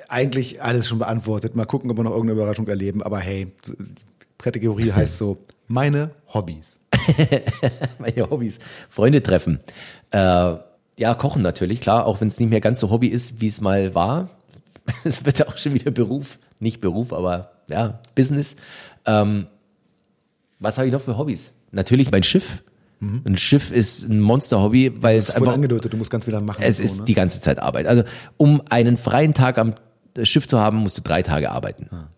[0.07, 1.55] eigentlich alles schon beantwortet.
[1.55, 3.03] Mal gucken, ob wir noch irgendeine Überraschung erleben.
[3.03, 3.51] Aber hey,
[4.37, 5.37] Kategorie heißt so,
[5.67, 6.79] meine Hobbys.
[7.99, 8.59] Meine Hobbys.
[8.89, 9.59] Freunde treffen.
[10.11, 10.55] Äh,
[10.97, 13.61] ja, kochen natürlich, klar, auch wenn es nicht mehr ganz so Hobby ist, wie es
[13.61, 14.29] mal war.
[15.03, 16.39] Es wird ja auch schon wieder Beruf.
[16.59, 18.55] Nicht Beruf, aber ja, Business.
[19.05, 19.47] Ähm,
[20.59, 21.53] Was habe ich noch für Hobbys?
[21.71, 22.63] Natürlich mein Schiff.
[22.99, 23.21] Mhm.
[23.25, 25.53] Ein Schiff ist ein Monster-Hobby, weil es einfach.
[25.53, 26.61] angedeutet, du musst ganz viel dann machen.
[26.61, 27.05] Es so, ist ne?
[27.05, 27.87] die ganze Zeit Arbeit.
[27.87, 28.03] Also,
[28.37, 29.73] um einen freien Tag am
[30.23, 31.87] Schiff zu haben, musst du drei Tage arbeiten.
[31.91, 32.09] Ah.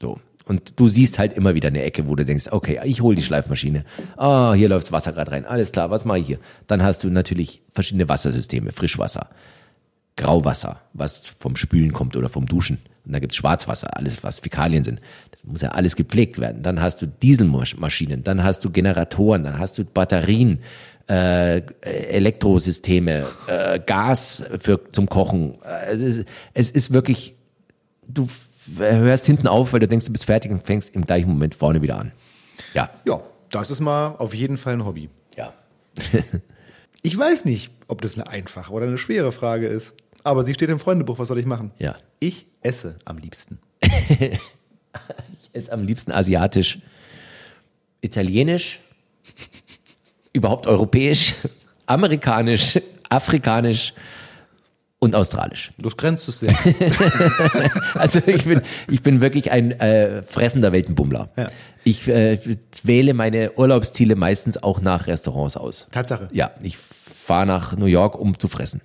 [0.00, 0.18] So.
[0.46, 3.22] Und du siehst halt immer wieder eine Ecke, wo du denkst, okay, ich hole die
[3.22, 3.84] Schleifmaschine.
[4.16, 5.46] Ah, oh, hier läuft Wasser gerade rein.
[5.46, 6.38] Alles klar, was mache ich hier?
[6.66, 9.30] Dann hast du natürlich verschiedene Wassersysteme, Frischwasser,
[10.16, 12.78] Grauwasser, was vom Spülen kommt oder vom Duschen.
[13.04, 15.00] Und da gibt's Schwarzwasser, alles was Fäkalien sind.
[15.30, 16.62] Das muss ja alles gepflegt werden.
[16.62, 20.60] Dann hast du Dieselmaschinen, dann hast du Generatoren, dann hast du Batterien,
[21.08, 25.56] äh, Elektrosysteme, äh, Gas für zum Kochen.
[25.86, 26.24] Es ist,
[26.54, 27.34] es ist wirklich,
[28.08, 28.26] du
[28.78, 31.82] hörst hinten auf, weil du denkst, du bist fertig und fängst im gleichen Moment vorne
[31.82, 32.12] wieder an.
[32.72, 32.90] Ja.
[33.06, 33.20] Ja,
[33.50, 35.10] das ist mal auf jeden Fall ein Hobby.
[35.36, 35.52] Ja.
[37.02, 39.94] ich weiß nicht, ob das eine einfache oder eine schwere Frage ist.
[40.24, 41.70] Aber sie steht im Freundebuch, was soll ich machen?
[41.78, 41.94] Ja.
[42.18, 43.58] Ich esse am liebsten.
[43.82, 44.40] ich
[45.52, 46.78] esse am liebsten asiatisch,
[48.00, 48.80] italienisch,
[50.32, 51.34] überhaupt europäisch,
[51.86, 53.92] amerikanisch, afrikanisch,
[55.04, 55.72] und australisch.
[55.76, 56.52] Das grenzt es sehr.
[57.94, 61.28] also ich bin, ich bin wirklich ein äh, fressender Weltenbummler.
[61.36, 61.48] Ja.
[61.84, 62.38] Ich äh,
[62.82, 65.88] wähle meine Urlaubsziele meistens auch nach Restaurants aus.
[65.90, 66.28] Tatsache.
[66.32, 68.80] Ja, ich fahre nach New York, um zu fressen.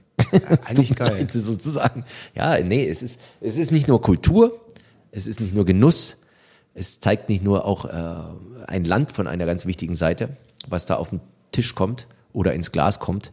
[0.66, 1.28] Eigentlich geil.
[1.30, 2.06] Sozusagen.
[2.36, 4.60] Ja, nee, es ist, es ist nicht nur Kultur,
[5.12, 6.18] es ist nicht nur Genuss,
[6.74, 10.38] es zeigt nicht nur auch äh, ein Land von einer ganz wichtigen Seite,
[10.68, 11.22] was da auf den
[11.52, 13.32] Tisch kommt oder ins Glas kommt,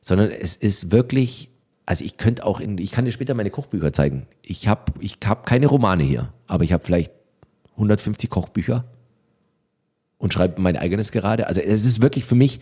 [0.00, 1.50] sondern es ist wirklich
[1.86, 4.26] also ich könnte auch in, ich kann dir später meine Kochbücher zeigen.
[4.42, 7.12] Ich habe ich hab keine Romane hier, aber ich habe vielleicht
[7.72, 8.84] 150 Kochbücher
[10.18, 11.46] und schreibe mein eigenes gerade.
[11.46, 12.60] Also es ist wirklich für mich,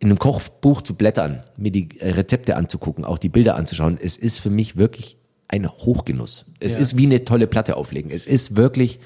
[0.00, 4.38] in einem Kochbuch zu blättern, mir die Rezepte anzugucken, auch die Bilder anzuschauen, es ist
[4.38, 6.46] für mich wirklich ein Hochgenuss.
[6.58, 6.80] Es ja.
[6.80, 8.10] ist wie eine tolle Platte auflegen.
[8.10, 8.98] Es ist wirklich,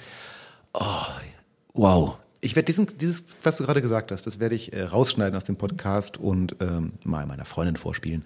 [0.72, 0.82] oh,
[1.72, 5.34] wow, ich werde diesen, dieses, was du gerade gesagt hast, das werde ich äh, rausschneiden
[5.34, 8.22] aus dem Podcast und ähm, mal meiner Freundin vorspielen,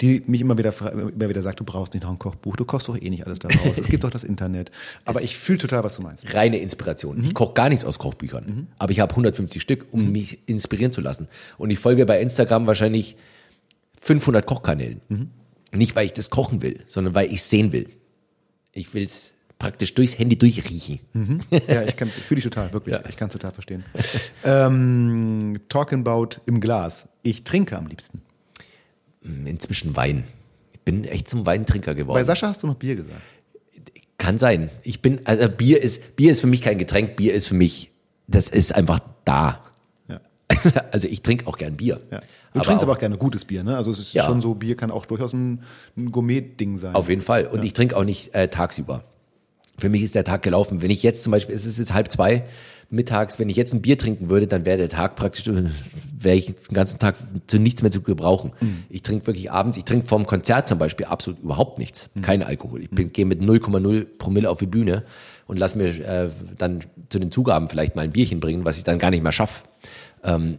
[0.00, 2.88] die mich immer wieder, immer wieder sagt, du brauchst nicht noch ein Kochbuch, du kochst
[2.88, 3.78] doch eh nicht alles daraus.
[3.78, 4.70] es gibt doch das Internet.
[5.06, 6.34] Aber es ich fühle total, was du meinst.
[6.34, 7.18] Reine Inspiration.
[7.18, 7.24] Mhm.
[7.24, 8.66] Ich koche gar nichts aus Kochbüchern, mhm.
[8.78, 10.12] aber ich habe 150 Stück, um mhm.
[10.12, 11.28] mich inspirieren zu lassen.
[11.56, 13.16] Und ich folge bei Instagram wahrscheinlich
[14.00, 15.00] 500 Kochkanälen.
[15.08, 15.30] Mhm.
[15.72, 17.88] Nicht, weil ich das kochen will, sondern weil ich sehen will.
[18.74, 20.98] Ich will's praktisch durchs Handy durchriechen.
[21.12, 21.40] Mhm.
[21.68, 22.96] Ja, ich kann, fühle ich total, wirklich.
[22.96, 23.02] Ja.
[23.08, 23.84] Ich kann es total verstehen.
[24.44, 27.08] ähm, talking about im Glas.
[27.22, 28.22] Ich trinke am liebsten.
[29.22, 30.24] Hm, inzwischen Wein.
[30.72, 32.18] Ich bin echt zum Weintrinker geworden.
[32.18, 33.22] Bei Sascha hast du noch Bier gesagt.
[34.18, 34.70] Kann sein.
[34.82, 37.14] Ich bin, also Bier ist, Bier ist für mich kein Getränk.
[37.14, 37.92] Bier ist für mich,
[38.26, 39.60] das ist einfach da.
[40.08, 40.20] Ja.
[40.90, 42.00] Also ich trinke auch gern Bier.
[42.10, 42.18] Ja.
[42.18, 42.24] Du
[42.54, 43.76] aber trinkst auch, aber auch gerne gutes Bier, ne?
[43.76, 44.24] Also es ist ja.
[44.26, 45.62] schon so, Bier kann auch durchaus ein,
[45.96, 46.96] ein Gourmet-Ding sein.
[46.96, 47.46] Auf jeden Fall.
[47.46, 49.04] Und ich trinke auch nicht äh, tagsüber
[49.78, 50.82] für mich ist der Tag gelaufen.
[50.82, 52.44] Wenn ich jetzt zum Beispiel, es ist jetzt halb zwei
[52.92, 56.46] mittags, wenn ich jetzt ein Bier trinken würde, dann wäre der Tag praktisch, wäre ich
[56.46, 57.16] den ganzen Tag
[57.46, 58.52] zu nichts mehr zu gebrauchen.
[58.60, 58.84] Mhm.
[58.90, 62.10] Ich trinke wirklich abends, ich trinke vorm Konzert zum Beispiel absolut überhaupt nichts.
[62.14, 62.22] Mhm.
[62.22, 62.82] Kein Alkohol.
[62.82, 65.04] Ich bin, gehe mit 0,0 Promille auf die Bühne
[65.46, 68.84] und lass mir äh, dann zu den Zugaben vielleicht mal ein Bierchen bringen, was ich
[68.84, 69.64] dann gar nicht mehr schaffe.
[70.22, 70.58] Ähm,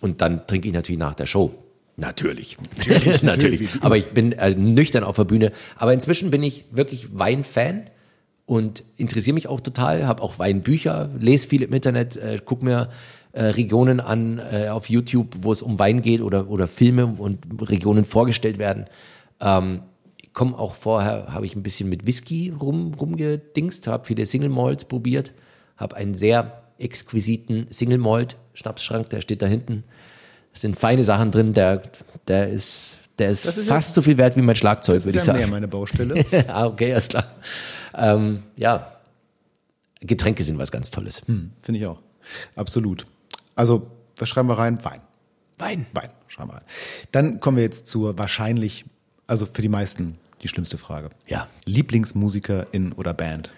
[0.00, 1.54] und dann trinke ich natürlich nach der Show.
[1.96, 2.56] Natürlich.
[2.76, 3.68] Natürlich, natürlich.
[3.80, 5.52] Aber ich bin äh, nüchtern auf der Bühne.
[5.76, 7.84] Aber inzwischen bin ich wirklich Weinfan
[8.46, 12.90] und interessiere mich auch total, habe auch Weinbücher, lese viel im Internet, äh, guck mir
[13.32, 17.38] äh, Regionen an äh, auf YouTube, wo es um Wein geht oder, oder Filme und
[17.60, 18.84] Regionen vorgestellt werden.
[19.40, 19.82] Ähm,
[20.34, 24.84] komme auch vorher, habe ich ein bisschen mit Whisky rum, rumgedingst, habe viele Single Malts
[24.84, 25.32] probiert,
[25.76, 29.84] habe einen sehr exquisiten Single Malt Schnapsschrank, der steht da hinten.
[30.52, 31.82] Es sind feine Sachen drin, der,
[32.28, 35.24] der ist, der ist, ist fast ja, so viel wert wie mein Schlagzeug, würde ich
[35.24, 35.38] sagen.
[35.38, 36.24] Das ist ja meine Baustelle.
[36.48, 37.24] ah, okay, alles klar.
[37.94, 38.92] Ähm, ja,
[40.00, 41.22] Getränke sind was ganz Tolles.
[41.26, 42.00] Hm, Finde ich auch.
[42.56, 43.06] Absolut.
[43.54, 44.84] Also, was schreiben wir rein?
[44.84, 45.00] Wein.
[45.58, 45.86] Wein.
[45.92, 46.64] Wein, schreiben wir rein.
[47.12, 48.84] Dann kommen wir jetzt zur wahrscheinlich,
[49.26, 51.10] also für die meisten die schlimmste Frage.
[51.26, 51.48] Ja.
[51.64, 53.50] Lieblingsmusikerin oder Band?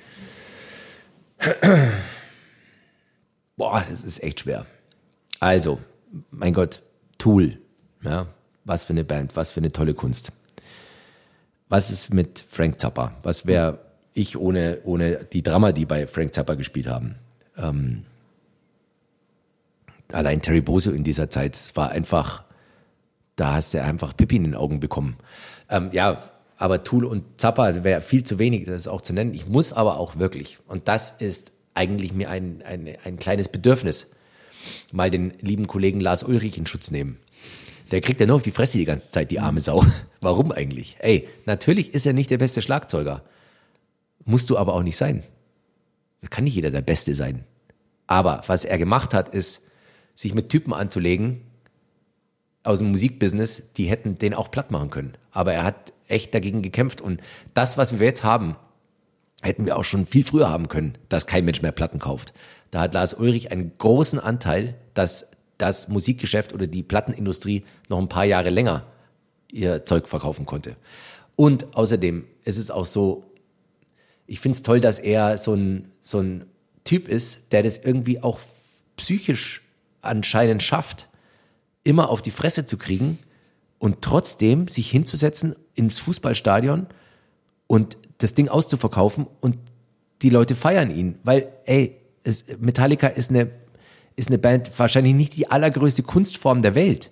[3.57, 4.67] Boah, das ist echt schwer.
[5.41, 5.81] Also,
[6.31, 6.83] mein Gott,
[7.19, 7.59] Tool.
[8.03, 8.29] Ja,
[8.65, 10.33] was für eine Band, was für eine tolle Kunst.
[11.69, 13.15] Was ist mit Frank Zappa?
[13.23, 13.81] Was wäre
[14.17, 17.17] ich ohne, ohne die Drama, die bei Frank Zappa gespielt haben.
[17.59, 18.05] Ähm,
[20.11, 22.43] allein Terry Boso in dieser Zeit, es war einfach,
[23.37, 25.17] da hast du einfach Pipi in den Augen bekommen.
[25.69, 29.35] Ähm, ja, aber Tool und Zappa wäre viel zu wenig, das auch zu nennen.
[29.35, 34.13] Ich muss aber auch wirklich, und das ist eigentlich mir ein, ein, ein kleines Bedürfnis,
[34.93, 37.19] mal den lieben Kollegen Lars Ulrich in Schutz nehmen.
[37.91, 39.85] Der kriegt ja nur auf die Fresse die ganze Zeit, die arme Sau.
[40.23, 40.97] Warum eigentlich?
[41.01, 43.23] Ey, natürlich ist er nicht der beste Schlagzeuger.
[44.27, 45.23] Musst du aber auch nicht sein.
[46.29, 47.45] Kann nicht jeder der Beste sein.
[48.07, 49.63] Aber was er gemacht hat, ist,
[50.15, 51.43] sich mit Typen anzulegen
[52.63, 55.17] aus dem Musikbusiness, die hätten den auch platt machen können.
[55.31, 57.01] Aber er hat echt dagegen gekämpft.
[57.01, 57.23] Und
[57.55, 58.57] das, was wir jetzt haben,
[59.43, 62.35] hätten wir auch schon viel früher haben können, dass kein Mensch mehr Platten kauft.
[62.71, 68.09] Da hat Lars Ulrich einen großen Anteil, dass das Musikgeschäft oder die Plattenindustrie noch ein
[68.09, 68.85] paar Jahre länger
[69.53, 70.77] ihr Zeug verkaufen konnte.
[71.37, 73.25] Und außerdem ist es auch so,
[74.27, 76.45] ich finde es toll, dass er so ein, so ein
[76.85, 78.39] Typ ist, der das irgendwie auch
[78.97, 79.63] psychisch
[80.03, 81.09] anscheinend schafft,
[81.85, 83.19] immer auf die Fresse zu kriegen
[83.79, 86.87] und trotzdem sich hinzusetzen ins Fußballstadion
[87.67, 89.59] und das Ding auszuverkaufen und
[90.23, 93.51] die Leute feiern ihn, weil, ey, es, Metallica ist eine,
[94.17, 97.11] ist eine Band, wahrscheinlich nicht die allergrößte Kunstform der Welt.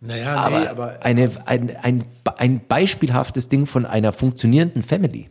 [0.00, 2.04] Naja, aber, nee, aber eine, ein, ein,
[2.36, 5.30] ein beispielhaftes Ding von einer funktionierenden Family.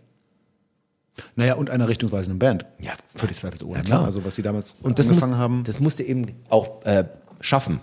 [1.36, 2.66] Naja, und einer richtungsweisenden Band.
[2.80, 3.78] Ja, völlig zweifelsohne.
[3.78, 4.00] Ja, klar.
[4.02, 4.06] ne?
[4.06, 5.64] Also was sie damals Und das, angefangen muss, haben.
[5.66, 7.06] das musste eben auch äh,
[7.40, 7.80] schaffen,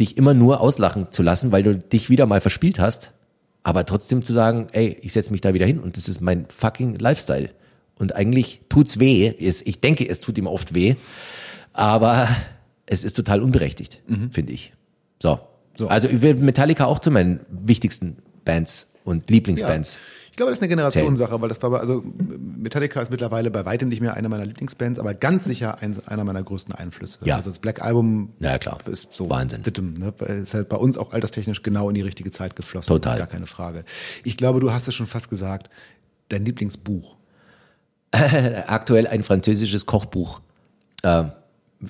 [0.00, 3.12] dich immer nur auslachen zu lassen, weil du dich wieder mal verspielt hast,
[3.62, 6.46] aber trotzdem zu sagen, ey, ich setze mich da wieder hin und das ist mein
[6.46, 7.50] fucking Lifestyle.
[7.98, 9.28] Und eigentlich tut's weh.
[9.38, 10.96] Ich denke, es tut ihm oft weh,
[11.72, 12.28] aber
[12.86, 14.00] es ist total unberechtigt,
[14.30, 14.72] finde ich.
[15.20, 15.34] So.
[15.34, 15.38] Mhm.
[15.76, 15.88] So.
[15.88, 19.98] Also ich will Metallica auch zu meinen wichtigsten Bands und Lieblingsbands.
[20.30, 23.64] Ich glaube, das ist eine Generationssache, weil das war, bei- also Metallica ist mittlerweile bei
[23.66, 27.18] weitem nicht mehr eine meiner Lieblingsbands, aber ganz sicher ein, einer meiner größten Einflüsse.
[27.24, 27.36] Ja.
[27.36, 28.78] Also das Black Album Ja, klar.
[28.90, 29.62] ist so Wahnsinn.
[29.62, 30.14] dittem, ne?
[30.26, 32.88] Ist halt bei uns auch alterstechnisch genau in die richtige Zeit geflossen.
[32.88, 33.18] Total.
[33.18, 33.84] Gar keine Frage.
[34.24, 35.68] Ich glaube, du hast es schon fast gesagt,
[36.30, 37.16] dein Lieblingsbuch.
[38.12, 40.40] Aktuell ein französisches Kochbuch.
[41.02, 41.24] Äh,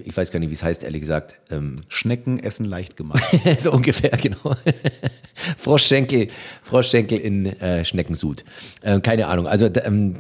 [0.05, 1.37] ich weiß gar nicht, wie es heißt, ehrlich gesagt.
[1.51, 3.23] Ähm, Schnecken essen leicht gemacht.
[3.59, 4.57] so ungefähr, genau.
[5.59, 6.29] Froschschenkel,
[6.63, 8.45] Froschschenkel in äh, Schneckensud.
[8.83, 9.47] Äh, keine Ahnung.
[9.47, 10.15] Also ähm,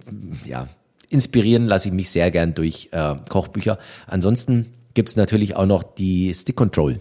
[0.44, 0.68] ja,
[1.08, 3.78] inspirieren lasse ich mich sehr gern durch äh, Kochbücher.
[4.06, 7.00] Ansonsten gibt's natürlich auch noch die Stick Control.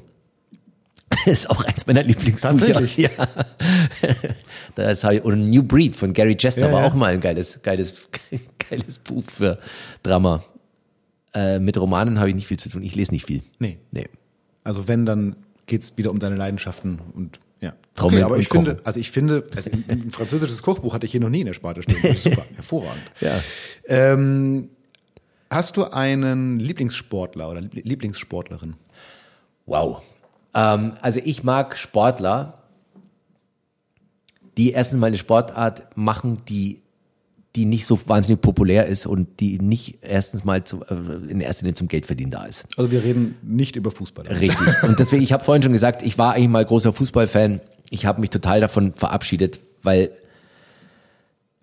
[1.25, 2.57] ist auch eins meiner Lieblingsbücher.
[2.57, 2.97] Tatsächlich?
[2.97, 3.09] Ja.
[4.75, 6.87] Das habe ich, oder New Breed von Gary Chester Ja, war ja.
[6.87, 8.07] auch mal ein geiles, geiles,
[8.69, 9.59] geiles Buch für
[10.03, 10.43] Drama.
[11.33, 12.83] Äh, mit Romanen habe ich nicht viel zu tun.
[12.83, 13.41] Ich lese nicht viel.
[13.59, 13.79] Nee.
[13.91, 14.07] Nee.
[14.63, 15.35] Also wenn, dann
[15.65, 17.73] geht's wieder um deine Leidenschaften und ja.
[17.95, 21.21] Trommeln aber und ich finde, also ich finde, also ein, französisches Kochbuch hatte ich hier
[21.21, 21.97] noch nie in der Sparte stehen.
[22.01, 23.03] Das ist super, hervorragend.
[23.21, 23.39] Ja.
[23.85, 24.69] Ähm,
[25.49, 28.73] hast du einen Lieblingssportler oder Liebl- Lieblingssportlerin?
[29.67, 30.01] Wow.
[30.53, 32.57] Ähm, also ich mag Sportler,
[34.57, 36.81] die erstens mal eine Sportart machen, die,
[37.55, 41.63] die nicht so wahnsinnig populär ist und die nicht erstens mal zu, äh, in erster
[41.63, 42.65] Linie zum Geldverdienen da ist.
[42.77, 44.25] Also wir reden nicht über Fußball.
[44.27, 44.83] Richtig.
[44.83, 47.59] Und deswegen, ich habe vorhin schon gesagt, ich war eigentlich mal großer Fußballfan.
[47.89, 50.11] Ich habe mich total davon verabschiedet, weil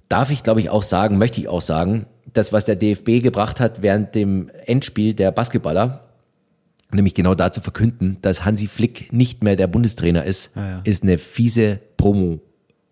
[0.09, 3.59] darf ich, glaube ich, auch sagen, möchte ich auch sagen, das, was der DFB gebracht
[3.59, 6.05] hat während dem Endspiel der Basketballer,
[6.93, 10.81] nämlich genau dazu verkünden, dass Hansi Flick nicht mehr der Bundestrainer ist, ja.
[10.85, 12.41] ist eine fiese Promo.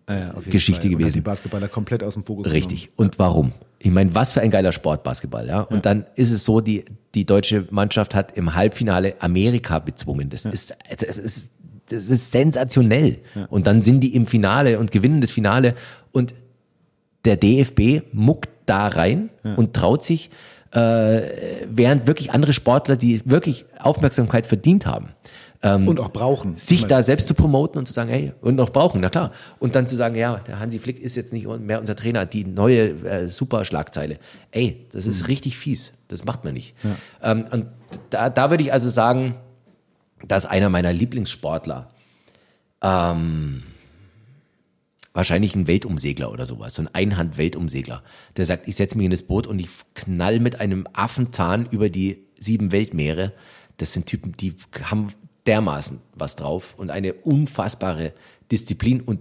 [0.09, 0.91] Ja, ja, Geschichte Fall.
[0.93, 1.13] Und gewesen.
[1.15, 2.89] die Basketballer komplett aus dem Fokus Richtig.
[2.95, 3.51] Und warum?
[3.79, 5.61] Ich meine, was für ein geiler Sport Basketball, ja?
[5.61, 10.29] Und dann ist es so, die, die deutsche Mannschaft hat im Halbfinale Amerika bezwungen.
[10.29, 11.51] Das ist, das ist,
[11.89, 13.19] das ist sensationell.
[13.49, 15.75] Und dann sind die im Finale und gewinnen das Finale
[16.11, 16.33] und
[17.25, 20.29] der DFB muckt da rein und traut sich,
[20.71, 21.21] äh,
[21.69, 25.09] während wirklich andere Sportler, die wirklich Aufmerksamkeit verdient haben,
[25.61, 25.87] genommen.
[25.87, 26.57] Und auch brauchen.
[26.57, 29.31] sich da selbst zu promoten und zu sagen, hey, und noch brauchen, na klar.
[29.59, 32.45] Und dann zu sagen, ja, der Hansi Flick ist jetzt nicht mehr unser Trainer, die
[32.45, 34.19] neue äh, Superschlagzeile.
[34.51, 35.93] Ey, das ist richtig fies.
[36.07, 36.75] Das macht man nicht.
[37.21, 37.67] Ähm, und
[38.09, 39.35] da, da würde ich also sagen,
[40.27, 41.89] dass einer meiner Lieblingssportler
[42.81, 43.63] ähm,
[45.13, 48.03] wahrscheinlich ein Weltumsegler oder sowas, so ein Einhand-Weltumsegler,
[48.35, 51.89] der sagt, ich setze mich in das Boot und ich knall mit einem Affenzahn über
[51.89, 53.33] die sieben Weltmeere.
[53.77, 55.07] Das sind Typen, die haben
[55.47, 58.13] dermaßen was drauf und eine unfassbare
[58.51, 59.19] Disziplin und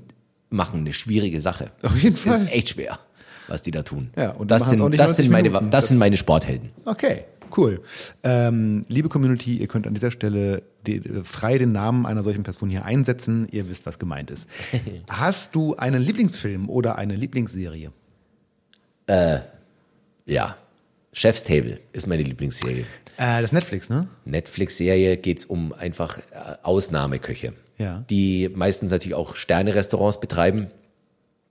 [0.51, 1.71] machen eine schwierige Sache.
[1.83, 2.35] Auf jeden das Fall.
[2.35, 2.99] ist echt schwer,
[3.49, 4.11] was die da tun.
[4.17, 6.71] Ja, und das sind, das 90 sind meine, das sind meine Sporthelden.
[6.85, 7.25] Okay,
[7.57, 7.83] cool.
[8.23, 12.43] Ähm, liebe Community, ihr könnt an dieser Stelle die, äh, frei den Namen einer solchen
[12.43, 13.49] Person hier einsetzen.
[13.51, 14.49] Ihr wisst, was gemeint ist.
[15.09, 17.93] Hast du einen Lieblingsfilm oder eine Lieblingsserie?
[20.27, 20.57] Ja.
[21.13, 22.85] Chef's Table ist meine Lieblingsserie.
[23.19, 24.09] Äh, das Netflix, ne?
[24.25, 26.23] Netflix-Serie geht's um einfach äh,
[26.63, 28.05] Ausnahmeköche, Ja.
[28.11, 30.69] die meistens natürlich auch Sterne-Restaurants betreiben,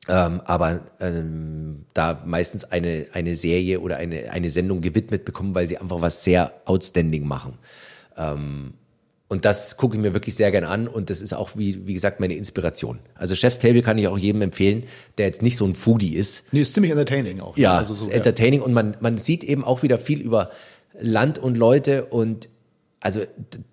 [0.08, 5.68] ähm, aber ähm, da meistens eine, eine Serie oder eine, eine Sendung gewidmet bekommen, weil
[5.68, 7.58] sie einfach was sehr outstanding machen.
[8.16, 8.74] Ähm,
[9.28, 11.96] und das gucke ich mir wirklich sehr gern an und das ist auch, wie, wie
[11.96, 13.00] gesagt, meine Inspiration.
[13.16, 14.84] Also Chef's Table kann ich auch jedem empfehlen,
[15.18, 17.58] der jetzt nicht so ein Foodie ist, Nee, ist ziemlich entertaining auch.
[17.58, 20.52] ja, also so, es ist entertaining und man, man sieht eben auch wieder viel über
[21.00, 22.50] Land und Leute und
[23.06, 23.22] also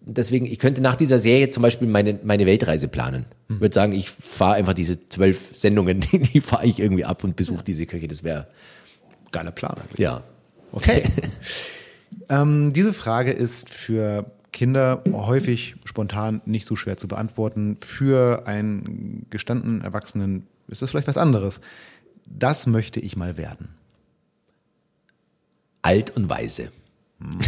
[0.03, 3.24] deswegen, ich könnte nach dieser Serie zum Beispiel meine, meine Weltreise planen.
[3.49, 7.35] Ich würde sagen, ich fahre einfach diese zwölf Sendungen, die fahre ich irgendwie ab und
[7.35, 8.09] besuche diese Kirche.
[8.09, 8.47] Das wäre
[9.31, 10.01] geiler Plan eigentlich.
[10.01, 10.23] Ja.
[10.70, 11.03] Okay.
[12.28, 17.78] ähm, diese Frage ist für Kinder häufig spontan nicht so schwer zu beantworten.
[17.81, 21.62] Für einen gestandenen Erwachsenen ist das vielleicht was anderes.
[22.27, 23.74] Das möchte ich mal werden.
[25.81, 26.70] Alt und weise.
[27.23, 27.39] Hm.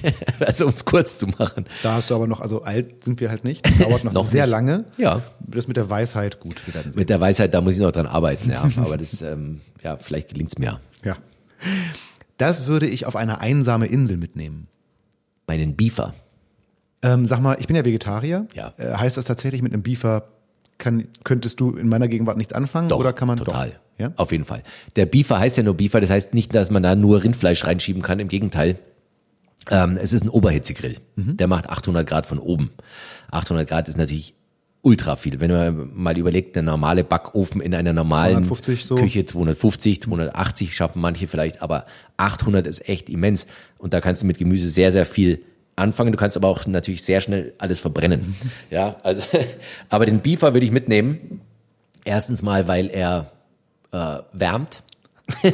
[0.40, 1.66] also um es kurz zu machen.
[1.82, 3.66] Da hast du aber noch, also alt sind wir halt nicht.
[3.80, 4.50] Dauert noch, noch sehr nicht.
[4.50, 4.84] lange.
[4.96, 5.22] Ja.
[5.40, 6.98] Das mit der Weisheit, gut, wir werden sehen.
[6.98, 8.68] Mit der Weisheit, da muss ich noch dran arbeiten, ja.
[8.76, 10.80] aber das, ähm, ja, vielleicht gelingt es mir.
[11.04, 11.16] Ja.
[12.36, 14.68] Das würde ich auf eine einsame Insel mitnehmen.
[15.46, 16.14] Meinen Beaver.
[17.02, 18.46] Ähm, sag mal, ich bin ja Vegetarier.
[18.54, 18.74] Ja.
[18.76, 20.28] Äh, heißt das tatsächlich mit einem Beaver
[20.78, 22.88] kann, könntest du in meiner Gegenwart nichts anfangen?
[22.88, 23.70] Doch, oder kann man total.
[23.70, 23.76] Doch?
[23.98, 24.12] Ja?
[24.16, 24.62] Auf jeden Fall.
[24.96, 28.02] Der Beaver heißt ja nur Beaver, das heißt nicht, dass man da nur Rindfleisch reinschieben
[28.02, 28.78] kann, im Gegenteil.
[29.70, 30.96] Ähm, es ist ein Oberhitzegrill.
[31.16, 31.36] Mhm.
[31.36, 32.70] Der macht 800 Grad von oben.
[33.32, 34.34] 800 Grad ist natürlich
[34.82, 35.40] ultra viel.
[35.40, 38.94] Wenn man mal überlegt, der normale Backofen in einer normalen 250 so.
[38.94, 41.86] Küche 250, 280 schaffen manche vielleicht, aber
[42.16, 43.46] 800 ist echt immens.
[43.78, 45.42] Und da kannst du mit Gemüse sehr, sehr viel
[45.78, 46.12] anfangen.
[46.12, 48.36] Du kannst aber auch natürlich sehr schnell alles verbrennen.
[48.70, 49.22] ja, also,
[49.88, 51.40] aber den Beefer würde ich mitnehmen.
[52.04, 53.30] Erstens mal, weil er
[53.92, 54.82] äh, wärmt.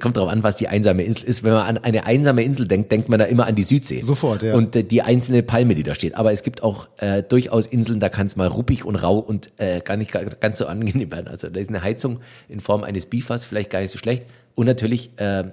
[0.00, 1.44] kommt darauf an, was die einsame Insel ist.
[1.44, 4.00] Wenn man an eine einsame Insel denkt, denkt man da immer an die Südsee.
[4.00, 4.54] Sofort, ja.
[4.54, 6.16] Und äh, die einzelne Palme, die da steht.
[6.16, 9.50] Aber es gibt auch äh, durchaus Inseln, da kann es mal ruppig und rau und
[9.58, 11.28] äh, gar nicht ganz so angenehm werden.
[11.28, 14.24] Also da ist eine Heizung in Form eines Beefers vielleicht gar nicht so schlecht.
[14.54, 15.44] Und natürlich äh,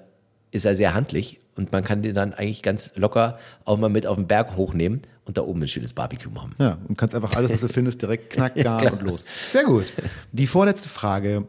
[0.54, 4.08] ist er sehr handlich und man kann den dann eigentlich ganz locker auch mal mit
[4.08, 6.56] auf den Berg hochnehmen und da oben ein schönes Barbecue machen.
[6.60, 9.26] Ja, und kannst einfach alles, was du findest, direkt knack, gar ja, und los.
[9.44, 9.86] Sehr gut.
[10.32, 11.48] Die vorletzte Frage,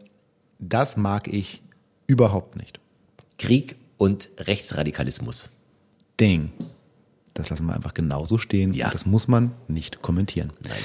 [0.58, 1.62] das mag ich
[2.06, 2.80] überhaupt nicht.
[3.38, 5.50] Krieg und Rechtsradikalismus.
[6.20, 6.52] Ding.
[7.34, 8.72] Das lassen wir einfach genauso stehen.
[8.72, 8.90] Ja.
[8.90, 10.52] das muss man nicht kommentieren.
[10.62, 10.78] Nein.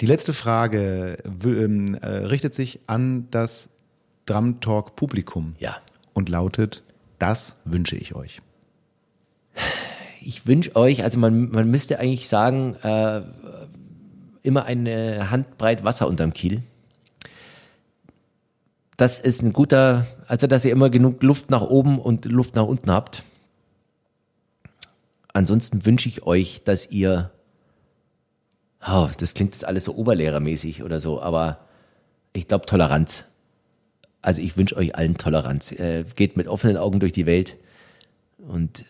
[0.00, 3.68] Die letzte Frage ähm, äh, richtet sich an das
[4.24, 5.54] Drum Talk Publikum.
[5.58, 5.76] Ja.
[6.14, 6.82] Und lautet,
[7.20, 8.40] das wünsche ich euch.
[10.20, 13.22] Ich wünsche euch, also man, man müsste eigentlich sagen, äh,
[14.42, 16.62] immer eine Handbreit Wasser unterm Kiel
[19.00, 22.66] das ist ein guter, also dass ihr immer genug Luft nach oben und Luft nach
[22.66, 23.22] unten habt.
[25.32, 27.30] Ansonsten wünsche ich euch, dass ihr,
[28.86, 31.60] oh, das klingt jetzt alles so oberlehrermäßig oder so, aber
[32.34, 33.24] ich glaube Toleranz.
[34.22, 35.72] Also ich wünsche euch allen Toleranz.
[35.72, 37.56] Äh, geht mit offenen Augen durch die Welt
[38.38, 38.84] und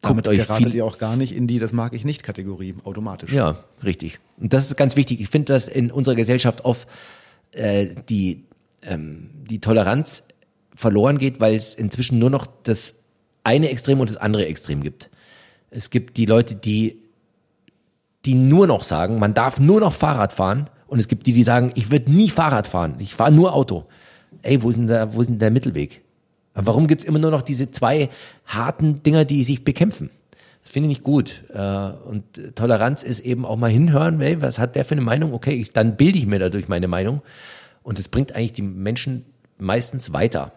[0.00, 3.32] damit euch geratet ihr auch gar nicht in die das mag ich nicht Kategorie automatisch.
[3.32, 4.18] Ja, richtig.
[4.38, 5.20] Und das ist ganz wichtig.
[5.20, 6.88] Ich finde, dass in unserer Gesellschaft oft
[7.52, 8.44] äh, die
[8.82, 10.28] ähm, die Toleranz
[10.74, 13.00] verloren geht, weil es inzwischen nur noch das
[13.44, 15.10] eine Extrem und das andere Extrem gibt.
[15.70, 16.98] Es gibt die Leute, die,
[18.24, 21.42] die nur noch sagen, man darf nur noch Fahrrad fahren und es gibt die, die
[21.42, 23.86] sagen, ich würde nie Fahrrad fahren, ich fahre nur Auto.
[24.42, 26.02] Ey, wo ist denn der, wo ist denn der Mittelweg?
[26.54, 28.10] Warum gibt's immer nur noch diese zwei
[28.46, 30.10] harten Dinger, die sich bekämpfen?
[30.62, 31.44] Das finde ich nicht gut.
[31.54, 35.32] Äh, und Toleranz ist eben auch mal hinhören, ey, was hat der für eine Meinung?
[35.32, 37.22] Okay, dann bilde ich mir dadurch meine Meinung.
[37.82, 39.24] Und es bringt eigentlich die Menschen
[39.58, 40.52] meistens weiter.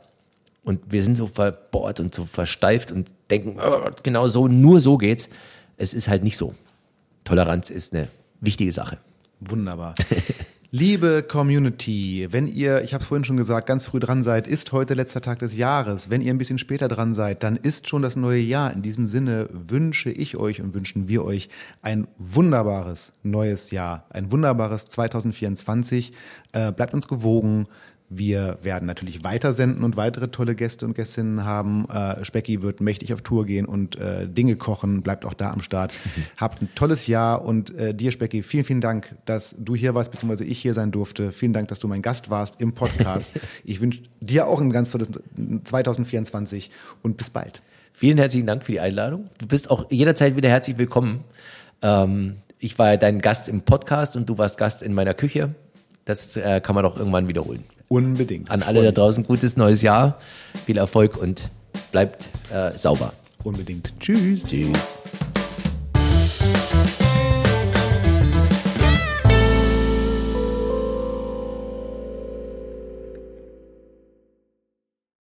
[0.63, 4.97] Und wir sind so verbohrt und so versteift und denken, oh, genau so, nur so
[4.97, 5.29] geht's.
[5.77, 6.55] Es ist halt nicht so.
[7.23, 8.07] Toleranz ist eine
[8.39, 8.97] wichtige Sache.
[9.39, 9.95] Wunderbar.
[10.75, 14.71] Liebe Community, wenn ihr, ich habe es vorhin schon gesagt, ganz früh dran seid, ist
[14.71, 16.09] heute letzter Tag des Jahres.
[16.09, 18.73] Wenn ihr ein bisschen später dran seid, dann ist schon das neue Jahr.
[18.73, 21.49] In diesem Sinne wünsche ich euch und wünschen wir euch
[21.83, 26.11] ein wunderbares neues Jahr, ein wunderbares 2024.
[26.53, 27.67] Äh, bleibt uns gewogen.
[28.17, 31.87] Wir werden natürlich weiter senden und weitere tolle Gäste und Gästinnen haben.
[31.89, 35.61] Äh, Specki wird mächtig auf Tour gehen und äh, Dinge kochen, bleibt auch da am
[35.61, 35.93] Start.
[35.93, 36.23] Mhm.
[36.37, 40.11] Habt ein tolles Jahr und äh, dir, Specki, vielen, vielen Dank, dass du hier warst,
[40.11, 41.31] beziehungsweise ich hier sein durfte.
[41.31, 43.31] Vielen Dank, dass du mein Gast warst im Podcast.
[43.63, 45.09] ich wünsche dir auch ein ganz tolles
[45.63, 46.71] 2024
[47.01, 47.61] und bis bald.
[47.93, 49.29] Vielen herzlichen Dank für die Einladung.
[49.37, 51.23] Du bist auch jederzeit wieder herzlich willkommen.
[51.81, 55.53] Ähm, ich war dein Gast im Podcast und du warst Gast in meiner Küche.
[56.05, 57.63] Das äh, kann man doch irgendwann wiederholen.
[57.93, 58.49] Unbedingt.
[58.49, 60.17] An alle da draußen gutes neues Jahr,
[60.65, 61.43] viel Erfolg und
[61.91, 63.13] bleibt äh, sauber.
[63.43, 63.93] Unbedingt.
[63.99, 64.45] Tschüss.
[64.45, 64.97] Tschüss.